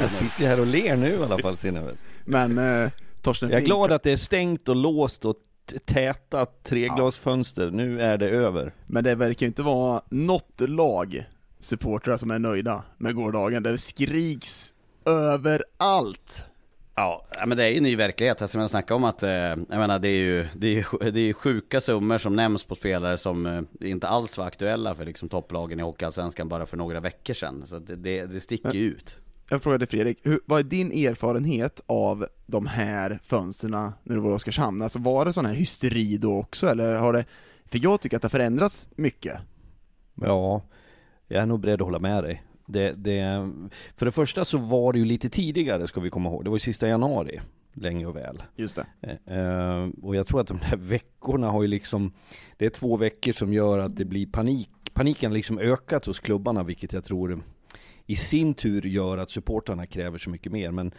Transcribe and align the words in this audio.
Jag 0.00 0.10
sitter 0.10 0.40
ju 0.40 0.46
här 0.46 0.60
och 0.60 0.66
ler 0.66 0.96
nu 0.96 1.08
i 1.08 1.22
alla 1.22 1.38
fall 1.38 1.56
Sinnevet. 1.58 1.96
Men 2.24 2.58
eh, 2.58 2.90
Torsten 3.22 3.50
Jag 3.50 3.60
är 3.60 3.64
glad 3.64 3.92
att 3.92 4.02
det 4.02 4.12
är 4.12 4.16
stängt 4.16 4.68
och 4.68 4.76
låst 4.76 5.24
och 5.24 5.36
täta 5.84 6.46
treglasfönster. 6.46 7.70
Nu 7.70 8.02
är 8.02 8.18
det 8.18 8.28
över. 8.28 8.74
Men 8.86 9.04
det 9.04 9.14
verkar 9.14 9.46
ju 9.46 9.48
inte 9.48 9.62
vara 9.62 10.02
något 10.10 10.60
lag 10.60 11.24
supportrar 11.60 12.16
som 12.16 12.30
är 12.30 12.38
nöjda 12.38 12.82
med 12.98 13.14
gårdagen. 13.14 13.62
Det 13.62 13.78
skriks 13.78 14.74
överallt. 15.04 16.42
Ja, 16.94 17.26
ja, 17.38 17.46
men 17.46 17.58
det 17.58 17.64
är 17.64 17.70
ju 17.70 17.80
ny 17.80 17.96
verklighet. 17.96 18.42
Alltså, 18.42 18.58
jag 18.58 18.70
snackar 18.70 18.94
om 18.94 19.04
att, 19.04 19.22
eh, 19.22 19.30
jag 19.30 19.68
menar 19.68 19.98
det 19.98 20.08
är 20.08 20.22
ju, 20.22 20.46
det 20.54 20.66
är 20.66 20.74
ju, 20.74 21.10
det 21.10 21.20
är 21.20 21.24
ju 21.24 21.34
sjuka 21.34 21.80
summor 21.80 22.18
som 22.18 22.36
nämns 22.36 22.64
på 22.64 22.74
spelare 22.74 23.18
som 23.18 23.46
eh, 23.46 23.62
inte 23.80 24.08
alls 24.08 24.38
var 24.38 24.46
aktuella 24.46 24.94
för 24.94 25.04
liksom 25.04 25.28
topplagen 25.28 25.80
i 25.80 25.82
Hockeyallsvenskan 25.82 26.48
bara 26.48 26.66
för 26.66 26.76
några 26.76 27.00
veckor 27.00 27.34
sedan. 27.34 27.62
Så 27.66 27.78
det, 27.78 27.96
det, 27.96 28.26
det 28.26 28.40
sticker 28.40 28.72
ju 28.72 28.80
ut. 28.80 29.18
Jag 29.52 29.62
frågade 29.62 29.86
Fredrik, 29.86 30.18
hur, 30.22 30.40
vad 30.46 30.58
är 30.58 30.64
din 30.64 30.92
erfarenhet 30.92 31.80
av 31.86 32.26
de 32.46 32.66
här 32.66 33.18
fönstren 33.22 33.72
när 34.02 34.14
du 34.14 34.20
var 34.20 34.30
i 34.30 34.34
Oskarshamn? 34.34 34.82
Alltså 34.82 34.98
var 34.98 35.24
det 35.24 35.32
sån 35.32 35.46
här 35.46 35.54
hysteri 35.54 36.16
då 36.16 36.38
också, 36.38 36.66
eller 36.66 36.94
har 36.94 37.12
det, 37.12 37.24
för 37.64 37.80
jag 37.82 38.00
tycker 38.00 38.16
att 38.16 38.22
det 38.22 38.26
har 38.26 38.30
förändrats 38.30 38.88
mycket. 38.96 39.38
Ja, 40.14 40.62
jag 41.28 41.42
är 41.42 41.46
nog 41.46 41.60
beredd 41.60 41.80
att 41.80 41.86
hålla 41.86 41.98
med 41.98 42.24
dig. 42.24 42.42
Det, 42.66 42.92
det, 42.92 43.50
för 43.96 44.06
det 44.06 44.12
första 44.12 44.44
så 44.44 44.58
var 44.58 44.92
det 44.92 44.98
ju 44.98 45.04
lite 45.04 45.28
tidigare 45.28 45.86
ska 45.86 46.00
vi 46.00 46.10
komma 46.10 46.28
ihåg. 46.28 46.44
Det 46.44 46.50
var 46.50 46.56
ju 46.56 46.60
sista 46.60 46.88
januari, 46.88 47.40
länge 47.72 48.06
och 48.06 48.16
väl. 48.16 48.42
Just 48.56 48.76
det. 48.76 48.86
Eh, 49.26 49.38
eh, 49.38 49.88
och 50.02 50.16
jag 50.16 50.26
tror 50.26 50.40
att 50.40 50.48
de 50.48 50.60
här 50.60 50.76
veckorna 50.76 51.50
har 51.50 51.62
ju 51.62 51.68
liksom, 51.68 52.12
det 52.56 52.66
är 52.66 52.70
två 52.70 52.96
veckor 52.96 53.32
som 53.32 53.52
gör 53.52 53.78
att 53.78 53.96
det 53.96 54.04
blir 54.04 54.26
panik. 54.26 54.70
Paniken 54.92 55.34
liksom 55.34 55.58
ökat 55.58 56.06
hos 56.06 56.20
klubbarna, 56.20 56.62
vilket 56.62 56.92
jag 56.92 57.04
tror 57.04 57.42
i 58.10 58.16
sin 58.16 58.54
tur 58.54 58.86
gör 58.86 59.18
att 59.18 59.30
supportarna 59.30 59.86
kräver 59.86 60.18
så 60.18 60.30
mycket 60.30 60.52
mer. 60.52 60.70
Men 60.70 60.94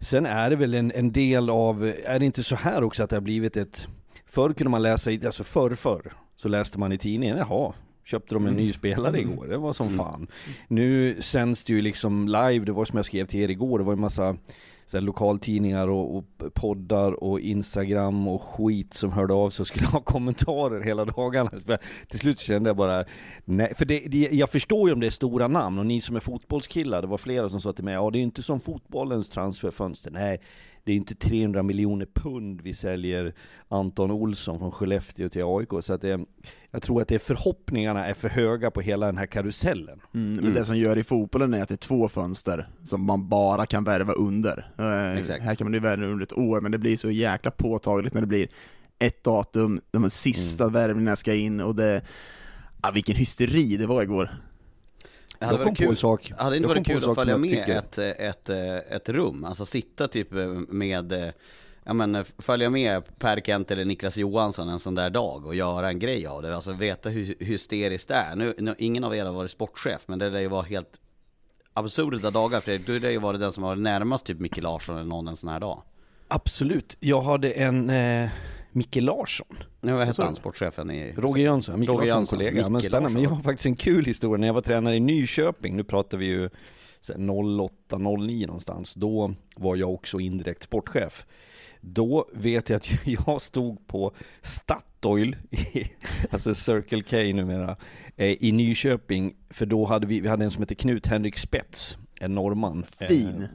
sen 0.00 0.26
är 0.26 0.50
det 0.50 0.56
väl 0.56 0.74
en, 0.74 0.92
en 0.92 1.12
del 1.12 1.50
av, 1.50 1.92
är 2.04 2.18
det 2.18 2.26
inte 2.26 2.42
så 2.42 2.56
här 2.56 2.82
också 2.82 3.02
att 3.02 3.10
det 3.10 3.16
har 3.16 3.20
blivit 3.20 3.56
ett, 3.56 3.86
förr 4.26 4.52
kunde 4.52 4.70
man 4.70 4.82
läsa, 4.82 5.10
i, 5.10 5.26
alltså 5.26 5.44
förr 5.44 5.74
förr, 5.74 6.12
så 6.36 6.48
läste 6.48 6.78
man 6.78 6.92
i 6.92 6.98
tidningen, 6.98 7.36
jaha, 7.36 7.72
köpte 8.04 8.34
de 8.34 8.46
en 8.46 8.54
ny 8.54 8.72
spelare 8.72 9.20
igår, 9.20 9.46
det 9.46 9.56
var 9.56 9.72
som 9.72 9.88
fan. 9.88 10.28
Nu 10.68 11.16
sänds 11.22 11.64
det 11.64 11.72
ju 11.72 11.82
liksom 11.82 12.28
live, 12.28 12.64
det 12.64 12.72
var 12.72 12.84
som 12.84 12.96
jag 12.96 13.06
skrev 13.06 13.26
till 13.26 13.40
er 13.40 13.48
igår, 13.48 13.78
det 13.78 13.84
var 13.84 13.92
en 13.92 14.00
massa 14.00 14.36
så 14.90 14.96
här, 14.96 15.02
lokaltidningar 15.02 15.88
och, 15.88 16.16
och 16.16 16.24
poddar 16.54 17.24
och 17.24 17.40
Instagram 17.40 18.28
och 18.28 18.42
skit 18.42 18.94
som 18.94 19.12
hörde 19.12 19.34
av 19.34 19.50
sig 19.50 19.62
och 19.62 19.66
skulle 19.66 19.86
ha 19.92 20.00
kommentarer 20.00 20.80
hela 20.80 21.04
dagarna. 21.04 21.50
Så 21.50 21.78
Till 22.08 22.18
slut 22.18 22.38
kände 22.38 22.70
jag 22.70 22.76
bara, 22.76 23.04
nej, 23.44 23.74
för 23.74 23.84
det, 23.84 23.98
det, 23.98 24.28
jag 24.32 24.50
förstår 24.50 24.88
ju 24.88 24.92
om 24.92 25.00
det 25.00 25.06
är 25.06 25.10
stora 25.10 25.48
namn 25.48 25.78
och 25.78 25.86
ni 25.86 26.00
som 26.00 26.16
är 26.16 26.20
fotbollskillar, 26.20 27.02
det 27.02 27.08
var 27.08 27.18
flera 27.18 27.48
som 27.48 27.60
sa 27.60 27.72
till 27.72 27.84
mig, 27.84 27.94
ja 27.94 28.10
det 28.10 28.18
är 28.18 28.22
inte 28.22 28.42
som 28.42 28.60
fotbollens 28.60 29.28
transferfönster, 29.28 30.10
nej 30.10 30.40
det 30.84 30.92
är 30.92 30.96
inte 30.96 31.14
300 31.14 31.62
miljoner 31.62 32.06
pund 32.14 32.60
vi 32.60 32.74
säljer 32.74 33.34
Anton 33.68 34.10
Olsson 34.10 34.58
från 34.58 34.72
Skellefteå 34.72 35.28
till 35.28 35.42
AIK. 35.44 35.68
Så 35.80 35.92
att 35.92 36.00
det, 36.00 36.20
jag 36.70 36.82
tror 36.82 37.02
att 37.02 37.08
det 37.08 37.14
är 37.14 37.18
förhoppningarna 37.18 38.06
är 38.06 38.14
för 38.14 38.28
höga 38.28 38.70
på 38.70 38.80
hela 38.80 39.06
den 39.06 39.18
här 39.18 39.26
karusellen. 39.26 40.00
Mm, 40.14 40.44
men 40.44 40.54
det 40.54 40.64
som 40.64 40.78
gör 40.78 40.98
i 40.98 41.04
fotbollen 41.04 41.54
är 41.54 41.62
att 41.62 41.68
det 41.68 41.74
är 41.74 41.76
två 41.76 42.08
fönster 42.08 42.68
som 42.84 43.04
man 43.06 43.28
bara 43.28 43.66
kan 43.66 43.84
värva 43.84 44.12
under. 44.12 44.72
Eh, 44.78 45.18
Exakt. 45.18 45.42
Här 45.42 45.54
kan 45.54 45.64
man 45.64 45.74
ju 45.74 45.80
värva 45.80 46.06
under 46.06 46.22
ett 46.22 46.38
år, 46.38 46.60
men 46.60 46.72
det 46.72 46.78
blir 46.78 46.96
så 46.96 47.10
jäkla 47.10 47.50
påtagligt 47.50 48.14
när 48.14 48.20
det 48.20 48.26
blir 48.26 48.48
ett 48.98 49.24
datum, 49.24 49.80
de 49.90 50.10
sista 50.10 50.68
värvningarna 50.68 51.16
ska 51.16 51.34
in 51.34 51.60
och 51.60 51.74
det, 51.74 52.02
ja, 52.82 52.90
vilken 52.90 53.16
hysteri 53.16 53.76
det 53.76 53.86
var 53.86 54.02
igår. 54.02 54.30
Det 55.40 55.46
hade 55.46 55.58
Jag 55.58 55.64
kom 55.64 55.70
varit 55.70 55.78
på 55.78 55.82
en 55.82 55.88
kul, 55.88 55.96
sak. 55.96 56.32
hade 56.38 56.56
inte 56.56 56.68
varit 56.68 56.86
kul 56.86 57.10
att 57.10 57.14
följa 57.14 57.36
med 57.36 57.68
ett, 57.68 57.98
ett, 57.98 58.48
ett 58.90 59.08
rum? 59.08 59.44
Alltså 59.44 59.66
sitta 59.66 60.08
typ 60.08 60.34
eh, 60.34 60.46
med, 60.68 61.12
eh, 61.12 61.30
ja 61.84 61.92
men 61.92 62.14
eh, 62.14 62.24
följa 62.38 62.70
med 62.70 63.18
Per 63.18 63.40
Kent 63.40 63.70
eller 63.70 63.84
Niklas 63.84 64.16
Johansson 64.16 64.68
en 64.68 64.78
sån 64.78 64.94
där 64.94 65.10
dag 65.10 65.46
och 65.46 65.54
göra 65.54 65.88
en 65.88 65.98
grej 65.98 66.26
av 66.26 66.42
det. 66.42 66.54
Alltså 66.54 66.72
veta 66.72 67.08
hur 67.08 67.34
hysteriskt 67.40 68.08
det 68.08 68.14
är. 68.14 68.36
Nu, 68.36 68.54
nu, 68.58 68.74
ingen 68.78 69.04
av 69.04 69.16
er 69.16 69.24
har 69.24 69.32
varit 69.32 69.50
sportchef, 69.50 70.02
men 70.06 70.18
det 70.18 70.30
lär 70.30 70.40
ju 70.40 70.48
vara 70.48 70.62
helt 70.62 71.00
absurda 71.72 72.30
dagar 72.30 72.60
Fredrik. 72.60 72.86
Du 72.86 73.00
lär 73.00 73.10
ju 73.10 73.18
vara 73.18 73.38
den 73.38 73.52
som 73.52 73.62
har 73.62 73.70
varit 73.70 73.82
närmast 73.82 74.26
typ 74.26 74.40
Micke 74.40 74.62
Larsson 74.62 74.96
eller 74.96 75.06
någon 75.08 75.28
en 75.28 75.36
sån 75.36 75.48
här 75.48 75.60
dag. 75.60 75.82
Absolut. 76.28 76.96
Jag 77.00 77.20
hade 77.20 77.50
en 77.52 77.90
eh, 77.90 78.30
Micke 78.72 78.96
Larsson. 78.96 79.56
Nu, 79.80 79.92
vad 79.92 80.00
hette 80.00 80.14
Så- 80.16 80.22
han, 80.22 80.36
sportchefen 80.36 80.90
i... 80.90 81.12
Roger 81.16 81.44
Jönsson, 81.44 81.80
Micke 81.80 81.88
Roger 81.90 82.06
Jönsson, 82.06 82.38
kollega. 82.38 82.68
Men 82.68 82.80
spännande. 82.80 83.08
Men 83.10 83.22
jag 83.22 83.30
har 83.30 83.42
faktiskt 83.42 83.66
en 83.66 83.76
kul 83.76 84.04
historia. 84.04 84.40
När 84.40 84.46
jag 84.46 84.54
var 84.54 84.60
tränare 84.60 84.96
i 84.96 85.00
Nyköping, 85.00 85.76
nu 85.76 85.84
pratar 85.84 86.18
vi 86.18 86.26
ju 86.26 86.50
så 87.00 87.12
här 87.12 87.18
08-09 87.20 88.46
någonstans. 88.46 88.94
Då 88.94 89.34
var 89.56 89.76
jag 89.76 89.94
också 89.94 90.20
indirekt 90.20 90.62
sportchef. 90.62 91.26
Då 91.80 92.28
vet 92.32 92.68
jag 92.70 92.76
att 92.76 92.88
jag 93.26 93.42
stod 93.42 93.86
på 93.86 94.12
Statoil, 94.42 95.36
alltså 96.30 96.54
Circle 96.54 97.02
K 97.02 97.16
numera, 97.16 97.76
eh, 98.16 98.36
i 98.40 98.52
Nyköping. 98.52 99.34
För 99.50 99.66
då 99.66 99.84
hade 99.84 100.06
vi, 100.06 100.20
vi 100.20 100.28
hade 100.28 100.44
en 100.44 100.50
som 100.50 100.62
hette 100.62 100.74
Knut 100.74 101.06
Henrik 101.06 101.38
Spets, 101.38 101.96
en 102.20 102.34
norrman. 102.34 102.84
Eh, 102.98 103.08
Fin. 103.08 103.48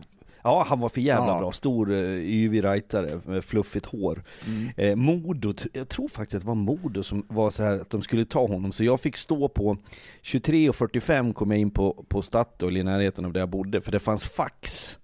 Ja, 0.45 0.65
han 0.69 0.79
var 0.79 0.89
för 0.89 1.01
jävla 1.01 1.27
Ja. 1.33 1.39
bra. 1.39 1.51
Stor, 1.51 1.91
uh, 1.91 2.19
yvig 2.23 2.63
rightare 2.63 3.19
med 3.25 3.43
fluffigt 3.45 3.85
hår. 3.85 4.23
Mm. 4.47 4.69
Eh, 4.77 4.95
Modo, 4.95 5.53
jag 5.73 5.89
tror 5.89 6.07
faktiskt 6.07 6.35
att 6.35 6.41
det 6.41 6.47
var 6.47 6.55
Modo 6.55 7.03
som 7.03 7.25
var 7.29 7.49
så 7.49 7.63
här 7.63 7.75
att 7.75 7.89
de 7.89 8.01
skulle 8.01 8.25
ta 8.25 8.47
honom, 8.47 8.71
så 8.71 8.83
jag 8.83 8.99
fick 8.99 9.17
stå 9.17 9.47
på 9.47 9.77
23.45 10.23 11.33
kom 11.33 11.51
jag 11.51 11.59
in 11.59 11.71
på, 11.71 12.05
på 12.07 12.21
Statoil 12.21 12.77
i 12.77 12.83
närheten 12.83 13.25
av 13.25 13.33
där 13.33 13.39
jag 13.39 13.49
bodde, 13.49 13.81
för 13.81 13.91
det 13.91 13.99
fanns 13.99 14.25
fax. 14.25 14.99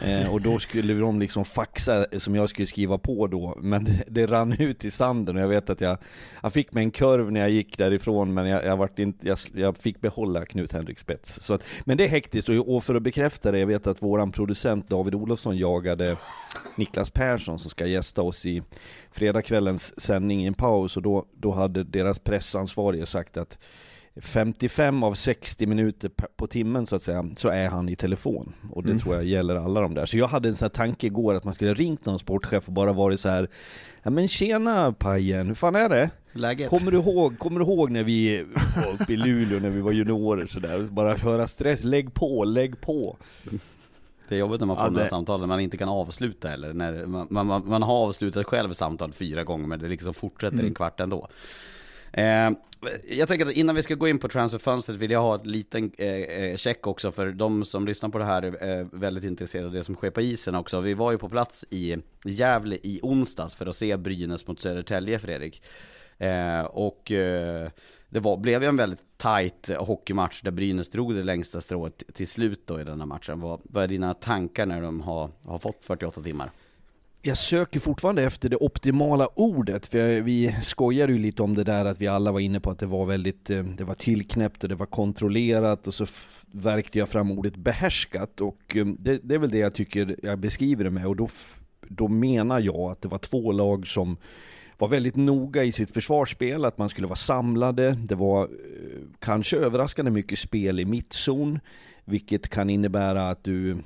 Eh, 0.00 0.34
och 0.34 0.40
då 0.40 0.58
skulle 0.58 0.94
de 0.94 1.20
liksom 1.20 1.44
faxa 1.44 2.06
eh, 2.12 2.18
som 2.18 2.34
jag 2.34 2.48
skulle 2.50 2.66
skriva 2.66 2.98
på 2.98 3.26
då, 3.26 3.58
men 3.60 3.84
det, 3.84 4.04
det 4.08 4.26
rann 4.26 4.52
ut 4.58 4.84
i 4.84 4.90
sanden 4.90 5.36
och 5.36 5.42
jag 5.42 5.48
vet 5.48 5.70
att 5.70 5.80
jag, 5.80 5.98
jag 6.42 6.52
fick 6.52 6.72
mig 6.72 6.84
en 6.84 6.90
kurv 6.90 7.32
när 7.32 7.40
jag 7.40 7.50
gick 7.50 7.78
därifrån 7.78 8.34
men 8.34 8.46
jag, 8.46 8.64
jag, 8.64 8.76
vart 8.76 8.98
inte, 8.98 9.28
jag, 9.28 9.38
jag 9.54 9.76
fick 9.76 10.00
behålla 10.00 10.44
Knut 10.44 10.72
Henrik 10.72 10.98
Spets. 10.98 11.40
Så 11.40 11.54
att, 11.54 11.64
men 11.84 11.96
det 11.96 12.04
är 12.04 12.08
hektiskt. 12.08 12.48
Och, 12.48 12.76
och 12.76 12.84
för 12.84 12.94
att 12.94 13.02
bekräfta 13.02 13.52
det, 13.52 13.58
jag 13.58 13.66
vet 13.66 13.86
att 13.86 14.02
våran 14.02 14.32
producent 14.32 14.88
David 14.88 15.14
Olofsson 15.14 15.58
jagade 15.58 16.16
Niklas 16.76 17.10
Persson 17.10 17.58
som 17.58 17.70
ska 17.70 17.86
gästa 17.86 18.22
oss 18.22 18.46
i 18.46 18.62
fredagskvällens 19.12 20.00
sändning 20.00 20.42
i 20.42 20.46
en 20.46 20.54
paus. 20.54 20.96
Och 20.96 21.02
då, 21.02 21.26
då 21.36 21.50
hade 21.50 21.84
deras 21.84 22.18
pressansvarige 22.18 23.06
sagt 23.06 23.36
att 23.36 23.58
55 24.16 25.02
av 25.02 25.14
60 25.14 25.66
minuter 25.66 26.10
på 26.36 26.46
timmen 26.46 26.86
så 26.86 26.96
att 26.96 27.02
säga, 27.02 27.24
så 27.36 27.48
är 27.48 27.68
han 27.68 27.88
i 27.88 27.96
telefon. 27.96 28.52
Och 28.72 28.82
det 28.82 28.88
Mm. 28.90 29.00
tror 29.00 29.14
jag 29.14 29.24
gäller 29.24 29.56
alla 29.56 29.80
de 29.80 29.94
där. 29.94 30.06
Så 30.06 30.16
jag 30.16 30.26
hade 30.28 30.48
en 30.48 30.54
sån 30.54 30.64
här 30.64 30.70
tanke 30.70 31.06
igår 31.06 31.34
att 31.34 31.44
man 31.44 31.54
skulle 31.54 31.74
ringt 31.74 32.04
någon 32.06 32.18
sportchef 32.18 32.66
och 32.68 32.72
bara 32.72 32.92
varit 32.92 33.20
så 33.20 33.28
här 33.28 33.48
Ja 34.02 34.10
men 34.10 34.28
tjena 34.28 34.92
Pajen, 34.92 35.46
hur 35.46 35.54
fan 35.54 35.74
är 35.76 35.88
det? 35.88 36.10
Läget? 36.32 36.70
Kommer 36.70 36.90
du 36.90 36.96
ihåg, 36.98 37.38
kommer 37.38 37.60
du 37.60 37.66
ihåg 37.66 37.90
när 37.90 38.02
vi 38.02 38.42
var 38.76 38.94
uppe 39.02 39.12
i 39.12 39.16
Luleå 39.16 39.60
när 39.60 39.70
vi 39.70 39.80
var 39.80 39.92
juniorer 39.92 40.46
sådär? 40.46 40.88
Bara 40.90 41.14
höra 41.14 41.46
stress, 41.46 41.84
lägg 41.84 42.14
på, 42.14 42.44
lägg 42.44 42.80
på. 42.80 43.16
Det 44.28 44.34
är 44.34 44.38
jobbigt 44.38 44.60
när 44.60 44.66
man 44.66 44.76
får 44.76 44.84
Ja, 44.84 44.90
de 44.90 44.96
här 44.96 45.04
det- 45.04 45.08
samtalen 45.10 45.48
man 45.48 45.60
inte 45.60 45.76
kan 45.76 45.88
avsluta 45.88 46.52
eller 46.52 46.72
när 46.72 47.06
man, 47.06 47.26
man, 47.30 47.46
man, 47.68 47.82
har 47.82 47.94
avslutat 47.94 48.46
själv 48.46 48.72
samtal 48.72 49.12
fyra 49.12 49.44
gånger 49.44 49.66
men 49.66 49.78
det 49.78 49.88
liksom 49.88 50.14
fortsätter 50.14 50.62
i 50.62 50.66
en 50.66 50.74
kvart 50.74 51.00
ändå. 51.00 51.28
Eh, 52.12 52.50
jag 53.08 53.28
tänker 53.28 53.46
att 53.46 53.52
innan 53.52 53.74
vi 53.76 53.82
ska 53.82 53.94
gå 53.94 54.08
in 54.08 54.18
på 54.18 54.28
transferfönstret 54.28 54.98
vill 54.98 55.10
jag 55.10 55.20
ha 55.20 55.40
en 55.40 55.50
liten 55.50 55.92
eh, 55.98 56.08
eh, 56.08 56.56
check 56.56 56.86
också 56.86 57.12
för 57.12 57.30
de 57.30 57.64
som 57.64 57.86
lyssnar 57.86 58.08
på 58.08 58.18
det 58.18 58.24
här 58.24 58.42
är 58.42 58.78
eh, 58.80 58.86
väldigt 58.92 59.24
intresserade 59.24 59.66
av 59.66 59.72
det 59.72 59.84
som 59.84 59.94
sker 59.94 60.10
på 60.10 60.20
isen 60.20 60.54
också. 60.54 60.80
Vi 60.80 60.94
var 60.94 61.12
ju 61.12 61.18
på 61.18 61.28
plats 61.28 61.64
i 61.70 61.96
Gävle 62.24 62.76
i 62.82 63.00
onsdags 63.02 63.54
för 63.54 63.66
att 63.66 63.76
se 63.76 63.96
Brynäs 63.96 64.46
mot 64.46 64.60
Södertälje 64.60 65.18
Fredrik. 65.18 65.62
Eh, 66.18 66.60
och 66.60 67.12
eh, 67.12 67.70
det 68.08 68.20
var, 68.20 68.36
blev 68.36 68.62
ju 68.62 68.68
en 68.68 68.76
väldigt 68.76 69.18
tight 69.18 69.70
hockeymatch 69.78 70.42
där 70.42 70.50
Brynäs 70.50 70.90
drog 70.90 71.14
det 71.14 71.22
längsta 71.22 71.60
strået 71.60 72.02
till 72.14 72.28
slut 72.28 72.66
då 72.66 72.80
i 72.80 72.84
den 72.84 73.00
här 73.00 73.06
matchen. 73.06 73.40
Vad, 73.40 73.60
vad 73.64 73.84
är 73.84 73.88
dina 73.88 74.14
tankar 74.14 74.66
när 74.66 74.82
de 74.82 75.00
har, 75.00 75.30
har 75.42 75.58
fått 75.58 75.84
48 75.84 76.22
timmar? 76.22 76.50
Jag 77.22 77.38
söker 77.38 77.80
fortfarande 77.80 78.22
efter 78.22 78.48
det 78.48 78.56
optimala 78.56 79.28
ordet, 79.34 79.86
för 79.86 79.98
jag, 79.98 80.22
vi 80.22 80.56
skojade 80.62 81.12
ju 81.12 81.18
lite 81.18 81.42
om 81.42 81.54
det 81.54 81.64
där 81.64 81.84
att 81.84 82.00
vi 82.00 82.06
alla 82.06 82.32
var 82.32 82.40
inne 82.40 82.60
på 82.60 82.70
att 82.70 82.78
det 82.78 82.86
var 82.86 83.06
väldigt, 83.06 83.50
eh, 83.50 83.64
det 83.64 83.84
var 83.84 83.94
tillknäppt 83.94 84.62
och 84.62 84.68
det 84.68 84.74
var 84.74 84.86
kontrollerat 84.86 85.86
och 85.86 85.94
så 85.94 86.06
verkte 86.46 86.98
jag 86.98 87.08
fram 87.08 87.30
ordet 87.30 87.56
behärskat 87.56 88.40
och 88.40 88.76
eh, 88.76 88.86
det, 88.86 89.20
det 89.22 89.34
är 89.34 89.38
väl 89.38 89.50
det 89.50 89.58
jag 89.58 89.74
tycker 89.74 90.16
jag 90.22 90.38
beskriver 90.38 90.84
det 90.84 90.90
med 90.90 91.06
och 91.06 91.16
då, 91.16 91.28
då 91.88 92.08
menar 92.08 92.60
jag 92.60 92.90
att 92.90 93.02
det 93.02 93.08
var 93.08 93.18
två 93.18 93.52
lag 93.52 93.86
som 93.86 94.16
var 94.78 94.88
väldigt 94.88 95.16
noga 95.16 95.64
i 95.64 95.72
sitt 95.72 95.90
försvarsspel, 95.90 96.64
att 96.64 96.78
man 96.78 96.88
skulle 96.88 97.06
vara 97.06 97.16
samlade. 97.16 97.90
Det 97.90 98.14
var 98.14 98.42
eh, 98.42 98.48
kanske 99.18 99.56
överraskande 99.56 100.10
mycket 100.10 100.38
spel 100.38 100.80
i 100.80 100.84
mittzon, 100.84 101.60
vilket 102.04 102.48
kan 102.48 102.70
innebära 102.70 103.30
att 103.30 103.44
du 103.44 103.78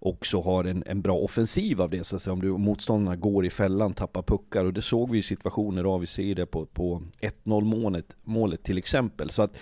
också 0.00 0.40
har 0.40 0.64
en, 0.64 0.84
en 0.86 1.02
bra 1.02 1.16
offensiv 1.16 1.82
av 1.82 1.90
det. 1.90 2.04
Så 2.04 2.16
att 2.16 2.22
säga, 2.22 2.32
om 2.32 2.40
du, 2.40 2.48
motståndarna 2.48 3.16
går 3.16 3.46
i 3.46 3.50
fällan, 3.50 3.94
tappar 3.94 4.22
puckar. 4.22 4.64
Och 4.64 4.72
det 4.72 4.82
såg 4.82 5.10
vi 5.10 5.16
ju 5.16 5.22
situationer 5.22 5.84
av, 5.84 6.00
vi 6.00 6.06
ser 6.06 6.34
det 6.34 6.46
på, 6.46 6.66
på 6.66 7.02
1-0 7.20 7.64
målet, 7.64 8.16
målet 8.22 8.62
till 8.62 8.78
exempel. 8.78 9.30
Så 9.30 9.42
att 9.42 9.56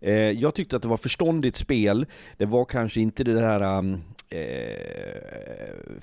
eh, 0.00 0.14
jag 0.14 0.54
tyckte 0.54 0.76
att 0.76 0.82
det 0.82 0.88
var 0.88 0.96
förståndigt 0.96 1.56
spel. 1.56 2.06
Det 2.36 2.46
var 2.46 2.64
kanske 2.64 3.00
inte 3.00 3.24
det 3.24 3.34
där 3.34 3.78
um, 3.78 4.02
eh, 4.28 4.40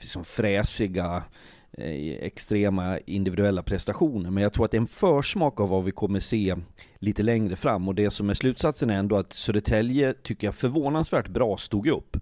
liksom 0.01 0.23
fräsiga 0.25 1.23
eh, 1.71 2.25
extrema 2.25 2.99
individuella 2.99 3.63
prestationer. 3.63 4.29
Men 4.29 4.43
jag 4.43 4.53
tror 4.53 4.65
att 4.65 4.71
det 4.71 4.77
är 4.77 4.81
en 4.81 4.87
försmak 4.87 5.59
av 5.59 5.69
vad 5.69 5.83
vi 5.83 5.91
kommer 5.91 6.19
se 6.19 6.55
lite 6.99 7.23
längre 7.23 7.55
fram. 7.55 7.87
Och 7.87 7.95
det 7.95 8.11
som 8.11 8.29
är 8.29 8.33
slutsatsen 8.33 8.89
är 8.89 8.97
ändå 8.99 9.17
att 9.17 9.33
Södertälje 9.33 10.13
tycker 10.13 10.47
jag 10.47 10.55
förvånansvärt 10.55 11.27
bra 11.27 11.57
stod 11.57 11.87
upp. 11.87 12.17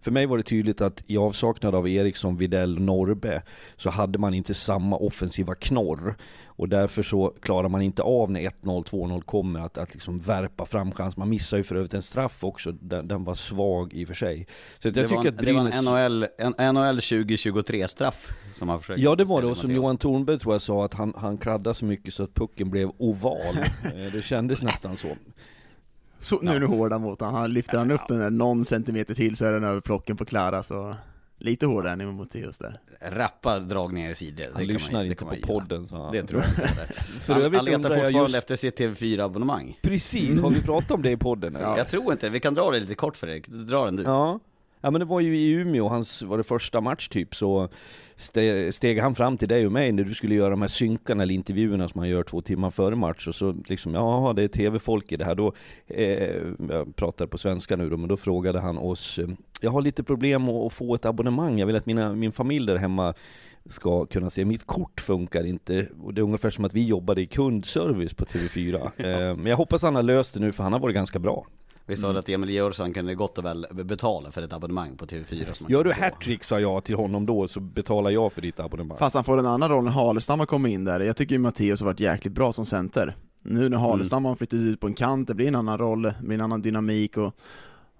För 0.00 0.10
mig 0.10 0.26
var 0.26 0.36
det 0.36 0.42
tydligt 0.42 0.80
att 0.80 1.02
i 1.06 1.16
avsaknad 1.16 1.74
av 1.74 1.88
Eriksson, 1.88 2.36
Videll 2.36 2.76
och 2.76 2.82
Norbe 2.82 3.42
så 3.76 3.90
hade 3.90 4.18
man 4.18 4.34
inte 4.34 4.54
samma 4.54 4.96
offensiva 4.96 5.54
knorr. 5.54 6.14
Och 6.46 6.68
därför 6.68 7.02
så 7.02 7.34
klarar 7.40 7.68
man 7.68 7.82
inte 7.82 8.02
av 8.02 8.30
när 8.30 8.40
1-0, 8.40 8.84
2-0 8.84 9.20
kommer 9.22 9.60
att, 9.60 9.78
att 9.78 9.94
liksom 9.94 10.18
värpa 10.18 10.66
fram 10.66 10.92
chans. 10.92 11.16
Man 11.16 11.28
missar 11.28 11.56
ju 11.56 11.62
för 11.62 11.76
övrigt 11.76 11.94
en 11.94 12.02
straff 12.02 12.44
också, 12.44 12.72
den, 12.72 13.08
den 13.08 13.24
var 13.24 13.34
svag 13.34 13.92
i 13.94 14.04
och 14.04 14.08
för 14.08 14.14
sig. 14.14 14.46
Så 14.82 14.88
jag 14.88 14.94
det, 14.94 15.02
tycker 15.02 15.16
var, 15.16 15.22
en- 15.22 15.28
att 15.28 15.36
det 15.38 15.52
var 15.52 15.62
Brynäs... 15.62 15.78
en 15.78 15.84
NHL, 15.84 16.26
NHL 16.74 16.94
2023 17.00 17.88
straff 17.88 18.32
som 18.52 18.68
han 18.68 18.80
försökte 18.80 19.02
Ja 19.02 19.16
det 19.16 19.24
var 19.24 19.42
det, 19.42 19.46
och 19.48 19.56
som. 19.56 19.70
Johan 19.70 19.98
Thornberg 19.98 20.38
tror 20.38 20.54
jag 20.54 20.62
sa 20.62 20.84
att 20.84 20.94
han, 20.94 21.14
han 21.16 21.38
kladdade 21.38 21.74
så 21.74 21.84
mycket 21.84 22.14
så 22.14 22.22
att 22.22 22.34
pucken 22.34 22.70
blev 22.70 22.90
oval. 22.98 23.54
Eh, 24.20 24.22
det 24.22 24.28
kändes 24.28 24.62
nästan 24.62 24.96
så. 24.96 25.16
Så, 26.18 26.38
nu 26.42 26.50
är 26.50 26.60
du 26.60 26.66
hårda 26.66 26.98
mot 26.98 27.20
honom, 27.20 27.34
han 27.34 27.52
lyfter 27.52 27.78
han 27.78 27.90
upp 27.90 28.00
den 28.08 28.18
där 28.18 28.30
någon 28.30 28.64
centimeter 28.64 29.14
till 29.14 29.36
så 29.36 29.44
är 29.44 29.52
den 29.52 29.64
över 29.64 29.80
plocken 29.80 30.16
på 30.16 30.24
Klara, 30.24 30.62
så 30.62 30.94
lite 31.38 31.66
hårdare 31.66 31.92
än 31.92 32.06
mot 32.06 32.16
Matteus 32.16 32.58
där. 32.58 32.80
Rappa 33.00 33.58
dragningar 33.58 34.10
i 34.10 34.14
sidled. 34.14 34.50
Han 34.54 34.66
lyssnar 34.66 35.04
inte 35.04 35.24
på 35.24 35.36
podden 35.46 35.86
sa 35.86 36.04
han. 36.04 36.12
Det 36.12 36.22
tror 36.22 36.40
jag 36.40 36.50
inte. 36.50 36.92
För 37.20 37.32
han, 37.32 37.54
han 37.54 37.64
letar 37.64 37.78
fortfarande 37.88 38.10
just- 38.10 38.36
efter 38.36 38.56
sitt 38.56 38.80
TV4-abonnemang. 38.80 39.78
Precis, 39.82 40.40
har 40.40 40.50
vi 40.50 40.62
pratat 40.62 40.90
om 40.90 41.02
det 41.02 41.10
i 41.10 41.16
podden? 41.16 41.56
eller? 41.56 41.66
Ja. 41.66 41.78
Jag 41.78 41.88
tror 41.88 42.12
inte, 42.12 42.28
vi 42.28 42.40
kan 42.40 42.54
dra 42.54 42.70
det 42.70 42.80
lite 42.80 42.94
kort 42.94 43.16
Fredrik, 43.16 43.48
dra 43.48 43.84
den 43.84 43.96
du. 43.96 44.02
Ja. 44.02 44.40
Ja 44.80 44.90
men 44.90 44.98
det 44.98 45.04
var 45.04 45.20
ju 45.20 45.38
i 45.38 45.50
Umeå, 45.50 45.88
hans, 45.88 46.22
var 46.22 46.38
det 46.38 46.44
första 46.44 46.80
match 46.80 47.08
typ, 47.08 47.34
så 47.34 47.68
ste, 48.20 48.72
steg 48.72 49.00
han 49.00 49.14
fram 49.14 49.36
till 49.36 49.48
dig 49.48 49.66
och 49.66 49.72
mig 49.72 49.92
när 49.92 50.04
du 50.04 50.14
skulle 50.14 50.34
göra 50.34 50.50
de 50.50 50.60
här 50.60 50.68
synkarna 50.68 51.22
eller 51.22 51.34
intervjuerna 51.34 51.88
som 51.88 51.98
man 51.98 52.08
gör 52.08 52.22
två 52.22 52.40
timmar 52.40 52.70
före 52.70 52.96
match 52.96 53.28
och 53.28 53.34
så 53.34 53.56
liksom, 53.66 53.94
ja 53.94 54.32
det 54.36 54.42
är 54.42 54.48
tv-folk 54.48 55.12
i 55.12 55.16
det 55.16 55.24
här 55.24 55.34
då, 55.34 55.52
eh, 55.86 56.42
jag 56.68 56.96
pratar 56.96 57.26
på 57.26 57.38
svenska 57.38 57.76
nu 57.76 57.90
då, 57.90 57.96
men 57.96 58.08
då 58.08 58.16
frågade 58.16 58.60
han 58.60 58.78
oss, 58.78 59.18
eh, 59.18 59.28
jag 59.60 59.70
har 59.70 59.82
lite 59.82 60.02
problem 60.02 60.48
att, 60.48 60.72
få 60.72 60.94
ett 60.94 61.04
abonnemang, 61.04 61.58
jag 61.58 61.66
vill 61.66 61.76
att 61.76 61.86
mina, 61.86 62.12
min 62.12 62.32
familj 62.32 62.66
där 62.66 62.76
hemma 62.76 63.14
ska 63.66 64.06
kunna 64.06 64.30
se, 64.30 64.44
mitt 64.44 64.66
kort 64.66 65.00
funkar 65.00 65.44
inte, 65.44 65.86
och 66.02 66.14
det 66.14 66.20
är 66.20 66.22
ungefär 66.22 66.50
som 66.50 66.64
att 66.64 66.74
vi 66.74 66.86
jobbade 66.86 67.20
i 67.20 67.26
kundservice 67.26 68.14
på 68.14 68.24
TV4. 68.24 68.90
eh, 68.96 69.36
men 69.36 69.46
jag 69.46 69.56
hoppas 69.56 69.82
han 69.82 69.94
har 69.94 70.02
löst 70.02 70.34
det 70.34 70.40
nu 70.40 70.52
för 70.52 70.62
han 70.62 70.72
har 70.72 70.80
varit 70.80 70.94
ganska 70.94 71.18
bra. 71.18 71.46
Vi 71.90 71.96
sa 71.96 72.18
att 72.18 72.28
Emil 72.28 72.50
Georgsson 72.50 72.92
kunde 72.92 73.14
gott 73.14 73.38
och 73.38 73.44
väl 73.44 73.66
betala 73.72 74.30
för 74.30 74.42
ett 74.42 74.52
abonnemang 74.52 74.96
på 74.96 75.06
TV4 75.06 75.52
som 75.54 75.66
Gör 75.70 75.84
du 75.84 75.92
hattrick 75.92 76.44
sa 76.44 76.60
jag 76.60 76.84
till 76.84 76.94
honom 76.94 77.26
då 77.26 77.48
så 77.48 77.60
betalar 77.60 78.10
jag 78.10 78.32
för 78.32 78.42
ditt 78.42 78.60
abonnemang. 78.60 78.98
Fast 78.98 79.14
han 79.14 79.24
får 79.24 79.38
en 79.38 79.46
annan 79.46 79.68
roll 79.68 79.84
när 79.84 79.90
Halestam 79.90 80.38
har 80.38 80.46
kommit 80.46 80.72
in 80.72 80.84
där, 80.84 81.00
jag 81.00 81.16
tycker 81.16 81.34
ju 81.34 81.38
Matteus 81.38 81.80
har 81.80 81.86
varit 81.86 82.00
jäkligt 82.00 82.34
bra 82.34 82.52
som 82.52 82.64
center. 82.64 83.16
Nu 83.42 83.68
när 83.68 83.78
Halestam 83.78 84.24
har 84.24 84.34
flyttat 84.34 84.54
ut 84.56 84.80
på 84.80 84.86
en 84.86 84.94
kant, 84.94 85.28
det 85.28 85.34
blir 85.34 85.48
en 85.48 85.54
annan 85.54 85.78
roll, 85.78 86.02
det 86.02 86.14
blir 86.20 86.34
en 86.34 86.40
annan 86.40 86.62
dynamik 86.62 87.16
och 87.16 87.34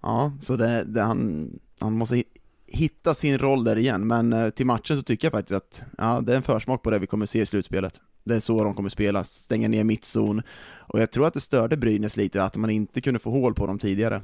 Ja, 0.02 0.32
så 0.40 0.56
det, 0.56 0.84
det 0.84 1.02
han, 1.02 1.50
han 1.78 1.92
måste 1.92 2.14
hi- 2.16 2.24
hitta 2.66 3.14
sin 3.14 3.38
roll 3.38 3.64
där 3.64 3.78
igen, 3.78 4.06
men 4.06 4.32
eh, 4.32 4.50
till 4.50 4.66
matchen 4.66 4.96
så 4.96 5.02
tycker 5.02 5.26
jag 5.26 5.32
faktiskt 5.32 5.56
att, 5.56 5.82
ja, 5.98 6.20
det 6.20 6.32
är 6.32 6.36
en 6.36 6.42
försmak 6.42 6.82
på 6.82 6.90
det 6.90 6.98
vi 6.98 7.06
kommer 7.06 7.26
se 7.26 7.40
i 7.40 7.46
slutspelet. 7.46 8.00
Det 8.24 8.36
är 8.36 8.40
så 8.40 8.64
de 8.64 8.74
kommer 8.74 8.88
spela, 8.88 9.24
stänga 9.24 9.68
ner 9.68 9.84
mittzon, 9.84 10.42
och 10.78 11.00
jag 11.00 11.10
tror 11.10 11.26
att 11.26 11.34
det 11.34 11.40
störde 11.40 11.76
Brynäs 11.76 12.16
lite 12.16 12.44
att 12.44 12.56
man 12.56 12.70
inte 12.70 13.00
kunde 13.00 13.20
få 13.20 13.30
hål 13.30 13.54
på 13.54 13.66
dem 13.66 13.78
tidigare. 13.78 14.22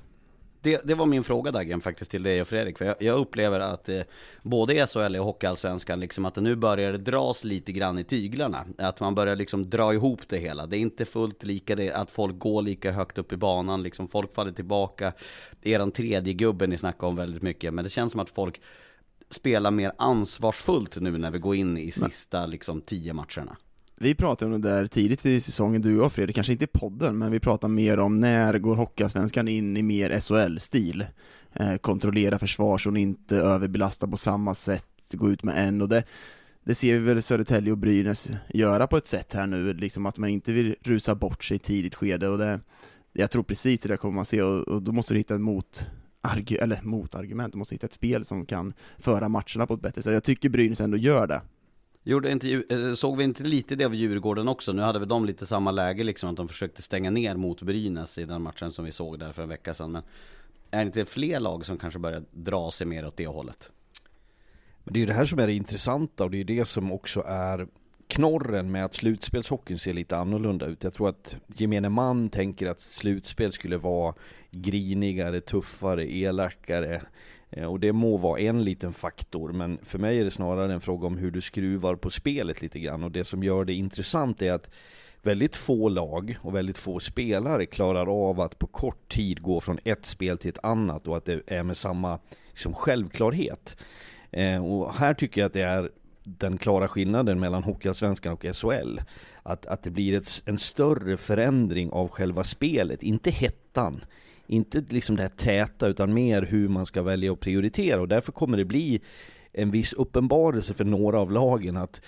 Det, 0.67 0.81
det 0.85 0.95
var 0.95 1.07
min 1.07 1.25
fråga 1.25 1.51
Dagen 1.51 1.81
faktiskt 1.81 2.11
till 2.11 2.23
dig 2.23 2.41
och 2.41 2.49
Fredrik, 2.49 2.79
för 2.79 2.85
jag, 2.85 2.97
jag 3.01 3.19
upplever 3.19 3.61
att 3.61 3.89
eh, 3.89 4.01
både 4.43 4.87
SHL 4.87 5.17
och 5.17 5.25
Hockeyallsvenskan, 5.25 6.01
liksom 6.01 6.25
att 6.25 6.35
det 6.35 6.41
nu 6.41 6.57
börjar 6.57 6.93
dras 6.93 7.45
lite 7.45 7.73
grann 7.73 7.99
i 7.99 8.05
tyglarna. 8.05 8.67
Att 8.79 9.01
man 9.01 9.15
börjar 9.15 9.37
liksom 9.37 9.71
dra 9.71 9.95
ihop 9.95 10.29
det 10.29 10.39
hela. 10.39 10.67
Det 10.67 10.77
är 10.77 10.79
inte 10.79 11.05
fullt 11.05 11.45
lika 11.45 11.77
det, 11.77 11.93
att 11.93 12.11
folk 12.11 12.39
går 12.39 12.63
lika 12.63 12.93
högt 12.93 13.19
upp 13.19 13.33
i 13.33 13.37
banan, 13.37 13.83
liksom 13.83 14.09
folk 14.09 14.35
faller 14.35 14.53
tillbaka. 14.53 15.13
Eran 15.63 15.91
tredje 15.91 16.33
gubben 16.33 16.71
ni 16.71 16.79
snackar 16.79 17.07
om 17.07 17.17
väldigt 17.17 17.43
mycket, 17.43 17.75
men 17.75 17.85
det 17.85 17.91
känns 17.91 18.13
som 18.13 18.21
att 18.21 18.31
folk 18.31 18.61
spelar 19.31 19.71
mer 19.71 19.93
ansvarsfullt 19.99 20.97
nu 20.97 21.19
när 21.19 21.31
vi 21.31 21.39
går 21.39 21.55
in 21.55 21.79
i 21.79 21.91
sista 21.91 22.47
liksom 22.47 22.81
tio 22.81 23.13
matcherna. 23.13 23.57
Vi 23.99 24.15
pratade 24.15 24.55
om 24.55 24.61
det 24.61 24.69
där 24.71 24.87
tidigt 24.87 25.27
i 25.27 25.41
säsongen, 25.41 25.83
du 25.83 26.01
och 26.01 26.13
Fredrik, 26.13 26.35
kanske 26.37 26.53
inte 26.53 26.65
i 26.65 26.69
podden, 26.73 27.19
men 27.19 27.31
vi 27.31 27.41
pratade 27.41 27.73
mer 27.73 27.99
om 27.99 28.21
när 28.21 28.59
går 28.59 28.77
Hockeyallsvenskan 28.77 29.49
in 29.49 29.77
i 29.77 29.83
mer 29.83 30.21
SHL-stil? 30.21 31.07
Eh, 31.53 31.77
kontrollera 31.77 32.39
försvarszon, 32.39 32.97
inte 32.97 33.37
överbelasta 33.37 34.09
på 34.09 34.17
samma 34.17 34.55
sätt, 34.55 34.87
gå 35.13 35.31
ut 35.31 35.43
med 35.43 35.69
en, 35.69 35.83
och 35.83 35.89
det, 35.89 36.05
det 36.65 36.75
ser 36.75 36.93
vi 36.93 36.99
väl 36.99 37.23
Södertälje 37.23 37.73
och 37.73 37.79
Brynäs 37.79 38.31
göra 38.49 38.87
på 38.87 38.97
ett 38.97 39.07
sätt 39.07 39.33
här 39.33 39.47
nu, 39.47 39.75
liksom 39.75 40.07
att 40.07 40.19
man 40.19 40.31
inte 40.31 40.53
vill 40.53 40.77
rusa 40.81 41.15
bort 41.15 41.45
sig 41.45 41.57
i 41.57 41.59
tidigt 41.59 41.95
skede, 41.95 42.29
och 42.29 42.39
det, 42.39 42.61
jag 43.13 43.31
tror 43.31 43.43
precis 43.43 43.81
det 43.81 43.89
där 43.89 43.97
kommer 43.97 44.15
man 44.15 44.27
se, 44.27 44.43
och, 44.43 44.69
och 44.69 44.83
då 44.83 44.93
måste 44.93 45.15
du 45.15 45.19
hitta 45.19 45.35
en 45.35 45.63
argu- 46.23 46.63
eller 46.63 46.81
motargument, 46.83 47.53
du 47.53 47.59
måste 47.59 47.75
hitta 47.75 47.87
ett 47.87 47.93
spel 47.93 48.25
som 48.25 48.47
kan 48.47 48.73
föra 48.99 49.29
matcherna 49.29 49.67
på 49.67 49.75
ett 49.75 49.83
bättre 49.83 50.03
sätt. 50.03 50.13
Jag 50.13 50.25
tycker 50.25 50.49
Brynäs 50.49 50.81
ändå 50.81 50.97
gör 50.97 51.27
det. 51.27 51.41
Gjorde 52.09 52.33
inte, 52.33 52.63
eh, 52.71 52.95
såg 52.95 53.17
vi 53.17 53.25
inte 53.25 53.45
lite 53.45 53.77
det 53.77 53.85
av 53.85 53.95
Djurgården 53.95 54.49
också? 54.49 54.73
Nu 54.73 54.83
hade 54.83 54.99
väl 54.99 55.09
de 55.09 55.25
lite 55.25 55.47
samma 55.47 55.71
läge 55.71 56.05
liksom, 56.05 56.31
att 56.31 56.37
de 56.37 56.49
försökte 56.49 56.83
stänga 56.83 57.11
ner 57.11 57.37
mot 57.37 57.63
Brynäs 57.63 58.19
i 58.19 58.25
den 58.25 58.43
matchen 58.43 58.73
som 58.73 58.85
vi 58.85 58.93
såg 58.93 59.19
där 59.19 59.33
för 59.33 59.43
en 59.43 59.49
vecka 59.49 59.75
sedan. 59.75 59.93
Men 59.93 60.03
är 60.71 60.79
det 60.79 60.87
inte 60.87 61.05
fler 61.05 61.41
lag 61.41 61.67
som 61.67 61.79
kanske 61.79 61.99
börjar 61.99 62.25
dra 62.31 62.71
sig 62.71 62.87
mer 62.87 63.07
åt 63.07 63.17
det 63.17 63.27
hållet? 63.27 63.71
Men 64.85 64.93
det 64.93 64.99
är 64.99 65.01
ju 65.01 65.07
det 65.07 65.13
här 65.13 65.25
som 65.25 65.39
är 65.39 65.47
det 65.47 65.53
intressanta 65.53 66.25
och 66.25 66.31
det 66.31 66.37
är 66.37 66.39
ju 66.39 66.45
det 66.45 66.65
som 66.65 66.93
också 66.93 67.23
är 67.27 67.67
knorren 68.09 68.71
med 68.71 68.85
att 68.85 68.95
slutspelshockeyn 68.95 69.79
ser 69.79 69.93
lite 69.93 70.17
annorlunda 70.17 70.67
ut. 70.67 70.85
Jag 70.85 70.93
tror 70.93 71.09
att 71.09 71.37
gemene 71.47 71.89
man 71.89 72.29
tänker 72.29 72.67
att 72.67 72.81
slutspel 72.81 73.53
skulle 73.53 73.77
vara 73.77 74.15
grinigare, 74.51 75.41
tuffare, 75.41 76.13
elakare. 76.13 77.03
Eh, 77.57 77.65
och 77.65 77.81
det 77.81 77.93
må 77.93 78.17
vara 78.17 78.41
en 78.41 78.65
liten 78.65 78.93
faktor, 78.93 79.53
men 79.53 79.79
för 79.83 79.99
mig 79.99 80.21
är 80.21 80.25
det 80.25 80.31
snarare 80.31 80.73
en 80.73 80.81
fråga 80.81 81.07
om 81.07 81.19
hur 81.19 81.31
du 81.31 81.41
skruvar 81.41 81.95
på 81.95 82.11
spelet 82.11 82.63
lite 82.63 82.79
grann. 82.79 83.05
Och 83.05 83.11
det 83.11 83.25
som 83.25 83.43
gör 83.43 83.65
det 83.65 83.75
intressant 83.75 84.43
är 84.43 84.53
att 84.53 84.71
väldigt 85.23 85.57
få 85.57 85.89
lag 85.89 86.39
och 86.43 86.55
väldigt 86.55 86.79
få 86.79 87.01
spelare 87.01 87.67
klarar 87.67 88.29
av 88.29 88.41
att 88.41 88.59
på 88.59 88.67
kort 88.67 89.09
tid 89.09 89.43
gå 89.43 89.61
från 89.61 89.79
ett 89.85 90.07
spel 90.07 90.39
till 90.39 90.51
ett 90.51 90.65
annat 90.65 91.09
och 91.09 91.17
att 91.17 91.25
det 91.25 91.43
är 91.47 91.63
med 91.63 91.77
samma 91.77 92.19
liksom, 92.51 92.75
självklarhet. 92.75 93.77
Eh, 94.31 94.67
och 94.67 94.95
här 94.95 95.15
tycker 95.15 95.41
jag 95.41 95.47
att 95.47 95.53
det 95.53 95.63
är 95.63 95.91
den 96.25 96.59
klara 96.59 96.89
skillnaden 96.89 97.41
mellan 97.41 97.63
Hockeyallsvenskan 97.63 98.33
och 98.33 98.47
SHL. 98.57 99.01
Att, 99.43 99.67
att 99.67 99.83
det 99.83 99.91
blir 99.91 100.15
ett, 100.15 100.43
en 100.45 100.59
större 100.59 101.17
förändring 101.17 101.91
av 101.91 102.09
själva 102.09 102.45
spelet, 102.45 103.03
inte 103.03 103.31
hettan. 103.31 104.05
Inte 104.47 104.85
liksom 104.89 105.17
det 105.17 105.23
här 105.23 105.29
täta, 105.29 105.87
utan 105.87 106.15
mer 106.15 106.43
hur 106.43 106.69
man 106.69 106.87
ska 106.87 107.03
välja 107.03 107.33
och 107.33 107.41
prioritera. 107.41 108.01
Och 108.01 108.09
därför 108.09 108.33
kommer 108.33 108.57
det 108.57 108.65
bli 108.65 109.01
en 109.53 109.71
viss 109.71 109.93
uppenbarelse 109.93 110.75
för 110.75 110.85
några 110.85 111.19
av 111.19 111.33
lagen 111.33 111.77
att 111.77 112.03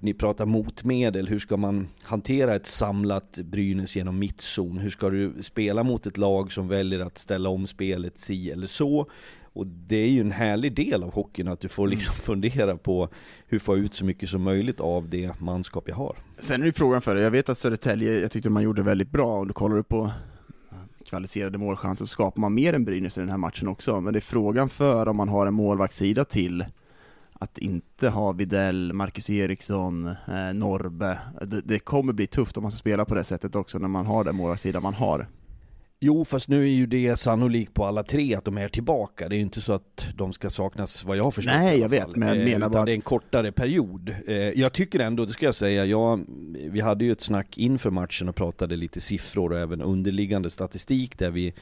ni 0.00 0.14
pratar 0.14 0.46
motmedel, 0.46 1.28
hur 1.28 1.38
ska 1.38 1.56
man 1.56 1.88
hantera 2.02 2.54
ett 2.54 2.66
samlat 2.66 3.38
Brynäs 3.44 3.96
genom 3.96 4.18
mittzon? 4.18 4.78
Hur 4.78 4.90
ska 4.90 5.10
du 5.10 5.42
spela 5.42 5.82
mot 5.82 6.06
ett 6.06 6.16
lag 6.16 6.52
som 6.52 6.68
väljer 6.68 7.00
att 7.00 7.18
ställa 7.18 7.48
om 7.48 7.66
spelet 7.66 8.18
si 8.18 8.50
eller 8.50 8.66
så? 8.66 9.10
Och 9.52 9.66
det 9.66 9.96
är 9.96 10.08
ju 10.08 10.20
en 10.20 10.32
härlig 10.32 10.74
del 10.74 11.02
av 11.02 11.14
hockeyn 11.14 11.48
att 11.48 11.60
du 11.60 11.68
får 11.68 11.88
liksom 11.88 12.14
fundera 12.14 12.76
på 12.76 13.08
hur 13.46 13.58
få 13.58 13.76
ut 13.76 13.94
så 13.94 14.04
mycket 14.04 14.28
som 14.28 14.42
möjligt 14.42 14.80
av 14.80 15.08
det 15.08 15.40
manskap 15.40 15.88
jag 15.88 15.96
har. 15.96 16.16
Sen 16.38 16.62
är 16.62 16.66
det 16.66 16.72
frågan 16.72 17.02
för 17.02 17.14
dig, 17.14 17.24
jag 17.24 17.30
vet 17.30 17.48
att 17.48 17.58
Södertälje, 17.58 18.20
jag 18.20 18.30
tyckte 18.30 18.50
man 18.50 18.62
gjorde 18.62 18.82
väldigt 18.82 19.10
bra, 19.10 19.38
och 19.38 19.46
du 19.46 19.52
kollar 19.52 19.82
på 19.82 20.10
kvalificerade 21.08 21.58
målchanser 21.58 22.04
så 22.04 22.08
skapar 22.08 22.40
man 22.40 22.54
mer 22.54 22.72
än 22.72 22.84
Brynäs 22.84 23.16
i 23.16 23.20
den 23.20 23.30
här 23.30 23.36
matchen 23.36 23.68
också, 23.68 24.00
men 24.00 24.12
det 24.12 24.18
är 24.18 24.20
frågan 24.20 24.68
för 24.68 25.08
om 25.08 25.16
man 25.16 25.28
har 25.28 25.46
en 25.46 25.54
målvaktssida 25.54 26.24
till 26.24 26.64
att 27.32 27.58
inte 27.58 28.08
ha 28.08 28.32
Videll, 28.32 28.92
Marcus 28.92 29.30
Eriksson, 29.30 30.06
eh, 30.06 30.54
Norbe. 30.54 31.18
Det, 31.40 31.60
det 31.60 31.78
kommer 31.78 32.12
bli 32.12 32.26
tufft 32.26 32.56
om 32.56 32.62
man 32.62 32.72
ska 32.72 32.78
spela 32.78 33.04
på 33.04 33.14
det 33.14 33.24
sättet 33.24 33.54
också 33.54 33.78
när 33.78 33.88
man 33.88 34.06
har 34.06 34.24
den 34.24 34.36
målvaktssida 34.36 34.80
man 34.80 34.94
har. 34.94 35.28
Jo, 36.00 36.24
fast 36.24 36.48
nu 36.48 36.62
är 36.62 36.66
ju 36.68 36.86
det 36.86 37.16
sannolikt 37.16 37.74
på 37.74 37.84
alla 37.84 38.02
tre 38.02 38.34
att 38.34 38.44
de 38.44 38.58
är 38.58 38.68
tillbaka. 38.68 39.28
Det 39.28 39.34
är 39.34 39.36
ju 39.36 39.42
inte 39.42 39.60
så 39.60 39.72
att 39.72 40.06
de 40.14 40.32
ska 40.32 40.50
saknas 40.50 41.04
vad 41.04 41.16
jag 41.16 41.24
har 41.24 41.30
förstått 41.30 41.54
Nej, 41.54 41.80
jag 41.80 41.88
vet, 41.88 42.16
men 42.16 42.28
jag 42.28 42.38
Eh, 42.38 42.44
menar 42.44 42.68
bara 42.68 42.80
att- 42.80 42.86
det 42.86 42.92
är 42.92 42.94
en 42.94 43.00
kortare 43.00 43.52
period. 43.52 44.14
Eh, 44.26 44.34
Jag 44.36 44.72
tycker 44.72 44.98
ändå, 45.00 45.24
det 45.24 45.32
ska 45.32 45.44
jag 45.46 45.54
säga, 45.54 45.84
jag, 45.84 46.24
vi 46.70 46.80
hade 46.80 47.04
ju 47.04 47.12
ett 47.12 47.20
snack 47.20 47.58
inför 47.58 47.90
matchen 47.90 48.28
och 48.28 48.34
pratade 48.36 48.76
lite 48.76 49.00
siffror 49.00 49.52
och 49.52 49.58
även 49.58 49.82
underliggande 49.82 50.50
statistik 50.50 51.18
där 51.18 51.30
vi 51.30 51.52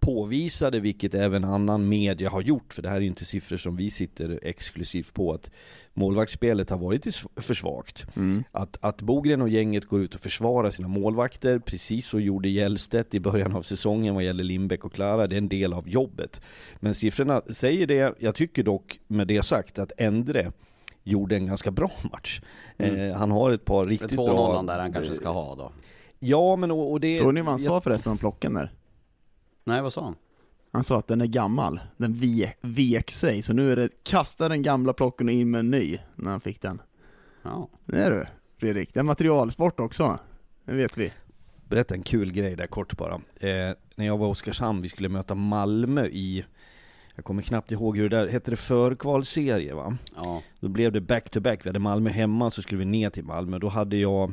påvisade, 0.00 0.80
vilket 0.80 1.14
även 1.14 1.44
annan 1.44 1.88
media 1.88 2.30
har 2.30 2.40
gjort, 2.40 2.74
för 2.74 2.82
det 2.82 2.88
här 2.88 2.96
är 2.96 3.00
inte 3.00 3.24
siffror 3.24 3.56
som 3.56 3.76
vi 3.76 3.90
sitter 3.90 4.40
exklusivt 4.42 5.14
på, 5.14 5.32
att 5.32 5.50
målvaktsspelet 5.94 6.70
har 6.70 6.78
varit 6.78 7.16
för 7.36 7.54
svagt. 7.54 8.06
Mm. 8.16 8.44
Att, 8.52 8.78
att 8.80 9.02
Bogren 9.02 9.42
och 9.42 9.48
gänget 9.48 9.84
går 9.84 10.00
ut 10.00 10.14
och 10.14 10.20
försvarar 10.20 10.70
sina 10.70 10.88
målvakter, 10.88 11.58
precis 11.58 12.06
så 12.06 12.20
gjorde 12.20 12.48
Hjellstedt 12.48 13.14
i 13.14 13.20
början 13.20 13.56
av 13.56 13.62
säsongen 13.62 14.14
vad 14.14 14.24
gäller 14.24 14.44
Lindbäck 14.44 14.84
och 14.84 14.92
Klara, 14.92 15.26
det 15.26 15.36
är 15.36 15.38
en 15.38 15.48
del 15.48 15.72
av 15.72 15.88
jobbet. 15.88 16.40
Men 16.76 16.94
siffrorna 16.94 17.42
säger 17.50 17.86
det, 17.86 18.14
jag 18.18 18.34
tycker 18.34 18.62
dock 18.62 19.00
med 19.06 19.26
det 19.26 19.42
sagt 19.42 19.78
att 19.78 19.92
Endre 19.96 20.52
gjorde 21.04 21.36
en 21.36 21.46
ganska 21.46 21.70
bra 21.70 21.90
match. 22.12 22.40
Eh, 22.78 23.12
han 23.16 23.30
har 23.30 23.50
ett 23.50 23.64
par 23.64 23.86
riktigt 23.86 24.16
bra... 24.16 24.62
2-0 24.62 24.66
där 24.66 24.78
han 24.78 24.92
kanske 24.92 25.14
ska 25.14 25.28
ha 25.28 25.54
då. 25.54 25.72
Ja 26.18 26.56
men 26.56 26.70
och, 26.70 26.92
och 26.92 27.00
det... 27.00 27.14
Såg 27.14 27.34
ni 27.34 27.40
vad 27.40 27.50
han 27.50 27.58
sa 27.58 27.80
förresten 27.80 28.12
om 28.12 28.18
plocken 28.18 28.54
där? 28.54 28.72
Nej, 29.66 29.82
vad 29.82 29.92
sa 29.92 30.04
han? 30.04 30.14
Han 30.72 30.84
sa 30.84 30.98
att 30.98 31.06
den 31.06 31.20
är 31.20 31.26
gammal, 31.26 31.80
den 31.96 32.14
ve- 32.14 32.52
vek 32.60 33.10
sig, 33.10 33.42
så 33.42 33.52
nu 33.52 33.72
är 33.72 33.76
det 33.76 33.88
kasta 34.02 34.48
den 34.48 34.62
gamla 34.62 34.92
plocken 34.92 35.26
och 35.28 35.32
in 35.32 35.50
med 35.50 35.58
en 35.58 35.70
ny, 35.70 35.98
när 36.14 36.30
han 36.30 36.40
fick 36.40 36.62
den. 36.62 36.80
Ja. 37.42 37.68
Det 37.84 37.98
är 37.98 38.10
du, 38.10 38.26
Fredrik. 38.60 38.94
Det 38.94 39.00
är 39.00 39.04
materialsport 39.04 39.80
också, 39.80 40.18
det 40.64 40.74
vet 40.74 40.96
vi. 40.98 41.12
Berätta 41.68 41.94
en 41.94 42.02
kul 42.02 42.32
grej 42.32 42.56
där 42.56 42.66
kort 42.66 42.96
bara. 42.96 43.14
Eh, 43.36 43.74
när 43.96 44.06
jag 44.06 44.18
var 44.18 44.26
i 44.28 44.30
Oskarshamn, 44.30 44.80
vi 44.80 44.88
skulle 44.88 45.08
möta 45.08 45.34
Malmö 45.34 46.06
i, 46.06 46.44
jag 47.14 47.24
kommer 47.24 47.42
knappt 47.42 47.72
ihåg 47.72 47.96
hur 47.96 48.08
det 48.08 48.16
där, 48.16 48.28
hette 48.28 48.50
det 48.50 48.56
förkvalserie 48.56 49.74
va? 49.74 49.96
Ja. 50.16 50.42
Då 50.60 50.68
blev 50.68 50.92
det 50.92 51.00
back 51.00 51.30
to 51.30 51.40
back, 51.40 51.60
vi 51.66 51.68
hade 51.68 51.78
Malmö 51.78 52.10
hemma 52.10 52.50
så 52.50 52.62
skulle 52.62 52.78
vi 52.78 52.84
ner 52.84 53.10
till 53.10 53.24
Malmö. 53.24 53.58
Då 53.58 53.68
hade 53.68 53.96
jag, 53.96 54.32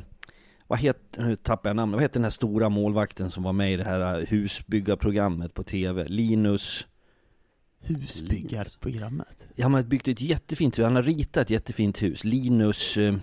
vad 0.74 0.80
heter, 0.80 1.24
nu 1.24 1.36
tappar 1.36 1.70
jag 1.70 1.76
namnet, 1.76 1.94
vad 1.94 2.02
heter 2.02 2.14
den 2.14 2.24
här 2.24 2.30
stora 2.30 2.70
målvakten 2.70 3.32
som 3.32 3.44
var 3.44 3.54
med 3.54 3.74
i 3.74 3.78
det 3.78 3.84
här 3.84 4.26
husbyggarprogrammet 4.30 5.54
på 5.54 5.64
TV? 5.64 6.08
Linus, 6.08 6.88
Husbyggarprogrammet. 7.80 9.46
ja 9.56 9.66
han 9.66 9.74
har 9.74 9.84
byggt 9.84 10.08
ett 10.08 10.22
jättefint 10.22 10.80
hus, 10.80 10.84
han 10.84 10.96
har 10.96 11.04
ritat 11.04 11.38
ett 11.38 11.50
jättefint 11.50 12.02
hus. 12.02 12.24
Linus, 12.24 12.98
eh, 12.98 13.16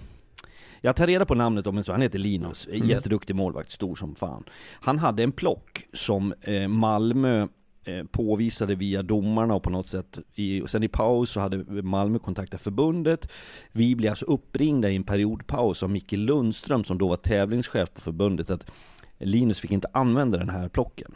jag 0.80 0.96
tar 0.96 1.06
reda 1.06 1.24
på 1.26 1.34
namnet 1.34 1.66
om 1.66 1.78
en 1.78 1.84
så, 1.84 1.92
han 1.92 2.02
heter 2.02 2.18
Linus, 2.18 2.68
jätteduktig 2.72 3.36
målvakt, 3.36 3.70
stor 3.70 3.96
som 3.96 4.14
fan. 4.14 4.44
Han 4.80 4.98
hade 4.98 5.22
en 5.22 5.32
plock 5.32 5.86
som 5.92 6.34
eh, 6.40 6.68
Malmö 6.68 7.48
påvisade 8.10 8.74
via 8.74 9.02
domarna 9.02 9.54
och 9.54 9.62
på 9.62 9.70
något 9.70 9.86
sätt, 9.86 10.18
i, 10.34 10.62
sen 10.66 10.82
i 10.82 10.88
paus 10.88 11.30
så 11.30 11.40
hade 11.40 11.82
Malmö 11.82 12.18
kontaktat 12.18 12.60
förbundet. 12.60 13.30
Vi 13.72 13.94
blev 13.94 14.10
alltså 14.10 14.24
uppringda 14.26 14.90
i 14.90 14.96
en 14.96 15.04
periodpaus 15.04 15.82
av 15.82 15.90
Micke 15.90 16.12
Lundström 16.12 16.84
som 16.84 16.98
då 16.98 17.08
var 17.08 17.16
tävlingschef 17.16 17.94
på 17.94 18.00
förbundet 18.00 18.50
att 18.50 18.70
Linus 19.18 19.60
fick 19.60 19.70
inte 19.70 19.88
använda 19.92 20.38
den 20.38 20.48
här 20.50 20.68
plocken. 20.68 21.14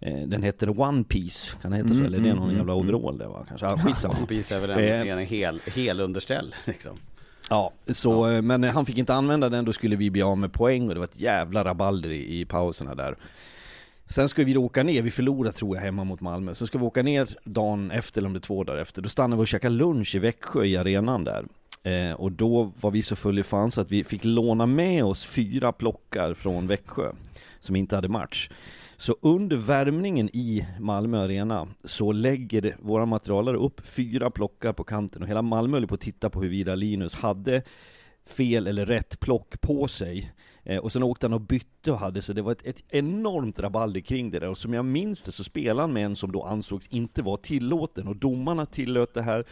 Eh, 0.00 0.28
Den 0.28 0.42
heter 0.42 0.80
One 0.80 1.04
Piece, 1.04 1.56
kan 1.62 1.70
det 1.70 1.76
heta 1.76 1.88
så? 1.88 1.94
Mm, 1.94 2.06
Eller 2.06 2.18
är 2.18 2.22
det 2.22 2.34
någon 2.34 2.44
mm, 2.44 2.56
jävla 2.56 2.74
overall 2.74 3.18
det 3.18 3.26
var 3.26 3.44
kanske? 3.48 3.66
Ja, 3.66 3.78
skitsamma. 3.78 4.14
One 4.18 4.26
Piece 4.26 4.56
är 4.56 4.60
väl 4.60 4.70
Eh. 4.70 5.00
en, 5.00 5.18
en 5.18 5.26
hel, 5.26 5.60
hel 5.74 6.00
underställ 6.00 6.54
liksom. 6.64 6.96
Ja, 7.50 7.72
så, 7.92 8.30
eh, 8.30 8.42
men 8.42 8.64
han 8.64 8.86
fick 8.86 8.98
inte 8.98 9.14
använda 9.14 9.48
den, 9.48 9.64
då 9.64 9.72
skulle 9.72 9.96
vi 9.96 10.10
bli 10.10 10.22
av 10.22 10.38
med 10.38 10.52
poäng 10.52 10.88
och 10.88 10.94
det 10.94 11.00
var 11.00 11.04
ett 11.06 11.20
jävla 11.20 11.64
rabalder 11.64 12.10
i, 12.10 12.40
i 12.40 12.44
pauserna 12.44 12.94
där. 12.94 13.16
Sen 14.10 14.28
ska 14.28 14.44
vi 14.44 14.52
då 14.52 14.64
åka 14.64 14.82
ner, 14.82 15.02
vi 15.02 15.10
förlorade 15.10 15.52
tror 15.52 15.76
jag 15.76 15.82
hemma 15.82 16.04
mot 16.04 16.20
Malmö. 16.20 16.54
Så 16.54 16.66
ska 16.66 16.78
vi 16.78 16.84
åka 16.84 17.02
ner 17.02 17.28
dagen 17.44 17.90
efter, 17.90 18.20
eller 18.20 18.26
om 18.26 18.32
det 18.32 18.38
är 18.38 18.40
två 18.40 18.64
dagar 18.64 18.80
efter. 18.80 19.02
Då 19.02 19.08
stannar 19.08 19.36
vi 19.36 19.42
och 19.42 19.48
käkar 19.48 19.70
lunch 19.70 20.14
i 20.14 20.18
Växjö 20.18 20.64
i 20.64 20.76
arenan 20.76 21.24
där. 21.24 21.44
Eh, 21.82 22.12
och 22.12 22.32
då 22.32 22.72
var 22.80 22.90
vi 22.90 23.02
så 23.02 23.16
full 23.16 23.38
i 23.38 23.42
fan 23.42 23.70
så 23.70 23.80
att 23.80 23.92
vi 23.92 24.04
fick 24.04 24.24
låna 24.24 24.66
med 24.66 25.04
oss 25.04 25.24
fyra 25.24 25.72
plockar 25.72 26.34
från 26.34 26.66
Växjö. 26.66 27.12
Som 27.60 27.76
inte 27.76 27.96
hade 27.96 28.08
match. 28.08 28.50
Så 28.96 29.16
under 29.20 29.56
värmningen 29.56 30.28
i 30.32 30.66
Malmö 30.80 31.24
arena 31.24 31.68
så 31.84 32.12
lägger 32.12 32.76
våra 32.80 33.06
materialare 33.06 33.56
upp 33.56 33.86
fyra 33.86 34.30
plockar 34.30 34.72
på 34.72 34.84
kanten 34.84 35.22
och 35.22 35.28
hela 35.28 35.42
Malmö 35.42 35.76
höll 35.76 35.86
på 35.86 35.94
att 35.94 36.00
titta 36.00 36.30
på 36.30 36.40
huruvida 36.40 36.74
Linus 36.74 37.14
hade 37.14 37.62
fel 38.36 38.66
eller 38.66 38.86
rätt 38.86 39.20
plock 39.20 39.60
på 39.60 39.88
sig. 39.88 40.32
Eh, 40.64 40.78
och 40.78 40.92
sen 40.92 41.02
åkte 41.02 41.26
han 41.26 41.32
och 41.32 41.40
bytte 41.40 41.92
och 41.92 41.98
hade, 41.98 42.22
så 42.22 42.32
det 42.32 42.42
var 42.42 42.52
ett, 42.52 42.66
ett 42.66 42.82
enormt 42.88 43.58
rabalder 43.58 44.00
kring 44.00 44.30
det 44.30 44.38
där. 44.38 44.48
Och 44.48 44.58
som 44.58 44.74
jag 44.74 44.84
minns 44.84 45.22
det 45.22 45.32
så 45.32 45.44
spelade 45.44 45.80
han 45.80 45.92
med 45.92 46.04
en 46.04 46.16
som 46.16 46.32
då 46.32 46.42
ansågs 46.42 46.86
inte 46.86 47.22
vara 47.22 47.36
tillåten. 47.36 48.08
Och 48.08 48.16
domarna 48.16 48.66
tillät 48.66 49.14
det 49.14 49.22
här. 49.22 49.44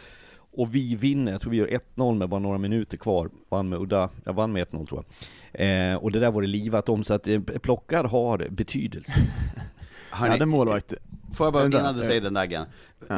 Och 0.51 0.75
vi 0.75 0.95
vinner, 0.95 1.31
jag 1.31 1.41
tror 1.41 1.51
vi 1.51 1.57
gör 1.57 1.79
1-0 1.95 2.17
med 2.17 2.29
bara 2.29 2.39
några 2.39 2.57
minuter 2.57 2.97
kvar. 2.97 3.29
Vann 3.49 3.69
med 3.69 3.79
udda, 3.79 4.09
jag 4.23 4.33
vann 4.33 4.51
med 4.51 4.67
1-0 4.67 4.85
tror 4.85 5.03
jag. 5.51 5.91
Eh, 5.91 5.95
och 5.95 6.11
det 6.11 6.19
där 6.19 6.31
var 6.31 6.41
det 6.41 6.47
livat 6.47 6.89
om, 6.89 7.03
så 7.03 7.13
att 7.13 7.27
eh, 7.27 7.39
plockar 7.39 8.03
har 8.03 8.47
betydelse. 8.49 9.13
Jag 10.11 10.17
Hörni, 10.17 10.31
hade 10.31 10.45
målvakt. 10.45 10.93
Får 11.33 11.45
jag 11.45 11.53
bara, 11.53 11.65
innan 11.65 11.95
du 11.95 12.01
eh, 12.01 12.07
säger 12.07 12.21
den 12.21 12.33
där 12.33 12.45
grejen. 12.45 12.65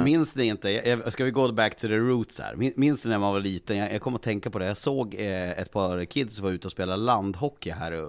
Minns 0.04 0.36
ni 0.36 0.46
inte, 0.46 0.70
jag- 0.70 1.14
ska 1.14 1.24
vi 1.24 1.32
gå 1.32 1.52
back 1.52 1.76
to 1.76 1.82
the 1.88 1.98
roots 1.98 2.40
här? 2.40 2.56
Min- 2.56 2.74
Minns 2.76 3.06
ni 3.06 3.12
när 3.12 3.18
man 3.18 3.34
var 3.34 3.40
liten? 3.40 3.78
Jag, 3.78 3.94
jag 3.94 4.02
kommer 4.02 4.18
att 4.18 4.24
tänka 4.24 4.50
på 4.50 4.60
det. 4.60 4.66
Jag 4.66 4.78
såg 4.78 5.16
eh, 5.16 5.52
ett 5.52 5.72
par 5.72 6.06
kids 6.06 6.36
som 6.36 6.46
var 6.46 6.52
ute 6.52 6.68
och 6.68 6.72
spelade 6.72 6.98
landhockey 7.04 7.72
här 7.72 7.92
eh, 7.92 8.08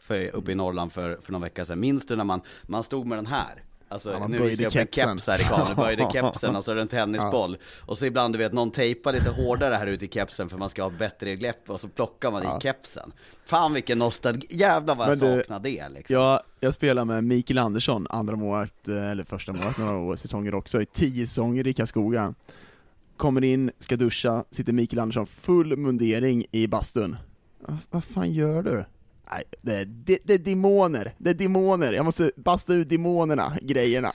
för, 0.00 0.28
uppe 0.36 0.52
i 0.52 0.54
Norrland 0.54 0.92
för, 0.92 1.18
för 1.22 1.32
någon 1.32 1.42
vecka 1.42 1.64
sedan. 1.64 1.80
Minns 1.80 2.06
du 2.06 2.16
när 2.16 2.24
man, 2.24 2.40
man 2.62 2.82
stod 2.82 3.06
med 3.06 3.18
den 3.18 3.26
här? 3.26 3.62
Alltså, 3.92 4.10
Ja, 4.12 4.26
nu 4.26 4.38
visar 4.38 4.62
jag 4.62 4.72
kepsen. 4.72 5.08
keps 5.08 5.26
här 5.26 5.40
i 5.40 5.44
kameran, 5.44 5.76
böjde 5.76 6.08
kepsen 6.12 6.56
och 6.56 6.64
så 6.64 6.70
är 6.70 6.74
det 6.74 6.80
en 6.82 6.88
tennisboll. 6.88 7.56
Och 7.86 7.98
så 7.98 8.06
ibland, 8.06 8.34
du 8.34 8.38
vet, 8.38 8.52
någon 8.52 8.70
tejpar 8.70 9.12
lite 9.12 9.30
hårdare 9.30 9.74
här 9.74 9.86
ute 9.86 10.04
i 10.04 10.08
kepsen 10.08 10.48
för 10.48 10.58
man 10.58 10.70
ska 10.70 10.82
ha 10.82 10.90
bättre 10.90 11.36
grepp 11.36 11.70
och 11.70 11.80
så 11.80 11.88
plockar 11.88 12.30
man 12.30 12.42
i 12.42 12.60
kepsen. 12.62 13.12
Fan 13.46 13.72
vilken 13.72 13.98
nostalgi, 13.98 14.46
jävlar 14.50 14.94
vad 14.96 15.10
jag 15.10 15.18
saknar 15.18 15.60
det 15.60 15.88
liksom. 15.88 16.16
Ja, 16.16 16.42
Jag 16.60 16.74
spelar 16.74 17.04
med 17.04 17.24
Mikael 17.24 17.58
Andersson, 17.58 18.06
andra 18.10 18.36
målet, 18.36 18.88
eh, 18.88 19.10
eller 19.10 19.22
första 19.24 19.52
målet 19.52 19.78
några 19.78 19.96
år, 19.98 20.16
säsonger 20.16 20.54
också, 20.54 20.82
i 20.82 20.86
tio 20.86 21.26
säsonger 21.26 21.66
i 21.66 21.72
Karlskoga. 21.74 22.34
Kommer 23.16 23.44
in, 23.44 23.70
ska 23.78 23.96
duscha, 23.96 24.44
sitter 24.50 24.72
Mikael 24.72 24.98
Andersson 25.00 25.26
full 25.26 25.76
mundering 25.76 26.44
i 26.52 26.66
bastun. 26.66 27.16
Vad 27.90 28.04
fan 28.04 28.32
gör 28.32 28.62
du? 28.62 28.84
Nej, 29.32 29.44
det 29.62 29.76
är, 29.76 29.84
det, 29.84 30.18
det 30.24 30.34
är 30.34 30.38
demoner, 30.38 31.14
det 31.18 31.30
är 31.30 31.34
demoner, 31.34 31.92
jag 31.92 32.04
måste 32.04 32.30
basta 32.36 32.74
ut 32.74 32.88
demonerna, 32.88 33.58
grejerna. 33.62 34.12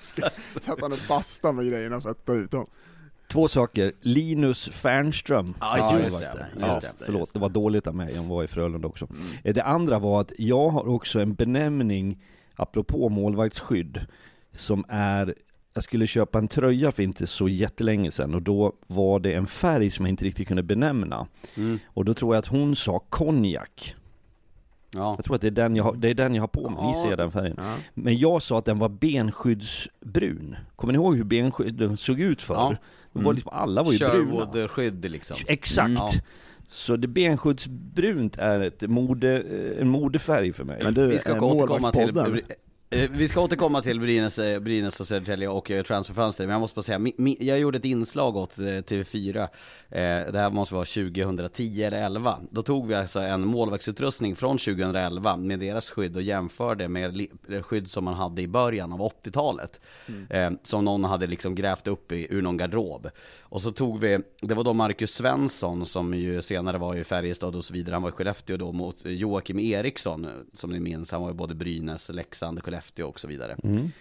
så 0.00 0.72
att 0.72 0.80
han 0.80 0.92
och 0.92 0.98
basta 1.08 1.52
med 1.52 1.68
grejerna 1.68 2.00
för 2.00 2.10
att 2.10 2.24
ta 2.24 2.34
ut 2.34 2.50
dem. 2.50 2.66
Två 3.28 3.48
saker, 3.48 3.92
Linus 4.00 4.68
Fernström 4.68 5.54
Ja, 5.60 5.98
just 5.98 6.20
det 6.20 6.32
det, 6.34 6.46
Ja, 6.60 6.74
just 6.74 6.98
det, 6.98 7.04
förlåt, 7.04 7.20
just 7.20 7.32
det 7.32 7.38
var 7.38 7.48
dåligt 7.48 7.86
av 7.86 7.94
mig, 7.94 8.12
jag 8.14 8.22
var 8.22 8.44
i 8.44 8.46
Frölunda 8.46 8.88
också 8.88 9.08
Mm. 9.10 9.24
Eh, 9.44 9.54
Det 9.54 9.62
andra 9.62 9.98
var 9.98 10.20
att 10.20 10.32
jag 10.38 10.68
har 10.70 10.88
också 10.88 11.20
en 11.20 11.34
benämning, 11.34 12.24
apropå 12.56 13.08
målvaktsskydd, 13.08 14.06
som 14.52 14.84
är 14.88 15.34
jag 15.74 15.84
skulle 15.84 16.06
köpa 16.06 16.38
en 16.38 16.48
tröja 16.48 16.92
för 16.92 17.02
inte 17.02 17.26
så 17.26 17.48
jättelänge 17.48 18.10
sedan 18.10 18.34
och 18.34 18.42
då 18.42 18.72
var 18.86 19.20
det 19.20 19.32
en 19.32 19.46
färg 19.46 19.90
som 19.90 20.06
jag 20.06 20.10
inte 20.12 20.24
riktigt 20.24 20.48
kunde 20.48 20.62
benämna. 20.62 21.26
Mm. 21.56 21.78
Och 21.86 22.04
då 22.04 22.14
tror 22.14 22.34
jag 22.34 22.38
att 22.38 22.46
hon 22.46 22.76
sa 22.76 22.98
konjak. 22.98 23.94
Ja. 24.90 25.14
Jag 25.18 25.24
tror 25.24 25.34
att 25.34 25.40
det 25.40 25.46
är 25.46 25.50
den 25.50 25.76
jag 25.76 25.84
har, 25.84 25.94
det 25.94 26.08
är 26.08 26.14
den 26.14 26.34
jag 26.34 26.42
har 26.42 26.48
på 26.48 26.70
mig, 26.70 26.86
ni 26.86 26.94
ser 26.94 27.16
den 27.16 27.32
färgen. 27.32 27.54
Ja. 27.58 27.74
Men 27.94 28.18
jag 28.18 28.42
sa 28.42 28.58
att 28.58 28.64
den 28.64 28.78
var 28.78 28.88
benskyddsbrun. 28.88 30.56
Kommer 30.76 30.92
ni 30.92 30.96
ihåg 30.96 31.16
hur 31.16 31.24
benskydden 31.24 31.96
såg 31.96 32.20
ut 32.20 32.42
förr? 32.42 32.54
Ja. 32.54 32.76
Det 33.12 33.24
var 33.24 33.32
liksom, 33.32 33.52
alla 33.54 33.82
var 33.82 33.92
ju 33.92 33.98
bruna. 33.98 34.12
Sherwood-skydd 34.12 35.08
liksom. 35.08 35.36
Exakt! 35.46 35.92
Ja. 35.96 36.10
Så 36.70 36.96
det 36.96 37.08
benskyddsbrunt 37.08 38.38
är 38.38 38.60
ett 38.60 38.82
mode, 38.82 39.42
en 39.80 39.88
modefärg 39.88 40.52
för 40.52 40.64
mig. 40.64 40.80
Men 40.82 40.94
du, 40.94 41.06
Vi 41.06 41.18
ska 41.18 41.36
eh, 41.36 41.42
återkomma 41.42 41.92
till, 41.92 42.42
vi 42.90 43.28
ska 43.28 43.40
återkomma 43.40 43.82
till 43.82 44.00
Brynäs, 44.00 44.38
eh, 44.38 44.60
Brynäs 44.60 45.00
och 45.00 45.06
Södertälje 45.06 45.48
och 45.48 45.70
eh, 45.70 45.82
transferfönster, 45.82 46.46
men 46.46 46.52
jag 46.52 46.60
måste 46.60 46.74
bara 46.74 46.82
säga, 46.82 47.00
jag 47.40 47.58
gjorde 47.58 47.78
ett 47.78 47.84
inslag 47.84 48.36
åt 48.36 48.58
eh, 48.58 48.62
TV4, 48.62 49.42
eh, 49.42 50.32
det 50.32 50.38
här 50.38 50.50
måste 50.50 50.74
vara 50.74 50.84
2010 50.84 51.82
eller 51.82 52.02
11. 52.02 52.38
Då 52.50 52.62
tog 52.62 52.88
vi 52.88 52.94
alltså 52.94 53.20
en 53.20 53.46
målvaktsutrustning 53.46 54.36
från 54.36 54.58
2011 54.58 55.36
med 55.36 55.60
deras 55.60 55.90
skydd 55.90 56.16
och 56.16 56.22
jämförde 56.22 56.88
med 56.88 57.26
eh, 57.48 57.62
skydd 57.62 57.90
som 57.90 58.04
man 58.04 58.14
hade 58.14 58.42
i 58.42 58.48
början 58.48 58.92
av 58.92 59.00
80-talet. 59.00 59.80
Eh, 60.30 60.50
som 60.62 60.84
någon 60.84 61.04
hade 61.04 61.26
liksom 61.26 61.54
grävt 61.54 61.86
upp 61.86 62.12
i, 62.12 62.26
ur 62.30 62.42
någon 62.42 62.56
garderob. 62.56 63.10
Och 63.40 63.62
så 63.62 63.72
tog 63.72 64.00
vi, 64.00 64.18
det 64.40 64.54
var 64.54 64.64
då 64.64 64.72
Marcus 64.72 65.14
Svensson 65.14 65.86
som 65.86 66.14
ju 66.14 66.42
senare 66.42 66.78
var 66.78 66.94
i 66.94 67.04
Färjestad 67.04 67.56
och 67.56 67.64
så 67.64 67.72
vidare, 67.74 67.92
han 67.92 68.02
var 68.02 68.08
i 68.08 68.12
Skellefteå 68.12 68.56
då 68.56 68.72
mot 68.72 68.96
Joakim 69.04 69.58
Eriksson, 69.58 70.24
eh, 70.24 70.30
som 70.54 70.70
ni 70.70 70.80
minns, 70.80 71.10
han 71.10 71.22
var 71.22 71.28
ju 71.28 71.34
både 71.34 71.54
Brynäs, 71.54 72.08
Leksand, 72.08 72.62
Skellefteå 72.62 72.77
och 73.04 73.20
så 73.20 73.26
vidare. 73.28 73.56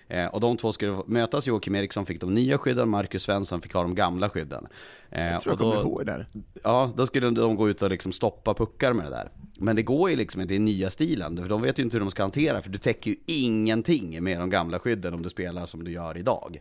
Eh, 0.07 0.25
och 0.25 0.39
de 0.41 0.57
två 0.57 0.71
skulle 0.71 0.97
mötas, 1.07 1.47
Joakim 1.47 1.75
Eriksson 1.75 2.05
fick 2.05 2.21
de 2.21 2.33
nya 2.33 2.57
skydden, 2.57 2.89
Marcus 2.89 3.23
Svensson 3.23 3.61
fick 3.61 3.73
ha 3.73 3.81
de 3.81 3.95
gamla 3.95 4.29
skydden. 4.29 4.67
Eh, 5.09 5.25
Jag 5.25 5.41
tror 5.41 5.51
jag 5.51 5.59
kommer 5.59 5.81
ihåg 5.81 6.05
det 6.05 6.11
där. 6.11 6.27
Ja, 6.63 6.91
då 6.97 7.07
skulle 7.07 7.29
de 7.29 7.55
gå 7.55 7.69
ut 7.69 7.81
och 7.81 7.89
liksom 7.89 8.11
stoppa 8.11 8.53
puckar 8.53 8.93
med 8.93 9.05
det 9.05 9.09
där. 9.09 9.29
Men 9.59 9.75
det 9.75 9.81
går 9.83 10.09
ju 10.09 10.15
liksom 10.15 10.41
inte 10.41 10.55
i 10.55 10.59
nya 10.59 10.89
stilen, 10.89 11.37
för 11.37 11.49
de 11.49 11.61
vet 11.61 11.79
ju 11.79 11.83
inte 11.83 11.95
hur 11.95 11.99
de 11.99 12.11
ska 12.11 12.23
hantera, 12.23 12.61
för 12.61 12.69
du 12.69 12.77
täcker 12.77 13.11
ju 13.11 13.17
ingenting 13.25 14.23
med 14.23 14.39
de 14.39 14.49
gamla 14.49 14.79
skydden 14.79 15.13
om 15.13 15.23
du 15.23 15.29
spelar 15.29 15.65
som 15.65 15.83
du 15.83 15.91
gör 15.91 16.17
idag. 16.17 16.59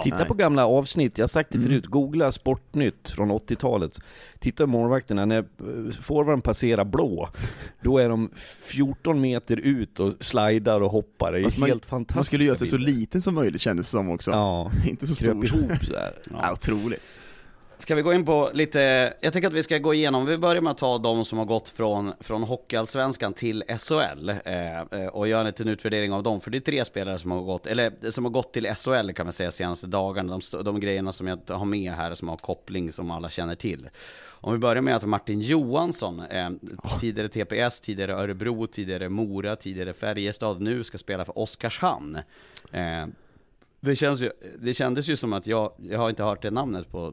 Titta 0.00 0.16
nej. 0.16 0.26
på 0.26 0.34
gamla 0.34 0.66
avsnitt, 0.66 1.18
jag 1.18 1.22
har 1.22 1.28
sagt 1.28 1.50
det 1.52 1.60
förut, 1.60 1.86
googla 1.86 2.32
Sportnytt 2.32 3.10
från 3.10 3.30
80-talet. 3.32 4.00
Titta 4.38 4.64
på 4.64 4.70
målvakterna, 4.70 5.24
när 5.24 5.44
forwarden 6.02 6.40
passerar 6.40 6.84
blå, 6.84 7.28
då 7.80 7.98
är 7.98 8.08
de 8.08 8.30
14 8.36 9.20
meter 9.20 9.56
ut 9.56 10.00
och 10.00 10.12
slidar 10.20 10.80
och 10.80 10.90
hoppar. 10.92 11.32
Det 11.32 11.38
är 11.38 11.60
man- 11.60 11.68
helt 11.68 11.86
fantastiskt. 11.86 12.16
Man 12.16 12.24
skulle 12.24 12.44
göra 12.44 12.56
sig 12.56 12.66
så 12.66 12.76
liten 12.76 13.22
som 13.22 13.34
möjligt 13.34 13.60
kändes 13.60 13.86
det 13.86 13.90
som 13.90 14.10
också. 14.10 14.30
Ja, 14.30 14.70
Inte 14.88 15.06
så 15.06 15.14
stor. 15.14 15.44
ihop 15.46 15.84
så 15.84 15.96
här. 15.98 16.12
Ja. 16.30 16.52
otroligt. 16.52 17.02
Ska 17.82 17.94
vi 17.94 18.02
gå 18.02 18.12
in 18.12 18.24
på 18.24 18.50
lite, 18.54 19.14
jag 19.20 19.32
tänker 19.32 19.48
att 19.48 19.54
vi 19.54 19.62
ska 19.62 19.78
gå 19.78 19.94
igenom, 19.94 20.26
vi 20.26 20.38
börjar 20.38 20.62
med 20.62 20.70
att 20.70 20.78
ta 20.78 20.98
de 20.98 21.24
som 21.24 21.38
har 21.38 21.44
gått 21.44 21.68
från, 21.68 22.12
från 22.20 22.42
Hockeyallsvenskan 22.42 23.34
till 23.34 23.64
SHL 23.68 24.28
eh, 24.28 24.80
eh, 24.80 25.06
och 25.06 25.28
göra 25.28 25.40
en 25.40 25.46
liten 25.46 25.68
utvärdering 25.68 26.12
av 26.12 26.22
dem, 26.22 26.40
för 26.40 26.50
det 26.50 26.58
är 26.58 26.60
tre 26.60 26.84
spelare 26.84 27.18
som 27.18 27.30
har 27.30 27.40
gått, 27.40 27.66
eller 27.66 28.10
som 28.10 28.24
har 28.24 28.30
gått 28.30 28.52
till 28.52 28.66
SHL 28.66 29.12
kan 29.12 29.26
man 29.26 29.32
säga 29.32 29.50
senaste 29.50 29.86
dagarna, 29.86 30.38
de, 30.52 30.62
de 30.64 30.80
grejerna 30.80 31.12
som 31.12 31.26
jag 31.26 31.38
har 31.48 31.64
med 31.64 31.92
här 31.92 32.14
som 32.14 32.28
har 32.28 32.36
koppling 32.36 32.92
som 32.92 33.10
alla 33.10 33.30
känner 33.30 33.54
till. 33.54 33.88
Om 34.28 34.52
vi 34.52 34.58
börjar 34.58 34.82
med 34.82 34.96
att 34.96 35.04
Martin 35.04 35.40
Johansson, 35.40 36.20
eh, 36.20 36.50
tidigare 37.00 37.28
TPS, 37.28 37.80
tidigare 37.80 38.12
Örebro, 38.14 38.66
tidigare 38.66 39.08
Mora, 39.08 39.56
tidigare 39.56 39.92
Färjestad, 39.92 40.60
nu 40.60 40.84
ska 40.84 40.98
spela 40.98 41.24
för 41.24 41.38
Oskarshamn. 41.38 42.16
Eh, 42.72 43.06
det, 43.80 43.96
känns 43.96 44.20
ju, 44.20 44.30
det 44.58 44.74
kändes 44.74 45.08
ju 45.08 45.16
som 45.16 45.32
att 45.32 45.46
jag, 45.46 45.72
jag 45.78 45.98
har 45.98 46.10
inte 46.10 46.22
hört 46.22 46.42
det 46.42 46.50
namnet 46.50 46.90
på, 46.90 47.12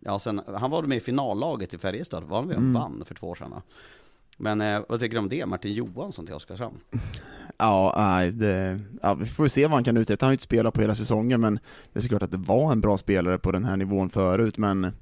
ja 0.00 0.18
sen, 0.18 0.40
han 0.56 0.70
var 0.70 0.82
med 0.82 0.96
i 0.96 1.00
finallaget 1.00 1.74
i 1.74 1.78
Färjestad, 1.78 2.24
var 2.24 2.38
han 2.38 2.48
med 2.48 2.56
och 2.56 2.62
vann 2.62 3.02
för 3.06 3.14
två 3.14 3.28
år 3.28 3.34
sedan? 3.34 3.54
Men 4.36 4.60
eh, 4.60 4.80
vad 4.88 5.00
tycker 5.00 5.14
du 5.16 5.18
om 5.18 5.28
det, 5.28 5.46
Martin 5.46 5.72
Johansson 5.72 6.26
till 6.26 6.34
Oskarshamn? 6.34 6.80
Ja, 7.56 7.94
nej, 7.96 8.32
det, 8.32 8.80
ja, 9.02 9.14
vi 9.14 9.26
får 9.26 9.48
se 9.48 9.66
vad 9.66 9.72
han 9.72 9.84
kan 9.84 9.96
uträtta. 9.96 10.26
Han 10.26 10.28
har 10.28 10.32
ju 10.32 10.34
inte 10.34 10.44
spelat 10.44 10.74
på 10.74 10.80
hela 10.80 10.94
säsongen, 10.94 11.40
men 11.40 11.58
det 11.92 11.98
är 11.98 12.00
såklart 12.00 12.22
att 12.22 12.30
det 12.30 12.36
var 12.36 12.72
en 12.72 12.80
bra 12.80 12.98
spelare 12.98 13.38
på 13.38 13.52
den 13.52 13.64
här 13.64 13.76
nivån 13.76 14.10
förut, 14.10 14.58
men 14.58 14.92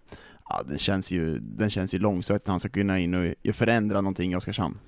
ja, 0.49 0.63
den 0.69 0.79
känns 0.79 1.11
ju, 1.11 1.39
den 1.39 1.71
känns 1.71 1.95
ju 1.95 1.99
långsökt 1.99 2.45
att 2.45 2.51
han 2.51 2.61
ska 2.61 2.69
kunna 2.69 2.99
in 2.99 3.15
och 3.15 3.55
förändra 3.55 4.01
någonting 4.01 4.33
i 4.33 4.37
Oskarshamn. 4.37 4.79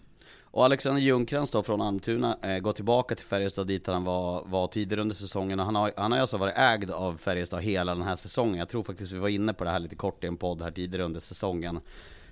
Och 0.52 0.64
Alexander 0.64 1.02
Ljungcrantz 1.02 1.50
då 1.50 1.62
från 1.62 1.80
Almtuna, 1.80 2.38
eh, 2.42 2.58
går 2.58 2.72
tillbaka 2.72 3.14
till 3.14 3.26
Färjestad 3.26 3.66
dit 3.66 3.86
han 3.86 4.04
var, 4.04 4.44
var 4.46 4.66
tidigare 4.66 5.00
under 5.00 5.14
säsongen 5.14 5.60
och 5.60 5.66
han 5.66 5.74
har, 5.74 5.92
han 5.96 6.12
har 6.12 6.18
alltså 6.18 6.36
varit 6.36 6.56
ägd 6.56 6.90
av 6.90 7.16
Färjestad 7.16 7.62
hela 7.62 7.94
den 7.94 8.02
här 8.02 8.16
säsongen. 8.16 8.58
Jag 8.58 8.68
tror 8.68 8.82
faktiskt 8.82 9.12
vi 9.12 9.18
var 9.18 9.28
inne 9.28 9.54
på 9.54 9.64
det 9.64 9.70
här 9.70 9.78
lite 9.78 9.96
kort 9.96 10.24
i 10.24 10.26
en 10.26 10.36
podd 10.36 10.62
här 10.62 10.70
tidigare 10.70 11.04
under 11.04 11.20
säsongen. 11.20 11.76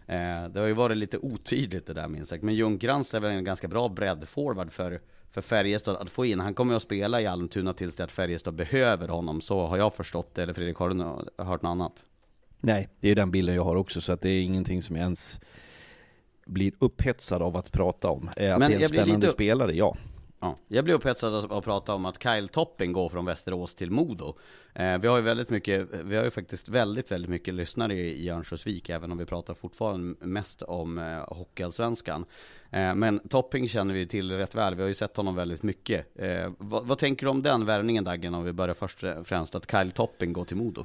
Eh, 0.06 0.48
det 0.50 0.60
har 0.60 0.66
ju 0.66 0.72
varit 0.72 0.96
lite 0.96 1.18
otydligt 1.18 1.86
det 1.86 1.92
där 1.92 2.08
minst 2.08 2.30
sagt, 2.30 2.42
men 2.42 2.54
Ljungcrantz 2.54 3.14
är 3.14 3.20
väl 3.20 3.30
en 3.30 3.44
ganska 3.44 3.68
bra 3.68 3.88
breddforward 3.88 4.72
för, 4.72 5.00
för 5.30 5.40
Färjestad 5.40 5.96
att 5.96 6.10
få 6.10 6.24
in. 6.24 6.40
Han 6.40 6.54
kommer 6.54 6.72
ju 6.72 6.76
att 6.76 6.82
spela 6.82 7.20
i 7.20 7.26
Almtuna 7.26 7.72
tills 7.72 7.96
det 7.96 8.04
att 8.04 8.12
Färjestad 8.12 8.54
behöver 8.54 9.08
honom, 9.08 9.40
så 9.40 9.66
har 9.66 9.76
jag 9.76 9.94
förstått 9.94 10.34
det. 10.34 10.42
Eller 10.42 10.52
Fredrik, 10.52 10.76
har 10.76 10.88
du 10.88 10.94
hört 11.44 11.62
något 11.62 11.70
annat? 11.70 12.04
Nej, 12.60 12.88
det 13.00 13.08
är 13.08 13.14
den 13.14 13.30
bilden 13.30 13.54
jag 13.54 13.64
har 13.64 13.76
också, 13.76 14.00
så 14.00 14.12
att 14.12 14.20
det 14.20 14.30
är 14.30 14.42
ingenting 14.42 14.82
som 14.82 14.96
jag 14.96 15.02
ens 15.02 15.40
blir 16.48 16.72
upphetsad 16.78 17.42
av 17.42 17.56
att 17.56 17.72
prata 17.72 18.08
om. 18.10 18.30
Eh, 18.36 18.52
Att 18.54 18.58
Men 18.60 18.70
det 18.70 18.76
är 18.76 18.80
en 18.80 18.88
spännande 18.88 19.14
lite- 19.26 19.32
spelare, 19.32 19.74
ja. 19.74 19.96
Ja, 20.40 20.56
jag 20.68 20.84
blir 20.84 20.94
upphetsad 20.94 21.34
av 21.34 21.52
att 21.52 21.64
prata 21.64 21.94
om 21.94 22.04
att 22.06 22.22
Kyle 22.22 22.48
Topping 22.48 22.92
går 22.92 23.08
från 23.08 23.24
Västerås 23.24 23.74
till 23.74 23.90
Modo. 23.90 24.34
Eh, 24.74 24.98
vi 24.98 25.08
har 25.08 25.16
ju 25.16 25.22
väldigt 25.22 25.50
mycket, 25.50 25.88
vi 26.04 26.16
har 26.16 26.24
ju 26.24 26.30
faktiskt 26.30 26.68
väldigt, 26.68 27.10
väldigt 27.12 27.30
mycket 27.30 27.54
lyssnare 27.54 27.94
i 27.94 28.24
i 28.24 28.30
Örnsköldsvik, 28.30 28.88
även 28.90 29.12
om 29.12 29.18
vi 29.18 29.24
pratar 29.24 29.54
fortfarande 29.54 30.26
mest 30.26 30.62
om 30.62 30.98
eh, 30.98 31.36
Hockeyallsvenskan. 31.36 32.24
Eh, 32.70 32.94
men 32.94 33.18
Topping 33.28 33.68
känner 33.68 33.94
vi 33.94 34.06
till 34.06 34.32
rätt 34.32 34.54
väl, 34.54 34.74
vi 34.74 34.82
har 34.82 34.88
ju 34.88 34.94
sett 34.94 35.16
honom 35.16 35.34
väldigt 35.34 35.62
mycket. 35.62 36.06
Eh, 36.20 36.52
vad, 36.58 36.86
vad 36.86 36.98
tänker 36.98 37.26
du 37.26 37.30
om 37.30 37.42
den 37.42 37.66
värvningen 37.66 38.04
Daggen, 38.04 38.34
om 38.34 38.44
vi 38.44 38.52
börjar 38.52 38.74
först 38.74 39.02
och 39.04 39.26
främst 39.26 39.54
att 39.54 39.70
Kyle 39.70 39.90
Topping 39.90 40.32
går 40.32 40.44
till 40.44 40.56
Modo? 40.56 40.84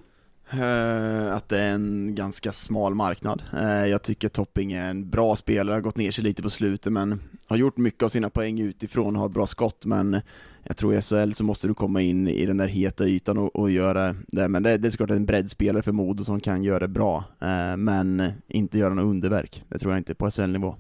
Eh, 0.52 1.34
att 1.34 1.50
det 1.50 1.60
är 1.60 1.74
en 1.74 2.16
ganska 2.16 2.52
smal 2.52 2.96
marknad. 2.96 3.44
Eh, 3.54 3.86
jag 3.86 4.02
tycker 4.02 4.30
Topping 4.30 4.74
är 4.74 4.90
en 4.90 5.10
bra 5.10 5.36
spelare, 5.36 5.74
har 5.74 5.82
gått 5.82 5.98
ner 5.98 6.12
sig 6.12 6.24
lite 6.24 6.44
på 6.44 6.50
slutet 6.50 6.94
men 6.94 7.22
har 7.48 7.58
gjort 7.58 7.78
mycket 7.78 8.04
av 8.04 8.10
sina 8.10 8.30
poäng 8.30 8.60
utifrån 8.60 9.16
och 9.16 9.22
har 9.22 9.30
bra 9.30 9.48
skott 9.48 9.86
men 9.86 10.22
jag 10.64 10.78
tror 10.78 10.96
i 10.96 11.02
SHL 11.02 11.32
så 11.32 11.44
måste 11.44 11.68
du 11.68 11.74
komma 11.74 12.02
in 12.02 12.28
i 12.28 12.46
den 12.46 12.58
där 12.58 12.68
heta 12.68 13.06
ytan 13.06 13.38
och, 13.38 13.56
och 13.56 13.72
göra 13.72 14.16
det. 14.28 14.48
Men 14.48 14.64
det, 14.64 14.78
det 14.78 14.88
är 14.88 14.90
såklart 14.90 15.10
en 15.10 15.26
breddspelare 15.26 15.84
för 15.84 15.92
Modo 15.92 16.24
som 16.24 16.40
kan 16.40 16.64
göra 16.64 16.80
det 16.80 16.88
bra, 16.88 17.24
eh, 17.42 17.78
men 17.78 18.32
inte 18.48 18.80
göra 18.80 18.94
något 18.94 19.04
underverk. 19.04 19.64
Det 19.70 19.80
tror 19.80 19.94
jag 19.94 20.00
inte 20.00 20.16
på 20.16 20.32
SHL-nivå. 20.32 20.76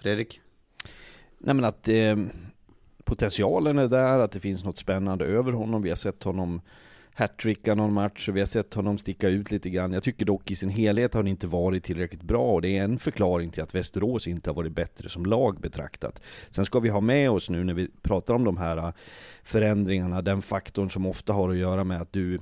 Fredrik? 0.00 0.40
Nej 1.38 1.54
men 1.54 1.64
att 1.64 1.88
eh, 1.88 2.16
potentialen 3.04 3.78
är 3.78 3.88
där, 3.88 4.18
att 4.18 4.32
det 4.32 4.40
finns 4.40 4.64
något 4.64 4.78
spännande 4.78 5.24
över 5.24 5.52
honom. 5.52 5.82
Vi 5.82 5.88
har 5.88 5.96
sett 5.96 6.22
honom 6.22 6.60
hattricka 7.14 7.74
någon 7.74 7.92
match 7.92 8.28
och 8.28 8.36
vi 8.36 8.40
har 8.40 8.46
sett 8.46 8.74
honom 8.74 8.98
sticka 8.98 9.28
ut 9.28 9.50
lite 9.50 9.70
grann. 9.70 9.92
Jag 9.92 10.02
tycker 10.02 10.26
dock 10.26 10.50
i 10.50 10.56
sin 10.56 10.68
helhet 10.68 11.14
har 11.14 11.22
han 11.22 11.28
inte 11.28 11.46
varit 11.46 11.84
tillräckligt 11.84 12.22
bra 12.22 12.52
och 12.52 12.62
det 12.62 12.78
är 12.78 12.84
en 12.84 12.98
förklaring 12.98 13.50
till 13.50 13.62
att 13.62 13.74
Västerås 13.74 14.26
inte 14.26 14.50
har 14.50 14.54
varit 14.54 14.72
bättre 14.72 15.08
som 15.08 15.26
lag 15.26 15.60
betraktat. 15.60 16.20
Sen 16.50 16.66
ska 16.66 16.80
vi 16.80 16.88
ha 16.88 17.00
med 17.00 17.30
oss 17.30 17.50
nu 17.50 17.64
när 17.64 17.74
vi 17.74 17.88
pratar 18.02 18.34
om 18.34 18.44
de 18.44 18.56
här 18.56 18.76
äh, 18.76 18.92
förändringarna, 19.42 20.22
den 20.22 20.42
faktorn 20.42 20.90
som 20.90 21.06
ofta 21.06 21.32
har 21.32 21.50
att 21.50 21.56
göra 21.56 21.84
med 21.84 22.00
att 22.00 22.12
du 22.12 22.38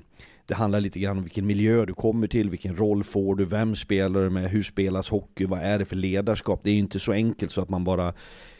det 0.47 0.55
handlar 0.55 0.81
lite 0.81 1.01
grann 1.01 1.17
om 1.17 1.23
vilken 1.23 1.47
miljö 1.47 1.87
du 1.87 1.95
kommer 1.95 2.27
till, 2.27 2.51
vilken 2.51 2.77
roll 2.77 3.05
får 3.05 3.35
du, 3.35 3.45
vem 3.45 3.77
spelar 3.77 4.21
du 4.21 4.31
med, 4.31 4.51
hur 4.51 4.63
spelas 4.63 5.09
hockey, 5.09 5.45
vad 5.45 5.61
är 5.61 5.79
det 5.79 5.85
för 5.85 5.97
ledarskap? 5.97 6.61
Det 6.63 6.71
är 6.71 6.73
ju 6.73 6.79
inte 6.79 6.99
så 6.99 7.13
enkelt 7.13 7.53
så 7.53 7.61
att 7.61 7.69
man 7.69 7.85
bara 7.85 8.15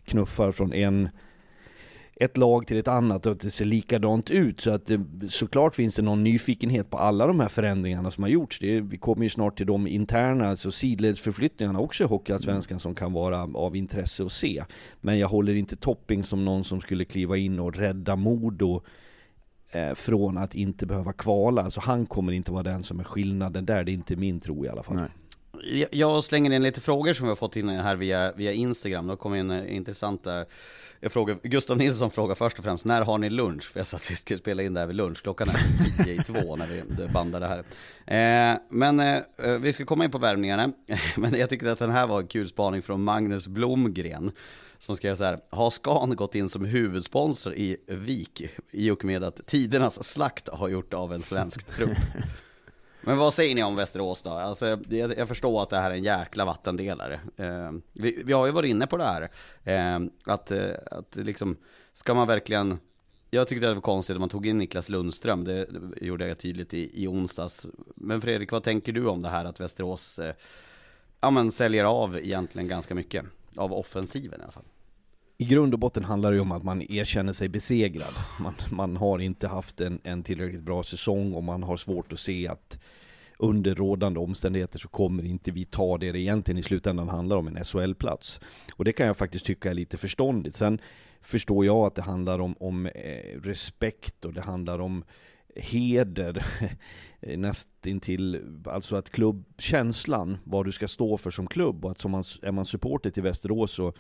knuffar 0.05 0.53
från 0.53 0.73
en 0.73 1.09
ett 2.15 2.37
lag 2.37 2.67
till 2.67 2.77
ett 2.77 2.89
annat 2.89 3.27
och 3.27 3.33
att 3.33 3.41
det 3.41 3.51
ser 3.51 3.65
likadant 3.65 4.31
ut. 4.31 4.61
Så 4.61 4.71
att 4.71 4.87
det, 4.87 5.01
såklart 5.29 5.75
finns 5.75 5.95
det 5.95 6.03
någon 6.03 6.25
nyfikenhet 6.25 6.91
på 6.91 6.99
alla 6.99 7.27
de 7.27 7.41
här 7.41 7.49
förändringarna 7.49 8.11
som 8.11 8.23
har 8.23 8.29
gjorts. 8.31 8.59
Det, 8.59 8.81
vi 8.81 8.99
kommer 8.99 9.23
ju 9.23 9.31
snart 9.31 9.57
till 9.57 9.67
de 9.67 9.87
interna, 9.87 10.49
alltså 10.49 10.73
sidledsförflyttningarna 10.73 11.81
också 11.81 12.05
i 12.05 12.07
Hockeyallsvenskan 12.07 12.81
som 12.81 12.95
kan 12.95 13.13
vara 13.13 13.49
av 13.55 13.77
intresse 13.77 14.25
att 14.25 14.33
se. 14.33 14.65
Men 15.01 15.19
jag 15.19 15.29
håller 15.29 15.55
inte 15.55 15.77
Topping 15.77 16.25
som 16.25 16.45
någon 16.45 16.65
som 16.65 16.81
skulle 16.81 17.05
kliva 17.05 17.37
in 17.37 17.59
och 17.61 17.77
rädda 17.77 18.17
Modo 18.17 18.83
eh, 19.71 19.95
från 19.95 20.39
att 20.39 20.55
inte 20.55 20.87
behöva 20.87 21.13
kvala. 21.13 21.63
Alltså 21.63 21.81
han 21.81 22.07
kommer 22.07 22.33
inte 22.33 22.53
vara 22.53 22.63
den 22.63 22.83
som 22.83 23.01
är 23.01 23.05
skillnaden 23.05 23.67
där, 23.67 23.85
det 23.85 23.91
är 23.93 23.95
inte 23.95 24.17
min 24.17 24.41
tro 24.41 24.65
i 24.65 24.69
alla 24.69 24.83
fall. 24.83 24.97
Nej. 24.97 25.11
Jag- 25.91 26.25
slänger 26.25 26.51
in 26.51 26.63
lite 26.63 26.81
frågor 26.81 27.13
som 27.13 27.27
vi 27.27 27.29
har 27.29 27.37
fått 27.37 27.57
in 27.57 27.69
här 27.69 27.97
via, 27.97 28.33
via 28.33 28.53
Instagram. 28.53 29.07
Då 29.07 29.17
kommer 29.17 29.37
in 29.37 29.51
eh, 29.51 29.77
intressanta 29.77 30.45
eh, 31.01 31.09
frågor. 31.11 31.39
Gustav 31.43 31.77
Nilsson 31.79 32.11
frågar 32.11 32.35
först 32.35 32.59
och 32.59 32.65
främst, 32.65 32.85
när 32.85 33.03
har 33.03 33.19
ni 33.19 33.31
lunch? 33.31 33.65
För 33.73 33.81
jag 33.81 33.87
sa 33.87 33.97
att 33.97 34.11
vi 34.11 34.17
skulle 34.17 34.39
spela 34.39 34.63
in 34.63 34.75
det 34.75 34.81
här 34.81 34.87
vid 34.87 34.97
lunch. 34.97 35.23
Klockan 35.23 35.49
är 35.49 36.05
tio 36.05 36.15
i 36.15 36.19
två 36.19 36.57
när 36.57 36.67
vi 36.67 37.09
bandar 37.13 37.41
det 37.41 37.47
här. 37.47 38.53
Eh, 38.53 38.59
men 38.71 39.01
eh, 39.01 39.21
eh, 39.39 39.53
vi 39.59 39.73
ska 39.73 39.85
komma 39.85 40.05
in 40.05 40.11
på 40.11 40.19
värvningarna. 40.19 40.73
men 41.17 41.35
jag 41.35 41.51
tyckte 41.51 41.73
att 41.73 41.79
den 41.79 41.91
här 41.91 42.07
var 42.07 42.21
en 42.21 42.27
kul 42.27 42.49
spaning 42.49 42.83
från 42.83 43.03
Magnus 43.03 43.49
Blomgren. 43.49 44.33
Som 44.79 44.97
skrev 44.97 45.17
så 45.17 45.25
här, 45.25 45.39
har 45.51 45.71
Scan 45.71 46.17
gått 46.17 46.35
in 46.35 46.49
som 46.49 46.65
huvudsponsor 46.65 47.55
i 47.55 47.77
Vik 47.87 48.43
i 48.71 48.91
och 48.91 49.05
med 49.05 49.25
att 49.25 49.47
tidernas 49.47 50.05
slakt 50.05 50.49
har 50.49 50.69
gjort 50.69 50.95
av 50.95 51.13
en 51.13 51.23
svensk 51.23 51.67
trupp? 51.77 51.99
Men 53.05 53.19
vad 53.19 53.35
säger 53.35 53.55
ni 53.55 53.63
om 53.63 53.77
Västerås 53.77 54.23
då? 54.23 54.31
Alltså, 54.31 54.79
jag, 54.89 55.19
jag 55.19 55.29
förstår 55.29 55.63
att 55.63 55.71
det 55.71 55.77
här 55.79 55.91
är 55.91 55.95
en 55.95 56.03
jäkla 56.03 56.45
vattendelare. 56.45 57.21
Eh, 57.37 57.73
vi, 57.93 58.23
vi 58.25 58.33
har 58.33 58.47
ju 58.47 58.53
varit 58.53 58.71
inne 58.71 58.87
på 58.87 58.97
det 58.97 59.05
här. 59.05 59.31
Ehm, 59.65 60.11
eh, 60.27 60.33
att, 60.35 60.53
att 60.87 61.17
liksom, 61.17 61.57
ska 61.93 62.15
man 62.15 62.27
verkligen... 62.27 62.79
Jag 63.31 63.49
tyckte 63.49 63.67
det 63.67 63.75
var 63.75 63.81
konstigt 63.81 64.15
att 64.15 64.21
man 64.21 64.29
tog 64.29 64.47
in 64.47 64.59
Niklas 64.59 64.89
Lundström. 64.89 65.45
Det, 65.45 65.65
det 65.65 66.07
gjorde 66.07 66.29
jag 66.29 66.39
tydligt 66.39 66.75
i, 66.75 67.03
i 67.05 67.07
onsdags. 67.07 67.67
Men 67.95 68.21
Fredrik, 68.21 68.53
vad 68.53 68.63
tänker 68.63 68.93
du 68.93 69.07
om 69.07 69.23
det 69.23 69.29
här 69.29 69.45
att 69.45 69.61
Västerås 69.61 70.19
eh, 70.19 70.35
ja, 71.21 71.31
men 71.31 71.53
säljer 71.53 71.85
av 71.85 72.19
egentligen 72.19 72.69
ganska 72.69 72.95
mycket? 72.95 73.25
Av 73.57 73.73
offensiven 73.73 74.41
i 74.41 74.43
alla 74.43 74.53
fall. 74.53 74.65
I 75.43 75.45
grund 75.45 75.75
och 75.75 75.81
botten 75.81 76.05
handlar 76.05 76.31
det 76.31 76.35
ju 76.35 76.41
om 76.41 76.53
att 76.53 76.63
man 76.63 76.83
erkänner 76.83 77.33
sig 77.33 77.49
besegrad. 77.49 78.15
Man, 78.41 78.55
man 78.71 78.97
har 78.97 79.19
inte 79.19 79.49
haft 79.49 79.81
en, 79.81 80.01
en 80.05 80.23
tillräckligt 80.23 80.63
bra 80.63 80.83
säsong 80.83 81.35
och 81.35 81.45
man 81.45 81.63
har 81.63 81.77
svårt 81.77 82.13
att 82.13 82.21
se 82.21 82.49
att 82.49 82.79
under 83.39 83.75
rådande 83.75 84.21
omständigheter 84.21 84.79
så 84.79 84.89
kommer 84.89 85.25
inte 85.25 85.51
vi 85.51 85.65
ta 85.65 85.99
det 85.99 86.13
det 86.13 86.19
egentligen 86.19 86.59
i 86.59 86.63
slutändan 86.63 87.09
handlar 87.09 87.37
om, 87.37 87.49
en 87.49 87.65
SHL-plats. 87.65 88.41
Och 88.77 88.85
det 88.85 88.93
kan 88.93 89.07
jag 89.07 89.17
faktiskt 89.17 89.47
tycka 89.47 89.71
är 89.71 89.75
lite 89.75 89.97
förståndigt. 89.97 90.57
Sen 90.57 90.79
förstår 91.23 91.67
jag 91.67 91.87
att 91.87 91.95
det 91.95 92.03
handlar 92.03 92.39
om, 92.39 92.55
om 92.61 92.87
eh, 92.87 93.41
respekt 93.43 94.25
och 94.25 94.33
det 94.33 94.41
handlar 94.41 94.79
om 94.79 95.05
heder 95.57 96.47
nästintill, 97.21 98.41
alltså 98.67 98.97
att 98.97 99.11
klubbkänslan, 99.11 100.39
vad 100.45 100.67
du 100.67 100.73
ska 100.73 100.89
stå 100.89 101.17
för 101.17 101.31
som 101.31 101.47
klubb 101.47 101.85
och 101.85 101.91
att 101.91 102.01
som 102.01 102.11
man, 102.11 102.25
är 102.43 102.53
man 102.53 102.67
supporter 102.67 103.11
till 103.11 103.23
Västerås 103.23 103.73
så 103.73 103.93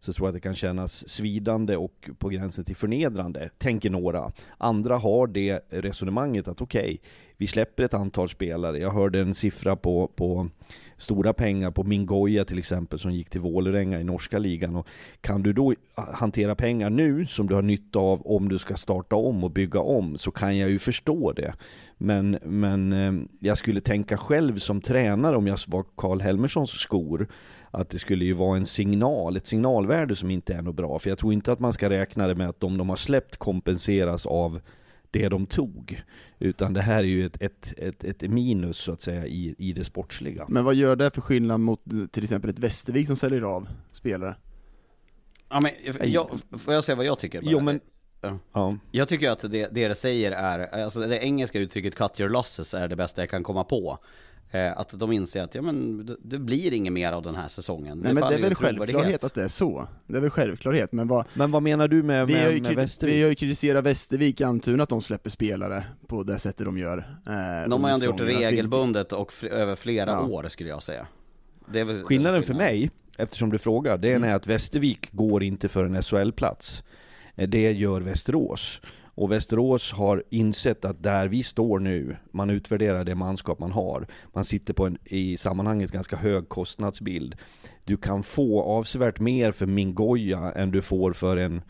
så 0.00 0.12
tror 0.12 0.26
jag 0.26 0.30
att 0.30 0.34
det 0.34 0.40
kan 0.40 0.54
kännas 0.54 1.08
svidande 1.08 1.76
och 1.76 2.10
på 2.18 2.28
gränsen 2.28 2.64
till 2.64 2.76
förnedrande, 2.76 3.50
tänker 3.58 3.90
några. 3.90 4.32
Andra 4.58 4.98
har 4.98 5.26
det 5.26 5.60
resonemanget 5.70 6.48
att 6.48 6.60
okej, 6.60 6.80
okay, 6.80 6.98
vi 7.36 7.46
släpper 7.46 7.82
ett 7.82 7.94
antal 7.94 8.28
spelare. 8.28 8.78
Jag 8.78 8.90
hörde 8.90 9.20
en 9.20 9.34
siffra 9.34 9.76
på, 9.76 10.10
på 10.14 10.48
stora 10.96 11.32
pengar 11.32 11.70
på 11.70 11.84
Mingoya 11.84 12.44
till 12.44 12.58
exempel 12.58 12.98
som 12.98 13.12
gick 13.12 13.30
till 13.30 13.40
Vålerenga 13.40 14.00
i 14.00 14.04
norska 14.04 14.38
ligan. 14.38 14.76
Och 14.76 14.86
kan 15.20 15.42
du 15.42 15.52
då 15.52 15.74
hantera 15.94 16.54
pengar 16.54 16.90
nu 16.90 17.26
som 17.26 17.46
du 17.46 17.54
har 17.54 17.62
nytta 17.62 17.98
av 17.98 18.26
om 18.26 18.48
du 18.48 18.58
ska 18.58 18.76
starta 18.76 19.16
om 19.16 19.44
och 19.44 19.50
bygga 19.50 19.80
om 19.80 20.18
så 20.18 20.30
kan 20.30 20.58
jag 20.58 20.70
ju 20.70 20.78
förstå 20.78 21.32
det. 21.32 21.54
Men, 21.98 22.38
men 22.42 22.92
eh, 22.92 23.26
jag 23.38 23.58
skulle 23.58 23.80
tänka 23.80 24.16
själv 24.16 24.58
som 24.58 24.80
tränare 24.80 25.36
om 25.36 25.46
jag 25.46 25.58
var 25.66 25.84
Karl 25.96 26.20
Helmerssons 26.20 26.70
skor 26.70 27.28
att 27.70 27.90
det 27.90 27.98
skulle 27.98 28.24
ju 28.24 28.32
vara 28.32 28.56
en 28.56 28.66
signal, 28.66 29.36
ett 29.36 29.46
signalvärde 29.46 30.16
som 30.16 30.30
inte 30.30 30.54
är 30.54 30.62
något 30.62 30.74
bra. 30.74 30.98
För 30.98 31.10
jag 31.10 31.18
tror 31.18 31.32
inte 31.32 31.52
att 31.52 31.60
man 31.60 31.72
ska 31.72 31.90
räkna 31.90 32.26
det 32.26 32.34
med 32.34 32.48
att 32.48 32.60
de 32.60 32.78
de 32.78 32.88
har 32.88 32.96
släppt 32.96 33.36
kompenseras 33.36 34.26
av 34.26 34.60
det 35.10 35.28
de 35.28 35.46
tog. 35.46 36.02
Utan 36.38 36.72
det 36.72 36.82
här 36.82 36.98
är 36.98 37.02
ju 37.02 37.26
ett, 37.26 37.42
ett, 37.42 37.74
ett, 37.76 38.04
ett 38.04 38.22
minus 38.22 38.78
så 38.78 38.92
att 38.92 39.02
säga 39.02 39.26
i, 39.26 39.54
i 39.58 39.72
det 39.72 39.84
sportsliga. 39.84 40.46
Men 40.48 40.64
vad 40.64 40.74
gör 40.74 40.96
det 40.96 41.14
för 41.14 41.20
skillnad 41.20 41.60
mot 41.60 41.80
till 42.10 42.22
exempel 42.22 42.50
ett 42.50 42.58
Västervik 42.58 43.06
som 43.06 43.16
säljer 43.16 43.42
av 43.42 43.68
spelare? 43.92 44.34
Ja, 45.48 45.60
men, 45.60 45.72
jag, 46.12 46.30
får 46.58 46.74
jag 46.74 46.84
säga 46.84 46.96
vad 46.96 47.06
jag 47.06 47.18
tycker? 47.18 47.42
Bara? 47.42 47.50
Jo 47.50 47.60
men, 47.60 47.80
Ja. 48.20 48.38
ja. 48.52 48.76
Jag 48.90 49.08
tycker 49.08 49.30
att 49.30 49.40
det, 49.40 49.74
det 49.74 49.88
det 49.88 49.94
säger 49.94 50.32
är, 50.32 50.82
alltså 50.84 51.00
det 51.00 51.18
engelska 51.24 51.58
uttrycket 51.58 51.94
'cut 51.94 52.20
your 52.20 52.30
losses' 52.30 52.76
är 52.76 52.88
det 52.88 52.96
bästa 52.96 53.22
jag 53.22 53.30
kan 53.30 53.42
komma 53.42 53.64
på. 53.64 53.98
Eh, 54.52 54.78
att 54.78 54.90
de 54.98 55.12
inser 55.12 55.42
att, 55.42 55.54
ja 55.54 55.62
men 55.62 56.06
det, 56.06 56.16
det 56.22 56.38
blir 56.38 56.72
inget 56.72 56.92
mer 56.92 57.12
av 57.12 57.22
den 57.22 57.34
här 57.34 57.48
säsongen. 57.48 57.98
Nej 57.98 58.14
men 58.14 58.28
det 58.28 58.34
är 58.34 58.40
väl 58.42 58.54
självklart 58.54 59.24
att 59.24 59.34
det 59.34 59.42
är 59.44 59.48
så. 59.48 59.86
Det 60.06 60.16
är 60.16 60.20
väl 60.20 60.30
självklarhet, 60.30 60.92
men 60.92 61.08
vad, 61.08 61.24
Men 61.34 61.50
vad 61.50 61.62
menar 61.62 61.88
du 61.88 62.02
med, 62.02 62.26
vi, 62.26 62.34
har 62.34 62.50
ju, 62.50 62.52
med, 62.52 62.62
med 62.62 62.76
Västervik? 62.76 63.14
vi 63.16 63.22
har 63.22 63.28
ju 63.28 63.34
kritiserat 63.34 63.84
Västervik, 63.84 64.40
Almtuna, 64.40 64.82
att 64.82 64.88
de 64.88 65.00
släpper 65.02 65.30
spelare 65.30 65.84
på 66.06 66.22
det 66.22 66.38
sättet 66.38 66.66
de 66.66 66.78
gör. 66.78 66.98
Eh, 67.26 67.68
De 67.70 67.82
har 67.84 67.90
ju 67.90 67.94
ändå 67.94 68.06
gjort 68.06 68.18
det 68.18 68.24
regelbundet 68.24 69.12
och 69.12 69.30
fl- 69.32 69.48
över 69.48 69.76
flera 69.76 70.10
Ja. 70.10 70.20
år 70.26 70.48
skulle 70.48 70.68
jag 70.68 70.82
säga. 70.82 71.06
Det 71.72 71.80
är 71.80 71.84
väl 71.84 72.02
Skillnaden 72.04 72.42
för 72.42 72.46
skillnaden. 72.48 72.74
mig, 72.80 72.90
eftersom 73.18 73.50
du 73.50 73.58
frågar, 73.58 73.98
det 73.98 74.08
är 74.12 74.16
Mm. 74.16 74.36
att 74.36 74.46
Västervik 74.46 75.12
går 75.12 75.42
inte 75.42 75.68
för 75.68 75.84
en 75.84 76.02
SHL-plats. 76.02 76.82
Eh, 77.36 77.48
Det 77.48 77.72
gör 77.72 78.00
Västerås. 78.00 78.80
Och 79.20 79.32
Västerås 79.32 79.92
har 79.92 80.24
insett 80.30 80.84
att 80.84 81.02
där 81.02 81.28
vi 81.28 81.42
står 81.42 81.78
nu, 81.78 82.16
man 82.30 82.50
utvärderar 82.50 83.04
det 83.04 83.14
manskap 83.14 83.58
man 83.58 83.72
har. 83.72 84.06
Man 84.32 84.44
sitter 84.44 84.74
på 84.74 84.86
en, 84.86 84.98
i 85.04 85.36
sammanhanget, 85.36 85.90
ganska 85.90 86.16
hög 86.16 86.48
kostnadsbild. 86.48 87.36
Du 87.84 87.96
kan 87.96 88.22
få 88.22 88.62
avsevärt 88.62 89.20
mer 89.20 89.52
för 89.52 89.66
Mingoya 89.66 90.52
än 90.52 90.70
du 90.70 90.82
får 90.82 91.12
för 91.12 91.36
en 91.36 91.62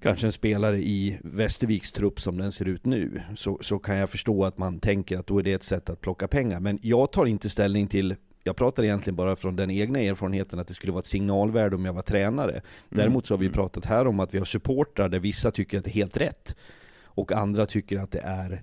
kanske 0.00 0.26
en 0.26 0.32
spelare 0.32 0.78
i 0.78 1.18
Västerviks 1.22 1.92
trupp 1.92 2.20
som 2.20 2.38
den 2.38 2.52
ser 2.52 2.68
ut 2.68 2.86
nu. 2.86 3.22
Så, 3.36 3.58
så 3.60 3.78
kan 3.78 3.96
jag 3.96 4.10
förstå 4.10 4.44
att 4.44 4.58
man 4.58 4.80
tänker 4.80 5.18
att 5.18 5.26
då 5.26 5.38
är 5.38 5.42
det 5.42 5.52
ett 5.52 5.62
sätt 5.62 5.90
att 5.90 6.00
plocka 6.00 6.28
pengar. 6.28 6.60
Men 6.60 6.78
jag 6.82 7.12
tar 7.12 7.26
inte 7.26 7.50
ställning 7.50 7.86
till 7.86 8.14
jag 8.48 8.56
pratar 8.56 8.82
egentligen 8.82 9.16
bara 9.16 9.36
från 9.36 9.56
den 9.56 9.70
egna 9.70 10.00
erfarenheten 10.00 10.58
att 10.58 10.68
det 10.68 10.74
skulle 10.74 10.92
vara 10.92 11.00
ett 11.00 11.06
signalvärde 11.06 11.76
om 11.76 11.84
jag 11.84 11.92
var 11.92 12.02
tränare. 12.02 12.62
Däremot 12.88 13.26
så 13.26 13.34
har 13.34 13.38
vi 13.38 13.50
pratat 13.50 13.84
här 13.84 14.06
om 14.06 14.20
att 14.20 14.34
vi 14.34 14.38
har 14.38 14.44
supportrar 14.44 15.08
där 15.08 15.18
vissa 15.18 15.50
tycker 15.50 15.78
att 15.78 15.84
det 15.84 15.90
är 15.90 15.92
helt 15.92 16.16
rätt. 16.16 16.56
Och 17.04 17.32
andra 17.32 17.66
tycker 17.66 17.98
att 17.98 18.10
det 18.10 18.20
är 18.20 18.62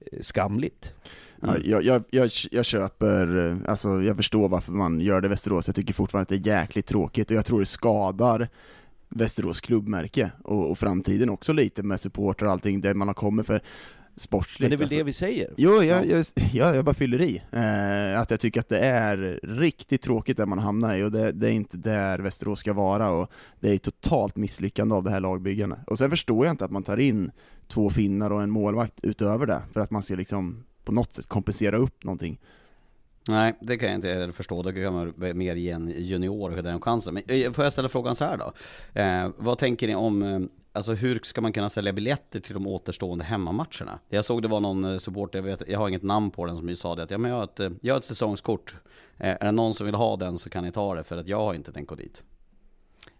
eh, 0.00 0.20
skamligt. 0.20 0.92
Ja, 1.40 1.56
jag, 1.64 1.82
jag, 1.82 2.02
jag, 2.10 2.30
jag 2.50 2.64
köper, 2.64 3.56
alltså 3.66 4.02
jag 4.02 4.16
förstår 4.16 4.48
varför 4.48 4.72
man 4.72 5.00
gör 5.00 5.20
det 5.20 5.26
i 5.26 5.28
Västerås, 5.28 5.68
jag 5.68 5.76
tycker 5.76 5.94
fortfarande 5.94 6.22
att 6.22 6.42
det 6.42 6.50
är 6.50 6.56
jäkligt 6.56 6.86
tråkigt 6.86 7.30
och 7.30 7.36
jag 7.36 7.44
tror 7.44 7.60
det 7.60 7.66
skadar 7.66 8.48
Västerås 9.08 9.60
klubbmärke 9.60 10.30
och, 10.44 10.70
och 10.70 10.78
framtiden 10.78 11.30
också 11.30 11.52
lite 11.52 11.82
med 11.82 12.00
supportrar 12.00 12.46
och 12.46 12.52
allting, 12.52 12.80
det 12.80 12.94
man 12.94 13.08
har 13.08 13.14
kommit 13.14 13.46
för 13.46 13.62
sportsligt. 14.16 14.60
Men 14.60 14.70
det 14.70 14.74
är 14.74 14.76
väl 14.76 14.84
alltså. 14.84 14.96
det 14.96 15.02
vi 15.02 15.12
säger? 15.12 15.54
Jo, 15.56 15.82
jag, 15.82 16.06
jag, 16.06 16.24
jag, 16.52 16.76
jag 16.76 16.84
bara 16.84 16.94
fyller 16.94 17.20
i. 17.20 17.42
Eh, 17.52 18.20
att 18.20 18.30
jag 18.30 18.40
tycker 18.40 18.60
att 18.60 18.68
det 18.68 18.78
är 18.78 19.40
riktigt 19.42 20.02
tråkigt 20.02 20.36
där 20.36 20.46
man 20.46 20.58
hamnar 20.58 20.96
i 20.96 21.02
och 21.02 21.12
det, 21.12 21.32
det 21.32 21.48
är 21.48 21.52
inte 21.52 21.76
där 21.76 22.18
Västerås 22.18 22.60
ska 22.60 22.72
vara 22.72 23.10
och 23.10 23.30
det 23.60 23.70
är 23.70 23.78
totalt 23.78 24.36
misslyckande 24.36 24.94
av 24.94 25.04
det 25.04 25.10
här 25.10 25.20
lagbyggandet. 25.20 25.78
Och 25.86 25.98
sen 25.98 26.10
förstår 26.10 26.46
jag 26.46 26.52
inte 26.52 26.64
att 26.64 26.70
man 26.70 26.82
tar 26.82 26.96
in 26.96 27.30
två 27.68 27.90
finnar 27.90 28.30
och 28.30 28.42
en 28.42 28.50
målvakt 28.50 29.00
utöver 29.02 29.46
det, 29.46 29.62
för 29.72 29.80
att 29.80 29.90
man 29.90 30.02
ska 30.02 30.14
liksom 30.14 30.64
på 30.84 30.92
något 30.92 31.14
sätt 31.14 31.26
kompensera 31.26 31.76
upp 31.76 32.04
någonting. 32.04 32.38
Nej, 33.28 33.54
det 33.60 33.76
kan 33.76 33.88
jag 33.88 33.94
inte 33.94 34.08
heller 34.08 34.32
förstå. 34.32 34.62
Då 34.62 34.72
kan 34.72 34.92
man 34.92 35.14
mer 35.16 35.54
ge 35.54 35.70
en 35.70 35.92
junior 35.96 36.50
den 36.50 36.80
chansen. 36.80 37.14
Men 37.14 37.22
eh, 37.26 37.52
får 37.52 37.64
jag 37.64 37.72
ställa 37.72 37.88
frågan 37.88 38.14
så 38.14 38.24
här 38.24 38.36
då? 38.36 38.52
Eh, 39.00 39.30
vad 39.36 39.58
tänker 39.58 39.86
ni 39.86 39.94
om, 39.94 40.22
eh, 40.22 40.40
alltså 40.74 40.92
hur 40.92 41.20
ska 41.22 41.40
man 41.40 41.52
kunna 41.52 41.68
sälja 41.68 41.92
biljetter 41.92 42.40
till 42.40 42.54
de 42.54 42.66
återstående 42.66 43.24
hemmamatcherna? 43.24 43.98
Jag 44.08 44.24
såg 44.24 44.42
det 44.42 44.48
var 44.48 44.60
någon 44.60 44.84
eh, 44.84 44.98
supporter, 44.98 45.38
jag, 45.38 45.44
vet, 45.44 45.68
jag 45.68 45.78
har 45.78 45.88
inget 45.88 46.02
namn 46.02 46.30
på 46.30 46.46
den, 46.46 46.56
som 46.56 46.68
ju 46.68 46.76
sa 46.76 46.94
det 46.94 47.02
att 47.02 47.10
ja, 47.10 47.18
men 47.18 47.30
jag, 47.30 47.38
har 47.38 47.44
ett, 47.44 47.60
eh, 47.60 47.70
jag 47.80 47.94
har 47.94 47.98
ett 47.98 48.04
säsongskort. 48.04 48.76
Eh, 49.18 49.28
är 49.28 49.44
det 49.44 49.52
någon 49.52 49.74
som 49.74 49.86
vill 49.86 49.94
ha 49.94 50.16
den 50.16 50.38
så 50.38 50.50
kan 50.50 50.64
ni 50.64 50.72
ta 50.72 50.94
det 50.94 51.04
för 51.04 51.16
att 51.16 51.28
jag 51.28 51.40
har 51.40 51.54
inte 51.54 51.72
tänkt 51.72 51.88
gå 51.88 51.94
dit. 51.94 52.22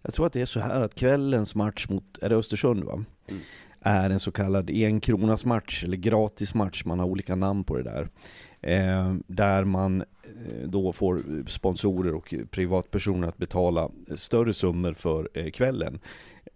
Jag 0.03 0.15
tror 0.15 0.27
att 0.27 0.33
det 0.33 0.41
är 0.41 0.47
så 0.47 0.61
här 0.61 0.81
att 0.81 0.95
kvällens 0.95 1.55
match 1.55 1.87
mot, 1.89 2.19
är 2.23 2.29
det 2.29 2.37
Östersund 2.37 2.85
va? 2.85 2.93
Mm. 2.93 3.43
Är 3.81 4.11
en 4.11 4.21
så 4.21 4.33
kallad 4.33 4.71
enkronas 4.71 5.45
match 5.45 5.85
eller 5.85 5.97
gratis 5.97 6.55
match, 6.55 6.85
man 6.85 6.99
har 6.99 7.07
olika 7.07 7.35
namn 7.35 7.65
på 7.65 7.77
det 7.77 7.83
där. 7.83 8.09
Eh, 8.61 9.15
där 9.27 9.65
man 9.65 10.05
då 10.65 10.93
får 10.93 11.45
sponsorer 11.47 12.15
och 12.15 12.35
privatpersoner 12.51 13.29
att 13.29 13.37
betala 13.37 13.91
större 14.17 14.53
summor 14.53 14.93
för 14.93 15.29
eh, 15.35 15.51
kvällen. 15.51 16.01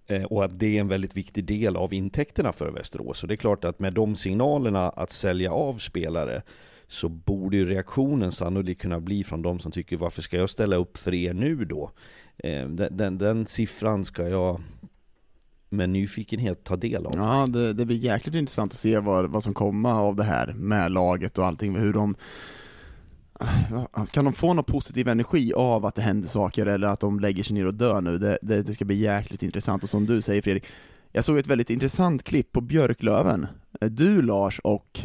Eh, 0.09 0.23
och 0.23 0.45
att 0.45 0.59
det 0.59 0.77
är 0.77 0.81
en 0.81 0.89
väldigt 0.89 1.17
viktig 1.17 1.45
del 1.45 1.77
av 1.77 1.95
intäkterna 1.95 2.53
för 2.53 2.71
Västerås. 2.71 3.23
Och 3.23 3.29
det 3.29 3.35
är 3.35 3.37
klart 3.37 3.65
att 3.65 3.79
med 3.79 3.93
de 3.93 4.17
signalerna 4.17 4.89
att 4.89 5.11
sälja 5.11 5.53
av 5.53 5.79
spelare 5.79 6.43
så 6.87 7.09
borde 7.09 7.57
ju 7.57 7.67
reaktionen 7.69 8.33
sannolikt 8.33 8.81
kunna 8.81 9.01
bli 9.01 9.25
från 9.25 9.43
de 9.43 9.59
som 9.59 9.73
tycker 9.73 9.97
varför 9.97 10.23
ska 10.23 10.37
jag 10.37 10.51
ställa 10.51 10.77
upp 10.77 10.99
för 10.99 11.15
er 11.15 11.35
nu 11.35 11.65
då? 11.65 11.91
Eh, 12.39 12.69
den, 12.69 12.97
den, 12.97 13.19
den 13.19 13.47
siffran 13.47 14.05
ska 14.05 14.29
jag 14.29 14.61
med 15.69 15.91
nyfikenhet 15.91 16.65
ta 16.65 16.77
del 16.77 17.07
av. 17.07 17.13
Ja, 17.17 17.47
det, 17.49 17.73
det 17.73 17.87
blir 17.87 17.97
jäkligt 17.97 18.35
intressant 18.35 18.73
att 18.73 18.79
se 18.79 18.99
vad, 18.99 19.31
vad 19.31 19.43
som 19.43 19.55
kommer 19.55 19.93
av 19.93 20.17
det 20.17 20.25
här 20.25 20.53
med 20.53 20.93
laget 20.93 21.39
och 21.39 21.45
allting, 21.45 21.77
hur 21.77 21.93
de 21.93 22.17
kan 24.11 24.25
de 24.25 24.33
få 24.33 24.53
någon 24.53 24.65
positiv 24.65 25.09
energi 25.09 25.53
av 25.53 25.87
att 25.87 25.95
det 25.95 26.03
händer 26.03 26.29
saker 26.29 26.67
eller 26.67 26.87
att 26.87 27.01
de 27.01 27.21
lägger 27.21 27.43
sig 27.43 27.55
ner 27.55 27.67
och 27.67 27.75
dör 27.75 28.01
nu? 28.01 28.19
Det, 28.19 28.39
det, 28.43 28.63
det 28.63 28.75
ska 28.75 28.85
bli 28.85 28.97
jäkligt 28.97 29.43
intressant 29.43 29.83
och 29.83 29.91
som 29.91 30.07
du 30.07 30.23
säger 30.23 30.43
Fredrik, 30.43 30.65
jag 31.13 31.25
såg 31.25 31.39
ett 31.39 31.47
väldigt 31.47 31.71
intressant 31.71 32.25
klipp 32.25 32.53
på 32.53 32.61
Björklöven. 32.61 33.47
Du 33.81 34.23
Lars 34.23 34.59
och 34.59 35.01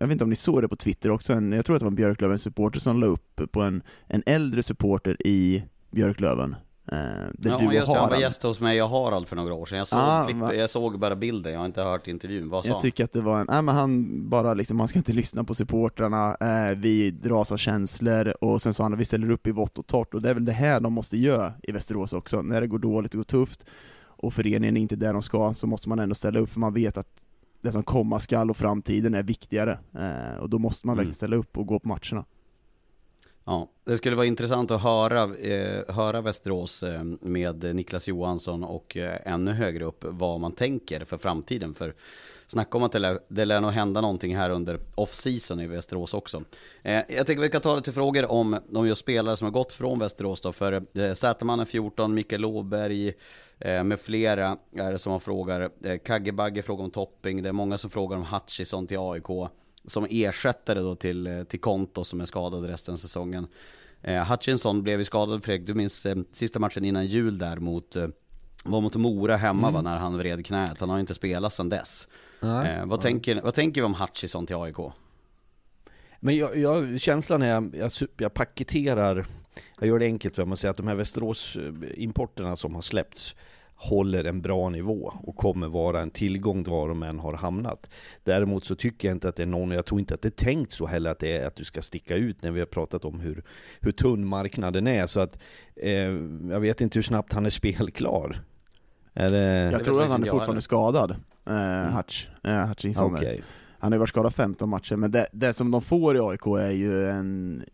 jag 0.00 0.06
vet 0.06 0.12
inte 0.12 0.24
om 0.24 0.30
ni 0.30 0.36
såg 0.36 0.62
det 0.62 0.68
på 0.68 0.76
Twitter 0.76 1.10
också, 1.10 1.32
en, 1.32 1.52
jag 1.52 1.64
tror 1.64 1.76
att 1.76 1.80
det 1.80 1.84
var 1.84 1.90
en 1.90 1.96
Björklöven-supporter 1.96 2.80
som 2.80 3.00
la 3.00 3.06
upp 3.06 3.40
på 3.52 3.62
en, 3.62 3.82
en 4.06 4.22
äldre 4.26 4.62
supporter 4.62 5.26
i 5.26 5.64
Björklöven. 5.90 6.56
Eh, 6.92 6.96
där 7.32 7.50
ja, 7.50 7.58
du 7.58 7.66
och 7.66 7.74
just 7.74 7.92
det, 7.92 7.98
han 7.98 8.10
var 8.10 8.16
gäst 8.16 8.42
hos 8.42 8.60
mig 8.60 8.82
och 8.82 8.88
Harald 8.88 9.28
för 9.28 9.36
några 9.36 9.54
år 9.54 9.66
sedan. 9.66 9.78
Jag 9.78 9.86
såg, 9.86 9.98
Ah, 9.98 10.24
klipp, 10.24 10.58
jag 10.58 10.70
såg 10.70 10.98
bara 10.98 11.16
bilden, 11.16 11.52
jag 11.52 11.58
har 11.60 11.66
inte 11.66 11.82
hört 11.82 12.06
intervjun. 12.08 12.48
Vad 12.48 12.64
sa 12.64 12.68
Jag 12.68 12.74
han? 12.74 12.82
tycker 12.82 13.04
att 13.04 13.12
det 13.12 13.20
var 13.20 13.40
en, 13.40 13.46
nej 13.50 13.62
men 13.62 13.74
han 13.74 14.04
bara 14.28 14.54
liksom, 14.54 14.76
man 14.76 14.88
ska 14.88 14.98
inte 14.98 15.12
lyssna 15.12 15.44
på 15.44 15.54
supportrarna, 15.54 16.36
eh, 16.40 16.76
vi 16.76 17.10
dras 17.10 17.52
av 17.52 17.56
känslor, 17.56 18.34
och 18.44 18.62
sen 18.62 18.74
sa 18.74 18.82
han 18.82 18.92
att 18.92 18.98
vi 18.98 19.04
ställer 19.04 19.30
upp 19.30 19.46
i 19.46 19.50
vått 19.50 19.78
och 19.78 19.86
torrt, 19.86 20.14
och 20.14 20.22
det 20.22 20.30
är 20.30 20.34
väl 20.34 20.44
det 20.44 20.52
här 20.52 20.80
de 20.80 20.92
måste 20.92 21.16
göra 21.16 21.52
i 21.62 21.72
Västerås 21.72 22.12
också, 22.12 22.42
när 22.42 22.60
det 22.60 22.66
går 22.66 22.78
dåligt 22.78 23.14
och 23.14 23.18
går 23.18 23.24
tufft, 23.24 23.66
och 24.06 24.34
föreningen 24.34 24.76
är 24.76 24.80
inte 24.80 24.96
där 24.96 25.12
de 25.12 25.22
ska, 25.22 25.54
så 25.54 25.66
måste 25.66 25.88
man 25.88 25.98
ändå 25.98 26.14
ställa 26.14 26.38
upp, 26.38 26.50
för 26.50 26.60
man 26.60 26.74
vet 26.74 26.96
att 26.96 27.08
det 27.62 27.72
som 27.72 27.82
komma 27.82 28.20
skall 28.20 28.50
och 28.50 28.56
framtiden 28.56 29.14
är 29.14 29.22
viktigare, 29.22 29.78
eh, 29.98 30.38
och 30.40 30.50
då 30.50 30.58
måste 30.58 30.86
man 30.86 30.92
Mm. 30.94 30.98
verkligen 30.98 31.14
ställa 31.14 31.36
upp 31.36 31.58
och 31.58 31.66
gå 31.66 31.78
på 31.78 31.88
matcherna. 31.88 32.24
Ja, 33.46 33.68
det 33.84 33.96
skulle 33.96 34.16
vara 34.16 34.26
intressant 34.26 34.70
att 34.70 34.82
höra, 34.82 35.36
eh, 35.36 35.94
höra 35.94 36.20
Västerås 36.20 36.82
eh, 36.82 37.04
med 37.20 37.74
Niklas 37.74 38.08
Johansson 38.08 38.64
och 38.64 38.96
eh, 38.96 39.18
ännu 39.24 39.52
högre 39.52 39.84
upp 39.84 40.04
vad 40.08 40.40
man 40.40 40.52
tänker 40.52 41.04
för 41.04 41.18
framtiden. 41.18 41.74
För 41.74 41.94
snacka 42.46 42.78
om 42.78 42.84
att 42.84 42.92
det 42.92 42.98
lär, 42.98 43.18
det 43.28 43.44
lär 43.44 43.60
nog 43.60 43.70
hända 43.70 44.00
någonting 44.00 44.36
här 44.36 44.50
under 44.50 44.80
off-season 44.94 45.60
i 45.60 45.66
Västerås 45.66 46.14
också. 46.14 46.42
Eh, 46.82 47.02
jag 47.08 47.26
tänker 47.26 47.42
vi 47.42 47.50
kan 47.50 47.60
ta 47.60 47.76
lite 47.76 47.92
frågor 47.92 48.30
om 48.30 48.58
de 48.68 48.86
just 48.86 49.00
spelare 49.00 49.36
som 49.36 49.44
har 49.44 49.52
gått 49.52 49.72
från 49.72 49.98
Västerås 49.98 50.40
då. 50.40 50.52
För 50.52 50.72
eh, 50.98 51.12
Sätermannen 51.12 51.66
14, 51.66 52.14
Mikael 52.14 52.40
Låberg 52.40 53.14
eh, 53.58 53.84
med 53.84 54.00
flera 54.00 54.58
är 54.76 54.92
det 54.92 54.98
som 54.98 55.12
har 55.12 55.20
frågar. 55.20 55.70
Eh, 55.84 55.98
Kaggebagge 55.98 56.62
frågar 56.62 56.84
om 56.84 56.90
topping. 56.90 57.42
Det 57.42 57.48
är 57.48 57.52
många 57.52 57.78
som 57.78 57.90
frågar 57.90 58.16
om 58.16 58.24
Hutchison 58.24 58.86
till 58.86 58.98
AIK 58.98 59.50
som 59.86 60.06
ersättare 60.10 60.80
då 60.80 60.94
till, 60.94 61.26
eh, 61.26 61.44
till 61.44 61.60
Konto 61.60 62.04
som 62.04 62.20
är 62.20 62.24
skadad 62.24 62.66
resten 62.66 62.94
av 62.94 62.98
säsongen. 62.98 63.46
Eh, 64.02 64.30
Hutchinson 64.30 64.82
blev 64.82 64.98
ju 64.98 65.04
skadad 65.04 65.44
Fredrik, 65.44 65.66
du 65.66 65.74
minns 65.74 66.06
eh, 66.06 66.16
sista 66.32 66.58
matchen 66.58 66.84
innan 66.84 67.06
jul 67.06 67.38
där 67.38 67.56
mot 67.56 67.96
eh, 67.96 68.08
var 68.64 68.80
mot 68.80 68.94
Mora 68.96 69.36
hemma 69.36 69.70
va, 69.70 69.82
när 69.82 69.96
han 69.96 70.18
vred 70.18 70.46
knät. 70.46 70.80
Han 70.80 70.88
har 70.88 70.96
ju 70.96 71.00
inte 71.00 71.14
spelat 71.14 71.52
sedan 71.52 71.68
dess. 71.68 72.08
Eh, 72.42 72.86
vad, 72.86 73.00
tänker, 73.00 73.40
vad 73.42 73.54
tänker 73.54 73.80
vi 73.80 73.84
om 73.84 73.94
Hutchison 73.94 74.46
till 74.46 74.56
AIK? 74.56 74.76
Men 76.20 76.36
jag, 76.36 76.56
jag, 76.56 77.00
känslan 77.00 77.42
är, 77.42 77.48
jag, 77.48 77.74
jag, 77.74 77.90
jag 78.16 78.34
paketerar, 78.34 79.26
jag 79.78 79.88
gör 79.88 79.98
det 79.98 80.06
enkelt 80.06 80.36
för 80.36 80.44
mig 80.44 80.52
att 80.52 80.58
säga 80.58 80.70
att 80.70 80.76
de 80.76 80.86
här 80.86 80.94
Västerås-importerna 80.94 82.56
som 82.56 82.74
har 82.74 82.82
släppts 82.82 83.34
håller 83.76 84.24
en 84.24 84.42
bra 84.42 84.68
nivå 84.68 85.12
och 85.22 85.36
kommer 85.36 85.68
vara 85.68 86.00
en 86.00 86.10
tillgång 86.10 86.62
var 86.62 86.88
de 86.88 87.02
än 87.02 87.18
har 87.18 87.32
hamnat. 87.32 87.90
Däremot 88.24 88.64
så 88.64 88.74
tycker 88.74 89.08
jag 89.08 89.14
inte 89.14 89.28
att 89.28 89.36
det 89.36 89.42
är 89.42 89.46
någon, 89.46 89.70
och 89.70 89.76
jag 89.76 89.86
tror 89.86 90.00
inte 90.00 90.14
att 90.14 90.22
det 90.22 90.28
är 90.28 90.44
tänkt 90.44 90.72
så 90.72 90.86
heller 90.86 91.10
att 91.10 91.18
det 91.18 91.36
är 91.36 91.46
att 91.46 91.56
du 91.56 91.64
ska 91.64 91.82
sticka 91.82 92.16
ut 92.16 92.42
när 92.42 92.50
vi 92.50 92.60
har 92.60 92.66
pratat 92.66 93.04
om 93.04 93.20
hur, 93.20 93.44
hur 93.80 93.92
tunn 93.92 94.26
marknaden 94.26 94.86
är. 94.86 95.06
Så 95.06 95.20
att 95.20 95.38
eh, 95.76 95.92
jag 96.50 96.60
vet 96.60 96.80
inte 96.80 96.98
hur 96.98 97.02
snabbt 97.02 97.32
han 97.32 97.46
är 97.46 97.50
spelklar. 97.50 98.40
Är 99.14 99.28
det... 99.28 99.70
Jag 99.72 99.84
tror 99.84 100.02
att 100.02 100.08
han 100.08 100.22
är 100.22 100.30
fortfarande 100.30 100.62
skadad, 100.62 101.16
eh, 101.46 101.96
Hutch, 101.96 102.26
eh, 102.44 102.66
Hutchinson. 102.66 103.14
Okej. 103.14 103.42
Han 103.78 103.92
har 103.92 103.96
ju 103.96 104.00
varit 104.00 104.08
skadad 104.08 104.34
15 104.34 104.68
matcher, 104.68 104.96
men 104.96 105.10
det, 105.10 105.26
det 105.32 105.52
som 105.52 105.70
de 105.70 105.82
får 105.82 106.16
i 106.16 106.20
AIK 106.20 106.46
är 106.46 106.70
ju 106.70 107.08
en, 107.10 107.64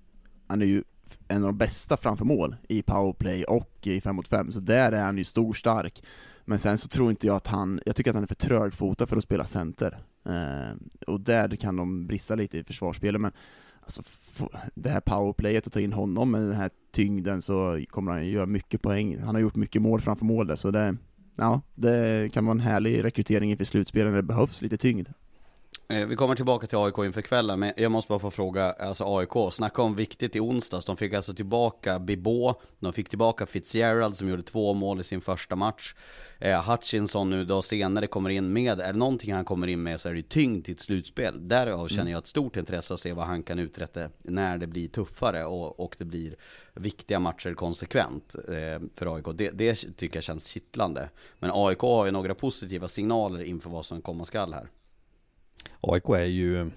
han 0.47 0.63
är 0.63 0.67
ju 0.67 0.83
en 1.29 1.43
av 1.43 1.49
de 1.49 1.59
bästa 1.59 1.97
framför 1.97 2.25
mål 2.25 2.57
i 2.69 2.83
powerplay 2.83 3.45
och 3.45 3.79
i 3.83 4.01
5 4.01 4.17
mot 4.17 4.29
5, 4.29 4.53
så 4.53 4.61
där 4.61 4.93
är 4.93 5.03
han 5.03 5.19
ju 5.19 5.25
stor 5.25 5.53
stark. 5.53 6.03
Men 6.45 6.59
sen 6.59 6.79
så 6.79 6.89
tror 6.89 7.11
inte 7.11 7.27
jag 7.27 7.37
att 7.37 7.47
han, 7.47 7.81
jag 7.87 7.97
tycker 7.97 8.11
att 8.11 8.15
han 8.15 8.23
är 8.23 8.29
för 8.29 8.35
trögfotad 8.35 9.07
för 9.07 9.17
att 9.17 9.23
spela 9.23 9.45
center. 9.45 9.99
Eh, 10.25 10.77
och 11.07 11.21
där 11.21 11.57
kan 11.57 11.77
de 11.77 12.07
brista 12.07 12.35
lite 12.35 12.59
i 12.59 12.65
försvarsspelet, 12.65 13.21
men 13.21 13.33
alltså, 13.81 14.03
det 14.75 14.91
här 14.91 15.01
powerplayet, 15.01 15.67
att 15.67 15.73
ta 15.73 15.81
in 15.81 15.93
honom 15.93 16.31
med 16.31 16.41
den 16.41 16.53
här 16.53 16.71
tyngden 16.93 17.43
så 17.43 17.85
kommer 17.89 18.13
han 18.13 18.27
göra 18.27 18.47
mycket 18.47 18.83
poäng. 18.83 19.19
Han 19.19 19.35
har 19.35 19.43
gjort 19.43 19.57
mycket 19.57 19.83
mål 19.83 20.01
framför 20.01 20.25
mål 20.25 20.47
där, 20.47 20.57
så 20.57 20.71
det, 20.71 20.97
ja, 21.37 21.61
det 21.75 22.33
kan 22.33 22.45
vara 22.45 22.55
en 22.55 22.61
härlig 22.61 23.05
rekrytering 23.05 23.51
inför 23.51 23.65
slutspelet 23.65 24.13
när 24.13 24.17
det 24.17 24.23
behövs 24.23 24.63
lite 24.63 24.77
tyngd. 24.77 25.09
Eh, 25.91 26.07
Vi 26.07 26.17
kommer 26.17 26.35
tillbaka 26.35 26.67
till 26.67 26.79
AIK 26.79 26.99
inför 26.99 27.21
kvällen, 27.23 27.61
men 27.61 27.73
jag 27.77 27.93
måste 27.93 28.09
bara 28.09 28.19
få 28.19 28.31
fråga, 28.31 28.73
alltså 28.73 29.05
AIK, 29.19 29.53
snacka 29.53 29.83
om 29.83 29.95
viktigt 29.95 30.37
i 30.37 30.41
onsdags. 30.41 30.85
De 30.85 30.97
fick 30.97 31.15
alltså 31.15 31.35
tillbaka 31.35 31.99
Bibå, 31.99 32.61
de 32.79 32.93
fick 32.93 33.09
tillbaka 33.09 33.47
Fitzgerald 33.47 34.17
som 34.17 34.29
gjorde 34.29 34.43
två 34.43 34.75
mål 34.75 35.01
i 35.01 35.05
sin 35.05 35.21
första 35.21 35.57
match. 35.57 35.95
Eh, 36.39 36.71
Hutchinson 36.71 37.31
nu 37.31 37.45
då 37.45 37.63
senare 37.63 38.07
kommer 38.07 38.31
in 38.31 38.53
med, 38.53 38.81
är 38.81 38.93
det 38.93 38.99
någonting 38.99 39.35
han 39.35 39.45
kommer 39.45 39.67
in 39.67 39.83
med 39.83 40.01
så 40.01 40.09
är 40.09 40.15
det 40.15 40.29
tyngd 40.29 40.65
till 40.65 40.75
ett 40.75 40.81
slutspel. 40.81 41.49
Därav 41.49 41.89
känner 41.89 42.11
jag 42.11 42.19
ett 42.19 42.27
stort 42.27 42.57
intresse 42.57 42.95
att 42.95 43.01
se 43.01 43.13
vad 43.13 43.27
han 43.27 43.43
kan 43.43 43.59
uträtta 43.59 44.09
när 44.23 44.59
det 44.59 44.67
blir 44.67 44.89
tuffare 44.89 45.45
och, 45.45 45.81
och 45.81 45.97
det 45.99 46.05
blir 46.05 46.37
viktiga 46.75 47.21
matcher 47.21 47.55
konsekvent 47.55 48.35
eh, 48.35 48.89
för 48.95 49.17
AIK. 49.17 49.27
Det, 49.35 49.51
det 49.51 49.75
tycker 49.75 50.17
jag 50.17 50.25
känns 50.25 50.47
kittlande. 50.47 51.09
Men 51.39 51.51
AIK 51.55 51.79
har 51.79 52.05
ju 52.07 52.11
några 52.11 52.35
positiva 52.35 52.89
signaler 52.89 53.43
inför 53.45 53.71
vad 53.71 53.87
som 53.87 54.03
komma 54.03 54.25
skall 54.25 54.53
här. 54.53 54.69
AIK 55.81 56.09
är 56.09 56.25
ju 56.25 56.71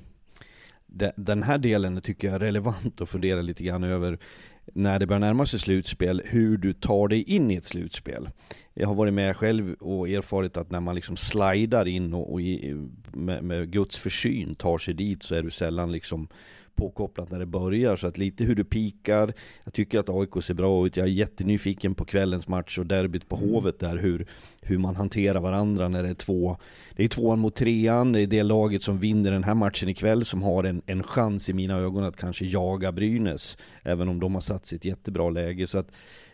Den 1.16 1.44
här 1.44 1.58
delen 1.58 2.02
tycker 2.02 2.28
jag 2.28 2.36
är 2.36 2.40
relevant 2.40 3.02
att 3.02 3.10
fundera 3.10 3.42
lite 3.42 3.64
grann 3.64 3.84
över 3.84 4.20
när 4.66 5.00
det 5.00 5.08
börjar 5.08 5.20
närma 5.20 5.46
sig 5.46 5.60
slutspel, 5.60 6.22
hur 6.26 6.58
du 6.58 6.74
tar 6.74 7.08
dig 7.08 7.24
in 7.24 7.52
i 7.52 7.56
ett 7.56 7.66
slutspel. 7.66 8.30
Jag 8.74 8.88
har 8.88 8.96
varit 8.96 9.14
med 9.14 9.38
själv 9.38 9.74
och 9.74 10.10
erfarit 10.10 10.58
att 10.58 10.72
när 10.72 10.80
man 10.80 10.96
liksom 10.96 11.18
slidar 11.18 11.88
in 11.88 12.14
och, 12.14 12.34
och 12.34 12.42
i, 12.42 12.76
med, 13.14 13.44
med 13.44 13.72
Guds 13.72 13.98
försyn 13.98 14.56
tar 14.56 14.78
sig 14.78 14.94
dit 14.94 15.24
så 15.24 15.36
är 15.36 15.44
du 15.44 15.52
sällan 15.52 15.92
liksom 15.92 16.28
påkopplat 16.76 17.32
när 17.32 17.40
det 17.40 17.46
börjar. 17.46 17.96
Så 17.96 18.08
att 18.08 18.18
lite 18.18 18.44
hur 18.44 18.56
du 18.56 18.64
pikar. 18.64 19.34
Jag 19.64 19.74
tycker 19.74 20.00
att 20.00 20.10
AIK 20.10 20.44
ser 20.44 20.54
bra 20.54 20.86
ut. 20.86 20.98
Jag 20.98 21.08
är 21.08 21.12
jättenyfiken 21.12 21.96
på 21.96 22.06
kvällens 22.06 22.48
match 22.48 22.80
och 22.80 22.86
derbyt 22.86 23.30
på 23.30 23.36
Hovet 23.36 23.80
där. 23.80 23.98
Hur, 23.98 24.28
hur 24.62 24.78
man 24.78 24.96
hanterar 24.96 25.40
varandra 25.40 25.88
när 25.88 26.04
det 26.04 26.10
är 26.10 26.14
två. 26.14 26.58
Det 26.96 27.04
är 27.04 27.08
tvåan 27.08 27.40
mot 27.40 27.56
trean. 27.56 28.12
Det 28.12 28.22
är 28.22 28.28
det 28.28 28.44
laget 28.44 28.84
som 28.84 29.00
vinner 29.00 29.32
den 29.32 29.44
här 29.44 29.54
matchen 29.54 29.90
ikväll 29.90 30.26
som 30.26 30.44
har 30.44 30.64
en, 30.64 30.82
en 30.86 31.04
chans 31.04 31.50
i 31.50 31.54
mina 31.54 31.78
ögon 31.78 32.04
att 32.04 32.18
kanske 32.18 32.46
jaga 32.46 32.92
Brynäs. 32.92 33.58
Även 33.84 34.08
om 34.08 34.20
de 34.20 34.34
har 34.34 34.42
satt 34.42 34.66
sig 34.66 34.76
i 34.76 34.78
ett 34.78 34.86
jättebra 34.86 35.30
läge. 35.30 35.68
Så 35.68 35.78
att 35.78 35.92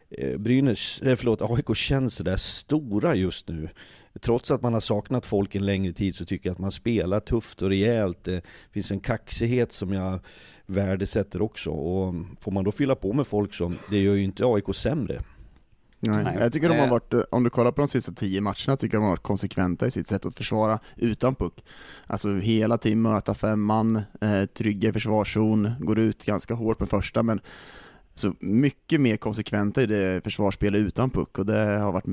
eh, 0.10 0.38
Brynäs, 0.38 1.02
eh, 1.02 1.16
förlåt, 1.16 1.42
AIK 1.42 1.78
känns 1.78 2.16
sådär 2.16 2.36
stora 2.36 3.16
just 3.16 3.48
nu. 3.48 3.70
Trots 4.22 4.52
att 4.52 4.62
man 4.62 4.74
har 4.74 4.80
saknat 4.80 5.26
folk 5.26 5.56
en 5.56 5.66
längre 5.66 5.94
tid 5.94 6.16
så 6.16 6.26
tycker 6.26 6.50
jag 6.50 6.54
att 6.54 6.60
man 6.60 6.72
spelar 6.72 7.20
tufft 7.20 7.62
och 7.62 7.70
rejält. 7.70 8.24
Det 8.24 8.42
finns 8.72 8.92
en 8.92 9.00
kaxighet 9.00 9.74
som 9.74 9.94
jag 9.94 10.20
värdesätter 10.66 11.42
också. 11.42 11.70
Och 11.70 12.14
får 12.42 12.52
man 12.52 12.64
då 12.64 12.72
fylla 12.72 12.96
på 12.96 13.14
med 13.14 13.28
folk 13.28 13.54
som, 13.54 13.78
det 13.90 14.00
gör 14.00 14.16
ju 14.16 14.24
inte 14.24 14.46
AIK 14.46 14.76
sämre. 14.76 15.22
Nej. 16.02 16.24
Nej. 16.24 16.38
Jag 16.40 16.54
tycker 16.54 16.70
de 16.70 16.78
har 16.78 16.86
Eh. 16.86 16.92
varit, 16.92 17.14
om 17.32 17.44
du 17.44 17.50
kollar 17.50 17.72
på 17.72 17.82
de 17.82 17.88
sista 17.88 18.12
tio 18.12 18.42
matcherna, 18.42 18.78
tycker 18.78 18.96
jag 18.96 19.02
de 19.02 19.04
har 19.04 19.10
varit 19.12 19.24
konsekventa 19.24 19.88
i 19.88 19.92
sitt 19.92 20.08
sätt 20.08 20.26
att 20.26 20.36
försvara 20.38 20.80
utan 20.96 21.36
puck. 21.36 21.64
Alltså 22.08 22.34
hela 22.36 22.78
tiden 22.78 23.02
möta 23.02 23.34
femman, 23.34 23.96
eh, 24.22 24.46
trygga 24.46 24.90
i 24.90 24.94
försvarszon, 24.94 25.72
går 25.80 26.00
ut 26.00 26.26
ganska 26.26 26.54
hårt 26.54 26.80
med 26.80 26.90
första, 26.90 27.24
men 27.24 27.42
så 28.20 28.34
mycket 28.40 29.02
mer 29.02 29.18
konsekventa 29.18 29.82
i 29.82 29.86
det 29.86 30.24
försvarsspelet 30.24 30.80
utan 30.80 31.10
puck, 31.10 31.40
och 31.40 31.46
det 31.46 31.58
har 31.58 31.92
varit, 31.92 32.06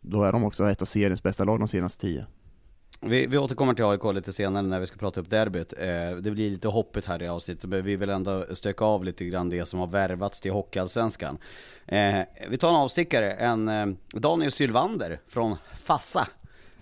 då 0.00 0.24
är 0.24 0.32
de 0.32 0.44
också 0.44 0.70
ett 0.70 0.82
av 0.82 0.86
seriens 0.86 1.22
bästa 1.22 1.44
lag 1.44 1.58
de 1.58 1.68
senaste 1.68 2.00
tio. 2.00 2.26
Vi, 3.04 3.26
vi 3.26 3.38
återkommer 3.38 3.74
till 3.74 3.84
AIK 3.84 4.14
lite 4.14 4.32
senare 4.32 4.62
när 4.62 4.80
vi 4.80 4.86
ska 4.86 4.96
prata 4.96 5.20
upp 5.20 5.30
derbyt. 5.30 5.72
Eh, 5.78 6.16
det 6.20 6.30
blir 6.30 6.50
lite 6.50 6.68
hoppigt 6.68 7.04
här 7.04 7.22
i 7.22 7.28
avsnittet, 7.28 7.70
men 7.70 7.84
vi 7.84 7.96
vill 7.96 8.10
ändå 8.10 8.46
stöka 8.52 8.84
av 8.84 9.04
lite 9.04 9.24
grann 9.24 9.48
det 9.48 9.66
som 9.66 9.78
har 9.78 9.86
värvats 9.86 10.40
till 10.40 10.52
Hockeyallsvenskan. 10.52 11.38
Eh, 11.86 12.20
vi 12.48 12.58
tar 12.58 12.68
en 12.68 12.74
avstickare, 12.74 13.32
en 13.32 13.68
eh, 13.68 13.86
Daniel 14.12 14.52
Sylvander 14.52 15.20
från 15.28 15.56
Fassa. 15.76 16.28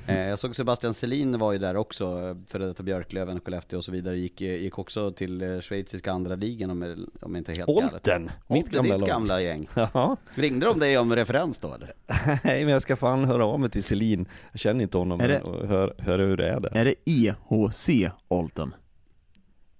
Eh, 0.06 0.28
jag 0.28 0.38
såg 0.38 0.56
Sebastian 0.56 0.94
Selin 0.94 1.38
var 1.38 1.52
ju 1.52 1.58
där 1.58 1.76
också, 1.76 2.36
före 2.46 2.66
detta 2.66 2.82
Björklöven, 2.82 3.40
Skellefteå 3.40 3.76
och 3.78 3.84
så 3.84 3.92
vidare. 3.92 4.18
Gick, 4.18 4.40
eh, 4.40 4.54
gick 4.54 4.78
också 4.78 5.10
till 5.10 5.42
eh, 5.42 5.60
schweiziska 5.60 6.12
andra 6.12 6.34
ligan 6.34 6.70
om, 6.70 7.06
om 7.22 7.36
inte 7.36 7.52
helt 7.52 7.66
galet. 7.66 7.92
Olten! 7.92 8.30
Mitt 8.48 8.64
Olten, 8.66 8.72
gamla 8.76 8.92
ditt 8.94 9.00
lag. 9.00 9.08
gamla 9.08 9.40
gäng. 9.42 9.68
Ja, 9.74 10.16
Ringde 10.34 10.66
de 10.66 10.78
dig 10.78 10.98
om 10.98 11.16
referens 11.16 11.58
då 11.58 11.74
eller? 11.74 11.92
nej 12.44 12.64
men 12.64 12.68
jag 12.68 12.82
ska 12.82 12.96
fan 12.96 13.24
höra 13.24 13.46
av 13.46 13.60
mig 13.60 13.70
till 13.70 13.84
Selin. 13.84 14.28
Jag 14.52 14.60
känner 14.60 14.82
inte 14.82 14.98
honom 14.98 15.20
Är 15.20 15.28
det- 15.28 15.40
och 15.40 15.68
hör, 15.68 15.94
höra 15.98 16.22
hur 16.22 16.36
det 16.36 16.48
är 16.48 16.60
där. 16.60 16.76
Är 16.76 16.84
det 16.84 16.94
EHC 17.04 17.88
Olten? 18.28 18.74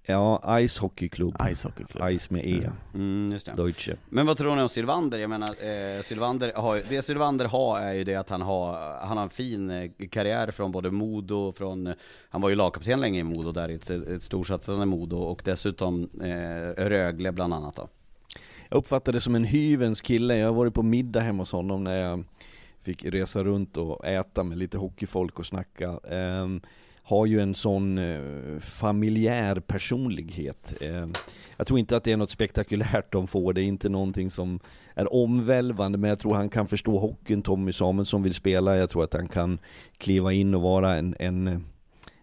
Ja, 0.06 0.58
Ice 0.68 0.78
Hockeyklubb. 0.78 1.36
Ice 1.54 1.64
Hockeyklubb. 1.64 2.10
Ice 2.18 2.30
med 2.30 2.44
E. 2.46 2.70
Mm, 2.94 3.32
just 3.32 3.46
det. 3.46 3.52
Deutsche. 3.52 3.96
Men 4.08 4.26
vad 4.26 4.36
tror 4.36 4.56
ni 4.56 4.62
om 4.62 4.68
Sylvander? 4.68 5.18
Jag 5.18 5.30
menar, 5.30 5.48
eh, 5.48 6.02
Sylvander 6.02 6.52
har, 6.56 6.76
ju- 6.76 6.82
det 6.90 7.02
Sylvander 7.02 7.44
har 7.44 7.80
är 7.80 7.92
ju 7.92 8.04
det 8.04 8.14
att 8.14 8.30
han 8.30 8.42
har, 8.42 8.98
han 9.06 9.16
har 9.16 9.24
en 9.24 9.30
fin 9.30 9.70
eh, 9.70 9.90
karriär 10.10 10.50
från 10.50 10.72
både 10.72 10.90
Modo, 10.90 11.52
från, 11.52 11.94
han 12.30 12.40
var 12.40 12.48
ju 12.48 12.54
lagkapten 12.54 13.00
länge 13.00 13.20
i 13.20 13.24
Modo 13.24 13.52
där, 13.52 13.68
i 13.68 13.74
ett, 13.74 13.90
ett 13.90 14.22
storsatsande 14.22 14.86
Modo 14.86 15.16
och 15.16 15.42
dessutom 15.44 16.08
eh, 16.22 16.84
Rögle 16.84 17.32
bland 17.32 17.54
annat 17.54 17.76
då. 17.76 17.88
Jag 18.68 18.76
uppfattar 18.78 19.12
det 19.12 19.20
som 19.20 19.34
en 19.34 19.44
hyvens 19.44 20.00
kille. 20.00 20.36
Jag 20.36 20.46
har 20.46 20.54
varit 20.54 20.74
på 20.74 20.82
middag 20.82 21.20
hemma 21.20 21.42
hos 21.42 21.52
honom 21.52 21.84
när 21.84 21.96
jag 21.96 22.24
fick 22.80 23.04
resa 23.04 23.44
runt 23.44 23.76
och 23.76 24.06
äta 24.06 24.42
med 24.44 24.58
lite 24.58 24.78
hockeyfolk 24.78 25.38
och 25.38 25.46
snacka. 25.46 26.00
Ehm, 26.10 26.60
har 27.10 27.26
ju 27.26 27.40
en 27.40 27.54
sån 27.54 27.98
eh, 27.98 28.58
familjär 28.60 29.60
personlighet. 29.60 30.74
Eh, 30.80 31.06
jag 31.56 31.66
tror 31.66 31.78
inte 31.78 31.96
att 31.96 32.04
det 32.04 32.12
är 32.12 32.16
något 32.16 32.30
spektakulärt 32.30 33.12
de 33.12 33.26
får, 33.26 33.52
det 33.52 33.62
är 33.62 33.64
inte 33.64 33.88
någonting 33.88 34.30
som 34.30 34.60
är 34.94 35.14
omvälvande, 35.14 35.98
men 35.98 36.10
jag 36.10 36.18
tror 36.18 36.34
han 36.34 36.48
kan 36.48 36.68
förstå 36.68 36.98
hockeyn 36.98 37.42
Tommy 37.42 37.72
Samuelsson 37.72 38.22
vill 38.22 38.34
spela. 38.34 38.76
Jag 38.76 38.90
tror 38.90 39.04
att 39.04 39.14
han 39.14 39.28
kan 39.28 39.58
kliva 39.98 40.32
in 40.32 40.54
och 40.54 40.62
vara 40.62 40.96
en, 40.96 41.16
en 41.18 41.64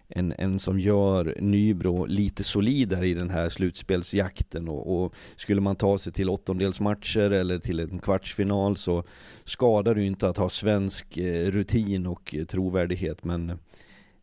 en, 0.09 0.33
en 0.37 0.59
som 0.59 0.79
gör 0.79 1.37
Nybro 1.39 2.05
lite 2.05 2.43
solidare 2.43 3.07
i 3.07 3.13
den 3.13 3.29
här 3.29 3.49
slutspelsjakten 3.49 4.69
och, 4.69 5.03
och 5.03 5.13
skulle 5.35 5.61
man 5.61 5.75
ta 5.75 5.97
sig 5.97 6.13
till 6.13 6.29
åttondelsmatcher 6.29 7.31
eller 7.31 7.59
till 7.59 7.79
en 7.79 7.99
kvartsfinal 7.99 8.77
så 8.77 9.03
skadar 9.43 9.95
det 9.95 10.01
ju 10.01 10.07
inte 10.07 10.29
att 10.29 10.37
ha 10.37 10.49
svensk 10.49 11.17
eh, 11.17 11.51
rutin 11.51 12.07
och 12.07 12.35
eh, 12.35 12.45
trovärdighet 12.45 13.23
men 13.23 13.59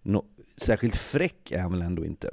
no, 0.02 0.24
särskilt 0.56 0.96
fräck 0.96 1.52
är 1.52 1.58
han 1.60 1.72
väl 1.72 1.82
ändå 1.82 2.04
inte. 2.04 2.30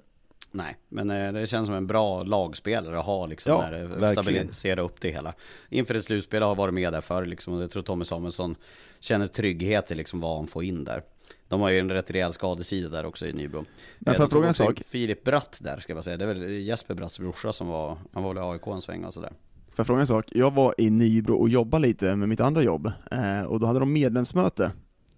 Nej, 0.51 0.77
men 0.89 1.09
eh, 1.09 1.33
det 1.33 1.47
känns 1.47 1.65
som 1.65 1.75
en 1.75 1.87
bra 1.87 2.23
lagspelare 2.23 2.99
att 2.99 3.05
ha 3.05 3.25
liksom, 3.25 3.51
Ja, 3.51 3.61
när 3.61 3.99
det 3.99 4.11
stabilisera 4.11 4.81
upp 4.81 5.01
det 5.01 5.11
hela. 5.11 5.33
Inför 5.69 5.95
ett 5.95 6.05
slutspel 6.05 6.43
har 6.43 6.55
varit 6.55 6.73
med 6.73 6.93
där 6.93 7.01
förr 7.01 7.25
liksom, 7.25 7.53
och 7.53 7.63
jag 7.63 7.71
tror 7.71 7.83
Tommy 7.83 8.05
Samuelsson 8.05 8.55
känner 8.99 9.27
trygghet 9.27 9.91
i 9.91 9.95
liksom 9.95 10.19
vad 10.19 10.35
han 10.37 10.47
får 10.47 10.63
in 10.63 10.83
där. 10.83 11.01
De 11.47 11.61
har 11.61 11.69
ju 11.69 11.79
en 11.79 11.91
rätt 11.91 12.11
rejäl 12.11 12.33
skadesida 12.33 12.89
där 12.89 13.05
också 13.05 13.27
i 13.27 13.33
Nybro. 13.33 13.65
Men 13.99 14.13
Eh, 14.13 14.17
får 14.17 14.23
jag 14.23 14.31
fråga 14.31 14.47
en 14.47 14.53
sak? 14.53 14.81
Filip 14.87 15.23
Bratt 15.23 15.59
där 15.61 15.79
ska 15.79 15.93
jag 15.93 16.03
säga, 16.03 16.17
det 16.17 16.25
är 16.25 16.33
väl 16.33 16.51
Jesper 16.51 16.93
Bratts 16.93 17.19
brorsa 17.19 17.53
som 17.53 17.67
var, 17.67 17.97
han 18.13 18.23
var 18.23 18.33
väl 18.33 18.43
i 18.43 18.47
AIK 18.47 18.67
en 18.67 18.81
sväng 18.81 19.03
och 19.05 19.13
sådär. 19.13 19.29
Får 19.67 19.75
jag 19.75 19.87
fråga 19.87 20.01
en 20.01 20.07
sak? 20.07 20.25
Jag 20.31 20.53
var 20.53 20.75
i 20.77 20.89
Nybro 20.89 21.35
och 21.35 21.49
jobbade 21.49 21.87
lite 21.87 22.15
med 22.15 22.29
mitt 22.29 22.39
andra 22.39 22.63
jobb, 22.63 22.91
eh, 23.11 23.43
och 23.47 23.59
då 23.59 23.67
hade 23.67 23.79
de 23.79 23.93
medlemsmöte 23.93 24.71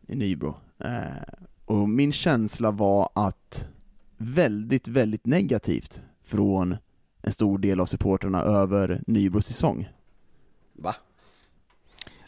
i 0.08 0.16
Nybro. 0.16 0.56
Och 1.66 1.90
min 1.90 2.12
känsla 2.12 2.72
var 2.72 3.10
att 3.14 3.68
väldigt, 4.18 4.88
väldigt 4.88 5.26
negativt 5.26 6.02
från 6.24 6.78
en 7.22 7.32
stor 7.32 7.58
del 7.58 7.80
av 7.80 7.86
supporterna 7.86 8.42
över 8.42 9.04
Nybros 9.08 9.46
säsong. 9.46 9.90
Va? 10.74 10.96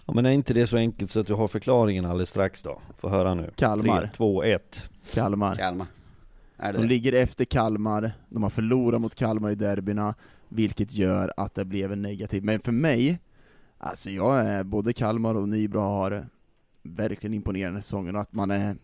Ja 0.05 0.13
men 0.13 0.25
är 0.25 0.29
inte 0.31 0.53
det 0.53 0.67
så 0.67 0.77
enkelt 0.77 1.11
så 1.11 1.19
att 1.19 1.27
du 1.27 1.33
har 1.33 1.47
förklaringen 1.47 2.05
alldeles 2.05 2.29
strax 2.29 2.61
då? 2.61 2.81
Få 2.97 3.09
höra 3.09 3.33
nu. 3.33 3.51
Kalmar. 3.55 4.01
3, 4.01 4.09
2, 4.13 4.43
1. 4.43 4.89
Kalmar. 5.13 5.55
Kalmar? 5.55 5.87
Är 6.57 6.73
det 6.73 6.77
De 6.77 6.81
det? 6.81 6.87
ligger 6.87 7.13
efter 7.13 7.45
Kalmar, 7.45 8.11
de 8.29 8.43
har 8.43 8.49
förlorat 8.49 9.01
mot 9.01 9.15
Kalmar 9.15 9.51
i 9.51 9.55
derbyna, 9.55 10.15
vilket 10.49 10.93
gör 10.93 11.33
att 11.37 11.55
det 11.55 11.65
blev 11.65 11.91
en 11.91 12.01
negativ. 12.01 12.43
Men 12.43 12.59
för 12.59 12.71
mig, 12.71 13.19
alltså 13.77 14.09
jag 14.09 14.39
är, 14.39 14.63
både 14.63 14.93
Kalmar 14.93 15.35
och 15.35 15.49
Nybro 15.49 15.79
har 15.79 16.27
verkligen 16.83 17.33
imponerande 17.33 17.81
säsonger, 17.81 18.15
och 18.15 18.21
att 18.21 18.33
man 18.33 18.51
är 18.51 18.75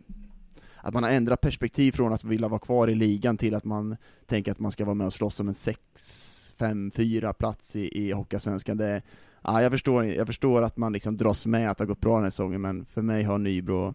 att 0.82 0.94
man 0.94 1.04
har 1.04 1.12
ändrat 1.12 1.42
perspektiv 1.42 1.92
från 1.92 2.14
att 2.14 2.24
vilja 2.24 2.48
vara 2.48 2.60
kvar 2.60 2.88
i 2.88 2.96
ligan 2.96 3.38
till 3.38 3.56
att 3.56 3.66
man 3.66 3.98
tänker 4.26 4.52
att 4.52 4.60
man 4.60 4.72
ska 4.72 4.86
vara 4.86 4.96
med 4.96 5.08
och 5.08 5.14
slåss 5.14 5.40
om 5.40 5.48
en 5.48 5.54
6, 5.54 6.54
5, 6.60 6.92
4 6.96 7.34
plats 7.34 7.76
i, 7.76 8.08
i 8.08 8.12
Hockeyallsvenskan. 8.12 8.78
Det 8.78 9.02
Ja, 9.44 9.62
jag, 9.62 9.72
förstår, 9.72 10.06
jag 10.06 10.28
förstår 10.28 10.62
att 10.62 10.78
man 10.78 10.94
liksom 10.94 11.18
dras 11.18 11.46
med 11.46 11.72
att 11.72 11.78
det 11.78 11.82
har 11.82 11.88
gått 11.88 12.02
bra 12.02 12.16
den 12.16 12.24
här 12.24 12.30
säsongen, 12.30 12.62
men 12.62 12.86
för 12.86 13.02
mig 13.02 13.24
har 13.24 13.38
Nybro 13.38 13.94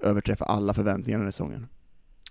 överträffat 0.00 0.48
alla 0.48 0.74
förväntningar 0.74 1.18
den 1.18 1.26
här 1.26 1.30
säsongen. 1.30 1.68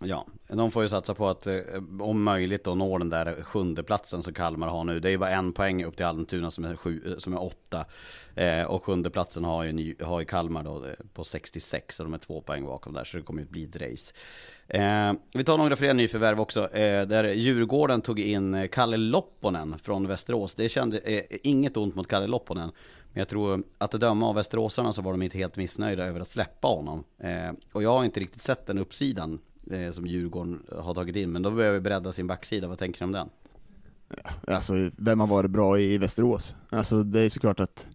Ja, 0.03 0.25
de 0.47 0.71
får 0.71 0.83
ju 0.83 0.89
satsa 0.89 1.13
på 1.13 1.27
att 1.27 1.47
eh, 1.47 1.55
om 1.99 2.23
möjligt 2.23 2.63
då 2.63 2.75
nå 2.75 2.97
den 2.97 3.09
där 3.09 3.43
sjunde 3.43 3.83
platsen 3.83 4.23
som 4.23 4.33
Kalmar 4.33 4.67
har 4.67 4.83
nu. 4.83 4.99
Det 4.99 5.07
är 5.07 5.11
ju 5.11 5.17
bara 5.17 5.29
en 5.29 5.53
poäng 5.53 5.83
upp 5.83 5.97
till 5.97 6.05
Almtuna 6.05 6.51
som 6.51 6.65
är, 6.65 6.75
sju, 6.75 7.01
eh, 7.05 7.17
som 7.17 7.33
är 7.33 7.43
åtta. 7.43 7.85
Eh, 8.35 8.63
och 8.63 8.83
sjunde 8.83 9.09
platsen 9.09 9.43
har 9.43 9.63
ju, 9.63 9.95
har 10.03 10.19
ju 10.19 10.25
Kalmar 10.25 10.63
då 10.63 10.85
eh, 10.85 10.93
på 11.13 11.23
66 11.23 11.99
och 11.99 12.05
de 12.05 12.13
är 12.13 12.17
två 12.17 12.41
poäng 12.41 12.65
bakom 12.65 12.93
där 12.93 13.03
så 13.03 13.17
det 13.17 13.23
kommer 13.23 13.41
ju 13.41 13.47
bli 13.47 13.63
ett 13.63 13.75
race. 13.75 14.13
Eh, 14.67 15.13
vi 15.33 15.43
tar 15.43 15.57
några 15.57 15.75
fler 15.75 15.93
nyförvärv 15.93 16.39
också. 16.39 16.73
Eh, 16.73 17.07
där 17.07 17.23
Djurgården 17.23 18.01
tog 18.01 18.19
in 18.19 18.53
eh, 18.53 18.67
Kalle 18.67 18.97
Lopponen 18.97 19.79
från 19.79 20.07
Västerås. 20.07 20.55
Det 20.55 20.69
kände 20.69 20.97
eh, 20.97 21.23
inget 21.43 21.77
ont 21.77 21.95
mot 21.95 22.07
Kalle 22.07 22.27
Lopponen. 22.27 22.71
Men 23.13 23.19
jag 23.19 23.27
tror 23.27 23.63
att 23.77 23.93
att 23.93 24.01
döma 24.01 24.27
av 24.27 24.35
västeråsarna 24.35 24.93
så 24.93 25.01
var 25.01 25.11
de 25.11 25.21
inte 25.21 25.37
helt 25.37 25.57
missnöjda 25.57 26.03
över 26.03 26.19
att 26.19 26.27
släppa 26.27 26.67
honom. 26.67 27.03
Eh, 27.17 27.51
och 27.71 27.83
jag 27.83 27.89
har 27.89 28.05
inte 28.05 28.19
riktigt 28.19 28.41
sett 28.41 28.65
den 28.65 28.77
uppsidan 28.77 29.39
eh, 29.71 29.91
som 29.91 30.05
Djurgården 30.07 30.63
har 30.77 30.93
tagit 30.93 31.15
in. 31.15 31.31
Men 31.31 31.41
då 31.41 31.51
behöver 31.51 31.73
vi 31.73 31.81
bredda 31.81 32.11
sin 32.11 32.27
backsida. 32.27 32.67
Vad 32.67 32.77
tänker 32.77 33.01
ni 33.01 33.05
om 33.05 33.11
den? 33.11 33.29
Alltså, 34.47 34.73
vem 34.97 35.19
har 35.19 35.27
varit 35.27 35.51
bra 35.51 35.79
i 35.79 35.97
Västerås? 35.97 36.55
Alltså, 36.69 37.03
det 37.03 37.19
är 37.19 37.29
såklart 37.29 37.59
att 37.59 37.87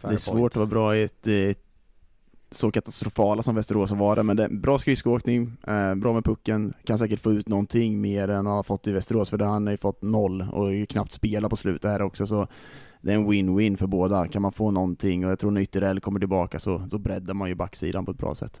det 0.00 0.06
är 0.06 0.08
Fair 0.08 0.16
svårt 0.16 0.36
point. 0.36 0.52
att 0.52 0.56
vara 0.56 0.66
bra 0.66 0.96
i 0.96 1.02
ett, 1.02 1.26
eh, 1.26 1.56
så 2.50 2.70
katastrofala 2.70 3.42
som 3.42 3.54
Västerås 3.54 3.90
har 3.90 3.96
varit, 3.96 4.24
men 4.26 4.36
det 4.36 4.44
är 4.44 4.48
bra 4.48 4.78
skridskoåkning, 4.78 5.52
eh, 5.66 5.94
bra 5.94 6.12
med 6.12 6.24
pucken, 6.24 6.74
kan 6.84 6.98
säkert 6.98 7.20
få 7.20 7.32
ut 7.32 7.48
någonting 7.48 8.00
mer 8.00 8.28
än 8.28 8.46
han 8.46 8.56
har 8.56 8.62
fått 8.62 8.86
i 8.86 8.92
Västerås, 8.92 9.30
för 9.30 9.38
där 9.38 9.46
han 9.46 9.66
har 9.66 9.72
ju 9.72 9.78
fått 9.78 10.02
noll 10.02 10.42
och 10.52 10.74
ju 10.74 10.86
knappt 10.86 11.12
spela 11.12 11.48
på 11.48 11.56
slutet 11.56 11.90
här 11.90 12.02
också, 12.02 12.26
så 12.26 12.46
det 13.00 13.12
är 13.12 13.16
en 13.16 13.30
win-win 13.30 13.76
för 13.76 13.86
båda. 13.86 14.28
Kan 14.28 14.42
man 14.42 14.52
få 14.52 14.70
någonting, 14.70 15.24
och 15.24 15.30
jag 15.30 15.38
tror 15.38 15.50
när 15.50 15.60
Ytterell 15.60 16.00
kommer 16.00 16.20
tillbaka 16.20 16.58
så, 16.58 16.88
så 16.90 16.98
breddar 16.98 17.34
man 17.34 17.48
ju 17.48 17.54
backsidan 17.54 18.04
på 18.04 18.10
ett 18.10 18.18
bra 18.18 18.34
sätt. 18.34 18.60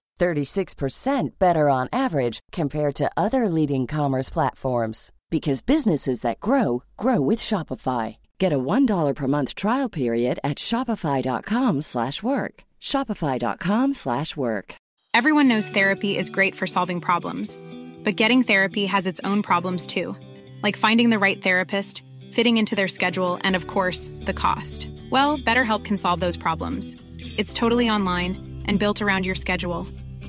36% 0.21 1.39
better 1.39 1.67
on 1.67 1.89
average 1.91 2.39
compared 2.51 2.93
to 2.95 3.09
other 3.17 3.49
leading 3.49 3.87
commerce 3.87 4.29
platforms 4.29 5.11
because 5.31 5.63
businesses 5.63 6.21
that 6.21 6.39
grow 6.39 6.83
grow 6.95 7.19
with 7.19 7.39
Shopify. 7.39 8.17
Get 8.37 8.53
a 8.53 8.59
$1 8.59 9.15
per 9.15 9.27
month 9.27 9.55
trial 9.55 9.89
period 9.89 10.39
at 10.43 10.59
shopify.com/work. 10.59 12.63
shopify.com/work. 12.81 14.75
Everyone 15.13 15.47
knows 15.49 15.69
therapy 15.69 16.17
is 16.17 16.29
great 16.29 16.55
for 16.55 16.67
solving 16.67 17.01
problems, 17.01 17.57
but 18.05 18.15
getting 18.15 18.43
therapy 18.43 18.85
has 18.85 19.07
its 19.07 19.19
own 19.23 19.41
problems 19.41 19.87
too, 19.87 20.15
like 20.63 20.77
finding 20.77 21.09
the 21.09 21.19
right 21.19 21.43
therapist, 21.43 22.03
fitting 22.31 22.57
into 22.57 22.75
their 22.75 22.87
schedule, 22.87 23.39
and 23.43 23.55
of 23.55 23.67
course, 23.67 24.11
the 24.27 24.33
cost. 24.33 24.89
Well, 25.09 25.37
BetterHelp 25.37 25.83
can 25.83 25.97
solve 25.97 26.19
those 26.19 26.37
problems. 26.37 26.95
It's 27.37 27.53
totally 27.53 27.89
online 27.89 28.63
and 28.67 28.79
built 28.79 29.01
around 29.01 29.25
your 29.25 29.35
schedule. 29.35 29.87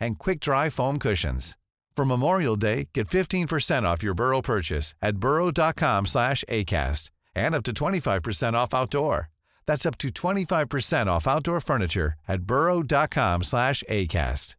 and 0.00 0.18
quick-dry 0.18 0.70
foam 0.70 0.98
cushions. 0.98 1.56
For 1.96 2.04
Memorial 2.04 2.56
Day, 2.56 2.88
get 2.92 3.08
15% 3.08 3.84
off 3.84 4.02
your 4.02 4.14
Burrow 4.14 4.42
purchase 4.42 4.94
at 5.00 5.16
burrow.com/acast 5.16 7.10
and 7.34 7.54
up 7.54 7.62
to 7.64 7.72
25% 7.72 8.56
off 8.56 8.74
outdoor. 8.74 9.30
That's 9.66 9.86
up 9.86 9.96
to 9.98 10.10
25% 10.10 11.08
off 11.08 11.26
outdoor 11.26 11.60
furniture 11.60 12.14
at 12.28 12.42
burrow.com/acast. 12.42 14.56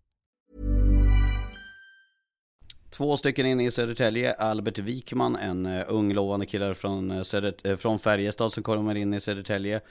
två 2.97 3.17
stycken 3.17 3.45
in 3.45 3.59
i 3.59 3.71
Södertälje. 3.71 4.31
Albert 4.31 4.79
Wikman, 4.79 5.35
en 5.35 5.65
uh, 5.65 5.83
ung 5.87 6.13
lovande 6.13 6.45
kille 6.45 6.75
från, 6.75 7.11
eh, 7.11 7.17
uh, 7.17 7.23
Söder, 7.23 7.53
uh, 7.65 7.71
eh, 7.71 7.77
från 7.77 7.99
Färjestad 7.99 8.51
som 8.51 8.63
kommer 8.63 8.95
in 8.95 9.13
i 9.13 9.19
Södertälje. 9.19 9.81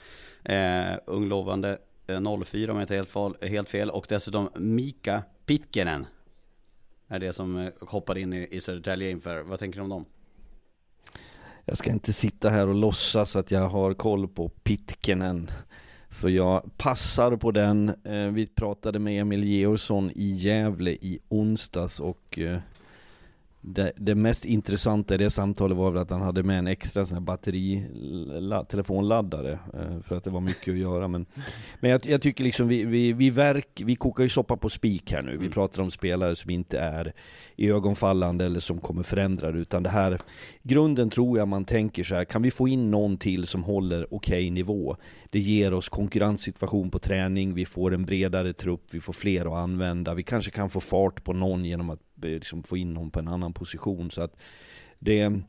Uh, 0.49 0.97
ung 1.05 1.27
lovande 1.27 1.77
04 2.45 2.71
om 2.71 2.77
jag 2.77 2.83
inte 2.83 2.95
helt, 2.95 3.43
helt 3.43 3.69
fel. 3.69 3.89
Och 3.89 4.05
dessutom 4.09 4.49
Mika 4.55 5.23
Pitkinen. 5.47 6.05
Är 7.07 7.19
det 7.19 7.33
som 7.33 7.57
eh, 7.57 7.71
hoppar 7.81 8.17
in 8.17 8.33
i, 8.33 8.47
i 8.51 8.61
Södertälje 8.61 9.11
inför. 9.11 9.41
Vad 9.41 9.59
tänker 9.59 9.79
du 9.79 9.83
om 9.83 9.89
dem? 9.89 10.05
Jag 11.65 11.77
ska 11.77 11.89
inte 11.89 12.13
sitta 12.13 12.49
här 12.49 12.67
och 12.67 12.75
låtsas 12.75 13.35
att 13.35 13.51
jag 13.51 13.69
har 13.69 13.93
koll 13.93 14.27
på 14.27 14.49
Pitkinen. 14.49 15.51
Så 16.09 16.29
jag 16.29 16.77
passar 16.77 17.35
på 17.35 17.51
den. 17.51 17.89
Eh, 18.03 18.27
vi 18.27 18.47
pratade 18.47 18.99
med 18.99 19.21
Emil 19.21 19.43
Georgsson 19.43 20.11
i 20.15 20.31
Gävle 20.31 20.91
i 20.91 21.19
onsdags 21.29 21.99
och 21.99 22.39
eh, 22.39 22.59
det, 23.61 23.91
det, 23.95 24.15
mest 24.15 24.45
intressanta 24.45 25.15
i 25.15 25.17
det 25.17 25.29
samtalet 25.29 25.77
var 25.77 25.91
väl 25.91 26.01
att 26.01 26.09
han 26.09 26.21
hade 26.21 26.43
med 26.43 26.59
en 26.59 26.67
extra 26.67 27.05
sån 27.05 27.17
här 27.17 27.21
batteri 27.21 27.83
telefonladdare 28.69 29.51
eh, 29.51 30.01
för 30.03 30.17
att 30.17 30.23
det 30.23 30.29
var 30.29 30.41
mycket 30.41 30.71
att 30.71 30.77
göra 30.77 31.07
men 31.07 31.25
Men 31.79 31.91
jag, 31.91 32.05
jag 32.05 32.21
tycker 32.21 32.43
liksom 32.43 32.67
vi, 32.67 32.83
vi, 32.83 33.13
vi 33.13 33.29
verk, 33.29 33.81
vi 33.85 33.95
kokar 33.95 34.23
ju 34.23 34.29
soppa 34.29 34.57
på 34.57 34.69
spik 34.69 35.11
här 35.11 35.21
nu. 35.21 35.31
Vi 35.31 35.37
mm. 35.37 35.51
pratar 35.51 35.81
om 35.81 35.91
spelare 35.91 36.35
som 36.35 36.49
inte 36.49 36.79
är 36.79 37.13
i 37.55 37.71
ögonfallande 37.71 38.45
eller 38.45 38.59
som 38.59 38.79
kommer 38.79 39.03
förändra 39.03 39.51
det 39.51 39.59
utan 39.59 39.83
det 39.83 39.89
här 39.89 40.19
Grunden 40.63 41.09
tror 41.09 41.37
jag 41.37 41.47
man 41.47 41.65
tänker 41.65 42.03
så 42.03 42.15
här, 42.15 42.25
kan 42.25 42.41
vi 42.41 42.51
få 42.51 42.67
in 42.67 42.91
någon 42.91 43.17
till 43.17 43.47
som 43.47 43.63
håller 43.63 44.13
okej 44.13 44.37
okay 44.37 44.51
nivå? 44.51 44.97
Det 45.29 45.39
ger 45.39 45.73
oss 45.73 45.89
konkurrenssituation 45.89 46.91
på 46.91 46.99
träning, 46.99 47.53
vi 47.53 47.65
får 47.65 47.93
en 47.93 48.05
bredare 48.05 48.53
trupp, 48.53 48.83
vi 48.91 48.99
får 48.99 49.13
fler 49.13 49.45
att 49.45 49.63
använda, 49.63 50.13
vi 50.13 50.23
kanske 50.23 50.51
kan 50.51 50.69
få 50.69 50.79
fart 50.79 51.23
på 51.23 51.33
någon 51.33 51.65
genom 51.65 51.89
att 51.89 51.99
eh, 52.23 52.29
liksom 52.29 52.63
få 52.63 52.77
in 52.77 52.93
någon 52.93 53.11
på 53.11 53.19
en 53.19 53.27
annan 53.27 53.53
position. 53.53 54.11
Så 54.11 54.21
att 54.21 54.39
det, 54.99 55.41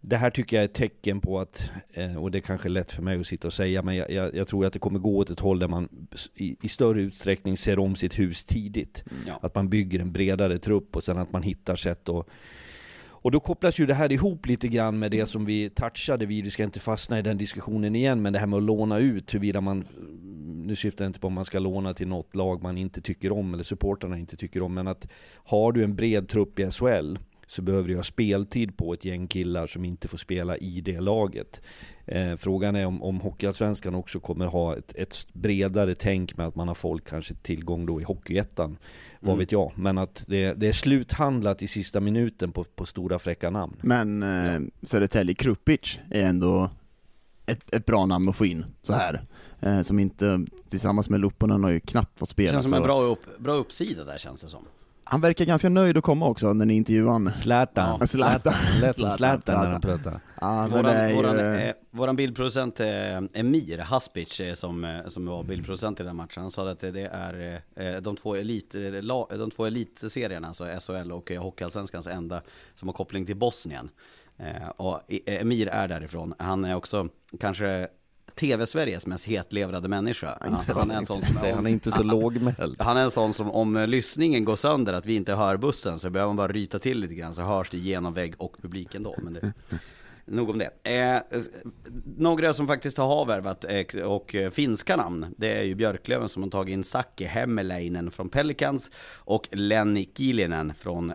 det 0.00 0.16
här 0.16 0.30
tycker 0.30 0.56
jag 0.56 0.62
är 0.62 0.68
ett 0.68 0.74
tecken 0.74 1.20
på 1.20 1.40
att, 1.40 1.70
eh, 1.92 2.16
och 2.16 2.30
det 2.30 2.38
är 2.38 2.42
kanske 2.42 2.68
är 2.68 2.70
lätt 2.70 2.92
för 2.92 3.02
mig 3.02 3.20
att 3.20 3.26
sitta 3.26 3.48
och 3.48 3.52
säga, 3.52 3.82
men 3.82 3.96
jag, 3.96 4.10
jag, 4.10 4.34
jag 4.34 4.48
tror 4.48 4.66
att 4.66 4.72
det 4.72 4.78
kommer 4.78 4.98
gå 4.98 5.18
åt 5.18 5.30
ett 5.30 5.40
håll 5.40 5.58
där 5.58 5.68
man 5.68 6.08
i, 6.34 6.56
i 6.62 6.68
större 6.68 7.02
utsträckning 7.02 7.56
ser 7.56 7.78
om 7.78 7.96
sitt 7.96 8.18
hus 8.18 8.44
tidigt. 8.44 9.04
Mm, 9.10 9.22
ja. 9.26 9.38
Att 9.42 9.54
man 9.54 9.68
bygger 9.68 10.00
en 10.00 10.12
bredare 10.12 10.58
trupp 10.58 10.96
och 10.96 11.04
sen 11.04 11.18
att 11.18 11.32
man 11.32 11.42
hittar 11.42 11.76
sätt 11.76 12.08
att 12.08 12.26
och 13.22 13.30
då 13.30 13.40
kopplas 13.40 13.78
ju 13.78 13.86
det 13.86 13.94
här 13.94 14.12
ihop 14.12 14.46
lite 14.46 14.68
grann 14.68 14.98
med 14.98 15.10
det 15.10 15.26
som 15.26 15.44
vi 15.44 15.70
touchade 15.70 16.26
vid, 16.26 16.44
vi 16.44 16.50
ska 16.50 16.64
inte 16.64 16.80
fastna 16.80 17.18
i 17.18 17.22
den 17.22 17.38
diskussionen 17.38 17.96
igen, 17.96 18.22
men 18.22 18.32
det 18.32 18.38
här 18.38 18.46
med 18.46 18.56
att 18.56 18.62
låna 18.62 18.98
ut, 18.98 19.34
huruvida 19.34 19.60
man, 19.60 19.84
nu 20.66 20.76
syftar 20.76 21.04
jag 21.04 21.08
inte 21.08 21.20
på 21.20 21.26
om 21.26 21.32
man 21.32 21.44
ska 21.44 21.58
låna 21.58 21.94
till 21.94 22.08
något 22.08 22.36
lag 22.36 22.62
man 22.62 22.78
inte 22.78 23.00
tycker 23.00 23.32
om, 23.32 23.54
eller 23.54 23.64
supporterna 23.64 24.18
inte 24.18 24.36
tycker 24.36 24.62
om, 24.62 24.74
men 24.74 24.88
att 24.88 25.08
har 25.34 25.72
du 25.72 25.84
en 25.84 25.96
bred 25.96 26.28
trupp 26.28 26.58
i 26.58 26.70
SHL, 26.70 27.16
så 27.46 27.62
behöver 27.62 27.88
du 27.88 27.96
ha 27.96 28.02
speltid 28.02 28.76
på 28.76 28.92
ett 28.92 29.04
gäng 29.04 29.26
killar 29.26 29.66
som 29.66 29.84
inte 29.84 30.08
får 30.08 30.18
spela 30.18 30.56
i 30.56 30.80
det 30.80 31.00
laget. 31.00 31.62
Eh, 32.06 32.36
frågan 32.36 32.76
är 32.76 32.86
om, 32.86 33.02
om 33.02 33.20
Hockeyallsvenskan 33.20 33.94
också 33.94 34.20
kommer 34.20 34.46
ha 34.46 34.76
ett, 34.76 34.92
ett, 34.96 35.26
bredare 35.32 35.94
tänk 35.94 36.36
med 36.36 36.46
att 36.46 36.54
man 36.54 36.68
har 36.68 36.74
folk 36.74 37.08
kanske 37.08 37.34
tillgång 37.34 37.86
då 37.86 38.00
i 38.00 38.04
Hockeyettan. 38.04 38.76
Vad 39.20 39.28
mm. 39.28 39.38
vet 39.38 39.52
jag. 39.52 39.72
Men 39.76 39.98
att 39.98 40.24
det, 40.26 40.52
det, 40.52 40.68
är 40.68 40.72
sluthandlat 40.72 41.62
i 41.62 41.68
sista 41.68 42.00
minuten 42.00 42.52
på, 42.52 42.64
på 42.64 42.86
stora 42.86 43.18
fräcka 43.18 43.50
namn. 43.50 43.76
Men 43.80 44.22
eh, 44.22 44.60
Södertälje 44.82 45.34
Krupic 45.34 45.98
är 46.10 46.26
ändå 46.26 46.70
ett, 47.46 47.74
ett 47.74 47.86
bra 47.86 48.06
namn 48.06 48.28
att 48.28 48.36
få 48.36 48.46
in 48.46 48.64
så 48.82 48.92
här. 48.92 49.22
Eh, 49.60 49.82
som 49.82 49.98
inte, 49.98 50.46
tillsammans 50.68 51.10
med 51.10 51.20
Lupponen 51.20 51.64
har 51.64 51.70
ju 51.70 51.80
knappt 51.80 52.18
fått 52.18 52.28
spela. 52.28 52.46
Det 52.46 52.52
känns 52.52 52.64
som 52.64 52.74
en 52.74 52.82
bra, 52.82 53.02
upp, 53.02 53.38
bra 53.38 53.54
uppsida 53.54 54.04
där 54.04 54.18
känns 54.18 54.40
det 54.40 54.48
som. 54.48 54.64
Han 55.12 55.20
verkar 55.20 55.44
ganska 55.44 55.68
nöjd 55.68 55.96
att 55.96 56.04
komma 56.04 56.26
också 56.28 56.52
när 56.52 56.66
ni 56.66 56.74
intervjuade 56.74 57.12
honom. 57.12 57.32
Zlatan. 57.32 57.96
Ja. 58.00 58.06
Zlatan. 58.06 58.54
Lät 58.80 58.98
som 58.98 59.10
Zlatan 59.10 59.64
när 59.64 59.70
han 59.70 59.80
pratar. 59.80 60.20
Ja, 60.40 60.68
våran, 60.70 61.08
ju... 61.08 61.16
våran, 61.16 61.38
eh, 61.38 61.74
våran 61.90 62.16
bildproducent 62.16 62.80
eh, 62.80 63.16
Emir 63.32 63.78
Haspic 63.78 64.40
eh, 64.40 64.54
som, 64.54 65.02
som 65.06 65.26
var 65.26 65.42
bildproducent 65.42 66.00
i 66.00 66.02
den 66.02 66.16
matchen, 66.16 66.42
han 66.42 66.50
sa 66.50 66.70
att 66.70 66.80
det 66.80 67.10
är 67.12 67.62
eh, 67.76 67.96
de 67.96 68.16
två, 68.16 68.36
elit, 68.36 68.74
la, 69.02 69.28
de 69.30 69.50
två 69.50 69.66
elitserierna, 69.66 70.48
alltså 70.48 70.64
SHL 70.80 71.12
och 71.12 71.30
Hockeyallsvenskans 71.30 72.06
enda, 72.06 72.42
som 72.74 72.88
har 72.88 72.92
koppling 72.92 73.26
till 73.26 73.36
Bosnien. 73.36 73.90
Och 74.76 75.00
Emir 75.26 75.68
är 75.68 75.88
därifrån. 75.88 76.34
Han 76.38 76.64
är 76.64 76.74
också 76.74 77.08
kanske 77.40 77.88
TV-Sveriges 78.34 79.06
mest 79.06 79.24
hetlevrade 79.24 79.88
människa. 79.88 80.38
Han, 80.40 80.60
han, 80.76 80.90
är 80.90 80.94
en 80.94 81.06
sån 81.06 81.22
som, 81.22 81.48
om, 81.48 81.54
han 81.54 81.66
är 81.66 81.70
inte 81.70 81.92
så 81.92 82.02
lågmäld. 82.02 82.76
Han 82.78 82.96
är 82.96 83.02
en 83.02 83.10
sån 83.10 83.34
som 83.34 83.50
om 83.50 83.84
lyssningen 83.88 84.44
går 84.44 84.56
sönder, 84.56 84.92
att 84.92 85.06
vi 85.06 85.14
inte 85.14 85.34
hör 85.34 85.56
bussen, 85.56 85.98
så 85.98 86.10
behöver 86.10 86.28
man 86.28 86.36
bara 86.36 86.52
ryta 86.52 86.78
till 86.78 87.00
lite 87.00 87.14
grann 87.14 87.34
så 87.34 87.42
hörs 87.42 87.70
det 87.70 87.78
genom 87.78 88.14
vägg 88.14 88.34
och 88.38 88.56
publiken 88.62 89.02
då. 89.02 89.14
Men 89.18 89.32
det, 89.32 89.52
nog 90.24 90.50
om 90.50 90.58
det. 90.58 90.90
Eh, 91.00 91.20
några 92.16 92.54
som 92.54 92.66
faktiskt 92.66 92.98
har 92.98 93.26
värvat 93.26 93.64
eh, 93.68 94.02
och 94.02 94.36
finska 94.52 94.96
namn, 94.96 95.34
det 95.36 95.58
är 95.58 95.62
ju 95.62 95.74
Björklöven 95.74 96.28
som 96.28 96.42
har 96.42 96.50
tagit 96.50 96.72
in 96.72 96.84
Saki 96.84 97.24
Hemmeleinen 97.24 98.10
från 98.10 98.28
Pelicans 98.28 98.90
och 99.16 99.48
Lenny 99.52 100.08
Kilinen 100.14 100.74
från, 100.74 101.12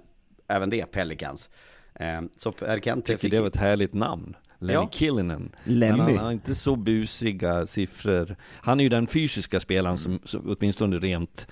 även 0.47 0.70
det, 0.70 0.91
Pelicans. 0.91 1.49
Eh, 1.93 2.22
så 2.38 2.51
Per 2.51 2.80
Kent 2.80 3.05
Tycker 3.05 3.20
fick... 3.20 3.32
det 3.32 3.39
var 3.39 3.47
ett 3.47 3.55
härligt 3.55 3.93
namn. 3.93 4.36
Lenny 4.60 4.74
ja. 4.74 4.89
Killinen. 4.91 5.55
Lemmy. 5.64 5.97
Men 5.97 6.16
han 6.16 6.26
har 6.26 6.32
inte 6.32 6.55
så 6.55 6.76
busiga 6.76 7.68
siffror. 7.68 8.36
Han 8.41 8.80
är 8.80 8.84
ju 8.84 8.89
den 8.89 9.08
fysiska 9.08 9.60
spelaren 9.60 9.97
som, 9.97 10.20
som 10.24 10.55
åtminstone 10.60 10.97
rent 10.97 11.47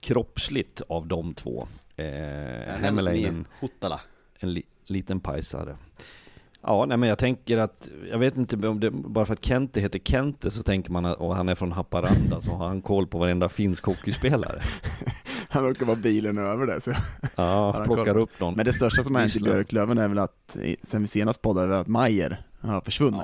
kroppsligt 0.00 0.82
av 0.88 1.06
de 1.06 1.34
två. 1.34 1.68
Eh, 1.96 2.06
Hemmelainen. 2.80 3.46
En 4.38 4.52
li, 4.52 4.62
liten 4.86 5.20
pajsare. 5.20 5.76
Ja, 6.62 6.84
nej 6.84 6.96
men 6.96 7.08
jag 7.08 7.18
tänker 7.18 7.58
att, 7.58 7.88
jag 8.10 8.18
vet 8.18 8.36
inte 8.36 8.68
om 8.68 8.80
det, 8.80 8.90
bara 8.90 9.26
för 9.26 9.32
att 9.32 9.44
Kente 9.44 9.80
heter 9.80 9.98
Kente 9.98 10.50
så 10.50 10.62
tänker 10.62 10.90
man 10.90 11.04
att, 11.04 11.18
och 11.18 11.36
han 11.36 11.48
är 11.48 11.54
från 11.54 11.72
Haparanda 11.72 12.40
så 12.40 12.50
har 12.50 12.68
han 12.68 12.82
koll 12.82 13.06
på 13.06 13.18
varenda 13.18 13.48
finsk 13.48 13.84
hockeyspelare. 13.84 14.60
han 15.50 15.64
råkar 15.64 15.86
vara 15.86 15.96
bilen 15.96 16.38
över 16.38 16.66
det. 16.66 16.80
Så 16.80 16.92
ja, 17.36 17.82
plockar 17.86 18.16
upp 18.16 18.40
någon. 18.40 18.54
Men 18.54 18.64
det 18.64 18.72
största 18.72 19.02
som 19.02 19.14
har 19.14 19.22
hänt 19.22 19.36
i 19.36 19.40
Björklöven 19.40 19.98
är 19.98 20.08
väl 20.08 20.18
att, 20.18 20.56
sen 20.82 21.02
vi 21.02 21.08
senast 21.08 21.42
poddade, 21.42 21.78
att 21.78 21.86
Majer 21.86 22.46
har 22.60 22.80
försvunnit. 22.80 23.20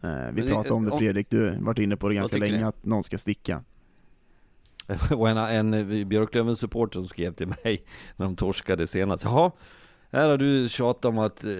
Ja. 0.00 0.08
Eh, 0.08 0.32
vi 0.32 0.48
pratade 0.48 0.74
om 0.74 0.84
det 0.84 0.98
Fredrik, 0.98 1.30
du 1.30 1.48
har 1.48 1.56
varit 1.60 1.78
inne 1.78 1.96
på 1.96 2.08
det 2.08 2.14
ganska 2.14 2.38
länge, 2.38 2.66
att 2.66 2.84
någon 2.84 3.02
ska 3.02 3.18
sticka. 3.18 3.64
och 5.10 5.28
en, 5.28 5.36
en 5.72 6.08
Björklövens 6.08 6.58
supporter 6.58 7.00
som 7.00 7.08
skrev 7.08 7.34
till 7.34 7.46
mig 7.46 7.84
när 8.16 8.26
de 8.26 8.36
torskade 8.36 8.86
senast, 8.86 9.24
jaha, 9.24 9.50
här 10.12 10.28
har 10.28 10.36
du 10.36 10.68
tjatat 10.68 11.04
om 11.04 11.18
att 11.18 11.44
eh, 11.44 11.50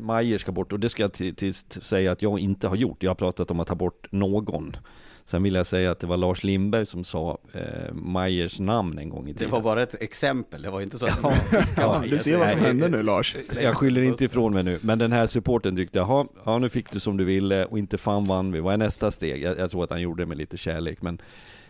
Majer 0.00 0.38
ska 0.38 0.52
bort 0.52 0.72
och 0.72 0.80
det 0.80 0.88
ska 0.88 1.02
jag 1.02 1.12
till, 1.12 1.34
till 1.34 1.54
säga 1.54 2.12
att 2.12 2.22
jag 2.22 2.38
inte 2.38 2.68
har 2.68 2.76
gjort. 2.76 3.02
Jag 3.02 3.10
har 3.10 3.14
pratat 3.14 3.50
om 3.50 3.60
att 3.60 3.68
ta 3.68 3.74
bort 3.74 4.12
någon. 4.12 4.76
Sen 5.24 5.42
vill 5.42 5.54
jag 5.54 5.66
säga 5.66 5.90
att 5.90 6.00
det 6.00 6.06
var 6.06 6.16
Lars 6.16 6.44
Lindberg 6.44 6.86
som 6.86 7.04
sa 7.04 7.38
eh, 7.52 7.92
Majers 7.92 8.60
namn 8.60 8.98
en 8.98 9.08
gång 9.08 9.28
i 9.28 9.34
tiden. 9.34 9.48
Det 9.48 9.52
var 9.52 9.62
bara 9.62 9.82
ett 9.82 10.02
exempel, 10.02 10.62
det 10.62 10.70
var 10.70 10.80
inte 10.80 10.98
så 10.98 11.06
att 11.06 11.18
ja, 11.22 11.34
ja, 11.76 12.04
Du 12.10 12.18
ser 12.18 12.36
vad 12.38 12.50
som 12.50 12.60
händer 12.60 12.88
nu 12.88 13.02
Lars. 13.02 13.36
Jag 13.62 13.76
skyller 13.76 14.02
inte 14.02 14.24
ifrån 14.24 14.54
mig 14.54 14.62
nu, 14.62 14.78
men 14.82 14.98
den 14.98 15.12
här 15.12 15.26
supporten 15.26 15.76
tyckte, 15.76 15.98
jaha, 15.98 16.26
ja 16.44 16.58
nu 16.58 16.68
fick 16.68 16.90
du 16.90 17.00
som 17.00 17.16
du 17.16 17.24
ville 17.24 17.64
och 17.64 17.78
inte 17.78 17.98
fan 17.98 18.24
vann 18.24 18.52
vi. 18.52 18.60
Vad 18.60 18.72
är 18.72 18.78
nästa 18.78 19.10
steg? 19.10 19.42
Jag, 19.42 19.58
jag 19.58 19.70
tror 19.70 19.84
att 19.84 19.90
han 19.90 20.00
gjorde 20.00 20.22
det 20.22 20.26
med 20.26 20.38
lite 20.38 20.56
kärlek, 20.56 21.02
men 21.02 21.14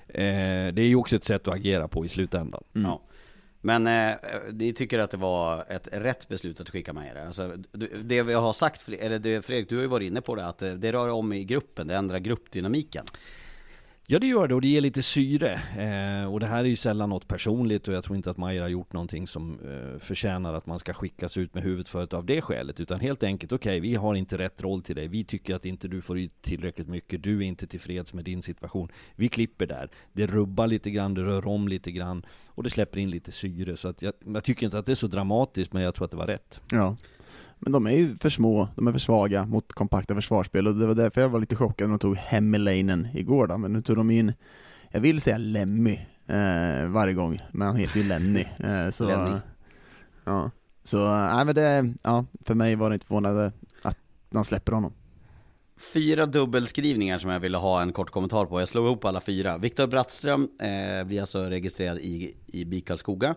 eh, 0.09 0.75
det 0.75 0.83
är 0.83 0.89
ju 0.89 0.97
också 0.97 1.17
ett 1.17 1.25
sätt 1.25 1.49
att 1.49 1.55
agera 1.55 1.89
på 1.89 2.05
i 2.05 2.09
slutändan. 2.09 2.63
Mm. 2.75 2.91
Ja. 2.91 3.03
Men 3.63 3.87
eh, 3.87 4.17
ni 4.53 4.73
tycker 4.73 4.99
att 4.99 5.11
det 5.11 5.17
var 5.17 5.65
ett 5.69 5.89
rätt 5.93 6.29
beslut 6.29 6.61
att 6.61 6.71
skicka 6.71 6.93
med 6.93 7.17
er? 7.17 7.27
Alltså, 7.27 7.57
det 8.03 8.23
vi 8.23 8.33
har 8.33 8.53
sagt, 8.53 8.89
eller 8.89 9.19
det, 9.19 9.43
Fredrik, 9.43 9.69
du 9.69 9.75
har 9.75 9.83
ju 9.83 9.89
varit 9.89 10.07
inne 10.07 10.21
på 10.21 10.35
det, 10.35 10.47
att 10.47 10.59
det 10.59 10.93
rör 10.93 11.09
om 11.09 11.33
i 11.33 11.45
gruppen, 11.45 11.87
det 11.87 11.97
ändrar 11.97 12.19
gruppdynamiken. 12.19 13.05
Ja 14.13 14.19
det 14.19 14.27
gör 14.27 14.49
det 14.49 14.55
och 14.55 14.61
det 14.61 14.69
ger 14.69 14.81
lite 14.81 15.03
syre. 15.03 15.61
Eh, 15.79 16.33
och 16.33 16.41
det 16.41 16.47
här 16.47 16.59
är 16.59 16.69
ju 16.69 16.77
sällan 16.77 17.09
något 17.09 17.29
personligt 17.29 17.89
och 17.89 17.95
jag 17.95 18.05
tror 18.05 18.17
inte 18.17 18.31
att 18.31 18.37
Maja 18.37 18.63
har 18.63 18.69
gjort 18.69 18.93
någonting 18.93 19.27
som 19.27 19.59
eh, 19.61 19.99
förtjänar 19.99 20.55
att 20.55 20.67
man 20.67 20.79
ska 20.79 20.93
skickas 20.93 21.37
ut 21.37 21.55
med 21.55 21.63
huvudet 21.63 21.89
för 21.89 22.15
av 22.15 22.27
det 22.27 22.41
skälet. 22.41 22.81
Utan 22.81 23.01
helt 23.01 23.23
enkelt, 23.23 23.53
okej 23.53 23.79
okay, 23.79 23.91
vi 23.91 23.95
har 23.95 24.15
inte 24.15 24.39
rätt 24.39 24.63
roll 24.63 24.83
till 24.83 24.97
dig. 24.97 25.09
Vi 25.09 25.25
tycker 25.25 25.55
att 25.55 25.65
inte 25.65 25.89
du 25.89 26.01
får 26.01 26.19
ut 26.19 26.43
tillräckligt 26.43 26.89
mycket. 26.89 27.23
Du 27.23 27.39
är 27.39 27.43
inte 27.43 27.67
tillfreds 27.67 28.15
med 28.15 28.25
din 28.25 28.43
situation. 28.43 28.89
Vi 29.17 29.29
klipper 29.29 29.67
där. 29.67 29.91
Det 30.13 30.27
rubbar 30.27 30.67
lite 30.67 30.91
grann, 30.91 31.15
det 31.15 31.23
rör 31.23 31.47
om 31.47 31.69
lite 31.69 31.91
grann 31.91 32.27
och 32.47 32.63
det 32.63 32.71
släpper 32.71 33.01
in 33.01 33.11
lite 33.11 33.33
syre. 33.33 33.77
Så 33.77 33.89
att 33.89 34.03
jag, 34.03 34.13
jag 34.27 34.45
tycker 34.45 34.67
inte 34.67 34.79
att 34.79 34.87
det 34.87 34.93
är 34.93 34.97
så 34.97 35.07
dramatiskt 35.07 35.73
men 35.73 35.83
jag 35.83 35.95
tror 35.95 36.05
att 36.05 36.11
det 36.11 36.17
var 36.17 36.27
rätt. 36.27 36.61
Ja. 36.71 36.97
Men 37.61 37.73
de 37.73 37.87
är 37.87 37.91
ju 37.91 38.17
för 38.17 38.31
små, 38.31 38.69
de 38.77 38.87
är 38.89 38.93
för 38.93 38.99
svaga 38.99 39.47
mot 39.47 39.73
kompakta 39.73 40.15
försvarsspel 40.15 40.67
och 40.67 40.75
det 40.75 40.87
var 40.87 40.95
därför 40.95 41.21
jag 41.21 41.29
var 41.29 41.41
lite 41.41 41.57
chockad 41.57 41.89
när 41.89 41.93
de 41.93 41.99
tog 41.99 42.17
Hemmelainen 42.17 43.09
igår 43.15 43.47
då, 43.47 43.59
men 43.59 43.73
nu 43.73 43.83
tog 43.83 43.97
de 43.97 44.11
in, 44.11 44.33
jag 44.91 45.01
vill 45.01 45.21
säga 45.21 45.39
Lemmy 45.39 46.01
eh, 46.27 46.89
varje 46.89 47.15
gång, 47.15 47.41
men 47.53 47.67
han 47.67 47.77
heter 47.77 48.01
ju 48.01 48.09
Lenny. 48.09 48.45
Eh, 48.59 48.91
så, 48.91 49.07
Lenny. 49.07 49.37
Ja, 50.25 50.51
så 50.83 51.15
nej 51.15 51.45
men 51.45 51.55
det, 51.55 51.95
ja, 52.03 52.25
för 52.41 52.55
mig 52.55 52.77
var 52.77 52.91
det 52.91 52.95
inte 52.95 53.07
förvånande 53.07 53.53
att 53.83 53.99
man 54.31 54.45
släpper 54.45 54.73
honom. 54.73 54.93
Fyra 55.95 56.27
dubbelskrivningar 56.27 57.19
som 57.19 57.31
jag 57.31 57.41
ville 57.41 57.59
ha 57.59 57.83
en 57.83 57.93
kort 57.93 58.11
kommentar 58.11 58.47
på. 58.47 58.61
Jag 58.61 58.69
slog 58.69 58.87
ihop 58.87 59.05
alla 59.05 59.21
fyra. 59.21 59.59
Viktor 59.59 59.87
Brattström 59.87 60.49
eh, 60.61 61.07
blir 61.07 61.21
alltså 61.21 61.45
registrerad 61.45 61.99
i, 61.99 62.35
i 62.47 62.65
BIK 62.65 62.87
Karlskoga. 62.87 63.35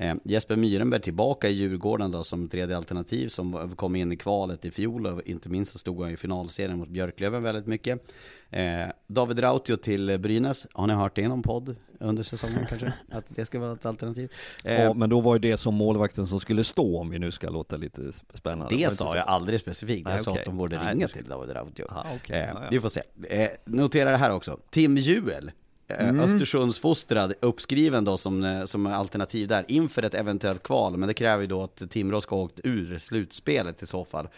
Eh, 0.00 0.14
Jesper 0.24 0.56
Myrenberg 0.56 1.00
tillbaka 1.00 1.48
i 1.48 1.52
Djurgården 1.52 2.10
då 2.10 2.24
som 2.24 2.48
tredje 2.48 2.76
alternativ 2.76 3.28
som 3.28 3.74
kom 3.76 3.96
in 3.96 4.12
i 4.12 4.16
kvalet 4.16 4.64
i 4.64 4.70
fjol 4.70 5.06
och 5.06 5.22
inte 5.22 5.48
minst 5.48 5.72
så 5.72 5.78
stod 5.78 6.02
han 6.02 6.10
i 6.10 6.16
finalserien 6.16 6.78
mot 6.78 6.88
Björklöven 6.88 7.42
väldigt 7.42 7.66
mycket. 7.66 8.12
Eh, 8.50 8.62
David 9.06 9.42
Rautio 9.42 9.76
till 9.76 10.18
Brynäs, 10.18 10.66
har 10.72 10.86
ni 10.86 10.94
hört 10.94 11.16
det 11.16 11.22
i 11.22 11.28
någon 11.28 11.42
podd 11.42 11.76
under 12.00 12.22
säsongen 12.22 12.66
kanske? 12.68 12.92
Att 13.10 13.24
det 13.28 13.44
ska 13.44 13.58
vara 13.60 13.72
ett 13.72 13.86
alternativ? 13.86 14.32
Eh, 14.64 14.82
Ja, 14.82 14.94
men 14.94 15.10
då 15.10 15.20
var 15.20 15.34
ju 15.34 15.38
det 15.38 15.56
som 15.56 15.74
målvakten 15.74 16.26
som 16.26 16.40
skulle 16.40 16.64
stå 16.64 16.98
om 17.00 17.10
vi 17.10 17.18
nu 17.18 17.30
ska 17.30 17.50
låta 17.50 17.76
lite 17.76 18.12
spännande. 18.34 18.76
Det 18.76 18.96
sa 18.96 19.16
jag 19.16 19.28
aldrig 19.28 19.60
specifikt, 19.60 20.08
jag 20.08 20.14
Nej, 20.14 20.22
sa 20.24 20.30
okej. 20.30 20.40
att 20.40 20.46
de 20.46 20.56
borde 20.56 20.76
Nej, 20.76 20.94
ringa 20.94 21.06
det- 21.06 21.12
till 21.12 21.24
David 21.24 21.56
Rautio. 21.56 21.84
Ah, 21.88 22.04
okej. 22.16 22.36
Eh, 22.40 22.48
Ja, 22.48 22.60
ja. 22.62 22.68
Vi 22.70 22.80
får 22.80 22.88
se. 22.88 23.02
Eh, 23.28 23.48
notera 23.64 24.10
det 24.10 24.16
här 24.16 24.32
också, 24.34 24.58
Tim 24.70 24.96
Juel. 24.96 25.50
Eh, 25.98 26.08
Mm. 26.08 26.20
Östersundsfostrad, 26.24 27.34
uppskriven 27.40 28.04
då 28.04 28.18
som, 28.18 28.44
eh, 28.44 28.64
som 28.64 28.86
alternativ 28.86 29.48
där 29.48 29.64
inför 29.68 30.02
ett 30.02 30.14
eventuellt 30.14 30.62
kval. 30.62 30.96
Men 30.96 31.06
det 31.08 31.14
kräver 31.14 31.40
ju 31.42 31.46
då 31.46 31.62
att 31.62 31.90
Timrå 31.90 32.20
ska 32.20 32.36
ha 32.36 32.42
åkt 32.42 32.60
ur 32.64 32.98
slutspelet 32.98 33.82
i 33.82 33.86
så 33.86 34.04
fall. 34.04 34.28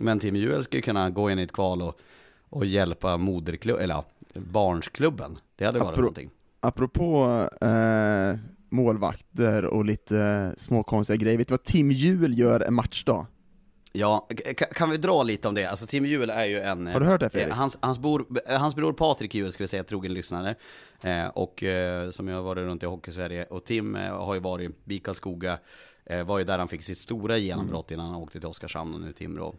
Men 0.00 0.18
Tim 0.20 0.36
Juel 0.36 0.64
ska 0.64 0.76
ju 0.76 0.82
kunna 0.82 1.10
gå 1.10 1.30
in 1.30 1.38
i 1.38 1.42
ett 1.42 1.52
kval 1.52 1.82
och, 1.82 1.98
och 2.48 2.66
hjälpa 2.66 3.16
moderklubb, 3.16 3.78
eller 3.80 3.94
ja, 3.94 4.04
barnsklubben. 4.34 5.38
Det 5.56 5.64
hade 5.64 5.78
varit 5.78 5.94
Apro- 5.96 6.00
någonting. 6.00 6.30
Apropå 6.60 7.24
eh, 7.60 8.38
målvakter 8.68 9.64
och 9.64 9.84
lite 9.84 10.54
småkonstiga 10.56 11.16
grejer, 11.16 11.38
vet 11.38 11.48
du 11.48 11.52
vad 11.52 11.62
Tim 11.62 11.90
Juel 11.92 12.38
gör 12.38 12.60
en 12.60 12.74
matchdag? 12.74 13.26
Ja, 13.96 14.28
kan 14.74 14.90
vi 14.90 14.96
dra 14.96 15.22
lite 15.22 15.48
om 15.48 15.54
det? 15.54 15.66
Alltså 15.66 15.86
Tim 15.86 16.06
Juel 16.06 16.30
är 16.30 16.44
ju 16.44 16.60
en... 16.60 16.86
Har 16.86 17.00
du 17.00 17.06
hört 17.06 17.20
det, 17.20 17.30
Fredrik? 17.30 17.52
eh, 17.52 17.56
Hans, 17.56 17.78
hans, 17.80 17.98
bor, 17.98 18.26
eh, 18.46 18.58
hans 18.58 18.74
bror 18.74 18.92
Patrik 18.92 19.34
Juel, 19.34 19.52
ska 19.52 19.64
vi 19.64 19.68
säga, 19.68 19.84
trogen 19.84 20.14
lyssnare. 20.14 20.54
Eh, 21.00 21.26
och 21.26 21.62
eh, 21.62 22.10
som 22.10 22.28
jag 22.28 22.36
har 22.36 22.42
varit 22.42 22.62
runt 22.64 22.82
i 22.82 22.86
Hockeysverige. 22.86 23.44
Och 23.44 23.64
Tim 23.64 23.96
eh, 23.96 24.24
har 24.24 24.34
ju 24.34 24.40
varit 24.40 24.70
i 24.84 24.98
Karlskoga. 24.98 25.58
Eh, 26.06 26.24
var 26.24 26.38
ju 26.38 26.44
där 26.44 26.58
han 26.58 26.68
fick 26.68 26.82
sitt 26.82 26.98
stora 26.98 27.38
genombrott 27.38 27.90
innan 27.90 28.06
han 28.06 28.16
åkte 28.16 28.38
till 28.40 28.48
Oskarshamn 28.48 28.94
och 28.94 29.00
nu 29.00 29.12
Timrå. 29.12 29.54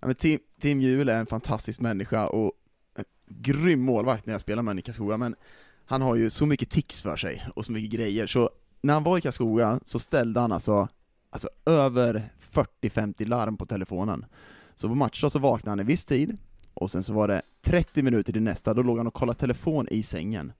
Ja, 0.00 0.06
men 0.06 0.16
Tim, 0.16 0.38
Tim 0.60 0.80
Juel 0.80 1.08
är 1.08 1.18
en 1.18 1.26
fantastisk 1.26 1.80
människa 1.80 2.26
och 2.26 2.52
en 2.98 3.04
grym 3.28 3.80
målvakt 3.80 4.26
när 4.26 4.34
jag 4.34 4.40
spelar 4.40 4.62
med 4.62 4.70
honom 4.70 4.78
i 4.78 4.82
Karlskoga, 4.82 5.16
men 5.16 5.34
han 5.84 6.02
har 6.02 6.14
ju 6.14 6.30
så 6.30 6.46
mycket 6.46 6.70
tics 6.70 7.02
för 7.02 7.16
sig 7.16 7.46
och 7.54 7.64
så 7.64 7.72
mycket 7.72 7.90
grejer, 7.90 8.26
så 8.26 8.50
när 8.80 8.94
han 8.94 9.02
var 9.02 9.18
i 9.18 9.20
Karlskoga 9.20 9.80
så 9.84 9.98
ställde 9.98 10.40
han 10.40 10.52
alltså, 10.52 10.88
alltså 11.30 11.48
över 11.66 12.32
40-50 12.52 13.26
larm 13.26 13.56
på 13.56 13.66
telefonen. 13.66 14.24
Så 14.74 14.88
på 14.88 14.94
matcher 14.94 15.28
så 15.28 15.38
vaknade 15.38 15.70
han 15.70 15.80
en 15.80 15.86
viss 15.86 16.04
tid, 16.04 16.38
och 16.74 16.90
sen 16.90 17.02
så 17.02 17.12
var 17.12 17.28
det 17.28 17.42
30 17.62 18.02
minuter 18.02 18.32
till 18.32 18.42
nästa, 18.42 18.74
då 18.74 18.82
låg 18.82 18.96
han 18.98 19.06
och 19.06 19.14
kollade 19.14 19.38
telefon 19.38 19.88
i 19.90 20.02
sängen 20.02 20.52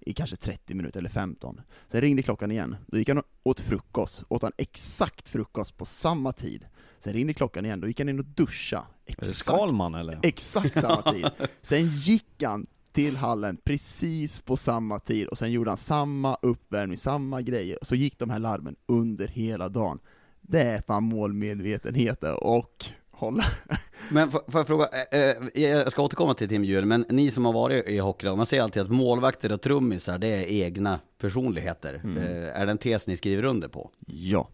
i 0.00 0.12
kanske 0.12 0.36
30 0.36 0.74
minuter 0.74 0.98
eller 0.98 1.08
15. 1.10 1.60
Sen 1.88 2.00
ringde 2.00 2.22
klockan 2.22 2.50
igen, 2.50 2.76
då 2.86 2.98
gick 2.98 3.08
han 3.08 3.18
och 3.18 3.24
åt 3.42 3.60
frukost, 3.60 4.24
åt 4.28 4.42
han 4.42 4.52
exakt 4.56 5.28
frukost 5.28 5.76
på 5.76 5.84
samma 5.84 6.32
tid. 6.32 6.66
Sen 6.98 7.12
ringde 7.12 7.34
klockan 7.34 7.64
igen, 7.64 7.80
då 7.80 7.86
gick 7.88 7.98
han 8.00 8.08
in 8.08 8.18
och 8.18 8.24
duscha. 8.24 8.86
Exakt, 9.06 9.30
Skalman 9.34 9.94
eller? 9.94 10.18
exakt 10.22 10.80
samma 10.80 11.02
tid. 11.12 11.30
Sen 11.62 11.86
gick 11.88 12.42
han 12.42 12.66
till 12.92 13.16
hallen 13.16 13.56
precis 13.64 14.42
på 14.42 14.56
samma 14.56 14.98
tid, 14.98 15.28
och 15.28 15.38
sen 15.38 15.52
gjorde 15.52 15.70
han 15.70 15.78
samma 15.78 16.36
uppvärmning, 16.42 16.96
samma 16.96 17.42
grejer, 17.42 17.78
så 17.82 17.94
gick 17.94 18.18
de 18.18 18.30
här 18.30 18.38
larmen 18.38 18.76
under 18.86 19.28
hela 19.28 19.68
dagen. 19.68 19.98
Det 20.40 20.62
är 20.62 20.82
fan 20.86 21.04
målmedvetenhet 21.04 22.24
och 22.42 22.84
hålla 23.10 23.44
Men 24.10 24.30
får 24.30 24.50
får 24.50 24.60
jag 24.60 24.66
fråga, 24.66 24.88
eh, 25.12 25.20
eh, 25.20 25.62
jag 25.62 25.92
ska 25.92 26.02
återkomma 26.02 26.34
till 26.34 26.48
Tim 26.48 26.64
Juel, 26.64 26.84
men 26.84 27.04
ni 27.08 27.30
som 27.30 27.44
har 27.44 27.52
varit 27.52 27.88
i 27.88 27.98
hockeylag, 27.98 28.36
man 28.36 28.46
säger 28.46 28.62
alltid 28.62 28.82
att 28.82 28.90
målvakter 28.90 29.52
och 29.52 29.60
trummisar, 29.60 30.18
det 30.18 30.28
är 30.28 30.64
egna 30.64 31.00
personligheter. 31.18 32.00
Mm. 32.04 32.16
Eh, 32.16 32.60
är 32.60 32.66
det 32.66 32.72
en 32.72 32.78
tes 32.78 33.06
ni 33.06 33.16
skriver 33.16 33.44
under 33.44 33.68
på? 33.68 33.90
Ja. 34.06 34.48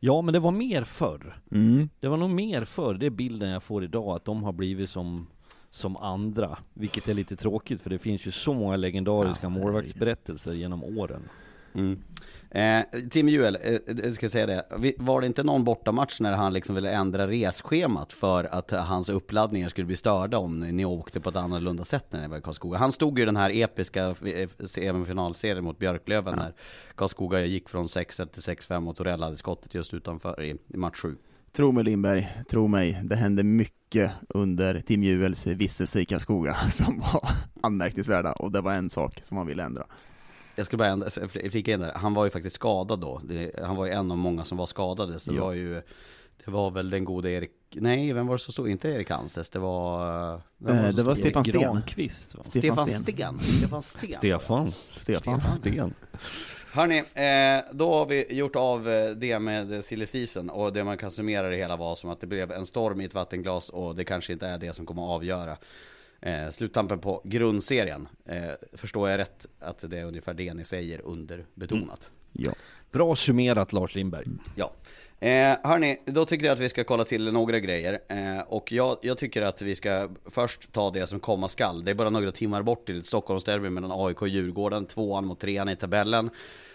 Ja, 0.00 0.22
men 0.22 0.32
det 0.32 0.40
var 0.40 0.50
mer 0.50 0.84
förr. 0.84 1.40
Mm. 1.52 1.88
Det 2.00 2.08
var 2.08 2.16
nog 2.16 2.30
mer 2.30 2.64
förr, 2.64 2.94
det 2.94 3.06
är 3.06 3.10
bilden 3.10 3.50
jag 3.50 3.62
får 3.62 3.84
idag, 3.84 4.16
att 4.16 4.24
de 4.24 4.42
har 4.42 4.52
blivit 4.52 4.90
som, 4.90 5.26
som 5.70 5.96
andra. 5.96 6.58
Vilket 6.74 7.08
är 7.08 7.14
lite 7.14 7.36
tråkigt, 7.36 7.80
för 7.80 7.90
det 7.90 7.98
finns 7.98 8.26
ju 8.26 8.30
så 8.30 8.54
många 8.54 8.76
legendariska 8.76 9.46
Ja, 9.46 9.48
målvaktsberättelser 9.48 10.52
genom 10.52 10.84
åren. 10.84 11.22
Mm. 11.74 12.02
Eh, 12.50 13.00
Tim 13.10 13.28
Juel, 13.28 13.58
eh, 13.62 13.78
jag 14.02 14.12
ska 14.12 14.28
säga 14.28 14.46
det. 14.46 14.94
Var 14.98 15.20
det 15.20 15.26
inte 15.26 15.42
någon 15.42 15.64
bortamatch 15.64 16.20
när 16.20 16.32
han 16.32 16.52
liksom 16.52 16.74
ville 16.74 16.90
ändra 16.90 17.28
resschemat 17.28 18.12
för 18.12 18.44
att 18.44 18.70
hans 18.70 19.08
uppladdningar 19.08 19.68
skulle 19.68 19.86
bli 19.86 19.96
störda 19.96 20.38
om 20.38 20.60
ni 20.60 20.84
åkte 20.84 21.20
på 21.20 21.28
ett 21.28 21.36
annorlunda 21.36 21.84
sätt 21.84 22.06
när 22.10 22.20
ni 22.20 22.28
var 22.28 22.38
i 22.38 22.40
Karlskoga? 22.40 22.78
Han 22.78 22.92
stod 22.92 23.18
ju 23.18 23.22
i 23.22 23.26
den 23.26 23.36
här 23.36 23.50
episka 23.54 24.06
eh, 24.06 24.48
semifinalserien 24.64 25.64
mot 25.64 25.78
Björklöven 25.78 26.36
när 26.36 26.52
Karlskoga 26.94 27.40
gick 27.44 27.68
från 27.68 27.86
6-1 27.86 28.26
till 28.26 28.42
6-5 28.42 28.88
och 28.88 28.96
Torell 28.96 29.22
hade 29.22 29.36
skottet 29.36 29.74
just 29.74 29.94
utanför 29.94 30.42
i, 30.42 30.56
i 30.68 30.76
match 30.76 31.00
7. 31.00 31.16
Tro 31.52 31.72
mig 31.72 31.84
Lindberg, 31.84 32.42
tro 32.50 32.66
mig, 32.66 33.00
det 33.04 33.16
hände 33.16 33.42
mycket 33.42 34.12
under 34.28 34.80
Tim 34.80 35.02
Juels 35.02 35.46
vistelse 35.46 36.00
i 36.00 36.04
Karlskoga 36.04 36.56
som 36.70 36.98
var 36.98 37.28
anmärkningsvärda, 37.62 38.32
och 38.32 38.52
det 38.52 38.60
var 38.60 38.72
en 38.72 38.90
sak 38.90 39.20
som 39.22 39.36
han 39.36 39.46
ville 39.46 39.62
ändra. 39.64 39.86
Jag 40.56 40.66
skulle 40.66 40.78
bara 40.78 40.88
ändra, 40.88 41.10
flika 41.50 41.72
in 41.72 41.80
där, 41.80 41.92
han 41.94 42.14
var 42.14 42.24
ju 42.24 42.30
faktiskt 42.30 42.56
skadad 42.56 43.00
då. 43.00 43.20
Det, 43.24 43.50
han 43.64 43.76
var 43.76 43.86
ju 43.86 43.92
en 43.92 44.10
av 44.10 44.18
många 44.18 44.44
som 44.44 44.58
var 44.58 44.66
skadade. 44.66 45.20
Så 45.20 45.30
det 45.30 45.36
Ja. 45.36 45.44
var 45.44 45.52
ju, 45.52 45.74
det 46.44 46.50
var 46.50 46.70
väl 46.70 46.90
den 46.90 47.04
gode 47.04 47.30
Erik, 47.30 47.50
nej 47.70 48.12
vem 48.12 48.26
var 48.26 48.34
det 48.34 48.38
som 48.38 48.52
stod? 48.52 48.68
Inte 48.68 48.88
Erik 48.88 49.10
Hanses, 49.10 49.50
det 49.50 49.58
var... 49.58 50.34
Eh, 50.34 50.40
det 50.94 51.02
var 51.02 51.14
stod? 51.14 51.26
Stefan 51.26 51.44
Sten. 51.44 51.60
Granqvist 51.60 52.34
va? 52.34 52.42
Stefan 52.44 52.86
Sten. 52.88 53.02
Sten. 53.02 53.38
Stefan 53.58 53.82
Sten. 53.82 54.12
Stefan. 54.12 54.72
Stefan. 54.72 55.40
Sten. 55.40 55.94
Hörni, 56.72 56.98
eh, 56.98 57.64
då 57.72 57.94
har 57.94 58.06
vi 58.06 58.34
gjort 58.34 58.56
av 58.56 58.88
eh, 58.88 59.10
det 59.10 59.38
med 59.38 59.84
silly 59.84 60.06
season 60.06 60.50
och 60.50 60.72
det 60.72 60.84
man 60.84 60.98
kan 60.98 61.10
summera 61.10 61.48
det 61.48 61.56
hela 61.56 61.76
var 61.76 61.96
som 61.96 62.10
att 62.10 62.20
det 62.20 62.26
blev 62.26 62.52
en 62.52 62.66
storm 62.66 63.00
i 63.00 63.04
ett 63.04 63.14
vattenglas 63.14 63.68
och 63.68 63.94
det 63.94 64.04
kanske 64.04 64.32
inte 64.32 64.46
är 64.46 64.58
det 64.58 64.72
som 64.72 64.86
kommer 64.86 65.02
att 65.02 65.08
avgöra 65.08 65.56
eh, 66.20 66.50
sluttampen 66.50 66.98
på 66.98 67.22
grundserien. 67.24 68.08
Eh, 68.24 68.50
förstår 68.72 69.10
jag 69.10 69.18
rätt 69.18 69.46
att 69.60 69.90
det 69.90 69.98
är 69.98 70.04
ungefär 70.04 70.34
det 70.34 70.54
ni 70.54 70.64
säger 70.64 71.00
underbetonat? 71.00 72.10
Ja. 72.32 72.52
Bra 72.90 73.16
summerat 73.16 73.72
Lars 73.72 73.94
Lindberg. 73.94 74.26
Ja. 74.54 74.72
Eh, 75.22 75.56
hörni, 75.62 76.02
då 76.04 76.24
tycker 76.24 76.46
jag 76.46 76.52
att 76.52 76.60
vi 76.60 76.68
ska 76.68 76.84
kolla 76.84 77.04
till 77.04 77.32
några 77.32 77.58
grejer. 77.58 78.00
Eh, 78.08 78.40
och 78.40 78.72
jag, 78.72 78.98
jag 79.02 79.18
tycker 79.18 79.42
att 79.42 79.62
vi 79.62 79.74
ska 79.74 80.10
först 80.26 80.72
ta 80.72 80.90
det 80.90 81.06
som 81.06 81.20
komma 81.20 81.48
skall. 81.48 81.84
Det 81.84 81.90
är 81.90 81.94
bara 81.94 82.10
några 82.10 82.32
timmar 82.32 82.62
bort 82.62 82.86
till 82.86 82.98
ett 82.98 83.06
Stockholmsderby 83.06 83.70
mellan 83.70 83.92
AIK 83.94 84.22
och 84.22 84.28
Djurgården. 84.28 84.86
Tvåan 84.86 85.26
mot 85.26 85.40
trean 85.40 85.68
i 85.68 85.76
tabellen. 85.76 86.30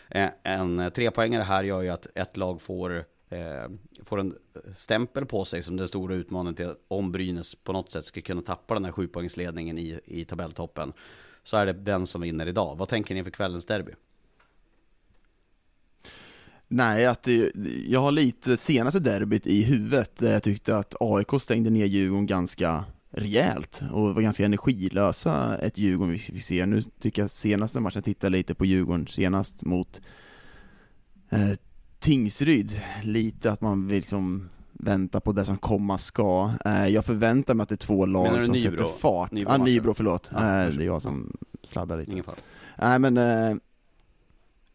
Eh, 0.09 0.29
en 0.43 0.91
trepoängare 0.95 1.43
här 1.43 1.63
gör 1.63 1.81
ju 1.81 1.89
att 1.89 2.07
ett 2.15 2.37
lag 2.37 2.61
får, 2.61 3.05
eh, 3.29 3.69
får 4.03 4.19
en 4.19 4.35
stämpel 4.77 5.25
på 5.25 5.45
sig 5.45 5.63
som 5.63 5.77
den 5.77 5.87
stora 5.87 6.15
utmaningen 6.15 6.55
till 6.55 6.73
om 6.87 7.11
Brynäs 7.11 7.55
på 7.55 7.73
något 7.73 7.91
sätt 7.91 8.05
ska 8.05 8.21
kunna 8.21 8.41
tappa 8.41 8.73
den 8.73 8.85
här 8.85 8.91
sjupoängsledningen 8.91 9.77
i, 9.77 9.99
i 10.05 10.25
tabelltoppen. 10.25 10.93
Så 11.43 11.57
är 11.57 11.65
det 11.65 11.73
den 11.73 12.07
som 12.07 12.21
vinner 12.21 12.47
idag. 12.47 12.75
Vad 12.75 12.89
tänker 12.89 13.15
ni 13.15 13.23
för 13.23 13.31
kvällens 13.31 13.65
derby? 13.65 13.91
Nej, 16.67 17.05
att 17.05 17.27
jag 17.87 18.01
har 18.01 18.11
lite 18.11 18.57
senaste 18.57 18.99
derbyt 18.99 19.47
i 19.47 19.63
huvudet 19.63 20.17
där 20.17 20.31
jag 20.31 20.43
tyckte 20.43 20.77
att 20.77 20.95
AIK 20.99 21.41
stängde 21.41 21.69
ner 21.69 21.85
Djurgården 21.85 22.25
ganska 22.25 22.85
rejält 23.11 23.81
och 23.91 24.15
var 24.15 24.21
ganska 24.21 24.45
energilösa 24.45 25.57
ett 25.57 25.77
Djurgården 25.77 26.11
vi 26.11 26.17
fick 26.17 26.43
se. 26.43 26.65
Nu 26.65 26.81
tycker 26.81 27.21
jag 27.21 27.31
senaste 27.31 27.79
matchen, 27.79 28.01
tittade 28.01 28.37
lite 28.37 28.55
på 28.55 28.65
Djurgården 28.65 29.07
senast 29.07 29.65
mot 29.65 30.01
eh, 31.29 31.51
Tingsryd, 31.99 32.81
lite 33.03 33.51
att 33.51 33.61
man 33.61 33.87
vill 33.87 33.97
liksom 33.97 34.49
vänta 34.73 35.19
på 35.19 35.31
det 35.31 35.45
som 35.45 35.57
komma 35.57 35.97
ska. 35.97 36.51
Eh, 36.65 36.87
jag 36.87 37.05
förväntar 37.05 37.53
mig 37.53 37.63
att 37.63 37.69
det 37.69 37.75
är 37.75 37.77
två 37.77 38.05
lag 38.05 38.43
som 38.43 38.53
Nybro? 38.53 38.71
sätter 38.71 38.99
fart. 38.99 39.31
Nybro 39.31 39.51
matchen? 39.51 39.65
Nybro, 39.65 39.93
förlåt. 39.93 40.29
Ja, 40.33 40.37
eh, 40.37 40.69
det 40.69 40.83
är 40.83 40.85
jag 40.85 41.01
som 41.01 41.37
sladdar 41.63 41.97
lite. 41.97 42.23
Nej 42.77 42.99
men, 42.99 43.17
eh, 43.17 43.55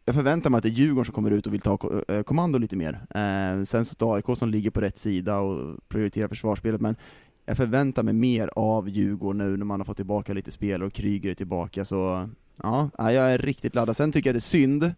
jag 0.05 0.15
förväntar 0.15 0.51
mig 0.51 0.59
att 0.59 0.63
det 0.63 0.69
är 0.69 0.71
Djurgården 0.71 1.05
som 1.05 1.15
kommer 1.15 1.31
ut 1.31 1.47
och 1.47 1.55
vill 1.55 1.61
ta 1.61 2.03
eh, 2.09 2.23
kommando 2.23 2.59
lite 2.59 2.77
mer. 2.77 2.93
Eh, 3.11 3.65
sen 3.65 3.85
så 3.85 3.95
det 3.99 4.05
AIK 4.05 4.39
som 4.39 4.49
ligger 4.49 4.71
på 4.71 4.81
rätt 4.81 4.99
sida 4.99 5.39
och 5.39 5.89
prioriterar 5.89 6.29
försvarsspelet, 6.29 6.81
men 6.81 6.97
jag 7.45 7.57
förväntar 7.57 8.03
mig 8.03 8.15
mer 8.15 8.51
av 8.57 8.89
Djurgården 8.89 9.39
nu 9.39 9.57
när 9.57 9.65
man 9.65 9.81
har 9.81 9.85
fått 9.85 9.97
tillbaka 9.97 10.33
lite 10.33 10.51
spel 10.51 10.83
och 10.83 10.93
Kryger 10.93 11.31
är 11.31 11.35
tillbaka, 11.35 11.85
så 11.85 12.29
ja, 12.57 12.91
ja, 12.99 13.13
jag 13.13 13.33
är 13.33 13.39
riktigt 13.39 13.75
laddad. 13.75 13.97
Sen 13.97 14.13
tycker 14.13 14.29
jag 14.29 14.35
det 14.35 14.39
är 14.39 14.41
synd 14.41 14.95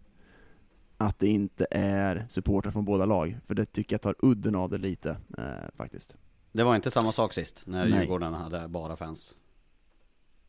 att 0.97 1.19
det 1.19 1.27
inte 1.27 1.65
är 1.71 2.25
supportrar 2.29 2.71
från 2.71 2.85
båda 2.85 3.05
lag, 3.05 3.37
för 3.47 3.55
det 3.55 3.65
tycker 3.65 3.93
jag 3.93 4.01
tar 4.01 4.15
udden 4.19 4.55
av 4.55 4.69
det 4.69 4.77
lite, 4.77 5.09
eh, 5.37 5.43
faktiskt. 5.75 6.17
Det 6.51 6.63
var 6.63 6.75
inte 6.75 6.91
samma 6.91 7.11
sak 7.11 7.33
sist, 7.33 7.63
när 7.65 7.85
Nej. 7.85 7.99
Djurgården 7.99 8.33
hade 8.33 8.67
bara 8.67 8.95
fans. 8.95 9.35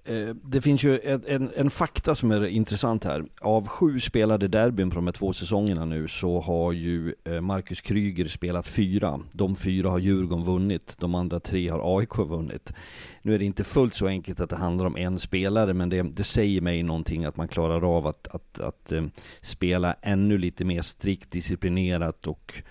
Eh, 0.07 0.35
det 0.45 0.61
finns 0.61 0.85
ju 0.85 1.01
en, 1.05 1.25
en, 1.27 1.51
en, 1.57 1.71
fakta 1.71 2.15
som 2.15 2.31
är 2.31 2.47
intressant 2.47 3.05
här. 3.05 3.25
Av 3.41 3.69
sju 3.69 4.01
spelade 4.01 4.49
derbyn 4.49 4.91
på 4.91 4.95
de 4.95 5.07
här 5.07 5.13
två 5.13 5.33
säsongerna 5.33 5.85
nu 5.85 6.09
så 6.09 6.41
har 6.41 6.73
ju 6.73 7.15
eh, 7.25 7.41
Marcus 7.41 7.81
Kryger 7.81 8.25
spelat 8.25 8.69
fyra. 8.69 9.21
De 9.33 9.57
fyra 9.57 9.91
har 9.91 9.99
Djurgården 9.99 10.45
vunnit, 10.45 10.97
de 10.99 11.15
andra 11.15 11.41
tre 11.41 11.69
har 11.69 11.99
AIK 11.99 12.19
vunnit. 12.19 12.73
Nu 13.23 13.35
är 13.35 13.39
det 13.39 13.45
inte 13.45 13.65
fullt 13.65 13.95
så 13.95 14.07
enkelt 14.07 14.41
att 14.41 14.51
det 14.51 14.57
handlar 14.57 14.85
om 14.87 14.97
en 14.97 15.19
spelare, 15.19 15.75
men 15.75 15.89
det, 15.89 16.03
det 16.03 16.25
säger 16.25 16.61
mig 16.61 16.83
någonting 16.83 17.25
att 17.25 17.37
man 17.37 17.49
klarar 17.49 17.97
av 17.97 18.07
att, 18.07 18.29
att, 18.29 18.59
att, 18.59 18.93
att 18.93 19.13
spela 19.41 19.97
ännu 20.03 20.39
lite 20.39 20.65
mer 20.65 20.83
strikt 20.83 21.31
disciplinerat 21.31 22.27
och 22.27 22.63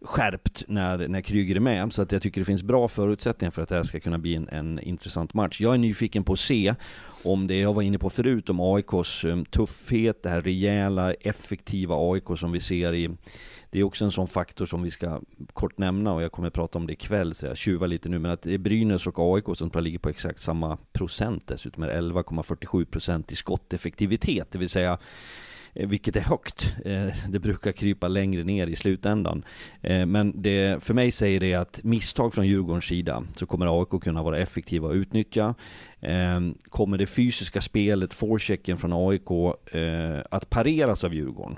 skärpt 0.00 0.64
när, 0.68 1.08
när 1.08 1.20
Kryger 1.20 1.56
är 1.56 1.60
med. 1.60 1.92
Så 1.92 2.02
att 2.02 2.12
jag 2.12 2.22
tycker 2.22 2.40
det 2.40 2.44
finns 2.44 2.62
bra 2.62 2.88
förutsättningar 2.88 3.50
för 3.50 3.62
att 3.62 3.68
det 3.68 3.76
här 3.76 3.82
ska 3.82 4.00
kunna 4.00 4.18
bli 4.18 4.34
en, 4.34 4.48
en 4.48 4.78
intressant 4.78 5.34
match. 5.34 5.60
Jag 5.60 5.74
är 5.74 5.78
nyfiken 5.78 6.24
på 6.24 6.32
att 6.32 6.38
se 6.38 6.74
om 7.24 7.46
det 7.46 7.60
jag 7.60 7.74
var 7.74 7.82
inne 7.82 7.98
på 7.98 8.10
förut, 8.10 8.50
om 8.50 8.60
AIKs 8.60 9.24
um, 9.24 9.44
tuffhet, 9.44 10.22
det 10.22 10.30
här 10.30 10.42
rejäla, 10.42 11.12
effektiva 11.12 12.12
AIK 12.12 12.38
som 12.38 12.52
vi 12.52 12.60
ser 12.60 12.94
i 12.94 13.16
det 13.70 13.80
är 13.80 13.84
också 13.84 14.04
en 14.04 14.12
sån 14.12 14.26
faktor 14.26 14.66
som 14.66 14.82
vi 14.82 14.90
ska 14.90 15.20
kort 15.52 15.78
nämna 15.78 16.12
och 16.12 16.22
jag 16.22 16.32
kommer 16.32 16.48
att 16.48 16.54
prata 16.54 16.78
om 16.78 16.86
det 16.86 16.92
ikväll 16.92 17.34
så 17.34 17.46
jag 17.46 17.56
tjuvar 17.56 17.86
lite 17.86 18.08
nu 18.08 18.18
men 18.18 18.30
att 18.30 18.42
det 18.42 18.54
är 18.54 18.58
Brynäs 18.58 19.06
och 19.06 19.34
AIK 19.34 19.44
som 19.56 19.70
ligger 19.74 19.98
på 19.98 20.08
exakt 20.08 20.40
samma 20.40 20.76
procent 20.92 21.46
dessutom 21.46 21.84
11,47 21.84 22.84
procent 22.84 23.32
i 23.32 23.36
skotteffektivitet 23.36 24.48
det 24.50 24.58
vill 24.58 24.68
säga 24.68 24.98
Eh, 25.76 25.88
vilket 25.88 26.16
är 26.16 26.20
högt. 26.20 26.74
Eh, 26.84 27.06
det 27.28 27.38
brukar 27.38 27.72
krypa 27.72 28.08
längre 28.08 28.44
ner 28.44 28.66
i 28.66 28.76
slutändan. 28.76 29.44
Eh, 29.80 30.06
men 30.06 30.42
det, 30.42 30.84
för 30.84 30.94
mig 30.94 31.12
säger 31.12 31.40
det 31.40 31.54
att 31.54 31.84
misstag 31.84 32.34
från 32.34 32.46
Djurgårdens 32.46 32.84
sida 32.84 33.24
så 33.36 33.46
kommer 33.46 33.80
AIK 33.80 34.02
kunna 34.02 34.22
vara 34.22 34.38
effektiva 34.38 34.88
och 34.88 34.94
utnyttja. 34.94 35.54
Ehm, 36.00 36.54
kommer 36.68 36.98
det 36.98 37.06
fysiska 37.06 37.60
spelet, 37.60 38.14
forechecken 38.14 38.76
från 38.76 38.92
AIK, 38.92 39.30
eh, 39.72 40.20
att 40.30 40.50
pareras 40.50 41.04
av 41.04 41.14
Djurgården 41.14 41.56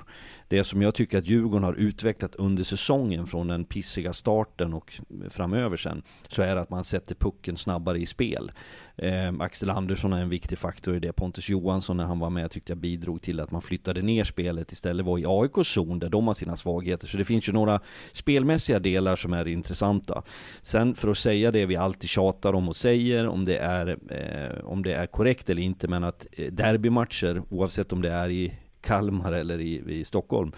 det 0.49 0.63
som 0.63 0.81
jag 0.81 0.95
tycker 0.95 1.17
att 1.17 1.27
Djurgården 1.27 1.63
har 1.63 1.73
utvecklat 1.73 2.35
under 2.35 2.63
säsongen 2.63 3.27
från 3.27 3.47
den 3.47 3.65
pissiga 3.65 4.13
starten 4.13 4.73
och 4.73 4.99
framöver 5.29 5.77
sen, 5.77 6.01
så 6.27 6.41
är 6.41 6.55
det 6.55 6.61
att 6.61 6.69
man 6.69 6.83
sätter 6.83 7.15
pucken 7.15 7.57
snabbare 7.57 7.99
i 7.99 8.05
spel. 8.05 8.51
Eh, 8.95 9.33
Axel 9.39 9.69
Andersson 9.69 10.13
är 10.13 10.21
en 10.21 10.29
viktig 10.29 10.57
faktor 10.57 10.95
i 10.95 10.99
det. 10.99 11.13
Pontus 11.13 11.49
Johansson 11.49 11.97
när 11.97 12.05
han 12.05 12.19
var 12.19 12.29
med 12.29 12.51
tyckte 12.51 12.71
jag 12.71 12.77
bidrog 12.77 13.21
till 13.21 13.39
att 13.39 13.51
man 13.51 13.61
flyttade 13.61 14.01
ner 14.01 14.23
spelet 14.23 14.71
istället 14.71 15.05
var 15.05 15.17
i 15.17 15.23
AIKs 15.27 15.73
zon 15.73 15.99
där 15.99 16.09
de 16.09 16.27
har 16.27 16.33
sina 16.33 16.55
svagheter. 16.55 17.07
Så 17.07 17.17
det 17.17 17.25
finns 17.25 17.49
ju 17.49 17.53
några 17.53 17.79
spelmässiga 18.11 18.79
delar 18.79 19.15
som 19.15 19.33
är 19.33 19.47
intressanta. 19.47 20.23
Sen 20.61 20.95
för 20.95 21.11
att 21.11 21.17
säga 21.17 21.51
det 21.51 21.65
vi 21.65 21.75
alltid 21.75 22.09
tjatar 22.09 22.53
om 22.53 22.69
och 22.69 22.75
säger, 22.75 23.27
om 23.27 23.45
det 23.45 23.57
är, 23.57 23.87
eh, 24.09 24.38
Eh, 24.39 24.65
om 24.65 24.83
det 24.83 24.93
är 24.93 25.07
korrekt 25.07 25.49
eller 25.49 25.61
inte, 25.61 25.87
men 25.87 26.03
att 26.03 26.27
eh, 26.31 26.51
derbymatcher, 26.51 27.41
oavsett 27.49 27.93
om 27.93 28.01
det 28.01 28.11
är 28.11 28.29
i 28.29 28.53
Kalmar 28.81 29.31
eller 29.31 29.61
i, 29.61 29.99
i 29.99 30.05
Stockholm 30.05 30.51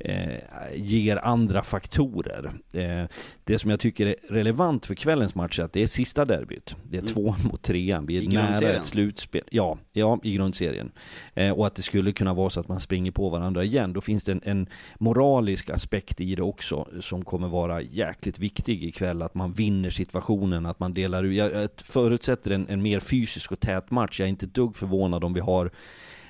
eh, 0.00 0.36
ger 0.74 1.16
andra 1.16 1.62
faktorer. 1.62 2.52
Eh, 2.74 3.04
det 3.44 3.58
som 3.58 3.70
jag 3.70 3.80
tycker 3.80 4.06
är 4.06 4.14
relevant 4.28 4.86
för 4.86 4.94
kvällens 4.94 5.34
match 5.34 5.58
är 5.58 5.64
att 5.64 5.72
det 5.72 5.82
är 5.82 5.86
sista 5.86 6.24
derbyt. 6.24 6.76
Det 6.82 6.96
är 6.96 7.00
mm. 7.00 7.12
tvåan 7.14 7.40
mot 7.50 7.62
trean. 7.62 8.06
Vi 8.06 8.16
är 8.16 8.22
I 8.22 8.28
nära 8.28 8.76
ett 8.76 8.84
slutspel. 8.84 9.44
Ja, 9.50 9.78
ja 9.92 10.20
i 10.22 10.32
grundserien. 10.32 10.92
Eh, 11.34 11.52
och 11.52 11.66
att 11.66 11.74
det 11.74 11.82
skulle 11.82 12.12
kunna 12.12 12.34
vara 12.34 12.50
så 12.50 12.60
att 12.60 12.68
man 12.68 12.80
springer 12.80 13.10
på 13.10 13.28
varandra 13.28 13.64
igen. 13.64 13.92
Då 13.92 14.00
finns 14.00 14.24
det 14.24 14.32
en, 14.32 14.40
en 14.44 14.66
moralisk 14.98 15.70
aspekt 15.70 16.20
i 16.20 16.34
det 16.34 16.42
också 16.42 16.88
som 17.00 17.24
kommer 17.24 17.48
vara 17.48 17.82
jäkligt 17.82 18.38
viktig 18.38 18.84
ikväll. 18.84 19.22
Att 19.22 19.34
man 19.34 19.52
vinner 19.52 19.90
situationen, 19.90 20.66
att 20.66 20.80
man 20.80 20.94
delar 20.94 21.24
ut. 21.24 21.36
Jag, 21.36 21.52
jag 21.52 21.70
förutsätter 21.76 22.50
en, 22.50 22.68
en 22.68 22.82
mer 22.82 23.00
fysisk 23.00 23.52
och 23.52 23.60
tät 23.60 23.90
match. 23.90 24.20
Jag 24.20 24.26
är 24.26 24.30
inte 24.30 24.46
ett 24.46 24.54
dugg 24.54 24.76
förvånad 24.76 25.24
om 25.24 25.32
vi 25.32 25.40
har 25.40 25.70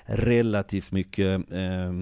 relativt 0.05 0.93
mycket 0.93 1.53
eh, 1.53 1.93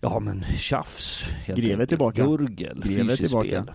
Ja 0.00 0.20
men 0.20 0.44
tjafs 0.44 1.30
Greve 1.46 1.86
tillbaka 1.86 2.24
Gurgel, 2.24 2.82
Greve 2.84 3.16
tillbaka 3.16 3.48
spel. 3.48 3.72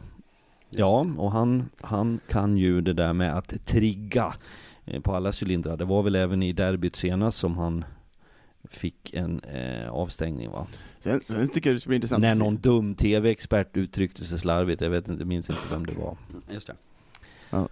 Ja, 0.69 1.07
och 1.17 1.31
han, 1.31 1.69
han 1.81 2.19
kan 2.29 2.57
ju 2.57 2.81
det 2.81 2.93
där 2.93 3.13
med 3.13 3.37
att 3.37 3.65
trigga 3.65 4.33
eh, 4.85 5.01
på 5.01 5.15
alla 5.15 5.31
cylindrar. 5.41 5.77
Det 5.77 5.85
var 5.85 6.03
väl 6.03 6.15
även 6.15 6.43
i 6.43 6.53
derbyt 6.53 6.95
senast 6.95 7.37
som 7.37 7.57
han 7.57 7.85
fick 8.69 9.13
en 9.13 9.39
eh, 9.39 9.89
avstängning 9.89 10.51
va? 10.51 10.67
Sen, 10.99 11.19
sen 11.19 11.47
tycker 11.47 11.69
jag 11.69 11.75
det 11.75 11.79
ska 11.79 11.87
bli 11.87 11.95
intressant 11.95 12.21
När 12.21 12.35
någon 12.35 12.57
dum 12.57 12.95
tv-expert 12.95 13.77
uttryckte 13.77 14.25
sig 14.25 14.39
slarvigt, 14.39 14.81
jag 14.81 14.89
vet 14.89 15.07
inte, 15.07 15.25
minns 15.25 15.49
inte 15.49 15.61
vem 15.71 15.85
det 15.85 15.93
var. 15.93 16.17
Just 16.51 16.67
det. 16.67 16.75
Ja. 17.49 17.67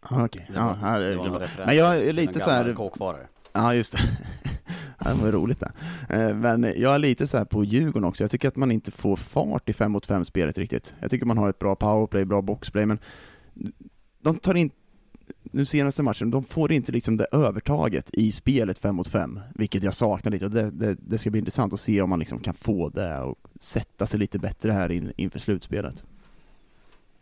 Okej, 0.00 0.24
okay. 0.24 0.44
ja, 0.54 0.72
här 0.80 1.00
är 1.00 1.40
det. 1.40 1.48
Men 1.66 1.76
jag 1.76 1.98
är 1.98 2.12
lite 2.12 2.40
så 2.40 2.50
här... 2.50 2.76
Ja, 3.52 3.74
just 3.74 3.92
det 3.92 3.98
det 5.08 5.22
var 5.22 5.32
roligt 5.32 5.60
det. 5.60 5.72
Eh, 6.08 6.34
men 6.34 6.62
jag 6.76 6.94
är 6.94 6.98
lite 6.98 7.26
så 7.26 7.38
här 7.38 7.44
på 7.44 7.64
Djurgården 7.64 8.08
också, 8.08 8.24
jag 8.24 8.30
tycker 8.30 8.48
att 8.48 8.56
man 8.56 8.70
inte 8.70 8.90
får 8.90 9.16
fart 9.16 9.68
i 9.68 9.72
5 9.72 9.92
mot 9.92 10.06
5 10.06 10.24
spelet 10.24 10.58
riktigt. 10.58 10.94
Jag 11.00 11.10
tycker 11.10 11.26
man 11.26 11.38
har 11.38 11.50
ett 11.50 11.58
bra 11.58 11.76
powerplay, 11.76 12.24
bra 12.24 12.42
boxplay, 12.42 12.86
men 12.86 12.98
de 14.22 14.38
tar 14.38 14.54
inte 14.54 14.76
nu 15.42 15.64
senaste 15.64 16.02
matchen, 16.02 16.30
de 16.30 16.44
får 16.44 16.72
inte 16.72 16.92
liksom 16.92 17.16
det 17.16 17.26
övertaget 17.32 18.10
i 18.12 18.32
spelet 18.32 18.78
5 18.78 18.94
mot 18.94 19.08
5, 19.08 19.40
vilket 19.54 19.82
jag 19.82 19.94
saknar 19.94 20.32
lite, 20.32 20.44
och 20.44 20.50
det, 20.50 20.70
det, 20.70 20.96
det, 21.00 21.18
ska 21.18 21.30
bli 21.30 21.38
intressant 21.38 21.74
att 21.74 21.80
se 21.80 22.02
om 22.02 22.10
man 22.10 22.18
liksom 22.18 22.38
kan 22.38 22.54
få 22.54 22.88
det 22.88 23.18
och 23.18 23.38
sätta 23.60 24.06
sig 24.06 24.20
lite 24.20 24.38
bättre 24.38 24.72
här 24.72 24.92
in, 24.92 25.12
inför 25.16 25.38
slutspelet. 25.38 26.04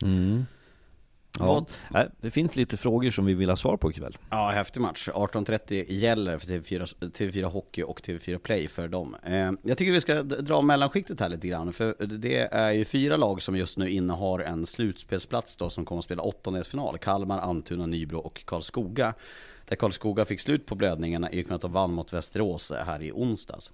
Mm. 0.03 0.45
Ja, 1.39 1.66
Vad... 1.91 2.11
det 2.20 2.30
finns 2.30 2.57
lite 2.57 2.76
frågor 2.76 3.11
som 3.11 3.24
vi 3.24 3.35
vill 3.35 3.49
ha 3.49 3.57
svar 3.57 3.76
på 3.76 3.91
ikväll. 3.91 4.18
Ja, 4.30 4.51
häftig 4.51 4.80
match. 4.80 5.09
18.30 5.09 5.85
gäller 5.93 6.39
för 6.39 6.47
TV4, 6.47 6.95
TV4 7.01 7.45
Hockey 7.45 7.82
och 7.82 8.01
TV4 8.01 8.39
Play 8.39 8.68
för 8.68 8.89
dem. 8.89 9.16
Eh, 9.22 9.53
jag 9.62 9.78
tycker 9.78 9.93
vi 9.93 10.01
ska 10.01 10.22
dra 10.22 10.62
mellanskiktet 10.62 11.20
här 11.20 11.28
lite 11.28 11.49
grann, 11.49 11.72
för 11.72 12.07
det 12.07 12.39
är 12.53 12.70
ju 12.70 12.85
fyra 12.85 13.16
lag 13.16 13.43
som 13.43 13.57
just 13.57 13.78
nu 13.78 13.91
innehar 13.91 14.39
en 14.39 14.66
slutspelsplats 14.66 15.57
då 15.57 15.70
som 15.70 15.85
kommer 15.85 15.99
att 15.99 16.05
spela 16.05 16.22
åttondelsfinal. 16.22 16.99
Kalmar, 16.99 17.39
Almtuna, 17.39 17.87
Nybro 17.87 18.18
och 18.18 18.45
Karlskoga. 18.45 19.14
Där 19.68 19.76
Karlskoga 19.76 20.24
fick 20.24 20.41
slut 20.41 20.66
på 20.66 20.74
blödningarna 20.74 21.32
i 21.32 21.43
och 21.43 21.49
med 21.49 21.57
att 21.57 21.62
de 21.62 21.72
vann 21.72 21.93
mot 21.93 22.12
Västerås 22.12 22.72
här 22.87 23.03
i 23.03 23.12
onsdags. 23.12 23.72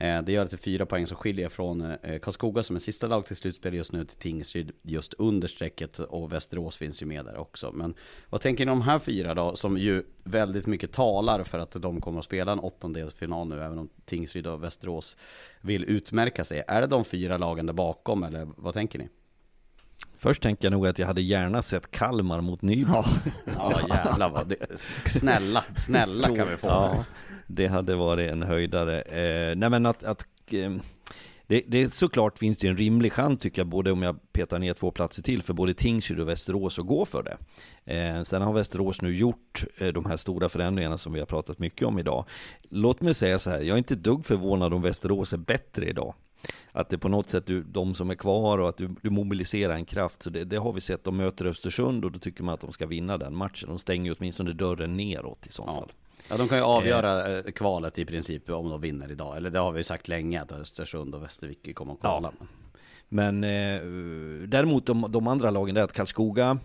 Eh, 0.00 0.22
det 0.22 0.32
gör 0.32 0.44
att 0.44 0.50
det 0.50 0.54
är 0.54 0.58
fyra 0.58 0.86
poäng 0.86 1.06
som 1.06 1.16
skiljer 1.16 1.48
från 1.48 1.80
eh, 1.80 2.18
Karlskoga 2.18 2.62
som 2.62 2.76
är 2.76 2.80
sista 2.80 3.06
lag 3.06 3.26
till 3.26 3.36
slutspel 3.36 3.74
just 3.74 3.92
nu 3.92 4.04
till 4.04 4.16
Tingsryd 4.16 4.72
just 4.82 5.14
under 5.14 5.48
strecket 5.48 5.98
och 5.98 6.32
Västerås 6.32 6.76
finns 6.76 7.02
ju 7.02 7.06
med 7.06 7.24
där 7.24 7.36
också. 7.36 7.72
Men 7.72 7.94
vad 8.30 8.40
tänker 8.40 8.66
ni 8.66 8.72
om 8.72 8.78
de 8.78 8.84
här 8.84 8.98
fyra 8.98 9.34
då 9.34 9.56
som 9.56 9.78
ju 9.78 10.02
väldigt 10.24 10.66
mycket 10.66 10.92
talar 10.92 11.44
för 11.44 11.58
att 11.58 11.70
de 11.70 12.00
kommer 12.00 12.18
att 12.18 12.24
spela 12.24 12.52
en 12.52 12.60
åttondelsfinal 12.60 13.48
nu 13.48 13.62
även 13.62 13.78
om 13.78 13.88
Tingsryd 14.04 14.46
och 14.46 14.64
Västerås 14.64 15.16
vill 15.60 15.84
utmärka 15.84 16.44
sig. 16.44 16.64
Är 16.68 16.80
det 16.80 16.86
de 16.86 17.04
fyra 17.04 17.36
lagen 17.36 17.66
där 17.66 17.72
bakom 17.72 18.22
eller 18.22 18.48
vad 18.56 18.74
tänker 18.74 18.98
ni? 18.98 19.08
Först 20.18 20.42
tänker 20.42 20.64
jag 20.64 20.72
nog 20.72 20.86
att 20.86 20.98
jag 20.98 21.06
hade 21.06 21.22
gärna 21.22 21.62
sett 21.62 21.90
Kalmar 21.90 22.40
mot 22.40 22.62
Nybro. 22.62 23.04
Ja, 23.44 23.54
ja 23.54 23.80
jävlar 23.88 24.30
vad 24.30 24.48
det, 24.48 24.80
Snälla, 25.06 25.64
snälla 25.76 26.26
kan 26.26 26.48
vi 26.48 26.56
få. 26.56 26.66
Ja, 26.66 27.04
det 27.48 27.66
hade 27.66 27.96
varit 27.96 28.30
en 28.30 28.42
höjdare. 28.42 29.02
Eh, 29.02 29.56
nej 29.56 29.70
men 29.70 29.86
att, 29.86 30.04
att 30.04 30.26
eh, 30.50 30.72
det, 31.46 31.62
det 31.66 31.92
såklart 31.92 32.38
finns 32.38 32.58
det 32.58 32.68
en 32.68 32.76
rimlig 32.76 33.12
chans 33.12 33.40
tycker 33.40 33.60
jag, 33.60 33.66
både 33.68 33.92
om 33.92 34.02
jag 34.02 34.32
petar 34.32 34.58
ner 34.58 34.74
två 34.74 34.90
platser 34.90 35.22
till 35.22 35.42
för 35.42 35.54
både 35.54 35.74
Tingsryd 35.74 36.20
och 36.20 36.28
Västerås 36.28 36.78
att 36.78 36.86
gå 36.86 37.04
för 37.04 37.22
det. 37.22 37.36
Eh, 37.94 38.22
sen 38.22 38.42
har 38.42 38.52
Västerås 38.52 39.02
nu 39.02 39.16
gjort 39.16 39.64
eh, 39.78 39.88
de 39.88 40.04
här 40.04 40.16
stora 40.16 40.48
förändringarna 40.48 40.98
som 40.98 41.12
vi 41.12 41.18
har 41.18 41.26
pratat 41.26 41.58
mycket 41.58 41.88
om 41.88 41.98
idag. 41.98 42.24
Låt 42.70 43.00
mig 43.00 43.14
säga 43.14 43.38
så 43.38 43.50
här, 43.50 43.58
jag 43.60 43.74
är 43.74 43.78
inte 43.78 43.94
dugg 43.94 44.26
förvånad 44.26 44.74
om 44.74 44.82
Västerås 44.82 45.32
är 45.32 45.36
bättre 45.36 45.86
idag. 45.86 46.14
Att 46.72 46.88
det 46.88 46.98
på 46.98 47.08
något 47.08 47.30
sätt, 47.30 47.46
du, 47.46 47.62
de 47.62 47.94
som 47.94 48.10
är 48.10 48.14
kvar 48.14 48.58
och 48.58 48.68
att 48.68 48.76
du, 48.76 48.94
du 49.02 49.10
mobiliserar 49.10 49.74
en 49.74 49.84
kraft. 49.84 50.22
Så 50.22 50.30
det, 50.30 50.44
det, 50.44 50.56
har 50.56 50.72
vi 50.72 50.80
sett, 50.80 51.04
de 51.04 51.16
möter 51.16 51.44
Östersund 51.44 52.04
och 52.04 52.12
då 52.12 52.18
tycker 52.18 52.44
man 52.44 52.54
att 52.54 52.60
de 52.60 52.72
ska 52.72 52.86
vinna 52.86 53.18
den 53.18 53.36
matchen. 53.36 53.68
De 53.68 53.78
stänger 53.78 54.16
åtminstone 54.18 54.52
dörren 54.52 54.96
neråt 54.96 55.46
i 55.46 55.52
sånt 55.52 55.68
ja. 55.68 55.80
fall. 55.80 55.92
Ja, 56.30 56.36
de 56.36 56.48
kan 56.48 56.58
ju 56.58 56.64
avgöra 56.64 57.38
eh, 57.38 57.42
kvalet 57.42 57.98
i 57.98 58.04
princip 58.04 58.50
om 58.50 58.70
de 58.70 58.80
vinner 58.80 59.10
idag. 59.10 59.36
Eller 59.36 59.50
det 59.50 59.58
har 59.58 59.72
vi 59.72 59.80
ju 59.80 59.84
sagt 59.84 60.08
länge 60.08 60.42
att 60.42 60.52
Östersund 60.52 61.14
och 61.14 61.22
Västervik 61.22 61.74
kommer 61.74 61.92
att 61.92 62.00
kvala. 62.00 62.32
Ja. 62.40 62.46
Men 63.08 63.44
eh, 63.44 63.80
däremot 64.48 64.86
de, 64.86 65.06
de, 65.08 65.28
andra 65.28 65.50
lagen 65.50 65.74
där, 65.74 65.82
att 65.82 65.92
Karlskoga 65.92 66.58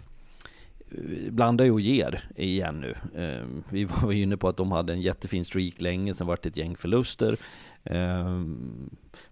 eh, 0.92 1.32
blandar 1.32 1.66
ju 1.66 1.72
och 1.72 1.82
ger 1.82 2.30
igen 2.36 2.82
nu. 2.82 2.96
Eh, 3.24 3.46
vi 3.70 3.86
var 3.86 4.12
ju 4.12 4.22
inne 4.22 4.38
på 4.38 4.48
att 4.48 4.58
de 4.58 4.72
hade 4.72 4.94
en 4.94 5.02
jättefin 5.02 5.46
streak 5.46 5.82
länge, 5.82 6.14
sen 6.14 6.28
vart 6.28 6.42
det 6.42 6.50
ett 6.50 6.58
gäng 6.58 6.76
förluster. 6.76 7.38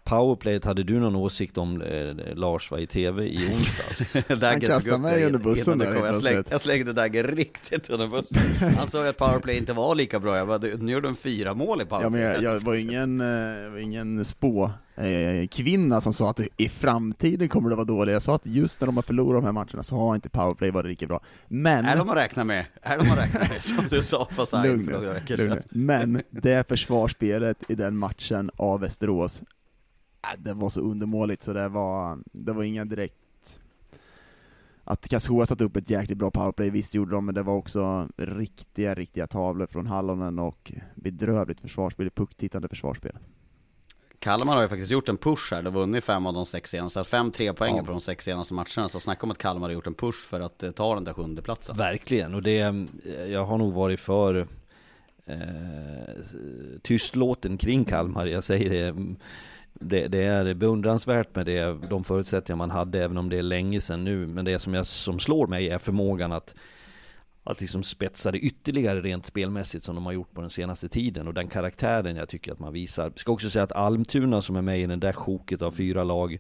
Powerplayet, 0.04 0.66
hade 0.66 0.84
du 0.84 1.00
någon 1.00 1.16
åsikt 1.16 1.58
om 1.58 1.82
eh, 1.82 2.36
Lars 2.36 2.72
var 2.72 2.78
i 2.78 2.88
TV 2.88 3.24
i 3.24 3.54
onsdags? 3.54 4.14
Dagge 4.42 4.68
kastade 4.68 4.98
mig 4.98 5.26
under 5.26 5.40
bussen 5.40 5.78
där 5.78 5.86
jag, 5.86 6.16
släng, 6.16 6.22
plötsligt. 6.34 6.52
jag 6.52 6.62
slängde 6.62 6.94
Dagge 6.94 7.24
riktigt 7.24 7.90
under 7.90 8.08
bussen. 8.08 8.42
Han 8.78 8.88
sa 8.88 9.10
att 9.10 9.18
powerplay 9.18 9.58
inte 9.58 9.74
var 9.74 9.96
lika 9.96 10.20
bra. 10.20 10.38
Jag 10.38 10.48
bara, 10.48 10.58
"Du, 10.58 10.78
nu 10.78 10.92
gör 10.92 11.02
de 11.02 11.16
fyra 11.16 11.54
mål 11.54 11.82
i 11.82 11.84
Ja, 11.84 11.88
powerplay. 11.90 12.10
men 12.12 12.22
jag, 12.22 12.44
jag 12.44 12.60
var 12.60 12.76
ingen, 12.76 13.22
eh, 13.22 13.84
ingen 13.84 14.26
spå 14.26 14.72
eh, 14.96 15.48
kvinna 15.52 16.02
som 16.02 16.14
sa 16.14 16.30
att 16.30 16.40
i 16.58 16.70
framtiden 16.70 17.50
kommer 17.50 17.70
det 17.70 17.76
vara 17.76 17.86
dåligt. 17.86 18.14
Jag 18.14 18.22
sa 18.22 18.36
att 18.36 18.46
just 18.46 18.82
när 18.82 18.86
de 18.86 18.96
har 18.96 19.04
förlorat 19.04 19.42
de 19.42 19.46
här 19.46 19.52
matcherna 19.52 19.84
så 19.84 19.96
har 19.96 20.16
inte 20.16 20.30
powerplay 20.30 20.72
varit 20.72 20.86
riktigt 20.86 21.08
bra. 21.08 21.22
Men, 21.48 21.86
Är 21.86 21.98
de 21.98 22.10
att 22.10 22.18
räkna 22.18 22.44
med? 22.44 22.66
Är 22.82 22.98
de 22.98 23.12
att 23.12 23.18
räkna 23.18 23.40
med? 23.40 23.50
Som 23.64 23.86
du 23.90 24.04
sa 24.04 24.28
på 24.36 24.46
Sain 24.46 24.72
lugn 24.72 24.86
för 24.86 24.92
några 24.92 25.14
veckor 25.14 25.38
sedan. 25.38 25.60
men 25.70 26.22
det 26.30 26.68
försvarsspelet 26.68 27.58
i 27.68 27.76
den 27.76 27.98
matchen 27.98 28.52
av 28.58 28.80
Västerås, 28.80 29.44
det 30.38 30.54
var 30.54 30.70
så 30.70 30.82
undermåligt 30.82 31.44
så 31.44 31.54
det 31.54 31.70
var, 31.70 32.20
det 32.32 32.54
var 32.54 32.64
inga 32.64 32.86
direkt 32.86 33.16
att 34.84 35.10
Karlskoga 35.10 35.46
satte 35.46 35.64
upp 35.64 35.76
ett 35.76 35.90
jäkligt 35.90 36.18
bra 36.18 36.32
powerplay, 36.32 36.70
visst 36.70 36.96
gjorde 36.96 37.12
de, 37.12 37.26
men 37.26 37.36
det 37.36 37.44
var 37.44 37.54
också 37.54 38.08
riktiga, 38.18 38.94
riktiga 38.94 39.28
tavlor 39.28 39.68
från 39.68 39.88
Hallonen 39.88 40.40
och 40.40 40.72
bedrövligt 40.96 41.60
försvarsspel, 41.60 42.10
pucktittande 42.10 42.68
försvarsspel. 42.68 43.18
Kalmar 44.20 44.56
har 44.56 44.62
ju 44.62 44.68
faktiskt 44.68 44.92
gjort 44.92 45.10
en 45.10 45.18
push 45.18 45.52
här, 45.54 45.62
de 45.62 45.74
har 45.74 45.82
vunnit 45.82 46.04
fem 46.04 46.26
av 46.26 46.34
de 46.34 46.46
sex 46.46 46.70
senaste, 46.70 47.04
fem 47.04 47.32
tre 47.32 47.54
poäng 47.54 47.76
Ja. 47.78 47.84
på 47.84 47.92
de 47.92 48.02
sex 48.02 48.26
senaste 48.26 48.54
matcherna. 48.54 48.90
Så 48.90 49.00
snacka 49.00 49.24
om 49.24 49.32
att 49.32 49.38
Kalmar 49.38 49.68
har 49.68 49.74
gjort 49.74 49.88
en 49.88 49.94
push 49.94 50.28
för 50.30 50.40
att 50.40 50.64
eh, 50.64 50.72
ta 50.72 50.96
den 50.96 51.04
där 51.04 51.14
sjunde 51.14 51.42
platsen. 51.42 51.78
Verkligen, 51.78 52.36
och 52.36 52.44
det, 52.44 52.88
jag 53.30 53.46
har 53.46 53.58
nog 53.58 53.74
varit 53.74 54.00
för 54.00 54.48
eh, 55.26 55.36
tystlåten 56.82 57.58
kring 57.58 57.86
Kalmar. 57.86 58.26
Jag 58.26 58.44
säger 58.44 58.70
det, 58.70 59.06
det, 59.74 60.08
det 60.08 60.24
är 60.24 60.54
beundransvärt 60.54 61.36
med 61.36 61.46
det, 61.46 61.90
de 61.90 62.04
förutsättningar 62.04 62.58
man 62.58 62.72
hade, 62.72 63.04
även 63.04 63.18
om 63.18 63.30
det 63.30 63.38
är 63.38 63.44
länge 63.44 63.82
sedan 63.82 64.04
nu. 64.04 64.28
Men 64.28 64.46
det 64.46 64.60
som, 64.60 64.74
jag, 64.74 64.86
som 64.86 65.20
slår 65.20 65.48
mig 65.48 65.70
är 65.70 65.78
förmågan 65.78 66.32
att 66.32 66.56
att 67.44 67.62
liksom 67.62 67.84
spetsa 67.84 68.32
det 68.32 68.40
ytterligare 68.40 69.02
rent 69.02 69.26
spelmässigt 69.26 69.84
som 69.84 69.96
de 69.96 70.06
har 70.06 70.14
gjort 70.14 70.34
på 70.34 70.42
den 70.42 70.50
senaste 70.50 70.90
tiden 70.90 71.28
och 71.28 71.34
den 71.34 71.48
karaktären 71.48 72.16
jag 72.16 72.30
tycker 72.30 72.52
att 72.52 72.60
man 72.60 72.74
visar. 72.74 73.04
Jag 73.04 73.20
Ska 73.20 73.32
också 73.32 73.50
säga 73.50 73.64
att 73.64 73.72
Almtuna 73.72 74.42
som 74.42 74.56
är 74.56 74.62
med 74.62 74.80
i 74.80 74.86
den 74.86 75.00
där 75.00 75.14
sjoket 75.14 75.62
av 75.62 75.72
fyra 75.72 76.04
lag 76.04 76.40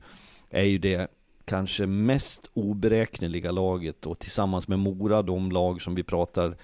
är 0.49 0.63
ju 0.63 0.77
det 0.77 1.07
kanske 1.45 1.85
mest 1.85 2.49
oberäkneliga 2.53 3.51
laget 3.51 4.05
och 4.05 4.19
tillsammans 4.19 4.67
med 4.67 4.79
Mora 4.79 5.21
de 5.21 5.51
lag 5.51 5.81
som 5.81 5.95
vi 5.95 6.03
pratar 6.03 6.57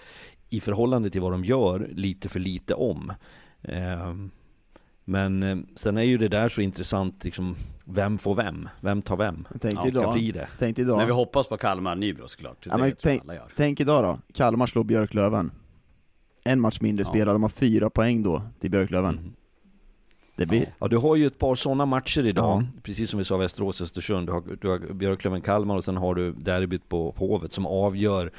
i 0.49 0.59
förhållande 0.59 1.09
till 1.09 1.21
vad 1.21 1.31
de 1.31 1.45
gör 1.45 1.89
lite 1.91 2.29
för 2.29 2.39
lite 2.39 2.73
om. 2.73 3.13
Ehm, 3.61 4.31
men 5.09 5.43
eh, 5.43 5.57
sen 5.75 5.97
är 5.97 6.01
ju 6.01 6.17
det 6.17 6.27
där 6.27 6.49
så 6.49 6.61
intressant 6.61 7.23
liksom, 7.23 7.55
vem 7.85 8.17
får 8.17 8.35
vem? 8.35 8.69
Vem 8.81 9.01
tar 9.01 9.17
vem? 9.17 9.47
Tänk 9.61 9.75
Ja, 9.75 9.87
idag, 9.87 10.13
bli 10.13 10.31
det? 10.31 10.47
tänk 10.57 10.79
idag. 10.79 10.97
Men 10.97 11.05
vi 11.07 11.13
hoppas 11.13 11.47
på 11.47 11.57
Kalmar 11.57 11.95
Nybro 11.95 12.27
såklart. 12.27 12.65
Ja, 12.69 12.77
men 12.77 12.91
tänk-. 13.01 13.23
Tänk 13.55 13.79
idag 13.79 14.03
då, 14.03 14.19
Kalmar 14.33 14.67
slår 14.67 14.83
Björklöven. 14.83 15.51
En 16.43 16.59
match 16.59 16.81
mindre 16.81 17.03
Ja. 17.03 17.09
spelad, 17.09 17.35
de 17.35 17.41
har 17.41 17.49
fyra 17.49 17.89
poäng 17.89 18.23
då 18.23 18.41
till 18.59 18.71
Björklöven. 18.71 19.15
Mhm. 19.15 19.33
Det 20.35 20.45
blir, 20.45 20.73
Ja, 20.79 20.87
du 20.87 20.97
har 20.97 21.15
ju 21.15 21.27
ett 21.27 21.39
par 21.39 21.55
sådana 21.55 21.85
matcher 21.85 22.25
idag, 22.25 22.61
Ja. 22.63 22.79
precis 22.83 23.09
som 23.09 23.17
vi 23.19 23.25
sa 23.25 23.37
Västerås-Östersund. 23.37 24.27
Du 24.27 24.31
har, 24.33 24.43
du 24.61 24.67
har 24.69 24.77
Björklöven-Kalmar 24.79 25.75
och 25.75 25.83
sen 25.83 25.97
har 25.97 26.15
du 26.15 26.31
derbyt 26.31 26.89
på, 26.89 27.11
på 27.11 27.27
Hovet 27.27 27.53
som 27.53 27.65
avgör 27.65 28.31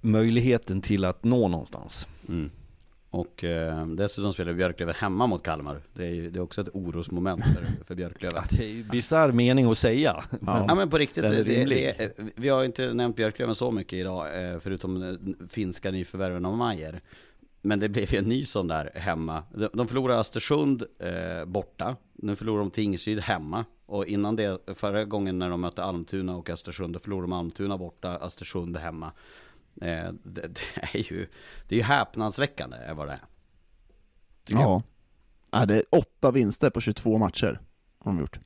möjligheten 0.00 0.80
till 0.80 1.04
att 1.04 1.24
nå 1.24 1.48
någonstans. 1.48 2.08
Mm. 2.28 2.50
Och 3.14 3.44
eh, 3.44 3.86
dessutom 3.86 4.32
spelar 4.32 4.52
Björklöven 4.52 4.94
hemma 4.94 5.26
mot 5.26 5.42
Kalmar. 5.42 5.80
Det 5.92 6.06
är 6.06 6.10
ju 6.10 6.30
det 6.30 6.38
är 6.38 6.42
också 6.42 6.60
ett 6.60 6.68
orosmoment 6.72 7.44
för, 7.44 7.84
för 7.84 7.94
Björklöven. 7.94 8.42
Ja, 8.50 8.56
det 8.58 8.64
är 8.64 8.68
ju 8.68 8.84
bisarr 8.84 9.32
mening 9.32 9.70
att 9.70 9.78
säga. 9.78 10.24
Ja. 10.46 10.64
Ja 10.68 10.74
men 10.74 10.90
på 10.90 10.98
riktigt, 10.98 11.22
det, 11.22 11.44
det, 11.44 12.12
vi 12.36 12.48
har 12.48 12.64
inte 12.64 12.94
nämnt 12.94 13.16
Björklöven 13.16 13.54
så 13.54 13.70
mycket 13.70 13.92
idag, 13.92 14.52
eh, 14.52 14.58
förutom 14.60 15.02
eh, 15.02 15.46
finska 15.48 15.90
nyförvärven 15.90 16.44
av 16.44 16.56
Majer. 16.56 17.00
Men 17.62 17.80
det 17.80 17.88
blev 17.88 18.12
ju 18.12 18.18
en 18.18 18.24
ny 18.24 18.44
sån 18.44 18.68
där 18.68 18.90
hemma. 18.94 19.42
De, 19.54 19.68
de 19.72 19.88
förlorade 19.88 20.20
Östersund 20.20 20.84
eh, 20.98 21.44
borta, 21.44 21.96
nu 22.12 22.36
förlorar 22.36 22.58
de 22.58 22.70
Tingsryd 22.70 23.20
hemma. 23.20 23.64
Och 23.86 24.06
innan 24.06 24.36
det, 24.36 24.58
förra 24.74 25.04
gången 25.04 25.38
när 25.38 25.50
de 25.50 25.60
mötte 25.60 25.84
Almtuna 25.84 26.36
och 26.36 26.50
Östersund, 26.50 26.92
då 26.92 26.98
förlorade 26.98 27.24
de 27.24 27.32
Almtuna 27.32 27.78
borta, 27.78 28.18
Östersund 28.18 28.76
hemma. 28.76 29.12
Eh, 29.80 30.12
det, 30.24 30.48
det 30.48 30.98
är 30.98 31.12
ju, 31.12 31.26
det 31.68 31.74
är 31.74 31.78
ju 31.78 31.84
häpnadsväckande 31.84 32.76
är 32.76 32.94
vad 32.94 33.08
det 33.08 33.12
är. 33.12 33.24
Tycker 34.44 34.60
jag. 34.60 34.70
ja. 34.70 34.82
ja. 35.50 35.66
Det 35.66 35.74
är 35.74 35.82
åtta 35.90 36.30
vinster 36.30 36.70
på 36.70 36.80
22 36.80 37.18
matcher 37.18 37.60
har 37.98 38.12
de 38.12 38.20
gjort. 38.20 38.38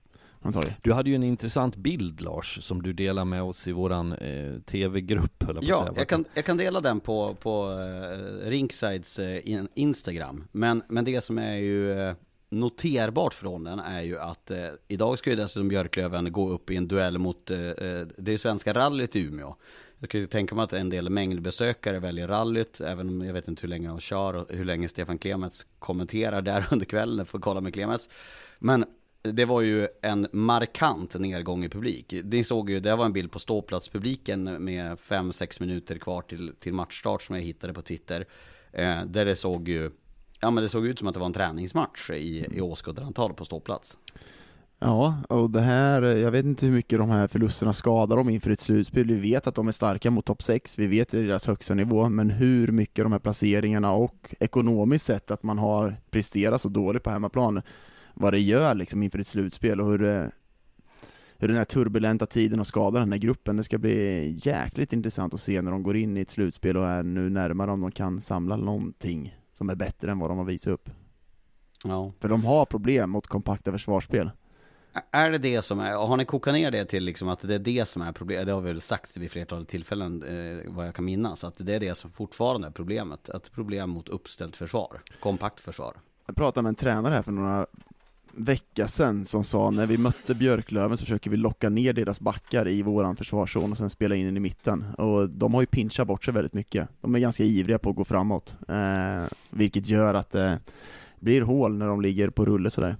Du 0.82 0.92
hade 0.92 1.10
ju 1.10 1.14
en 1.14 1.22
intressant 1.22 1.76
bild 1.76 2.20
Lars, 2.20 2.64
som 2.64 2.82
du 2.82 2.92
delar 2.92 3.24
med 3.24 3.42
oss 3.42 3.68
i 3.68 3.72
våran 3.72 4.12
eh, 4.12 4.60
TV-grupp 4.60 5.44
jag 5.46 5.64
Ja, 5.64 5.80
säga. 5.80 5.92
jag 5.96 6.08
kan, 6.08 6.24
jag 6.34 6.44
kan 6.44 6.56
dela 6.56 6.80
den 6.80 7.00
på, 7.00 7.34
på 7.34 7.68
uh, 7.68 8.48
Ringsides 8.50 9.18
eh, 9.18 9.48
in, 9.50 9.68
Instagram. 9.74 10.48
Men, 10.52 10.82
men 10.88 11.04
det 11.04 11.20
som 11.20 11.38
är 11.38 11.56
ju 11.56 12.00
eh, 12.00 12.14
noterbart 12.50 13.34
från 13.34 13.64
den 13.64 13.80
är 13.80 14.02
ju 14.02 14.18
att 14.18 14.50
eh, 14.50 14.68
idag 14.88 15.18
ska 15.18 15.30
ju 15.30 15.36
dessutom 15.36 15.68
Björklöven 15.68 16.32
gå 16.32 16.48
upp 16.48 16.70
i 16.70 16.76
en 16.76 16.88
duell 16.88 17.18
mot 17.18 17.50
eh, 17.50 17.60
eh, 17.60 18.06
det 18.18 18.38
svenska 18.38 18.72
rallyt 18.72 19.16
i 19.16 19.20
Umeå. 19.20 19.56
Jag 20.01 20.11
kan 20.11 20.20
ju 20.20 20.26
tänka 20.26 20.55
mig 20.55 20.64
att 20.64 20.72
en 20.72 20.90
del 20.90 21.11
mängdbesökare 21.11 21.99
väljer 21.99 22.28
rallyt, 22.28 22.80
även 22.80 23.09
om 23.09 23.24
jag 23.24 23.32
vet 23.32 23.49
inte 23.49 23.62
hur 23.62 23.68
länge 23.68 23.88
de 23.88 24.01
kör 24.01 24.34
och 24.34 24.46
hur 24.49 24.64
länge 24.64 24.88
Stefan 24.88 25.18
Klemets 25.18 25.66
kommenterar 25.78 26.42
där 26.42 26.66
under 26.72 26.86
kvällen, 26.86 27.26
får 27.26 27.38
kolla 27.38 27.61
med 27.61 27.74
Klemets. 27.74 28.09
Men 28.59 28.84
det 29.22 29.44
var 29.44 29.61
ju 29.61 29.88
en 30.03 30.26
markant 30.32 31.14
nedgång 31.14 31.64
i 31.64 31.68
publik. 31.68 32.14
Ni 32.24 32.44
såg 32.44 32.70
ju, 32.70 32.80
det 32.80 32.96
var 32.96 33.05
en 33.05 33.12
bild 33.12 33.32
på 33.32 33.38
ståplatspubliken 33.38 34.64
med 34.64 34.99
5-6 34.99 35.61
minuter 35.61 35.99
kvar 35.99 36.22
till, 36.22 36.53
till 36.61 36.72
matchstart 36.74 37.22
som 37.22 37.34
jag 37.34 37.42
hittade 37.42 37.72
på 37.72 37.82
Twitter. 37.82 38.26
Eh, 38.72 39.05
där 39.05 39.24
det 39.24 39.36
såg 39.36 39.68
ju, 39.68 39.90
ja 40.40 40.51
men 40.51 40.62
det 40.62 40.68
såg 40.68 40.86
ut 40.86 40.99
som 40.99 41.09
att 41.09 41.14
det 41.14 41.20
var 41.20 41.26
en 41.26 41.32
träningsmatch 41.32 42.11
i, 42.11 42.46
i 42.53 42.61
åskådarantal 42.61 43.34
på 43.34 43.44
ståplats. 43.44 43.96
Ja, 44.80 45.16
och 45.28 45.50
det 45.50 45.60
här, 45.60 46.02
jag 46.02 46.30
vet 46.30 46.44
inte 46.44 46.66
hur 46.66 46.72
mycket 46.72 46.98
de 46.98 47.10
här 47.10 47.26
förlusterna 47.26 47.72
skadar 47.72 48.16
dem 48.16 48.28
inför 48.28 48.50
ett 48.50 48.60
slutspel. 48.60 49.06
Vi 49.06 49.20
vet 49.20 49.46
att 49.46 49.54
de 49.54 49.68
är 49.68 49.72
starka 49.72 50.10
mot 50.10 50.26
topp 50.26 50.42
6, 50.42 50.78
vi 50.78 50.86
vet 50.86 51.10
deras 51.10 51.46
högsta 51.46 51.74
nivå, 51.74 52.08
men 52.08 52.30
hur 52.30 52.68
mycket 52.68 53.04
de 53.04 53.12
här 53.12 53.18
placeringarna 53.18 53.92
och 53.92 54.34
ekonomiskt 54.40 55.06
sett 55.06 55.30
att 55.30 55.42
man 55.42 55.58
har 55.58 55.96
presterat 56.10 56.60
så 56.60 56.68
dåligt 56.68 57.02
på 57.02 57.10
hemmaplan, 57.10 57.62
vad 58.14 58.32
det 58.32 58.40
gör 58.40 58.74
liksom 58.74 59.02
inför 59.02 59.18
ett 59.18 59.26
slutspel 59.26 59.80
och 59.80 59.90
hur, 59.90 59.98
det, 59.98 60.30
hur 61.38 61.48
den 61.48 61.56
här 61.56 61.64
turbulenta 61.64 62.26
tiden 62.26 62.58
har 62.58 62.64
skadat 62.64 63.02
den 63.02 63.12
här 63.12 63.18
gruppen. 63.18 63.56
Det 63.56 63.64
ska 63.64 63.78
bli 63.78 64.38
jäkligt 64.42 64.92
intressant 64.92 65.34
att 65.34 65.40
se 65.40 65.62
när 65.62 65.70
de 65.70 65.82
går 65.82 65.96
in 65.96 66.16
i 66.16 66.20
ett 66.20 66.30
slutspel 66.30 66.76
och 66.76 66.86
är 66.86 67.02
nu 67.02 67.30
närmare 67.30 67.70
om 67.70 67.80
de 67.80 67.90
kan 67.90 68.20
samla 68.20 68.56
någonting 68.56 69.38
som 69.52 69.70
är 69.70 69.74
bättre 69.74 70.10
än 70.10 70.18
vad 70.18 70.30
de 70.30 70.38
har 70.38 70.44
visat 70.44 70.72
upp. 70.72 70.90
Ja. 71.84 72.12
För 72.20 72.28
de 72.28 72.44
har 72.44 72.64
problem 72.64 73.10
mot 73.10 73.26
kompakta 73.26 73.72
försvarsspel. 73.72 74.30
Är 75.11 75.30
det 75.30 75.39
det 75.39 75.62
som 75.62 75.80
är, 75.80 75.93
har 75.93 76.16
ni 76.16 76.24
kokat 76.24 76.55
ner 76.55 76.70
det 76.70 76.84
till 76.84 77.05
liksom 77.05 77.28
att 77.28 77.41
det 77.41 77.55
är 77.55 77.59
det 77.59 77.89
som 77.89 78.03
är 78.03 78.12
problemet? 78.12 78.47
Det 78.47 78.53
har 78.53 78.61
vi 78.61 78.72
väl 78.72 78.80
sagt 78.80 79.16
vid 79.16 79.30
flertalet 79.30 79.68
tillfällen, 79.68 80.22
eh, 80.22 80.72
vad 80.72 80.86
jag 80.86 80.95
kan 80.95 81.05
minnas, 81.05 81.45
att 81.45 81.55
det 81.57 81.74
är 81.74 81.80
det 81.80 81.95
som 81.95 82.11
fortfarande 82.11 82.66
är 82.66 82.70
problemet. 82.72 83.28
Ett 83.28 83.53
problem 83.53 83.91
mot 83.91 84.09
uppställt 84.09 84.57
försvar, 84.57 85.01
kompakt 85.20 85.61
försvar. 85.61 85.97
Jag 86.26 86.36
pratade 86.36 86.62
med 86.62 86.68
en 86.68 86.74
tränare 86.74 87.14
här 87.14 87.22
för 87.22 87.32
några 87.32 87.66
veckor 88.32 88.86
sedan 88.86 89.24
som 89.24 89.45
sa 89.45 89.70
när 89.70 89.86
vi 89.86 89.99
mötte 89.99 90.34
Björklöven 90.34 90.97
så 90.97 91.05
försöker 91.05 91.30
vi 91.30 91.36
locka 91.36 91.68
ner 91.68 91.93
deras 91.93 92.20
backar 92.20 92.68
i 92.68 92.82
våran 92.82 93.16
försvarszon 93.16 93.72
och 93.72 93.78
sen 93.78 93.91
spela 93.91 94.14
in 94.14 94.26
den 94.26 94.36
i 94.36 94.41
mitten. 94.41 94.84
Och 94.99 95.28
de 95.30 95.55
har 95.55 95.61
ju 95.61 95.66
pinchat 95.66 96.07
bort 96.07 96.24
sig 96.24 96.34
väldigt 96.34 96.55
mycket. 96.55 96.89
De 97.01 97.14
är 97.14 97.18
ganska 97.18 97.45
ivriga 97.45 97.78
på 97.78 97.91
att 97.91 97.97
gå 97.97 98.05
framåt, 98.05 98.57
eh, 98.68 99.24
vilket 99.51 99.89
gör 99.89 100.14
att 100.14 100.30
det 100.30 100.61
blir 101.20 101.43
hål 101.43 101.74
när 101.74 101.86
de 101.86 102.01
ligger 102.01 102.30
på 102.30 102.45
rulle 102.45 102.70
sådär. 102.70 102.97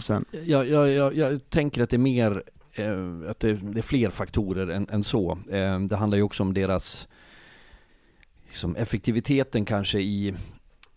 Och 0.00 0.04
sen, 0.04 0.24
Jag, 0.44 0.68
jag, 0.68 0.90
jag, 0.90 1.16
jag 1.16 1.50
tänker 1.50 1.82
att 1.82 1.90
det 1.90 1.96
är 1.96 1.98
mer, 1.98 2.42
eh, 2.72 3.30
att 3.30 3.40
det, 3.40 3.52
det 3.52 3.80
är 3.80 3.82
fler 3.82 4.10
faktorer 4.10 4.66
än, 4.66 4.86
än 4.90 5.04
så. 5.04 5.38
Eh, 5.50 5.80
det 5.80 5.96
handlar 5.96 6.16
ju 6.18 6.22
också 6.22 6.42
om 6.42 6.54
deras, 6.54 7.08
liksom 8.46 8.76
effektiviteten 8.76 9.64
kanske 9.64 10.00
i, 10.00 10.34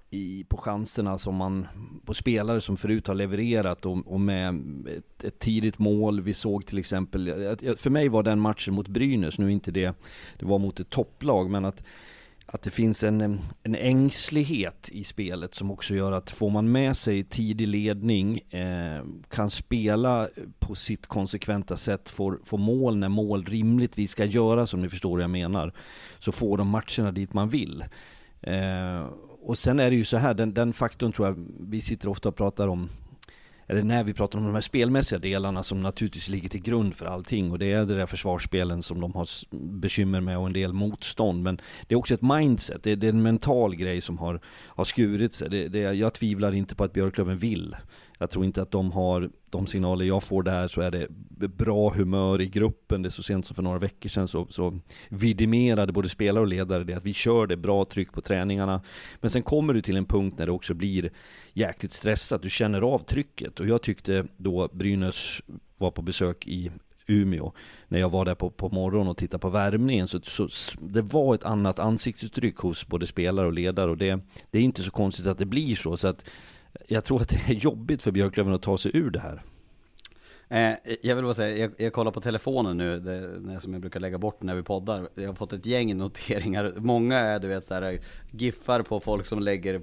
i, 0.10 0.44
på 0.44 0.58
chanserna 0.58 1.18
som 1.18 1.36
man, 1.36 1.68
på 2.06 2.14
spelare 2.14 2.62
som 2.62 2.78
förut 2.78 3.08
har 3.08 3.16
levererat 3.16 3.86
och, 3.86 4.08
och 4.08 4.22
med 4.22 4.62
ett, 4.98 5.24
ett 5.24 5.40
tidigt 5.40 5.80
mål. 5.80 6.22
Vi 6.22 6.34
såg 6.34 6.66
till 6.66 6.78
exempel, 6.78 7.28
eh, 7.28 7.76
för 7.76 7.90
mig 7.90 8.10
var 8.10 8.24
den 8.24 8.40
matchen 8.40 8.74
mot 8.74 8.88
Brynäs, 8.88 9.40
nu 9.40 9.52
inte 9.52 9.72
det, 9.72 9.96
det 10.40 10.46
var 10.46 10.60
mot 10.60 10.80
ett 10.80 10.90
topplag, 10.90 11.50
men 11.50 11.66
att 11.66 11.84
att 12.46 12.62
det 12.62 12.72
finns 12.72 13.04
en, 13.04 13.42
en 13.64 13.76
ängslighet 13.76 14.90
i 14.92 15.04
spelet 15.04 15.54
som 15.54 15.72
också 15.72 15.96
gör 15.96 16.12
att 16.12 16.32
får 16.32 16.50
man 16.50 16.72
med 16.72 16.98
sig 16.98 17.24
tidig 17.24 17.68
ledning, 17.68 18.38
eh, 18.38 19.04
kan 19.30 19.50
spela 19.50 20.30
på 20.60 20.76
sitt 20.76 21.08
konsekventa 21.08 21.78
sätt, 21.78 22.10
får, 22.10 22.40
får 22.46 22.58
mål 22.58 22.98
när 22.98 23.10
mål 23.10 23.46
rimligtvis 23.46 24.12
ska 24.12 24.26
göras, 24.26 24.74
om 24.74 24.82
ni 24.82 24.90
förstår 24.90 25.12
vad 25.12 25.24
jag 25.24 25.30
menar, 25.30 25.74
så 26.20 26.32
får 26.32 26.58
de 26.58 26.68
matcherna 26.68 27.12
dit 27.12 27.34
man 27.34 27.50
vill. 27.50 27.86
Eh, 28.42 29.06
och 29.42 29.58
sen 29.58 29.80
är 29.80 29.90
det 29.90 29.96
ju 29.96 30.04
så 30.04 30.18
här, 30.18 30.34
den, 30.34 30.54
den 30.54 30.74
faktorn 30.74 31.12
tror 31.12 31.28
jag, 31.28 31.46
vi 31.60 31.82
sitter 31.82 32.08
ofta 32.08 32.30
och 32.30 32.36
pratar 32.36 32.68
om 32.68 32.90
eller 33.74 33.84
när 33.84 34.04
vi 34.04 34.14
pratar 34.14 34.40
om 34.40 34.46
de 34.46 34.54
här 34.54 34.62
spelmässiga 34.62 35.20
delarna 35.20 35.64
som 35.64 35.82
naturligtvis 35.82 36.30
ligger 36.30 36.50
till 36.50 36.62
grund 36.62 36.96
för 36.96 37.06
allting 37.06 37.52
och 37.52 37.60
det 37.60 37.72
är 37.72 37.86
det 37.86 37.96
där 37.96 38.06
försvarsspelen 38.06 38.84
som 38.84 39.02
de 39.02 39.14
har 39.14 39.28
bekymmer 39.82 40.22
med 40.22 40.38
och 40.38 40.48
en 40.48 40.54
del 40.54 40.74
motstånd. 40.74 41.44
Men 41.44 41.62
det 41.88 41.96
är 41.96 42.00
också 42.00 42.14
ett 42.14 42.22
mindset, 42.22 42.84
det 42.84 42.92
är, 42.92 42.96
det 42.96 43.08
är 43.08 43.14
en 43.14 43.22
mental 43.22 43.76
grej 43.76 44.02
som 44.02 44.18
har, 44.18 44.40
har 44.68 44.84
skurit 44.84 45.34
sig. 45.34 45.50
Det, 45.50 45.68
det, 45.68 45.80
jag 45.80 46.14
tvivlar 46.14 46.54
inte 46.54 46.76
på 46.76 46.84
att 46.84 46.94
Björklöven 46.94 47.38
vill. 47.38 47.76
Jag 48.20 48.30
tror 48.30 48.46
inte 48.46 48.62
att 48.62 48.72
de 48.72 48.92
har 48.92 49.30
de 49.50 49.68
signaler 49.68 50.06
jag 50.06 50.24
får 50.24 50.44
där 50.44 50.68
så 50.68 50.82
är 50.82 50.92
det 50.92 51.08
bra 51.48 51.90
humör 51.90 52.42
i 52.42 52.48
gruppen. 52.48 53.02
Det 53.02 53.10
är 53.10 53.12
så 53.12 53.24
sent 53.24 53.46
som 53.46 53.56
för 53.56 53.64
några 53.64 53.80
veckor 53.80 54.10
sedan 54.10 54.28
så, 54.28 54.48
så 54.50 54.80
vidimerade 55.10 55.94
både 55.94 56.10
spelare 56.10 56.42
och 56.42 56.48
ledare 56.48 56.84
det 56.84 56.94
att 56.94 57.06
vi 57.06 57.14
kör 57.14 57.48
det 57.48 57.58
bra 57.58 57.86
tryck 57.86 58.12
på 58.12 58.22
träningarna. 58.22 58.82
Men 59.22 59.30
sen 59.30 59.44
kommer 59.44 59.74
du 59.74 59.82
till 59.82 59.98
en 59.98 60.06
punkt 60.06 60.36
när 60.38 60.46
det 60.46 60.52
också 60.52 60.74
blir 60.74 61.12
jäkligt 61.54 61.94
stressat. 61.94 62.42
Du 62.42 62.50
känner 62.50 62.82
av 62.82 63.00
trycket 63.00 63.60
och 63.60 63.68
jag 63.68 63.82
tyckte 63.82 64.26
då 64.38 64.70
Brynäs 64.74 65.42
var 65.78 65.92
på 65.92 66.02
besök 66.02 66.48
i 66.48 66.72
Umeå. 67.08 67.52
När 67.88 68.00
jag 68.00 68.10
var 68.10 68.26
där 68.26 68.36
på, 68.36 68.50
på 68.50 68.70
morgonen 68.70 69.08
och 69.08 69.18
tittade 69.18 69.42
på 69.42 69.50
värmningen 69.50 70.08
så, 70.08 70.20
så 70.22 70.50
det 70.82 71.02
var 71.02 71.36
ett 71.36 71.44
annat 71.44 71.80
ansiktsuttryck 71.80 72.58
hos 72.58 72.88
både 72.88 73.08
spelare 73.08 73.48
och 73.48 73.54
ledare 73.54 73.92
och 73.92 73.98
det, 73.98 74.20
det 74.52 74.58
är 74.58 74.62
inte 74.62 74.84
så 74.84 74.92
konstigt 74.92 75.28
att 75.28 75.38
det 75.38 75.46
blir 75.46 75.76
så. 75.76 75.98
så 75.98 76.08
att 76.08 76.26
jag 76.88 77.04
tror 77.04 77.22
att 77.22 77.30
det 77.30 77.42
är 77.48 77.54
jobbigt 77.54 78.02
för 78.02 78.12
Björklöven 78.12 78.54
att 78.54 78.62
ta 78.62 78.78
sig 78.78 78.92
ur 78.94 79.10
det 79.10 79.20
här. 79.20 79.44
Eh, 80.50 80.74
jag 81.02 81.16
vill 81.16 81.24
bara 81.24 81.34
säga, 81.34 81.58
jag, 81.58 81.72
jag 81.78 81.94
kollar 81.94 82.12
på 82.12 82.22
telefonen 82.22 82.78
nu, 82.78 83.00
det, 83.00 83.62
som 83.62 83.74
jag 83.74 83.82
brukar 83.82 84.00
lägga 84.00 84.18
bort 84.18 84.44
när 84.44 84.56
vi 84.56 84.64
poddar. 84.64 85.10
Jag 85.16 85.28
har 85.28 85.36
fått 85.36 85.54
ett 85.54 85.66
gäng 85.66 85.98
noteringar. 85.98 86.74
Många 86.78 87.20
är 87.20 87.40
du 87.40 87.48
vet 87.48 87.66
så 87.66 87.74
här, 87.74 88.00
giffar 88.32 88.82
på 88.82 89.00
folk 89.00 89.26
som 89.26 89.40
lägger 89.40 89.82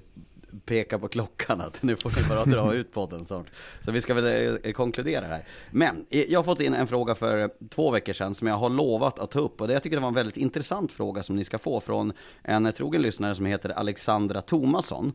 peka 0.65 0.99
på 0.99 1.09
klockan 1.09 1.61
att 1.61 1.83
nu 1.83 1.97
får 1.97 2.11
ni 2.17 2.29
bara 2.29 2.45
dra 2.45 2.75
ut 2.75 2.93
podden 2.93 3.25
snart. 3.25 3.47
Så 3.81 3.93
vi 3.93 4.01
ska 4.01 4.15
väl 4.15 4.59
eh, 4.63 4.73
konkludera 4.73 5.27
här. 5.27 5.45
Men 5.71 6.07
eh, 6.11 6.21
jag 6.21 6.39
har 6.39 6.45
fått 6.45 6.61
in 6.61 6.75
en 6.75 6.87
fråga 6.87 7.15
för 7.15 7.51
två 7.69 7.91
veckor 7.91 8.13
sedan 8.13 8.35
som 8.35 8.47
jag 8.47 8.55
har 8.55 8.71
lovat 8.71 9.19
att 9.19 9.31
ta 9.31 9.39
upp. 9.39 9.61
Och 9.61 9.67
det, 9.67 9.73
jag 9.73 9.83
tycker 9.83 9.97
det 9.97 10.01
var 10.01 10.09
en 10.09 10.15
väldigt 10.15 10.37
intressant 10.37 10.93
fråga 10.93 11.23
som 11.23 11.37
ni 11.37 11.45
ska 11.45 11.59
få 11.59 11.81
från 11.81 12.13
en 12.43 12.73
trogen 12.73 13.03
lyssnare 13.03 13.35
som 13.35 13.47
heter 13.47 13.71
Alexandra 13.71 14.43
Tomasson 14.43 15.13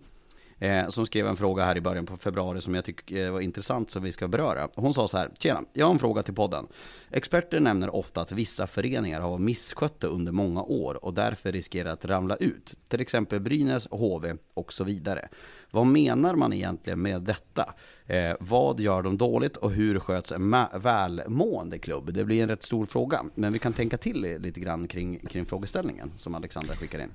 eh, 0.60 0.88
som 0.90 1.06
skrev 1.06 1.28
en 1.28 1.36
fråga 1.36 1.66
här 1.66 1.78
i 1.78 1.82
början 1.82 2.06
på 2.06 2.18
februari 2.18 2.62
som 2.62 2.76
jag 2.76 2.86
tycker 2.86 3.26
eh, 3.26 3.32
var 3.32 3.40
intressant 3.40 3.92
som 3.92 4.04
vi 4.04 4.12
ska 4.12 4.28
beröra. 4.28 4.70
Hon 4.76 4.94
sa 4.94 5.08
så 5.08 5.18
här, 5.18 5.32
tjena, 5.40 5.64
jag 5.74 5.86
har 5.86 5.94
en 5.94 6.00
fråga 6.00 6.24
till 6.24 6.34
podden. 6.34 6.68
Experter 7.12 7.60
nämner 7.60 7.96
ofta 7.96 8.22
att 8.22 8.32
vissa 8.32 8.68
föreningar 8.68 9.22
har 9.22 9.38
misskötta 9.38 10.08
under 10.08 10.32
många 10.32 10.64
år 10.64 11.06
och 11.06 11.14
därför 11.14 11.52
riskerar 11.52 11.90
att 11.90 12.06
ramla 12.06 12.36
ut. 12.36 12.74
Till 12.88 13.02
exempel 13.02 13.40
Brynäs, 13.40 13.88
HV 13.92 14.36
och 14.54 14.74
så 14.74 14.84
vidare. 14.84 15.30
Vad 15.72 15.88
menar 15.88 16.36
man 16.36 16.54
egentligen 16.54 17.02
med 17.02 17.22
detta? 17.22 17.74
Eh, 18.06 18.34
vad 18.40 18.80
gör 18.80 19.02
de 19.02 19.18
dåligt 19.18 19.58
och 19.58 19.72
hur 19.72 20.00
sköts 20.00 20.32
en 20.32 20.56
välmående 20.74 21.80
klubb? 21.80 22.14
Det 22.14 22.26
blir 22.26 22.44
en 22.44 22.50
rätt 22.50 22.64
stor 22.64 22.86
fråga, 22.86 23.24
men 23.36 23.54
vi 23.54 23.60
kan 23.60 23.74
tänka 23.74 23.98
till 23.98 24.38
lite 24.40 24.60
grann 24.60 24.88
kring, 24.88 25.20
kring 25.20 25.46
frågeställningen 25.46 26.12
som 26.18 26.36
Alexandra 26.36 26.76
skickar 26.76 27.00
in 27.00 27.12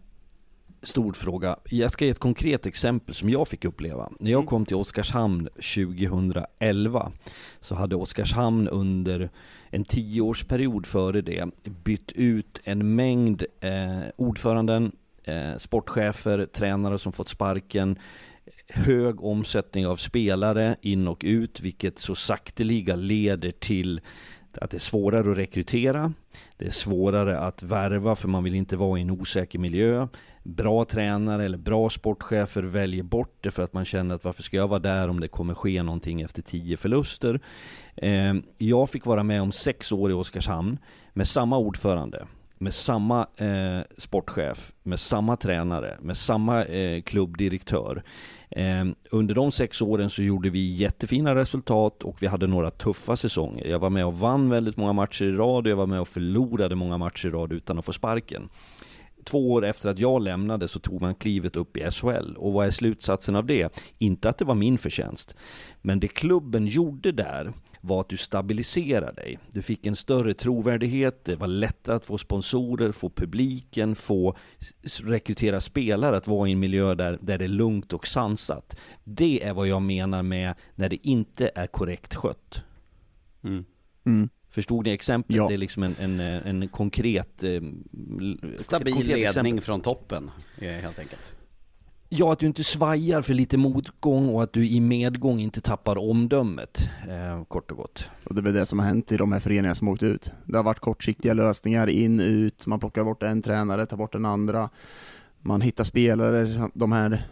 stor 0.82 1.12
fråga. 1.12 1.56
Jag 1.70 1.92
ska 1.92 2.04
ge 2.04 2.10
ett 2.10 2.18
konkret 2.18 2.66
exempel 2.66 3.14
som 3.14 3.30
jag 3.30 3.48
fick 3.48 3.64
uppleva. 3.64 4.10
När 4.20 4.30
jag 4.30 4.38
mm. 4.38 4.46
kom 4.46 4.66
till 4.66 4.76
Oskarshamn 4.76 5.48
2011 5.54 7.12
så 7.60 7.74
hade 7.74 7.96
Oskarshamn 7.96 8.68
under 8.68 9.30
en 9.70 9.84
tioårsperiod 9.84 10.86
före 10.86 11.20
det 11.20 11.48
bytt 11.84 12.12
ut 12.12 12.60
en 12.64 12.94
mängd 12.94 13.44
eh, 13.60 14.00
ordföranden, 14.16 14.92
eh, 15.24 15.56
sportchefer, 15.58 16.46
tränare 16.46 16.98
som 16.98 17.12
fått 17.12 17.28
sparken, 17.28 17.98
hög 18.68 19.24
omsättning 19.24 19.86
av 19.86 19.96
spelare 19.96 20.76
in 20.80 21.08
och 21.08 21.22
ut, 21.24 21.60
vilket 21.60 21.98
så 21.98 22.14
sakteliga 22.14 22.96
leder 22.96 23.50
till 23.50 24.00
att 24.52 24.70
det 24.70 24.76
är 24.76 24.78
svårare 24.78 25.30
att 25.32 25.38
rekrytera, 25.38 26.12
det 26.56 26.66
är 26.66 26.70
svårare 26.70 27.38
att 27.38 27.62
värva 27.62 28.16
för 28.16 28.28
man 28.28 28.44
vill 28.44 28.54
inte 28.54 28.76
vara 28.76 28.98
i 28.98 29.02
en 29.02 29.10
osäker 29.10 29.58
miljö 29.58 30.08
bra 30.42 30.84
tränare 30.84 31.44
eller 31.44 31.58
bra 31.58 31.90
sportchefer 31.90 32.62
väljer 32.62 33.02
bort 33.02 33.38
det 33.40 33.50
för 33.50 33.62
att 33.62 33.72
man 33.72 33.84
känner 33.84 34.14
att 34.14 34.24
varför 34.24 34.42
ska 34.42 34.56
jag 34.56 34.68
vara 34.68 34.80
där 34.80 35.08
om 35.08 35.20
det 35.20 35.28
kommer 35.28 35.54
ske 35.54 35.82
någonting 35.82 36.20
efter 36.20 36.42
tio 36.42 36.76
förluster. 36.76 37.40
Eh, 37.96 38.34
jag 38.58 38.90
fick 38.90 39.06
vara 39.06 39.22
med 39.22 39.42
om 39.42 39.52
sex 39.52 39.92
år 39.92 40.10
i 40.10 40.14
Oskarshamn 40.14 40.78
med 41.12 41.28
samma 41.28 41.58
ordförande 41.58 42.26
med 42.60 42.74
samma 42.74 43.26
eh, 43.36 43.80
sportchef, 43.98 44.72
med 44.82 45.00
samma 45.00 45.36
tränare, 45.36 45.98
med 46.00 46.16
samma 46.16 46.64
eh, 46.64 47.02
klubbdirektör. 47.02 48.02
Eh, 48.50 48.86
under 49.10 49.34
de 49.34 49.52
sex 49.52 49.82
åren 49.82 50.10
så 50.10 50.22
gjorde 50.22 50.50
vi 50.50 50.72
jättefina 50.72 51.34
resultat 51.34 52.02
och 52.02 52.22
vi 52.22 52.26
hade 52.26 52.46
några 52.46 52.70
tuffa 52.70 53.16
säsonger. 53.16 53.66
Jag 53.66 53.78
var 53.78 53.90
med 53.90 54.06
och 54.06 54.18
vann 54.18 54.50
väldigt 54.50 54.76
många 54.76 54.92
matcher 54.92 55.24
i 55.24 55.32
rad 55.32 55.66
och 55.66 55.70
jag 55.70 55.76
var 55.76 55.86
med 55.86 56.00
och 56.00 56.08
förlorade 56.08 56.74
många 56.74 56.98
matcher 56.98 57.28
i 57.28 57.30
rad 57.30 57.52
utan 57.52 57.78
att 57.78 57.84
få 57.84 57.92
sparken 57.92 58.48
två 59.30 59.52
år 59.52 59.64
efter 59.64 59.88
att 59.88 59.98
jag 59.98 60.22
lämnade 60.22 60.68
så 60.68 60.78
tog 60.78 61.00
man 61.00 61.14
klivet 61.14 61.56
upp 61.56 61.76
i 61.76 61.90
SHL. 61.90 62.36
Och 62.36 62.52
vad 62.52 62.66
är 62.66 62.70
slutsatsen 62.70 63.36
av 63.36 63.46
det? 63.46 63.78
Inte 63.98 64.28
att 64.28 64.38
det 64.38 64.44
var 64.44 64.54
min 64.54 64.78
förtjänst. 64.78 65.34
Men 65.82 66.00
det 66.00 66.08
klubben 66.08 66.66
gjorde 66.66 67.12
där 67.12 67.52
var 67.80 68.00
att 68.00 68.08
du 68.08 68.16
stabiliserade 68.16 69.22
dig. 69.22 69.38
Du 69.52 69.62
fick 69.62 69.86
en 69.86 69.96
större 69.96 70.34
trovärdighet, 70.34 71.24
det 71.24 71.36
var 71.36 71.46
lättare 71.46 71.96
att 71.96 72.04
få 72.04 72.18
sponsorer, 72.18 72.92
få 72.92 73.10
publiken, 73.10 73.94
få 73.94 74.36
rekrytera 75.04 75.60
spelare, 75.60 76.16
att 76.16 76.28
vara 76.28 76.48
i 76.48 76.52
en 76.52 76.60
miljö 76.60 76.94
där, 76.94 77.18
där 77.20 77.38
det 77.38 77.44
är 77.44 77.48
lugnt 77.48 77.92
och 77.92 78.06
sansat. 78.06 78.76
Det 79.04 79.44
är 79.44 79.52
vad 79.52 79.68
jag 79.68 79.82
menar 79.82 80.22
med 80.22 80.54
när 80.74 80.88
det 80.88 81.06
inte 81.06 81.50
är 81.54 81.66
korrekt 81.66 82.14
skött. 82.14 82.64
Mm. 83.42 83.64
Mm. 84.06 84.28
Förstod 84.50 84.86
ni 84.86 84.92
exemplet? 84.92 85.36
Ja. 85.36 85.48
Det 85.48 85.54
är 85.54 85.58
liksom 85.58 85.82
en, 85.82 85.94
en, 85.98 86.20
en 86.20 86.68
konkret... 86.68 87.44
Eh, 87.44 87.50
Stabil 88.58 88.94
konkret 88.94 89.08
ledning 89.08 89.26
exempel. 89.26 89.60
från 89.60 89.80
toppen, 89.80 90.30
helt 90.58 90.98
enkelt. 90.98 91.34
Ja, 92.12 92.32
att 92.32 92.38
du 92.38 92.46
inte 92.46 92.64
svajar 92.64 93.22
för 93.22 93.34
lite 93.34 93.56
motgång 93.56 94.28
och 94.28 94.42
att 94.42 94.52
du 94.52 94.68
i 94.68 94.80
medgång 94.80 95.40
inte 95.40 95.60
tappar 95.60 95.98
omdömet, 95.98 96.88
eh, 97.08 97.44
kort 97.44 97.70
och 97.70 97.76
gott. 97.76 98.10
Och 98.24 98.34
det 98.34 98.40
är 98.40 98.42
väl 98.42 98.54
det 98.54 98.66
som 98.66 98.78
har 98.78 98.86
hänt 98.86 99.12
i 99.12 99.16
de 99.16 99.32
här 99.32 99.40
föreningarna 99.40 99.74
som 99.74 99.88
åkt 99.88 100.02
ut. 100.02 100.32
Det 100.44 100.56
har 100.56 100.64
varit 100.64 100.80
kortsiktiga 100.80 101.34
lösningar, 101.34 101.86
in, 101.86 102.20
ut, 102.20 102.66
man 102.66 102.80
plockar 102.80 103.04
bort 103.04 103.22
en 103.22 103.42
tränare, 103.42 103.86
tar 103.86 103.96
bort 103.96 104.12
den 104.12 104.26
andra. 104.26 104.70
Man 105.40 105.60
hittar 105.60 105.84
spelare, 105.84 106.68
de 106.74 106.92
här 106.92 107.26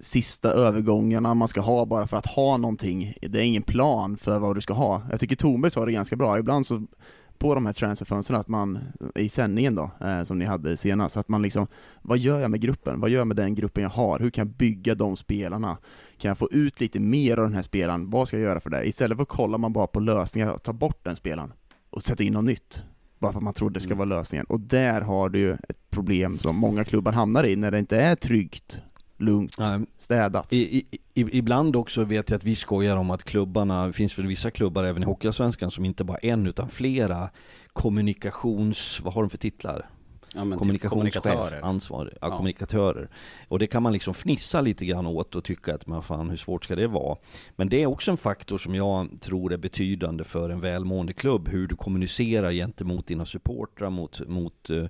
sista 0.00 0.50
övergångarna 0.50 1.34
man 1.34 1.48
ska 1.48 1.60
ha 1.60 1.84
bara 1.86 2.06
för 2.06 2.16
att 2.16 2.26
ha 2.26 2.56
någonting. 2.56 3.14
Det 3.22 3.40
är 3.40 3.44
ingen 3.44 3.62
plan 3.62 4.16
för 4.16 4.38
vad 4.38 4.56
du 4.56 4.60
ska 4.60 4.74
ha. 4.74 5.02
Jag 5.10 5.20
tycker 5.20 5.36
Thornberg 5.36 5.70
sa 5.70 5.84
det 5.84 5.92
ganska 5.92 6.16
bra, 6.16 6.38
ibland 6.38 6.66
så 6.66 6.86
på 7.40 7.54
de 7.54 7.66
här 7.66 7.72
transferfönstren, 7.72 8.40
att 8.40 8.48
man, 8.48 8.78
i 9.14 9.28
sändningen 9.28 9.74
då, 9.74 9.90
eh, 10.00 10.22
som 10.22 10.38
ni 10.38 10.44
hade 10.44 10.76
senast, 10.76 11.16
att 11.16 11.28
man 11.28 11.42
liksom, 11.42 11.66
vad 12.02 12.18
gör 12.18 12.40
jag 12.40 12.50
med 12.50 12.60
gruppen? 12.60 13.00
Vad 13.00 13.10
gör 13.10 13.18
jag 13.18 13.26
med 13.26 13.36
den 13.36 13.54
gruppen 13.54 13.82
jag 13.82 13.90
har? 13.90 14.18
Hur 14.18 14.30
kan 14.30 14.46
jag 14.46 14.56
bygga 14.56 14.94
de 14.94 15.16
spelarna? 15.16 15.78
Kan 16.18 16.28
jag 16.28 16.38
få 16.38 16.48
ut 16.50 16.80
lite 16.80 17.00
mer 17.00 17.36
av 17.36 17.44
den 17.44 17.54
här 17.54 17.62
spelaren? 17.62 18.10
Vad 18.10 18.28
ska 18.28 18.36
jag 18.36 18.44
göra 18.44 18.60
för 18.60 18.70
det? 18.70 18.84
Istället 18.84 19.18
för 19.18 19.22
att 19.22 19.28
kolla 19.28 19.58
man 19.58 19.72
bara 19.72 19.86
på 19.86 20.00
lösningar 20.00 20.48
och 20.48 20.62
ta 20.62 20.72
bort 20.72 21.04
den 21.04 21.16
spelaren 21.16 21.52
och 21.90 22.02
sätta 22.02 22.22
in 22.22 22.32
något 22.32 22.44
nytt. 22.44 22.82
Bara 23.18 23.32
för 23.32 23.38
att 23.38 23.44
man 23.44 23.54
tror 23.54 23.70
det 23.70 23.80
ska 23.80 23.92
mm. 23.92 24.08
vara 24.08 24.18
lösningen. 24.18 24.46
Och 24.46 24.60
där 24.60 25.00
har 25.00 25.28
du 25.28 25.38
ju 25.38 25.52
ett 25.52 25.90
problem 25.90 26.38
som 26.38 26.56
många 26.56 26.84
klubbar 26.84 27.12
hamnar 27.12 27.44
i 27.44 27.56
när 27.56 27.70
det 27.70 27.78
inte 27.78 28.00
är 28.00 28.14
tryggt 28.14 28.80
lugnt, 29.20 29.56
städat. 29.98 30.52
I, 30.52 30.78
i, 30.78 30.98
ibland 31.14 31.76
också 31.76 32.04
vet 32.04 32.30
jag 32.30 32.36
att 32.36 32.44
vi 32.44 32.54
skojar 32.54 32.96
om 32.96 33.10
att 33.10 33.24
klubbarna, 33.24 33.86
det 33.86 33.92
finns 33.92 34.18
väl 34.18 34.26
vissa 34.26 34.50
klubbar 34.50 34.84
även 34.84 35.02
i 35.02 35.06
Hockeyallsvenskan 35.06 35.70
som 35.70 35.84
inte 35.84 36.04
bara 36.04 36.18
en 36.18 36.46
utan 36.46 36.68
flera 36.68 37.30
kommunikations, 37.72 39.00
vad 39.00 39.14
har 39.14 39.22
de 39.22 39.30
för 39.30 39.38
titlar? 39.38 39.90
Ja, 40.34 40.44
typ 40.44 40.58
kommunikationschef, 40.58 41.22
typ 41.22 41.64
ansvarig, 41.64 42.12
ja, 42.20 42.28
ja. 42.28 42.36
kommunikatörer. 42.36 43.08
Och 43.48 43.58
det 43.58 43.66
kan 43.66 43.82
man 43.82 43.92
liksom 43.92 44.14
fnissa 44.14 44.60
lite 44.60 44.86
grann 44.86 45.06
åt 45.06 45.34
och 45.34 45.44
tycka 45.44 45.74
att 45.74 45.86
men 45.86 46.02
fan 46.02 46.30
hur 46.30 46.36
svårt 46.36 46.64
ska 46.64 46.76
det 46.76 46.86
vara? 46.86 47.16
Men 47.56 47.68
det 47.68 47.82
är 47.82 47.86
också 47.86 48.10
en 48.10 48.16
faktor 48.16 48.58
som 48.58 48.74
jag 48.74 49.08
tror 49.20 49.52
är 49.52 49.56
betydande 49.56 50.24
för 50.24 50.50
en 50.50 50.60
välmående 50.60 51.12
klubb, 51.12 51.48
hur 51.48 51.66
du 51.66 51.76
kommunicerar 51.76 52.52
gentemot 52.52 53.06
dina 53.06 53.24
supportrar, 53.24 53.90
mot, 53.90 54.28
mot 54.28 54.70
uh, 54.70 54.86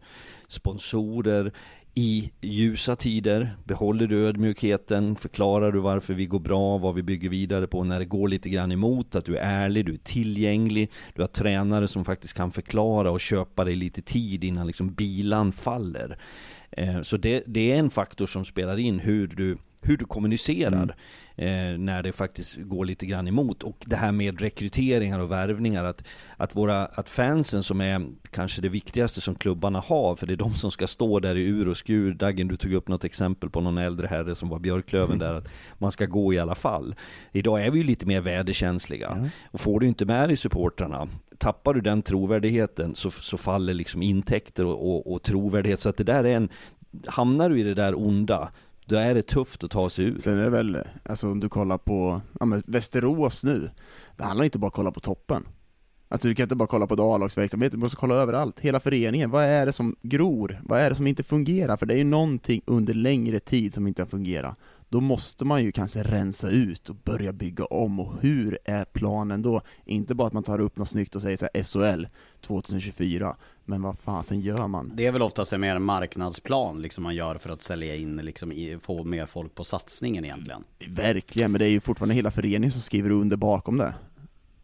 sponsorer, 0.49 1.53
i 1.95 2.31
ljusa 2.41 2.97
tider? 2.97 3.57
Behåller 3.65 4.07
du 4.07 4.27
ödmjukheten? 4.27 5.17
Förklarar 5.17 5.73
du 5.73 5.81
varför 5.81 6.15
vi 6.15 6.27
går 6.27 6.39
bra, 6.39 6.79
vad 6.79 6.95
vi 6.95 7.03
bygger 7.03 7.29
vidare 7.29 7.67
på 7.67 7.85
när 7.85 7.99
det 7.99 8.05
går 8.05 8.29
lite 8.29 8.51
grann 8.51 8.73
emot? 8.73 9.15
Att 9.15 9.25
du 9.25 9.37
är 9.37 9.43
ärlig, 9.43 9.87
du 9.87 9.93
är 9.93 9.99
tillgänglig, 9.99 10.91
du 11.15 11.23
har 11.23 11.29
tränare 11.29 11.89
som 11.89 12.05
faktiskt 12.05 12.35
kan 12.35 12.53
förklara 12.53 13.11
och 13.11 13.21
köpa 13.21 13.65
dig 13.65 13.77
lite 13.77 14.03
tid 14.03 14.45
innan 14.45 14.67
liksom 14.67 14.95
bilan 14.95 15.53
faller. 15.53 16.19
Eh, 16.71 17.03
så 17.03 17.17
det, 17.17 17.43
det 17.47 17.73
är 17.73 17.79
en 17.79 17.91
faktor 17.91 18.27
som 18.27 18.45
spelar 18.45 18.79
in 18.79 18.99
hur 18.99 19.27
du 19.27 19.59
hur 19.83 19.97
du 19.97 20.05
kommunicerar 20.05 20.83
mm 20.83 20.95
eh, 21.41 21.79
när 21.79 22.03
det 22.03 22.13
faktiskt 22.13 22.57
går 22.57 22.85
lite 22.85 23.07
grann 23.07 23.29
emot. 23.29 23.63
Och 23.63 23.85
det 23.87 23.97
här 23.97 24.13
med 24.13 24.41
rekryteringar 24.41 25.19
och 25.19 25.31
värvningar, 25.31 25.85
att, 25.85 26.05
att, 26.37 26.57
våra, 26.57 26.87
att 26.87 27.09
fansen 27.09 27.63
som 27.63 27.81
är 27.81 28.07
kanske 28.31 28.63
det 28.63 28.69
viktigaste 28.69 29.21
som 29.21 29.35
klubbarna 29.35 29.81
har, 29.81 30.17
för 30.17 30.27
det 30.27 30.33
är 30.33 30.37
de 30.37 30.55
som 30.55 30.71
ska 30.71 30.87
stå 30.87 31.21
där 31.21 31.37
i 31.37 31.43
ur 31.43 31.69
och 31.69 31.77
skur. 31.77 32.15
Dagen, 32.15 32.49
du 32.49 32.57
tog 32.57 32.73
upp 32.73 32.89
något 32.89 33.05
exempel 33.05 33.51
på 33.51 33.61
någon 33.61 33.79
äldre 33.79 34.07
herre 34.07 34.35
som 34.35 34.49
var 34.49 34.59
Björklöven 34.59 35.19
där, 35.19 35.35
att 35.35 35.49
man 35.79 35.93
ska 35.93 36.07
gå 36.07 36.35
i 36.35 36.39
alla 36.39 36.55
fall. 36.55 36.95
Idag 37.33 37.65
är 37.67 37.71
vi 37.71 37.79
ju 37.79 37.85
lite 37.85 38.07
mer 38.07 38.21
väderkänsliga. 38.21 39.31
Och 39.51 39.61
får 39.61 39.81
du 39.81 39.87
inte 39.87 40.05
med 40.05 40.29
dig 40.29 40.37
supportrarna, 40.37 41.09
tappar 41.39 41.75
du 41.75 41.81
den 41.81 42.03
trovärdigheten 42.03 42.95
så, 42.95 43.11
så 43.11 43.37
faller 43.37 43.75
liksom 43.75 44.03
intäkter 44.03 44.65
och, 44.65 44.91
och, 44.91 45.13
och 45.13 45.23
trovärdighet. 45.23 45.81
Så 45.81 45.89
att 45.89 45.97
det 45.97 46.05
där 46.05 46.25
är 46.25 46.37
en, 46.37 46.49
hamnar 47.07 47.51
du 47.51 47.61
i 47.61 47.63
det 47.63 47.75
där 47.75 47.99
onda, 47.99 48.51
då 48.91 48.97
är 48.97 49.15
det 49.15 49.23
tufft 49.23 49.65
att 49.65 49.71
ta 49.71 49.91
sig 49.91 50.05
ur. 50.05 50.19
Sen 50.19 50.39
är 50.39 50.43
det 50.43 50.51
väl, 50.51 50.79
alltså 51.05 51.27
om 51.31 51.41
du 51.41 51.49
kollar 51.49 51.79
på, 51.79 52.21
ja 52.41 52.47
men 52.47 52.63
Västerås 52.67 53.45
nu, 53.45 53.71
det 54.17 54.25
handlar 54.25 54.45
inte 54.45 54.59
bara 54.59 54.67
om 54.67 54.69
att 54.69 54.75
kolla 54.75 54.91
på 54.91 55.01
toppen. 55.01 55.49
Alltså 56.09 56.29
du 56.29 56.35
kan 56.35 56.43
inte 56.45 56.57
bara 56.57 56.67
kolla 56.67 56.87
på 56.87 57.15
A-lagsverksamhet, 57.15 57.73
du 57.73 57.79
måste 57.79 57.97
kolla 57.97 58.15
överallt, 58.15 58.61
hela 58.61 58.81
föreningen. 58.81 59.31
Vad 59.31 59.45
är 59.45 59.67
det 59.67 59.73
som 59.73 59.97
gror? 60.03 60.61
Vad 60.65 60.81
är 60.81 60.91
det 60.91 60.97
som 60.97 61.07
inte 61.07 61.23
fungerar? 61.23 61.77
För 61.77 61.87
det 61.87 61.95
är 61.95 61.99
ju 61.99 62.05
någonting 62.05 62.63
under 62.67 62.95
längre 62.95 63.41
tid 63.41 63.75
som 63.75 63.87
inte 63.87 64.03
har 64.03 64.07
fungerat. 64.07 64.59
Då 64.93 65.01
måste 65.01 65.45
man 65.45 65.65
ju 65.65 65.73
kanske 65.73 66.03
rensa 66.03 66.51
ut 66.51 66.89
och 66.89 66.97
börja 66.97 67.33
bygga 67.33 67.65
om, 67.65 68.01
och 68.01 68.13
hur 68.21 68.59
är 68.65 68.85
planen 68.85 69.43
då? 69.43 69.63
Inte 69.85 70.15
bara 70.15 70.27
att 70.27 70.33
man 70.33 70.43
tar 70.43 70.61
upp 70.61 70.77
något 70.77 70.89
snyggt 70.89 71.17
och 71.17 71.23
säger 71.23 71.37
så 71.37 71.81
här, 71.81 71.97
SHL 71.97 72.07
2024, 72.41 73.37
men 73.65 73.83
vad 73.83 73.99
fasen 73.99 74.41
gör 74.41 74.69
man? 74.69 74.93
Det 74.95 75.07
är 75.07 75.13
väl 75.13 75.23
oftast 75.23 75.53
en 75.53 75.61
mer 75.61 75.79
marknadsplan 75.79 76.83
liksom 76.83 77.05
man 77.05 77.15
gör 77.15 77.39
för 77.39 77.51
att 77.51 77.63
sälja 77.63 77.97
in, 77.97 78.17
liksom, 78.17 78.79
få 78.83 79.05
mer 79.05 79.27
folk 79.27 79.55
på 79.55 79.65
satsningen 79.65 80.25
egentligen. 80.25 80.65
Verkligen, 80.89 81.53
men 81.53 81.59
det 81.59 81.67
är 81.67 81.71
ju 81.71 81.81
fortfarande 81.81 82.15
hela 82.15 82.31
föreningen 82.31 82.71
som 82.71 82.81
skriver 82.81 83.11
under 83.11 83.37
bakom 83.37 83.79
det. 83.79 83.95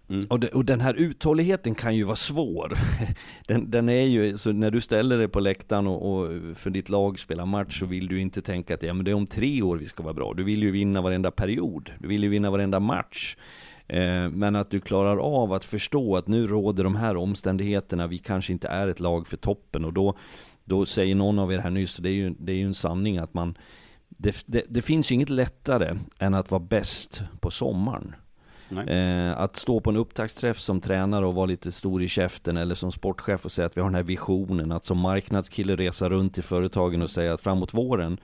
Mm. 0.08 0.26
Och, 0.30 0.40
de, 0.40 0.48
och, 0.48 0.64
den 0.64 0.80
här 0.80 0.94
uthålligheten 0.94 1.74
kan 1.74 1.96
ju 1.96 2.04
vara 2.04 2.16
svår. 2.16 2.72
Den, 3.46 3.70
den, 3.70 3.88
är 3.88 4.02
ju, 4.02 4.38
så 4.38 4.52
när 4.52 4.70
du 4.70 4.80
ställer 4.80 5.18
dig 5.18 5.28
på 5.28 5.40
läktaren 5.40 5.86
och, 5.86 6.12
och, 6.12 6.30
för 6.54 6.70
ditt 6.70 6.88
lag 6.88 7.18
spelar 7.18 7.46
match 7.46 7.78
så 7.78 7.86
vill 7.86 8.08
du 8.08 8.20
inte 8.20 8.42
tänka 8.42 8.74
att 8.74 8.82
ja, 8.82 8.94
men 8.94 9.04
det 9.04 9.10
är 9.10 9.14
om 9.14 9.26
tre 9.26 9.62
år 9.62 9.76
vi 9.76 9.86
ska 9.86 10.02
vara 10.02 10.14
bra. 10.14 10.34
Du 10.34 10.44
vill 10.44 10.62
ju 10.62 10.70
vinna 10.70 11.00
varenda 11.00 11.30
period. 11.30 11.90
Du 11.98 12.08
vill 12.08 12.22
ju 12.22 12.28
vinna 12.28 12.50
varenda 12.50 12.80
match. 12.80 13.36
Eh, 13.88 14.28
men 14.28 14.56
att 14.56 14.70
du 14.70 14.80
klarar 14.80 15.16
av 15.16 15.52
att 15.52 15.64
förstå 15.64 16.16
att 16.16 16.28
nu 16.28 16.46
råder 16.46 16.84
de 16.84 16.96
här 16.96 17.16
omständigheterna. 17.16 18.06
Vi 18.06 18.18
kanske 18.18 18.52
inte 18.52 18.68
är 18.68 18.88
ett 18.88 19.00
lag 19.00 19.26
för 19.26 19.36
toppen 19.36 19.84
och 19.84 19.92
då, 19.92 20.16
då 20.64 20.86
säger 20.86 21.14
någon 21.14 21.38
av 21.38 21.52
er 21.52 21.58
här 21.58 21.70
nyss, 21.70 21.96
det 21.96 22.08
är 22.08 22.12
ju, 22.12 22.34
det 22.38 22.52
är 22.52 22.56
ju 22.56 22.66
en 22.66 22.74
sanning 22.74 23.18
att 23.18 23.34
man 23.34 23.58
det, 24.08 24.42
det, 24.46 24.62
det 24.68 24.82
finns 24.82 25.10
ju 25.10 25.14
inget 25.14 25.28
lättare 25.28 25.98
än 26.20 26.34
att 26.34 26.50
vara 26.50 26.62
bäst 26.62 27.22
på 27.40 27.50
sommaren. 27.50 28.14
Eh, 28.70 29.40
att 29.40 29.56
stå 29.56 29.80
på 29.80 29.90
en 29.90 29.96
upptaktsträff 29.96 30.58
som 30.58 30.80
tränare 30.80 31.26
och 31.26 31.34
vara 31.34 31.46
lite 31.46 31.72
stor 31.72 32.02
i 32.02 32.08
käften 32.08 32.56
eller 32.56 32.74
som 32.74 32.92
sportchef 32.92 33.44
och 33.44 33.52
säga 33.52 33.66
att 33.66 33.76
vi 33.76 33.80
har 33.80 33.88
den 33.88 33.94
här 33.94 34.02
visionen. 34.02 34.72
Att 34.72 34.84
som 34.84 34.98
marknadskille 34.98 35.76
resa 35.76 36.08
runt 36.08 36.34
till 36.34 36.42
företagen 36.42 37.02
och 37.02 37.10
säga 37.10 37.32
att 37.32 37.40
framåt 37.40 37.74
våren 37.74 38.18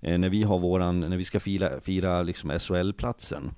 eh, 0.00 0.18
när 0.18 0.28
vi 0.28 0.42
har 0.42 0.58
våran, 0.58 1.00
när 1.00 1.16
vi 1.16 1.24
ska 1.24 1.40
fira, 1.40 1.80
fira 1.80 2.22
liksom 2.22 2.58
SHL-platsen. 2.58 3.50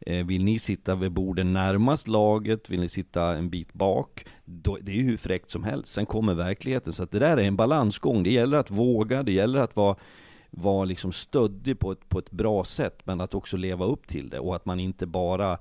Eh, 0.00 0.26
vill 0.26 0.44
ni 0.44 0.58
sitta 0.58 0.94
vid 0.94 1.12
borden 1.12 1.52
närmast 1.52 2.08
laget? 2.08 2.70
Vill 2.70 2.80
ni 2.80 2.88
sitta 2.88 3.36
en 3.36 3.50
bit 3.50 3.72
bak? 3.72 4.26
Då, 4.44 4.78
det 4.80 4.92
är 4.92 4.96
ju 4.96 5.02
hur 5.02 5.16
fräckt 5.16 5.50
som 5.50 5.64
helst. 5.64 5.92
Sen 5.92 6.06
kommer 6.06 6.34
verkligheten. 6.34 6.92
Så 6.92 7.02
att 7.02 7.10
det 7.10 7.18
där 7.18 7.36
är 7.36 7.42
en 7.42 7.56
balansgång. 7.56 8.22
Det 8.22 8.32
gäller 8.32 8.58
att 8.58 8.70
våga, 8.70 9.22
det 9.22 9.32
gäller 9.32 9.60
att 9.60 9.76
vara 9.76 9.96
vara 10.56 10.84
liksom 10.84 11.12
stöddig 11.12 11.78
på 11.78 11.92
ett, 11.92 12.08
på 12.08 12.18
ett 12.18 12.30
bra 12.30 12.64
sätt, 12.64 13.00
men 13.04 13.20
att 13.20 13.34
också 13.34 13.56
leva 13.56 13.84
upp 13.84 14.06
till 14.06 14.28
det 14.28 14.38
och 14.38 14.56
att 14.56 14.66
man 14.66 14.80
inte 14.80 15.06
bara 15.06 15.58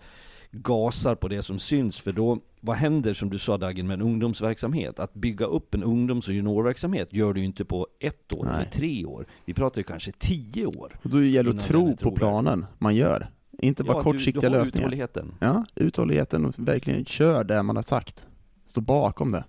gasar 0.52 1.16
på 1.16 1.28
det 1.28 1.42
som 1.42 1.60
syns, 1.60 2.00
för 2.00 2.12
då, 2.12 2.40
vad 2.60 2.76
händer 2.76 3.14
som 3.14 3.30
du 3.30 3.40
sa 3.40 3.58
Dagen 3.58 3.88
med 3.88 3.94
en 3.94 4.02
ungdomsverksamhet? 4.02 5.00
Att 5.00 5.14
bygga 5.14 5.46
upp 5.46 5.74
en 5.74 5.84
ungdoms 5.84 6.28
och 6.28 6.34
juniorverksamhet 6.34 7.14
gör 7.14 7.34
du 7.34 7.40
ju 7.40 7.46
inte 7.46 7.66
på 7.66 7.88
ett 8.00 8.34
år 8.34 8.46
Nej. 8.46 8.54
eller 8.56 8.72
tre 8.72 9.06
år. 9.06 9.26
Vi 9.46 9.54
pratar 9.54 9.80
ju 9.80 9.84
kanske 9.84 10.12
tio 10.12 10.66
år. 10.66 11.00
Och 11.04 11.10
då 11.10 11.24
gäller 11.24 11.52
det 11.52 11.58
att 11.58 11.64
tro 11.64 11.96
på 11.98 12.12
planen 12.12 12.66
man 12.78 12.96
gör. 12.96 13.28
Inte 13.52 13.84
bara 13.84 13.98
ja, 13.98 14.04
kortsiktiga 14.04 14.42
du, 14.42 14.50
du 14.50 14.54
har 14.54 14.60
lösningar. 14.60 14.88
Uthålligheten. 14.88 15.34
Ja, 15.40 15.66
uthålligheten 15.76 16.46
och 16.46 16.54
verkligen 16.58 17.06
kör 17.06 17.44
det 17.44 17.64
man 17.64 17.76
har 17.76 17.84
sagt. 17.84 18.28
Stå 18.66 18.82
bakom 18.82 19.32
det. 19.32 19.44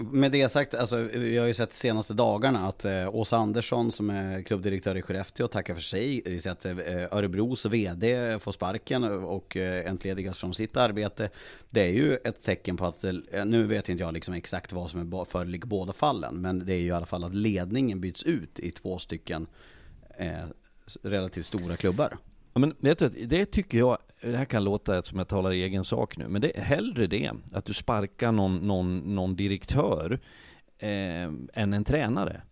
Med 0.00 0.32
det 0.32 0.52
sagt, 0.52 0.74
alltså, 0.74 0.96
vi 0.96 1.38
har 1.38 1.46
ju 1.46 1.54
sett 1.54 1.70
de 1.70 1.76
senaste 1.76 2.14
dagarna 2.14 2.68
att 2.68 2.84
eh, 2.84 3.14
Åsa 3.14 3.36
Andersson 3.36 3.92
som 3.92 4.10
är 4.10 4.42
klubbdirektör 4.42 4.96
i 4.96 5.02
Skellefteå 5.02 5.48
tackar 5.48 5.74
för 5.74 5.80
sig. 5.80 6.22
Vi 6.24 6.40
ser 6.40 6.50
att 6.50 6.64
eh, 6.64 6.76
Örebros 7.10 7.66
vd 7.66 8.38
får 8.38 8.52
sparken 8.52 9.04
och 9.04 9.56
eh, 9.56 9.90
entledigas 9.90 10.38
från 10.38 10.54
sitt 10.54 10.76
arbete. 10.76 11.30
Det 11.70 11.80
är 11.80 11.92
ju 11.92 12.14
ett 12.14 12.42
tecken 12.42 12.76
på 12.76 12.86
att, 12.86 13.04
eh, 13.04 13.44
nu 13.44 13.66
vet 13.66 13.88
inte 13.88 14.02
jag 14.02 14.14
liksom 14.14 14.34
exakt 14.34 14.72
vad 14.72 14.90
som 14.90 15.00
är 15.00 15.24
föreligger 15.24 15.66
båda 15.66 15.92
fallen, 15.92 16.40
men 16.40 16.66
det 16.66 16.74
är 16.74 16.78
ju 16.80 16.88
i 16.88 16.92
alla 16.92 17.06
fall 17.06 17.24
att 17.24 17.34
ledningen 17.34 18.00
byts 18.00 18.22
ut 18.22 18.58
i 18.58 18.70
två 18.70 18.98
stycken 18.98 19.46
eh, 20.18 20.44
relativt 21.02 21.46
stora 21.46 21.76
klubbar. 21.76 22.16
Men 22.60 22.74
vet 22.78 22.98
du, 22.98 23.08
det 23.08 23.46
tycker 23.46 23.78
jag, 23.78 23.98
det 24.20 24.36
här 24.36 24.44
kan 24.44 24.64
låta 24.64 25.02
som 25.02 25.18
jag 25.18 25.28
talar 25.28 25.52
i 25.52 25.62
egen 25.62 25.84
sak 25.84 26.16
nu, 26.16 26.28
men 26.28 26.42
det 26.42 26.58
är 26.58 26.62
hellre 26.62 27.06
det, 27.06 27.32
att 27.52 27.64
du 27.64 27.74
sparkar 27.74 28.32
någon, 28.32 28.56
någon, 28.56 29.14
någon 29.14 29.36
direktör, 29.36 30.20
eh, 30.78 31.28
än 31.52 31.72
en 31.72 31.84
tränare. 31.84 32.42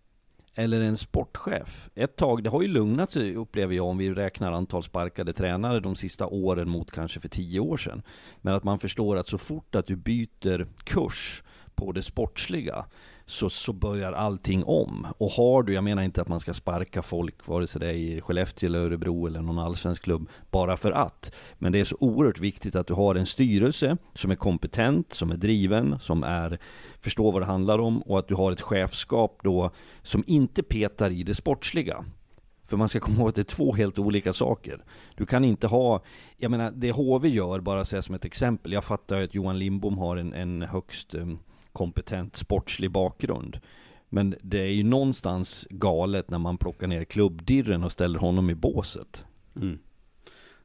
Eller 0.55 0.81
en 0.81 0.97
sportchef. 0.97 1.91
Ett 1.95 2.17
tag, 2.17 2.45
det 2.45 2.51
har 2.51 2.63
ju 2.63 2.69
lugnat 2.69 3.11
sig 3.11 3.37
upplever 3.37 3.75
jag 3.75 3.87
om 3.87 3.99
vi 3.99 4.11
räknar 4.11 4.53
antal 4.53 4.83
sparkade 4.83 5.33
tränare 5.33 5.81
de 5.81 5.97
sista 5.97 6.27
åren 6.27 6.69
mot 6.69 6.91
kanske 6.91 7.21
för 7.21 7.29
tio 7.29 7.61
år 7.61 7.77
sedan. 7.77 8.03
Men 8.41 8.55
att 8.55 8.65
man 8.65 8.79
förstår 8.79 9.17
att 9.17 9.27
så 9.27 9.39
fort 9.39 9.75
att 9.75 9.87
du 9.87 9.97
byter 9.97 10.67
kurs 10.85 11.43
på 11.75 11.93
det 11.93 12.03
sportsliga 12.03 12.85
så, 13.29 13.51
så 13.51 13.73
börjar 13.73 14.13
allting 14.13 14.65
om. 14.65 15.07
Och 15.19 15.31
har 15.31 15.63
du, 15.63 15.75
jag 15.75 15.85
menar 15.85 16.03
inte 16.03 16.23
att 16.23 16.29
man 16.29 16.41
ska 16.41 16.55
sparka 16.55 17.03
folk, 17.03 17.47
vare 17.47 17.67
sig 17.67 17.81
det 17.81 17.87
är 17.87 17.93
i 17.93 18.21
Skellefteå 18.21 18.67
eller 18.67 18.79
Örebro 18.79 19.27
eller 19.27 19.43
någon 19.43 19.59
allsvensk 19.59 20.03
klubb, 20.03 20.29
bara 20.51 20.77
för 20.77 20.93
att. 20.93 21.35
Men 21.59 21.73
det 21.73 21.81
är 21.81 21.85
så 21.85 21.97
oerhört 22.01 22.41
viktigt 22.41 22.77
att 22.77 22.87
du 22.87 22.95
har 22.95 23.15
en 23.15 23.27
styrelse 23.27 23.97
som 24.15 24.31
är 24.31 24.35
kompetent, 24.35 25.13
som 25.13 25.31
är 25.31 25.37
driven, 25.37 25.99
som 26.01 26.23
är, 26.23 26.59
förstår 27.01 27.33
vad 27.33 27.43
det 27.43 27.47
handlar 27.47 27.79
om 27.79 28.03
och 28.03 28.19
att 28.19 28.29
du 28.29 28.35
har 28.35 28.53
ett 28.53 28.61
chefskap 28.61 29.41
då 29.43 29.71
som 30.03 30.25
inte 30.27 30.63
petar 30.63 31.11
i 31.11 31.23
det 31.23 31.35
sportsliga. 31.35 32.05
För 32.67 32.77
man 32.77 32.89
ska 32.89 33.01
komma 33.01 33.19
ihåg 33.19 33.29
att 33.29 33.35
det 33.35 33.41
är 33.41 33.57
två 33.57 33.75
helt 33.75 33.99
olika 33.99 34.33
saker. 34.33 34.85
Du 35.17 35.27
kan 35.27 35.45
inte 35.45 35.67
ha, 35.67 36.03
jag 36.37 36.51
menar 36.51 36.71
det 36.71 36.91
HV 36.91 37.29
gör, 37.29 37.61
bara 37.61 37.85
säga 37.85 38.03
som 38.03 38.15
ett 38.15 38.25
exempel. 38.25 38.73
Jag 38.73 38.85
fattar 38.85 39.23
att 39.23 39.35
Johan 39.35 39.59
Lindbom 39.59 39.99
har 39.99 40.17
en, 40.17 40.33
en 40.33 40.63
högst 40.63 41.15
eh, 41.15 41.27
kompetent 41.79 42.37
sportslig 42.37 42.91
bakgrund. 42.91 43.61
Men 44.09 44.35
det 44.43 44.61
är 44.61 44.73
ju 44.73 44.83
någonstans 44.83 45.67
galet 45.71 46.31
när 46.31 46.39
man 46.39 46.59
plockar 46.59 46.87
ner 46.87 47.05
klubbdirren 47.05 47.85
och 47.85 47.93
ställer 47.93 48.19
honom 48.19 48.51
i 48.51 48.55
båset. 48.55 49.25
Mm. 49.57 49.79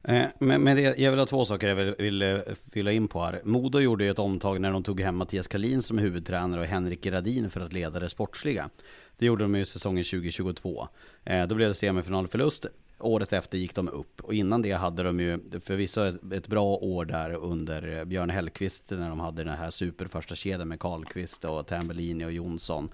Eh, 0.02 0.26
men, 0.38 0.62
men 0.62 0.76
det, 0.76 0.98
jag 0.98 1.10
vill 1.10 1.20
ha 1.20 1.26
två 1.26 1.44
saker 1.44 1.68
jag 1.68 1.76
vill, 1.76 1.94
vill 1.98 2.22
eh, 2.22 2.38
fylla 2.72 2.92
in 2.92 3.08
på 3.08 3.24
här. 3.24 3.40
Modo 3.44 3.80
gjorde 3.80 4.04
ju 4.04 4.10
ett 4.10 4.18
omtag 4.18 4.60
när 4.60 4.72
de 4.72 4.82
tog 4.82 5.00
hem 5.00 5.16
Mattias 5.16 5.48
Kalin 5.48 5.82
som 5.82 5.98
huvudtränare 5.98 6.60
och 6.60 6.66
Henrik 6.66 7.02
Gradin 7.02 7.50
för 7.50 7.60
att 7.60 7.72
leda 7.72 8.00
det 8.00 8.08
sportsliga. 8.08 8.70
Det 9.18 9.26
gjorde 9.26 9.44
de 9.44 9.54
ju 9.54 9.64
säsongen 9.64 10.04
2022. 10.04 10.88
Eh, 11.24 11.46
då 11.46 11.54
blev 11.54 11.68
det 11.68 11.74
semifinalförlust 11.74 12.66
året 13.04 13.32
efter 13.32 13.58
gick 13.58 13.74
de 13.74 13.88
upp 13.88 14.20
och 14.20 14.34
innan 14.34 14.62
det 14.62 14.72
hade 14.72 15.02
de 15.02 15.20
ju 15.20 15.40
förvisso 15.60 16.00
ett, 16.00 16.32
ett 16.32 16.46
bra 16.46 16.64
år 16.64 17.04
där 17.04 17.30
under 17.30 18.04
Björn 18.04 18.30
Hellkvist 18.30 18.90
när 18.90 19.08
de 19.08 19.20
hade 19.20 19.44
den 19.44 19.58
här 19.58 19.70
superförsta 19.70 20.34
kedjan 20.34 20.68
med 20.68 20.80
Karlqvist 20.80 21.44
och 21.44 21.66
Tambellini 21.66 22.24
och 22.24 22.32
Jonsson. 22.32 22.88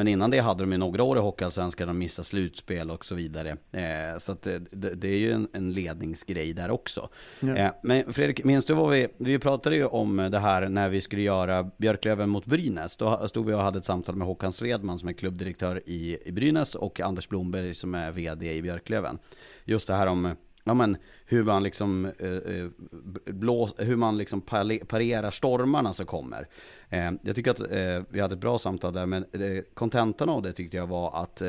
Men 0.00 0.08
innan 0.08 0.30
det 0.30 0.38
hade 0.38 0.62
de 0.62 0.72
ju 0.72 0.78
några 0.78 1.02
år 1.02 1.16
i 1.16 1.20
Hockeyallsvenskan, 1.20 1.88
de 1.88 1.98
missade 1.98 2.26
slutspel 2.26 2.90
och 2.90 3.04
så 3.04 3.14
vidare. 3.14 3.56
Eh, 3.72 4.18
så 4.18 4.32
att 4.32 4.42
det, 4.42 4.58
det, 4.94 5.08
är 5.08 5.18
ju 5.18 5.32
en, 5.32 5.48
en, 5.52 5.72
ledningsgrej 5.72 6.52
där 6.52 6.70
också. 6.70 7.08
Ja. 7.40 7.56
Eh, 7.56 7.70
men 7.82 8.12
Fredrik, 8.12 8.44
minns 8.44 8.64
du 8.64 8.74
vad 8.74 8.90
vi, 8.90 9.08
vi 9.18 9.38
pratade 9.38 9.76
ju 9.76 9.86
om 9.86 10.16
det 10.16 10.38
här 10.38 10.68
när 10.68 10.88
vi 10.88 11.00
skulle 11.00 11.22
göra 11.22 11.70
Björklöven 11.76 12.28
mot 12.28 12.46
Brynäs. 12.46 12.96
Då 12.96 13.28
stod 13.28 13.46
vi 13.46 13.54
och 13.54 13.60
hade 13.60 13.78
ett 13.78 13.84
samtal 13.84 14.16
med 14.16 14.26
Håkan 14.26 14.52
Svedman 14.52 14.98
som 14.98 15.08
är 15.08 15.12
klubbdirektör 15.12 15.82
i, 15.86 16.18
i 16.28 16.32
Brynäs 16.32 16.74
och 16.74 17.00
Anders 17.00 17.28
Blomberg 17.28 17.74
som 17.74 17.94
är 17.94 18.10
vd 18.10 18.52
i 18.54 18.62
Björklöven. 18.62 19.18
Just 19.64 19.88
det 19.88 19.94
här 19.94 20.06
om 20.06 20.36
ja, 20.64 20.74
men, 20.74 20.96
hur 21.24 21.44
man 21.44 21.62
liksom, 21.62 22.04
eh, 22.18 22.30
eh 22.30 22.68
blås, 23.24 23.74
hur 23.78 23.96
man 23.96 24.18
liksom 24.18 24.40
parerar 24.40 25.30
stormarna 25.30 25.92
som 25.92 26.06
kommer. 26.06 26.48
Eh, 26.90 27.10
jag 27.22 27.34
tycker 27.34 27.50
att 27.50 27.60
eh, 27.60 28.02
vi 28.08 28.20
hade 28.20 28.34
ett 28.34 28.40
bra 28.40 28.58
samtal 28.58 28.92
där, 28.92 29.06
men 29.06 29.24
eh, 29.32 29.62
kontentan 29.74 30.28
av 30.28 30.42
det 30.42 30.52
tyckte 30.52 30.76
jag 30.76 30.86
var 30.86 31.22
att 31.22 31.42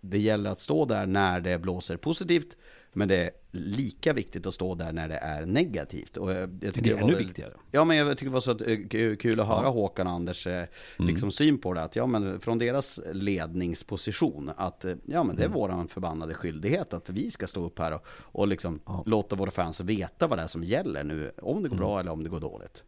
det 0.00 0.18
gäller 0.18 0.50
att 0.50 0.60
stå 0.60 0.84
där 0.84 1.06
när 1.06 1.40
det 1.40 1.58
blåser 1.58 1.96
positivt, 1.96 2.56
men 2.92 3.08
det 3.08 3.16
är 3.16 3.30
lika 3.50 4.12
viktigt 4.12 4.46
att 4.46 4.54
stå 4.54 4.74
där 4.74 4.92
när 4.92 5.08
det 5.08 5.16
är 5.16 5.46
negativt. 5.46 6.16
Och 6.16 6.32
jag, 6.32 6.60
tycker 6.60 6.82
Det 6.82 6.90
är 6.90 6.94
ännu 6.96 7.06
väldigt- 7.12 7.28
viktigare. 7.28 7.52
Ja, 7.70 7.84
men 7.84 7.96
jag 7.96 8.18
tycker 8.18 8.30
det 8.30 8.34
var 8.34 8.40
så 8.40 8.50
att, 8.50 8.60
ku- 8.60 9.16
kul 9.16 9.40
att 9.40 9.46
höra 9.46 9.66
Håkan 9.68 10.06
och 10.06 10.12
Anders 10.12 10.46
Mm. 10.46 10.66
liksom 10.98 11.30
syn 11.32 11.58
på 11.58 11.72
det. 11.72 11.82
Att 11.82 11.96
ja, 11.96 12.06
men 12.06 12.40
från 12.40 12.58
deras 12.58 13.00
ledningsposition, 13.12 14.50
att 14.56 14.84
ja, 15.06 15.22
men 15.24 15.36
det 15.36 15.42
Mm. 15.44 15.52
är 15.52 15.58
våran 15.60 15.88
förbannade 15.88 16.34
skyldighet 16.34 16.92
att 16.94 17.10
vi 17.10 17.30
ska 17.30 17.46
stå 17.46 17.64
upp 17.66 17.78
här 17.78 17.92
och, 17.94 18.06
och 18.10 18.48
liksom 18.48 18.80
låta 19.06 19.36
våra 19.36 19.50
fans 19.50 19.80
veta 19.80 20.26
vad 20.26 20.38
det 20.38 20.42
är 20.42 20.46
som 20.46 20.64
gäller 20.64 21.04
nu, 21.04 21.32
om 21.42 21.62
det 21.62 21.68
går 21.68 21.76
Mm. 21.76 21.78
bra 21.86 22.00
eller 22.00 22.12
om 22.12 22.22
det 22.22 22.28
går 22.30 22.40
dåligt. 22.40 22.84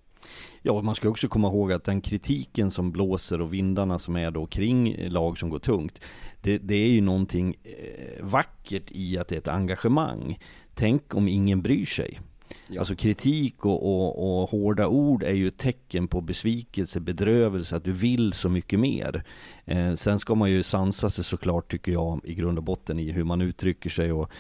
Ja, 0.63 0.83
man 0.83 0.95
ska 0.95 1.09
också 1.09 1.29
komma 1.29 1.49
ihåg 1.49 1.73
att 1.73 1.85
den 1.85 2.01
kritiken 2.01 2.71
som 2.71 2.93
blåser 2.93 3.41
och 3.41 3.55
vindarna 3.55 3.99
som 3.99 4.17
är 4.17 4.31
då 4.31 4.47
kring 4.47 5.09
lag 5.09 5.39
som 5.39 5.51
går 5.51 5.59
tungt, 5.59 6.01
det, 6.43 6.59
det 6.59 6.75
är 6.75 6.89
ju 6.89 7.01
någonting 7.01 7.57
eh, 7.65 8.25
vackert 8.25 8.85
i 8.91 9.19
att 9.19 9.29
det 9.29 9.35
är 9.35 9.39
ett 9.39 9.49
engagemang. 9.49 10.39
Tänk 10.75 11.15
om 11.15 11.29
ingen 11.29 11.63
bryr 11.63 11.87
sig. 11.87 12.21
Ja. 12.69 12.79
Alltså 12.79 12.95
kritik 12.97 13.65
och, 13.65 13.83
och, 13.83 14.43
och 14.43 14.51
hårda 14.51 14.87
ord 14.87 15.23
är 15.23 15.33
ju 15.33 15.49
ett 15.49 15.59
tecken 15.59 16.09
på 16.09 16.21
besvikelse, 16.21 17.01
bedrövelse, 17.01 17.77
att 17.77 17.85
du 17.85 17.93
vill 17.93 18.33
så 18.33 18.49
mycket 18.49 18.81
mer. 18.81 19.25
Eh, 19.65 19.95
sen 19.95 20.19
ska 20.19 20.35
man 20.35 20.51
ju 20.51 20.63
sansa 20.63 21.11
sig 21.11 21.25
såklart, 21.25 21.71
tycker 21.71 21.93
jag, 21.93 22.21
i 22.25 22.35
grund 22.35 22.59
och 22.59 22.65
botten 22.65 22.99
i 22.99 23.11
hur 23.11 23.25
man 23.25 23.41
uttrycker 23.41 23.91
sig 23.91 24.13
och 24.13 24.31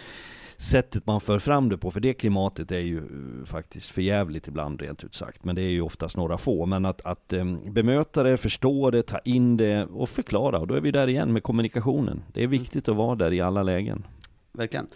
sättet 0.60 1.06
man 1.06 1.20
för 1.20 1.38
fram 1.38 1.68
det 1.68 1.78
på, 1.78 1.90
för 1.90 2.00
det 2.00 2.14
klimatet 2.14 2.70
är 2.70 2.78
ju 2.78 2.98
eh, 2.98 3.44
faktiskt 3.44 3.90
för 3.90 4.02
jävligt 4.02 4.48
ibland 4.48 4.80
rent 4.80 5.04
ut 5.04 5.14
sagt. 5.14 5.44
Men 5.44 5.54
det 5.54 5.62
är 5.62 5.70
ju 5.70 5.80
oftast 5.80 6.16
några 6.16 6.38
få. 6.38 6.66
Men 6.66 6.84
att, 6.84 7.00
att 7.00 7.32
eh, 7.32 7.44
bemöta 7.70 8.22
det, 8.22 8.36
förstå 8.36 8.90
det, 8.90 9.02
ta 9.02 9.18
in 9.18 9.56
det 9.56 9.84
och 9.84 10.08
förklara. 10.08 10.58
Och 10.58 10.66
då 10.66 10.74
är 10.74 10.80
vi 10.80 10.90
där 10.90 11.08
igen 11.08 11.32
med 11.32 11.42
kommunikationen. 11.42 12.22
Det 12.32 12.42
är 12.42 12.46
viktigt 12.46 12.88
att 12.88 12.96
vara 12.96 13.14
där 13.14 13.32
i 13.32 13.40
alla 13.40 13.62
lägen. 13.62 14.06
Verkligen. 14.52 14.86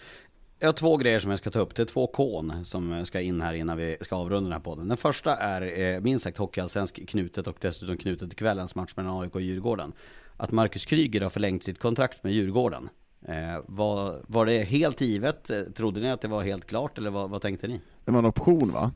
Jag 0.59 0.69
har 0.69 0.73
två 0.73 0.97
grejer 0.97 1.21
som 1.21 1.31
jag 1.31 1.39
ska 1.39 1.51
ta 1.51 1.59
upp. 1.59 1.75
Det 1.75 1.83
är 1.83 1.87
två 1.87 2.07
kon 2.07 2.65
som 2.65 3.07
ska 3.07 3.21
in 3.21 3.41
här 3.41 3.55
innan 3.55 3.77
vi 3.77 3.97
ska 4.01 4.17
avrunda 4.17 4.43
den 4.43 4.53
här 4.53 4.61
podden. 4.61 4.89
Den 4.89 4.97
första 4.97 5.37
är 5.37 5.81
eh, 5.81 6.01
minst 6.01 6.25
sagt 6.25 6.39
hockeyallsvensk 6.39 7.09
knutet 7.09 7.47
och 7.47 7.57
dessutom 7.61 7.97
knutet 7.97 8.29
till 8.29 8.39
kvällens 8.39 8.75
match 8.75 8.93
mellan 8.97 9.23
AIK 9.23 9.35
och 9.35 9.41
Djurgården. 9.41 9.93
Att 10.37 10.51
Marcus 10.51 10.85
Kryger 10.85 11.21
har 11.21 11.31
förlängt 11.31 11.65
sitt 11.65 11.79
kontrakt 11.79 12.25
med 12.25 12.33
Djurgården. 12.33 12.89
Eh, 13.29 13.63
var, 13.67 14.23
var 14.27 14.47
det 14.47 14.63
helt 14.63 15.01
givet? 15.01 15.51
Trodde 15.75 16.01
ni 16.01 16.11
att 16.11 16.21
det 16.21 16.29
var 16.29 16.43
helt 16.43 16.67
klart 16.67 16.99
eller 16.99 17.11
vad, 17.11 17.31
vad 17.31 17.43
tänkte 17.43 17.69
ni? 17.69 17.81
Det 18.05 18.13
var 18.13 18.19
en 18.19 18.27
option 18.27 18.73
va? 18.73 18.93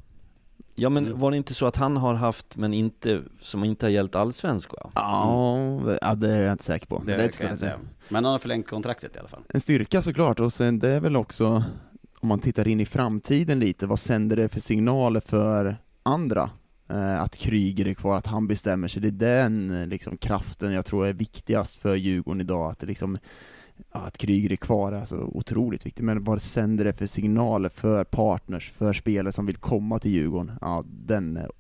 Ja 0.75 0.89
men 0.89 1.19
var 1.19 1.31
det 1.31 1.37
inte 1.37 1.55
så 1.55 1.67
att 1.67 1.77
han 1.77 1.97
har 1.97 2.15
haft, 2.15 2.57
men 2.57 2.75
inte, 2.75 3.23
som 3.41 3.65
inte 3.65 3.87
har 3.87 3.91
gällt 3.91 4.17
allsvensk 4.17 4.73
va? 4.73 4.91
Ja, 4.95 5.81
det, 5.85 5.99
ja, 6.03 6.15
det 6.15 6.31
är 6.31 6.43
jag 6.43 6.53
inte 6.53 6.65
säker 6.65 6.87
på. 6.87 7.03
Det, 7.07 7.17
Det, 7.17 7.33
skulle 7.33 7.49
jag 7.49 7.59
säga. 7.59 7.79
Men 8.09 8.25
han 8.25 8.33
har 8.33 8.39
förlängt 8.39 8.69
kontraktet 8.69 9.17
i 9.17 9.19
alla 9.19 9.29
fall. 9.29 9.43
En 9.49 9.61
styrka 9.61 10.03
såklart, 10.03 10.41
och 10.41 10.53
sen 10.53 10.79
det 10.79 10.89
är 10.91 11.01
väl 11.01 11.17
också, 11.17 11.63
om 12.21 12.29
man 12.29 12.39
tittar 12.39 12.69
in 12.69 12.81
i 12.81 12.87
framtiden 12.87 13.59
lite, 13.59 13.87
vad 13.87 13.99
sänder 13.99 14.37
det 14.37 14.49
för 14.49 14.61
signaler 14.61 15.21
för 15.21 15.77
andra? 16.03 16.51
Eh, 16.89 17.23
att 17.23 17.39
Kryger 17.39 17.87
är 17.87 17.95
kvar, 17.95 18.17
att 18.17 18.27
han 18.27 18.47
bestämmer 18.47 18.89
sig. 18.89 19.03
Det 19.03 19.09
är 19.09 19.43
den 19.43 19.89
liksom, 19.89 20.17
kraften 20.17 20.73
jag 20.73 20.87
tror 20.87 21.07
är 21.07 21.13
viktigast 21.13 21.77
för 21.77 21.97
Djurgården 21.97 22.41
idag, 22.41 22.71
att 22.71 22.79
det 22.79 22.87
liksom 22.87 23.19
ja, 23.93 24.01
att 24.01 24.19
Kryger 24.19 24.53
är 24.53 24.57
kvar 24.57 24.93
är 24.93 25.05
så 25.05 25.17
otroligt 25.17 25.87
viktigt, 25.87 26.05
men 26.05 26.25
vad 26.25 26.43
sänder 26.43 26.85
det 26.85 26.93
för 26.93 27.07
signaler 27.07 27.69
för 27.69 28.05
partners, 28.05 28.73
för 28.79 28.93
spelare 28.93 29.33
som 29.33 29.47
vill 29.47 29.57
komma 29.57 29.99
till 29.99 30.11
Djurgården? 30.11 30.53
Ja, 30.61 30.85
den 30.87 31.37
är 31.37 31.51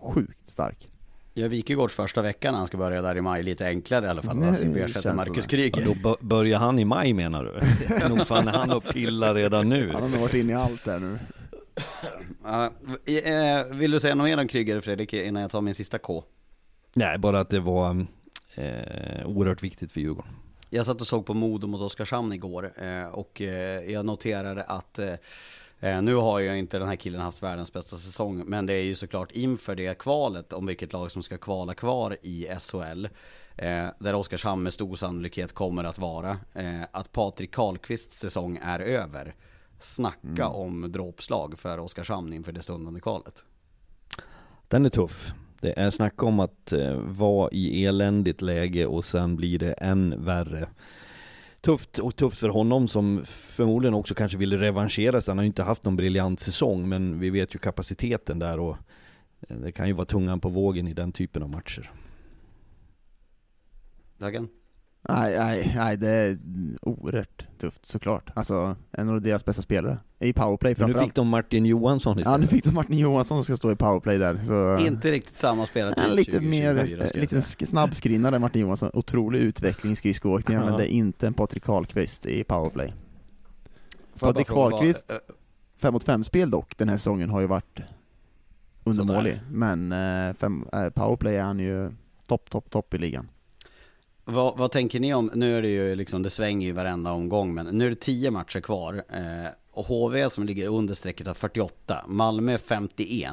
sjukt 0.00 0.48
stark. 0.48 0.88
Ja, 1.34 1.48
Wikegårds 1.48 1.94
första 1.94 2.22
veckan 2.22 2.52
när 2.52 2.58
han 2.58 2.66
ska 2.66 2.76
börja 2.76 3.02
där 3.02 3.16
i 3.16 3.20
maj 3.20 3.42
lite 3.42 3.66
enklare 3.66 4.06
i 4.06 4.08
alla 4.08 4.22
fall. 4.22 4.36
Nej, 4.36 4.54
känns 4.54 4.76
ersätta 4.76 5.14
Marcus. 5.14 5.46
Kryger. 5.46 5.84
Då 5.84 5.94
bör- 5.94 6.16
börjar 6.20 6.58
han 6.58 6.78
i 6.78 6.84
maj 6.84 7.12
menar 7.12 7.44
du? 7.44 7.50
Är 7.94 8.08
nog 8.16 8.26
fan 8.26 8.46
han 8.48 8.70
och 8.70 8.84
pillar 8.84 9.34
redan 9.34 9.68
nu. 9.68 9.90
Han 9.92 10.02
har 10.02 10.08
nog 10.08 10.20
varit 10.20 10.34
inne 10.34 10.52
i 10.52 10.54
allt 10.54 10.84
där 10.84 10.98
nu. 11.00 11.18
Ja, 12.44 12.72
eh, 13.06 13.76
vill 13.76 13.90
du 13.90 14.00
säga 14.00 14.14
något 14.14 14.24
mer 14.24 14.40
om 14.40 14.48
Kryger 14.48 14.80
Fredrik 14.80 15.12
innan 15.14 15.42
jag 15.42 15.50
tar 15.50 15.60
min 15.60 15.74
sista 15.74 15.98
K? 15.98 16.24
Nej, 16.94 17.18
bara 17.18 17.40
att 17.40 17.50
det 17.50 17.60
var 17.60 18.06
eh, 18.54 19.26
oerhört 19.26 19.62
viktigt 19.62 19.92
för 19.92 20.00
Djurgården. 20.00 20.30
Jag 20.70 20.86
satt 20.86 21.00
och 21.00 21.06
såg 21.06 21.26
på 21.26 21.34
Modo 21.34 21.66
mot 21.66 21.80
Oskarshamn 21.80 22.32
igår 22.32 22.72
eh, 22.82 23.06
och 23.06 23.40
eh, 23.40 23.90
jag 23.92 24.06
noterade 24.06 24.62
att 24.62 24.98
eh, 24.98 26.02
nu 26.02 26.14
har 26.14 26.38
ju 26.38 26.58
inte 26.58 26.78
den 26.78 26.88
här 26.88 26.96
killen 26.96 27.20
haft 27.20 27.42
världens 27.42 27.72
bästa 27.72 27.96
säsong, 27.96 28.44
men 28.46 28.66
det 28.66 28.72
är 28.72 28.82
ju 28.82 28.94
såklart 28.94 29.32
inför 29.32 29.74
det 29.74 29.98
kvalet 29.98 30.52
om 30.52 30.66
vilket 30.66 30.92
lag 30.92 31.10
som 31.10 31.22
ska 31.22 31.38
kvala 31.38 31.74
kvar 31.74 32.16
i 32.22 32.48
SHL. 32.60 33.06
Eh, 33.56 33.88
där 33.98 34.14
Oskarshamn 34.14 34.62
med 34.62 34.72
stor 34.72 34.96
sannolikhet 34.96 35.52
kommer 35.52 35.84
att 35.84 35.98
vara. 35.98 36.38
Eh, 36.54 36.82
att 36.90 37.12
Patrik 37.12 37.54
Karlqvists 37.54 38.18
säsong 38.18 38.58
är 38.62 38.80
över. 38.80 39.34
Snacka 39.80 40.48
om 40.48 40.92
dråpslag 40.92 41.58
för 41.58 41.78
Oskarshamn 41.78 42.32
inför 42.32 42.52
det 42.52 42.62
stundande 42.62 43.00
kvalet. 43.00 43.44
Den 44.68 44.84
är 44.84 44.90
tuff. 44.90 45.32
Det 45.60 45.78
är 45.78 45.90
snack 45.90 46.22
om 46.22 46.40
att 46.40 46.72
eh, 46.72 46.94
vara 46.94 47.50
i 47.52 47.84
eländigt 47.84 48.42
läge 48.42 48.86
och 48.86 49.04
sen 49.04 49.36
blir 49.36 49.58
det 49.58 49.72
än 49.72 50.24
värre. 50.24 50.68
Tufft 51.60 51.98
och 51.98 52.16
tufft 52.16 52.38
för 52.38 52.48
honom 52.48 52.88
som 52.88 53.22
förmodligen 53.26 53.94
också 53.94 54.14
kanske 54.14 54.38
vill 54.38 54.58
revanschera 54.58 55.20
sig. 55.20 55.32
Han 55.32 55.38
har 55.38 55.42
ju 55.42 55.46
inte 55.46 55.62
haft 55.62 55.84
någon 55.84 55.96
briljant 55.96 56.40
säsong 56.40 56.88
men 56.88 57.18
vi 57.18 57.30
vet 57.30 57.54
ju 57.54 57.58
kapaciteten 57.58 58.38
där 58.38 58.60
och 58.60 58.76
eh, 59.48 59.56
det 59.56 59.72
kan 59.72 59.86
ju 59.86 59.92
vara 59.92 60.06
tungan 60.06 60.40
på 60.40 60.48
vågen 60.48 60.88
i 60.88 60.94
den 60.94 61.12
typen 61.12 61.42
av 61.42 61.50
matcher. 61.50 61.92
Dagen? 64.18 64.48
Nej, 65.08 65.38
nej, 65.38 65.72
nej, 65.76 65.96
det 65.96 66.08
är 66.10 66.38
oerhört 66.82 67.46
tufft 67.60 67.86
såklart. 67.86 68.30
Alltså, 68.34 68.76
en 68.92 69.08
av 69.08 69.20
deras 69.20 69.44
bästa 69.44 69.62
spelare. 69.62 69.98
I 70.18 70.32
powerplay 70.32 70.74
Men 70.78 70.86
nu 70.86 70.92
framförallt. 70.92 71.08
fick 71.10 71.14
de 71.14 71.28
Martin 71.28 71.66
Johansson 71.66 72.14
Ja, 72.16 72.20
istället. 72.20 72.40
nu 72.40 72.46
fick 72.46 72.64
de 72.64 72.74
Martin 72.74 72.98
Johansson 72.98 73.36
som 73.38 73.44
ska 73.44 73.56
stå 73.56 73.72
i 73.72 73.76
powerplay 73.76 74.18
där. 74.18 74.38
Så, 74.44 74.86
Inte 74.86 75.10
riktigt 75.10 75.36
samma 75.36 75.66
spelare 75.66 75.94
en 75.96 76.10
lite 76.16 76.40
mer, 76.40 76.74
2024, 76.74 77.06
ska 77.06 77.18
jag 77.18 77.22
lite 77.22 77.66
snabbskrinnare 77.66 78.38
Martin 78.38 78.60
Johansson. 78.62 78.90
Otrolig 78.94 79.38
utveckling 79.40 79.92
i 79.92 79.96
skridskoåkningen, 79.96 80.62
Ja. 80.62 80.68
men 80.70 80.78
det 80.78 80.92
är 80.92 80.92
inte 80.92 81.26
en 81.26 81.34
Patrik 81.34 81.62
Karlqvist 81.64 82.26
i 82.26 82.44
powerplay. 82.44 82.92
Patrik 84.18 84.46
Karlqvist? 84.46 85.10
eh, 85.10 85.16
Fem 85.76 85.92
mot 85.92 86.04
fem 86.04 86.24
spel 86.24 86.50
dock, 86.50 86.76
den 86.78 86.88
här 86.88 86.96
säsongen 86.96 87.30
har 87.30 87.40
ju 87.40 87.46
varit 87.46 87.80
undermålig. 88.84 89.40
Men 89.50 89.92
eh, 89.92 90.34
fem, 90.34 90.64
eh, 90.72 90.88
powerplay 90.90 91.36
är 91.36 91.42
han 91.42 91.58
ju 91.58 91.90
topp, 92.26 92.50
topp, 92.50 92.70
topp 92.70 92.94
i 92.94 92.98
ligan. 92.98 93.28
Vad, 94.30 94.56
vad 94.58 94.70
tänker 94.70 95.00
ni 95.00 95.14
om, 95.14 95.30
nu 95.34 95.58
är 95.58 95.62
det 95.62 95.68
ju 95.68 95.94
liksom, 95.94 96.22
det 96.22 96.30
svänger 96.30 96.66
ju 96.66 96.72
varenda 96.72 97.12
omgång, 97.12 97.54
men 97.54 97.66
nu 97.66 97.86
är 97.86 97.90
det 97.90 98.00
10 98.00 98.30
matcher 98.30 98.60
kvar. 98.60 99.04
Eh, 99.08 99.50
och 99.70 99.86
HV 99.86 100.30
som 100.30 100.44
ligger 100.44 100.66
under 100.68 100.94
strecket 100.94 101.26
har 101.26 101.34
48, 101.34 102.04
Malmö 102.08 102.58
51, 102.58 103.32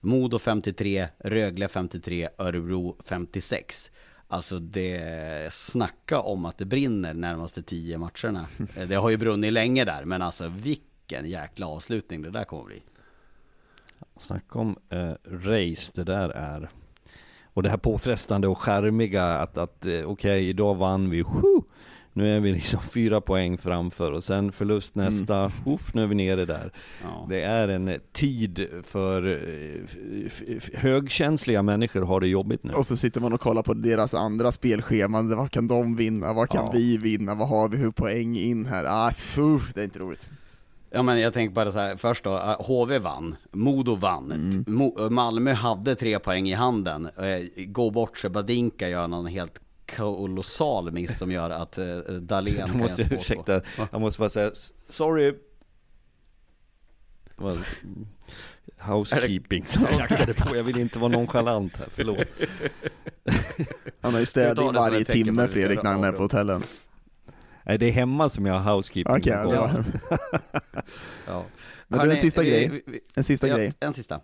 Modo 0.00 0.38
53, 0.38 1.08
Rögle 1.18 1.68
53, 1.68 2.28
Örebro 2.38 2.96
56. 3.04 3.90
Alltså 4.28 4.58
det, 4.58 5.52
snacka 5.52 6.20
om 6.20 6.44
att 6.44 6.58
det 6.58 6.64
brinner 6.64 7.14
närmaste 7.14 7.62
10 7.62 7.98
matcherna. 7.98 8.46
Eh, 8.76 8.88
Det 8.88 8.94
har 8.94 9.10
ju 9.10 9.16
brunnit 9.16 9.52
länge 9.52 9.84
där, 9.84 10.04
men 10.04 10.22
alltså 10.22 10.48
vilken 10.48 11.26
jäkla 11.26 11.66
avslutning 11.66 12.22
det 12.22 12.30
där 12.30 12.44
kommer 12.44 12.64
bli. 12.64 12.82
Snacka 14.20 14.58
om 14.58 14.76
eh, 14.90 15.12
race 15.24 15.92
det 15.94 16.04
där 16.04 16.28
är. 16.28 16.70
Och 17.56 17.62
det 17.62 17.68
här 17.70 17.76
påfrestande 17.76 18.48
och 18.48 18.58
skärmiga 18.58 19.24
att, 19.24 19.58
att 19.58 19.86
eh, 19.86 20.02
okej, 20.06 20.48
idag 20.48 20.74
vann 20.74 21.10
vi, 21.10 21.22
whew, 21.22 21.62
nu 22.12 22.36
är 22.36 22.40
vi 22.40 22.52
liksom 22.52 22.80
fyra 22.94 23.20
poäng 23.20 23.58
framför 23.58 24.12
och 24.12 24.24
sen 24.24 24.52
förlust 24.52 24.94
nästa, 24.94 25.44
uff, 25.66 25.94
nu 25.94 26.02
är 26.02 26.06
vi 26.06 26.14
nere 26.14 26.44
där. 26.44 26.72
Ja. 27.02 27.26
Det 27.28 27.42
är 27.42 27.68
en 27.68 27.88
eh, 27.88 27.96
tid 28.12 28.66
för 28.82 29.26
eh, 29.32 30.78
högkänsliga 30.78 31.62
människor 31.62 32.02
har 32.02 32.20
det 32.20 32.28
jobbigt 32.28 32.64
nu. 32.64 32.72
Och 32.72 32.86
så 32.86 32.96
sitter 32.96 33.20
man 33.20 33.32
och 33.32 33.40
kollar 33.40 33.62
på 33.62 33.74
deras 33.74 34.14
andra 34.14 34.52
spelscheman, 34.52 35.36
vad 35.36 35.50
kan 35.50 35.68
de 35.68 35.96
vinna, 35.96 36.32
vad 36.32 36.48
kan 36.48 36.64
Ja. 36.64 36.72
vi 36.74 36.96
vinna, 36.96 37.34
vad 37.34 37.48
har 37.48 37.68
vi 37.68 37.76
för 37.78 37.90
poäng 37.90 38.36
in 38.36 38.66
här? 38.66 38.84
Ah, 38.84 39.12
fuh, 39.12 39.62
det 39.74 39.80
är 39.80 39.84
inte 39.84 39.98
roligt. 39.98 40.28
Ja 40.90 41.02
men 41.02 41.20
jag 41.20 41.32
tänker 41.34 41.54
bara 41.54 41.72
så 41.72 41.78
här, 41.78 41.96
först 41.96 42.24
då, 42.24 42.36
eh, 42.36 42.60
HV 42.66 42.98
vann, 42.98 43.36
Modo 43.52 43.94
vann, 43.94 44.32
Mm. 44.32 44.64
Mo- 44.64 45.04
eh, 45.04 45.10
Malmö 45.10 45.52
hade 45.52 45.94
tre 45.94 46.18
poäng 46.18 46.48
i 46.48 46.52
handen, 46.52 47.06
eh, 47.06 47.64
går 47.66 47.90
bort 47.90 48.18
sig, 48.18 48.30
Badinka 48.30 48.88
gör 48.88 49.08
någon 49.08 49.26
helt 49.26 49.60
kolossal 49.96 50.92
miss 50.92 51.18
som 51.18 51.32
gör 51.32 51.50
att 51.50 51.78
eh, 51.78 51.96
Dahlén 52.20 52.56
Jag 52.58 52.68
kan 52.70 52.78
måste 52.78 53.02
göra 53.02 53.10
2-2. 53.10 53.18
ursäkta, 53.20 53.60
jag 53.92 54.00
måste 54.00 54.18
bara 54.20 54.30
säga 54.30 54.50
sorry. 54.88 55.34
Housekeeping 58.78 59.64
som 59.66 59.86
jag 60.48 60.56
jag 60.56 60.62
vill 60.64 60.78
inte 60.78 60.98
vara 60.98 61.12
nonchalant 61.12 61.76
här, 61.76 61.86
förlåt. 61.94 62.18
Han 64.00 64.12
har 64.12 64.18
ju 64.18 64.18
Jag 64.20 64.28
städning 64.28 64.72
varje 64.72 65.04
timme 65.04 65.48
Fredrik 65.48 65.82
när 65.82 65.92
han 65.92 66.04
är 66.04 66.12
på 66.12 66.22
hotellen. 66.22 66.62
Nej 67.66 67.78
det 67.78 67.86
är 67.86 67.92
hemma 67.92 68.28
som 68.28 68.46
jag 68.46 68.60
har 68.60 68.74
housekeeping 68.74 69.16
Okej, 69.16 69.44
på 69.44 69.50
var 69.50 69.84
Ja. 71.26 71.44
Men 71.88 72.00
du, 72.08 72.14
en 72.14 72.20
sista 72.20 72.42
vi- 72.42 72.50
grej. 72.50 72.68
vi- 72.68 72.82
vi- 72.86 73.00
en 73.14 73.24
sista 73.24 73.48
ja, 73.48 73.56
grej. 73.56 73.72
En 73.80 73.92
sista. 73.92 74.20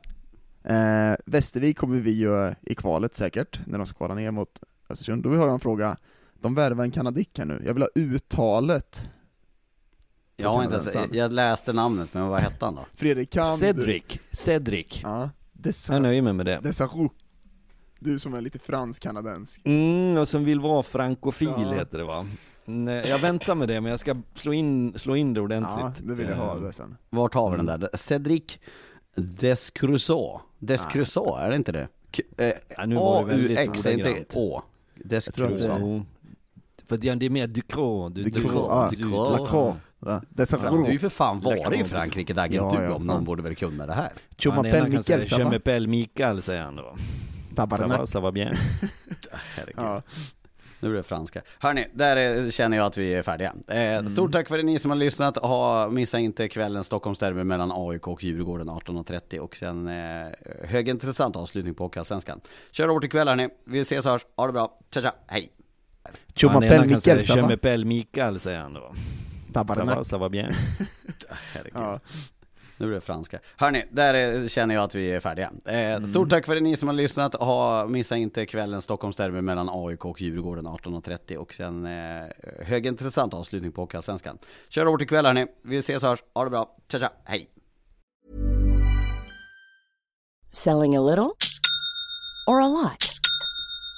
Eh, 0.64 1.14
Västervik 1.26 1.78
kommer 1.78 2.00
vi 2.00 2.10
ju 2.10 2.54
i 2.62 2.74
kvalet 2.74 3.16
säkert, 3.16 3.60
när 3.66 3.78
de 3.78 3.86
ska 3.86 3.96
kvala 3.96 4.14
ner 4.14 4.30
mot 4.30 4.60
Östersund. 4.88 5.22
Då 5.22 5.28
har 5.28 5.36
jag 5.36 5.52
en 5.54 5.60
fråga. 5.60 5.96
de 6.40 6.54
värvar 6.54 6.84
en 6.84 6.90
kanadick 6.90 7.38
här 7.38 7.44
nu. 7.44 7.62
Jag 7.66 7.74
vill 7.74 7.82
ha 7.82 7.88
uttalet. 7.94 9.04
Jag 10.36 10.52
har 10.52 10.62
inte 10.64 10.74
ens, 10.74 11.14
jag 11.14 11.32
läste 11.32 11.72
namnet, 11.72 12.14
men 12.14 12.28
vad 12.28 12.40
hette 12.40 12.64
han 12.64 12.74
då? 12.74 12.86
Fredrik 12.94 13.30
Kand. 13.30 13.58
Cedric, 13.58 14.04
Cedric. 14.32 15.00
Ja, 15.02 15.30
Desa, 15.52 15.92
Jag 15.92 16.02
nöjer 16.02 16.22
mig 16.22 16.32
med 16.32 16.46
det. 16.46 16.60
Desarou. 16.62 17.08
Du 17.98 18.18
som 18.18 18.34
är 18.34 18.40
lite 18.40 18.58
fransk-kanadensk. 18.58 19.60
Mm, 19.64 20.16
och 20.16 20.28
som 20.28 20.44
vill 20.44 20.60
vara 20.60 20.82
frankofil 20.82 21.48
Ja. 21.56 21.72
heter 21.72 21.98
det 21.98 22.04
va? 22.04 22.26
Nej, 22.64 23.08
jag 23.08 23.18
väntar 23.18 23.54
med 23.54 23.68
det, 23.68 23.80
men 23.80 23.90
jag 23.90 24.00
ska 24.00 24.16
slå 24.34 24.52
in, 24.52 24.94
slå 24.98 25.16
in 25.16 25.34
det 25.34 25.40
Ja, 25.40 25.44
ordentligt. 25.44 26.08
det 26.08 26.14
vill 26.14 26.28
jag 26.28 26.36
ha 26.36 26.56
Eh, 26.56 26.62
det 26.62 26.72
sen. 26.72 26.96
Vart 27.10 27.34
har 27.34 27.50
vi 27.50 27.56
den 27.56 27.66
där? 27.66 27.88
Cedric 27.96 28.58
Descrusoe. 29.16 30.40
Descrusoe, 30.58 31.40
är 31.40 31.50
det 31.50 31.56
inte 31.56 31.72
det? 31.72 31.88
K- 32.16 32.22
eh, 32.42 32.52
Ja, 32.76 32.86
nu 32.86 32.94
var 32.94 33.24
det 33.24 33.28
väldigt 33.36 33.58
A-U-X, 33.58 33.86
är 33.86 33.90
inte 33.92 34.04
ordagrant. 34.08 34.32
Å? 34.36 34.62
Descrusoe. 34.94 35.76
Jo. 35.80 36.04
För 36.86 36.96
det 36.96 37.08
är 37.08 37.16
det 37.16 37.26
är 37.26 37.30
mer 37.30 37.46
Ducros, 37.46 38.12
du, 38.14 38.22
Ducros, 38.24 38.52
ja. 38.54 38.88
du- 38.90 38.96
Ducros. 38.96 39.38
Lacroix. 39.40 39.76
Ja, 40.04 40.06
Fram, 40.06 40.24
Desarou. 40.30 40.76
du 40.76 40.82
har 40.82 40.90
ju 40.90 40.98
för 40.98 41.08
fan 41.08 41.40
varit 41.40 41.74
i. 41.80 41.84
Frankrike, 41.84 42.34
Dagen 42.34 42.52
Ja, 42.54 42.70
du 42.78 42.84
ja, 42.84 42.92
om 42.94 42.96
fan. 42.98 43.06
någon 43.06 43.24
borde 43.24 43.42
väl 43.42 43.54
kunna 43.54 43.86
det 43.86 43.92
här? 43.94 44.02
Han 44.02 44.12
Chumapel 44.38 44.74
ena 44.74 44.90
kan 44.90 45.02
säga 45.02 45.18
Mikkel, 45.18 45.38
Je 45.38 45.44
va? 45.44 45.50
m'appelle 45.50 45.86
Mikael 45.86 46.42
säger 46.42 46.62
han 46.62 46.76
då. 46.76 46.82
Ça 46.82 47.66
va, 47.66 47.76
Tabarnak. 47.76 48.00
ça 48.08 48.20
va 48.20 48.32
bien. 48.32 48.54
Herregud. 49.56 49.74
Ja. 49.84 50.02
Nu 50.82 50.88
blir 50.88 50.96
det 50.96 51.02
franska. 51.02 51.42
Hörni, 51.58 51.86
där 51.92 52.16
är, 52.16 52.50
känner 52.50 52.76
jag 52.76 52.86
att 52.86 52.98
vi 52.98 53.14
är 53.14 53.22
färdiga. 53.22 53.54
Eh, 53.68 54.06
Stort 54.06 54.32
tack 54.32 54.48
för 54.48 54.62
ni 54.62 54.78
som 54.78 54.90
har 54.90 54.98
lyssnat. 54.98 55.36
Ha, 55.36 55.88
missa 55.88 56.18
inte 56.18 56.48
kvällens 56.48 56.86
Stockholmsderby 56.86 57.44
mellan 57.44 57.72
AIK 57.74 58.08
och 58.08 58.24
Djurgården 58.24 58.70
18.30 58.70 59.38
och 59.38 59.56
sen 59.56 59.88
eh, 59.88 60.28
högintressant 60.64 61.36
avslutning 61.36 61.74
på 61.74 61.84
Hockeyallsvenskan. 61.84 62.40
Kör 62.70 62.88
hårt 62.88 63.04
ikväll 63.04 63.28
hörni. 63.28 63.48
Vi 63.64 63.80
ses 63.80 64.06
och 64.06 64.12
hörs. 64.12 64.26
Ha 64.36 64.46
det 64.46 64.52
bra. 64.52 64.78
Tja 64.94 65.00
tja, 65.00 65.14
hej! 65.26 65.52
Je 66.34 66.48
va? 66.48 66.60
m'appelle 66.60 67.84
Mikael 67.84 68.40
säger 68.40 68.58
han 68.58 68.74
då. 68.74 68.80
Ça 68.80 69.62
va, 69.62 69.74
Tabarnak. 69.74 70.06
ça 70.06 70.18
va 70.18 70.28
bien. 70.28 70.52
Herregud. 71.54 71.72
Ja. 71.74 72.00
Nu 72.82 72.88
blir 72.88 72.94
det 72.94 73.00
franska. 73.00 73.38
Hörni, 73.56 73.84
där 73.90 74.14
är, 74.14 74.48
känner 74.48 74.74
jag 74.74 74.84
att 74.84 74.94
vi 74.94 75.10
är 75.12 75.20
färdiga. 75.20 75.52
Eh, 75.64 76.04
Stort 76.04 76.30
tack 76.30 76.46
för 76.46 76.60
ni 76.60 76.76
som 76.76 76.88
har 76.88 76.94
lyssnat. 76.94 77.34
Ha, 77.34 77.86
missa 77.86 78.16
inte 78.16 78.46
kvällens 78.46 78.84
Stockholmsderby 78.84 79.40
mellan 79.40 79.68
AIK 79.72 80.04
och 80.04 80.20
Djurgården 80.20 80.66
18.30 80.66 81.36
och 81.36 81.54
sen 81.54 81.86
eh, 81.86 82.22
högintressant 82.66 83.34
avslutning 83.34 83.72
på 83.72 83.80
Hockeyallsvenskan. 83.80 84.38
Kör 84.68 84.86
hårt 84.86 85.02
ikväll 85.02 85.26
hörni. 85.26 85.46
Vi 85.62 85.78
ses 85.78 86.02
och 86.02 86.08
hörs. 86.08 86.22
Ha 86.34 86.44
det 86.44 86.50
bra. 86.50 86.74
Tja 86.92 86.98
tja, 86.98 87.10
hej! 87.24 87.48
Selling 90.52 90.96
a 90.96 91.00
little 91.00 91.32
or 92.46 92.60
a 92.60 92.68
lot? 92.68 93.11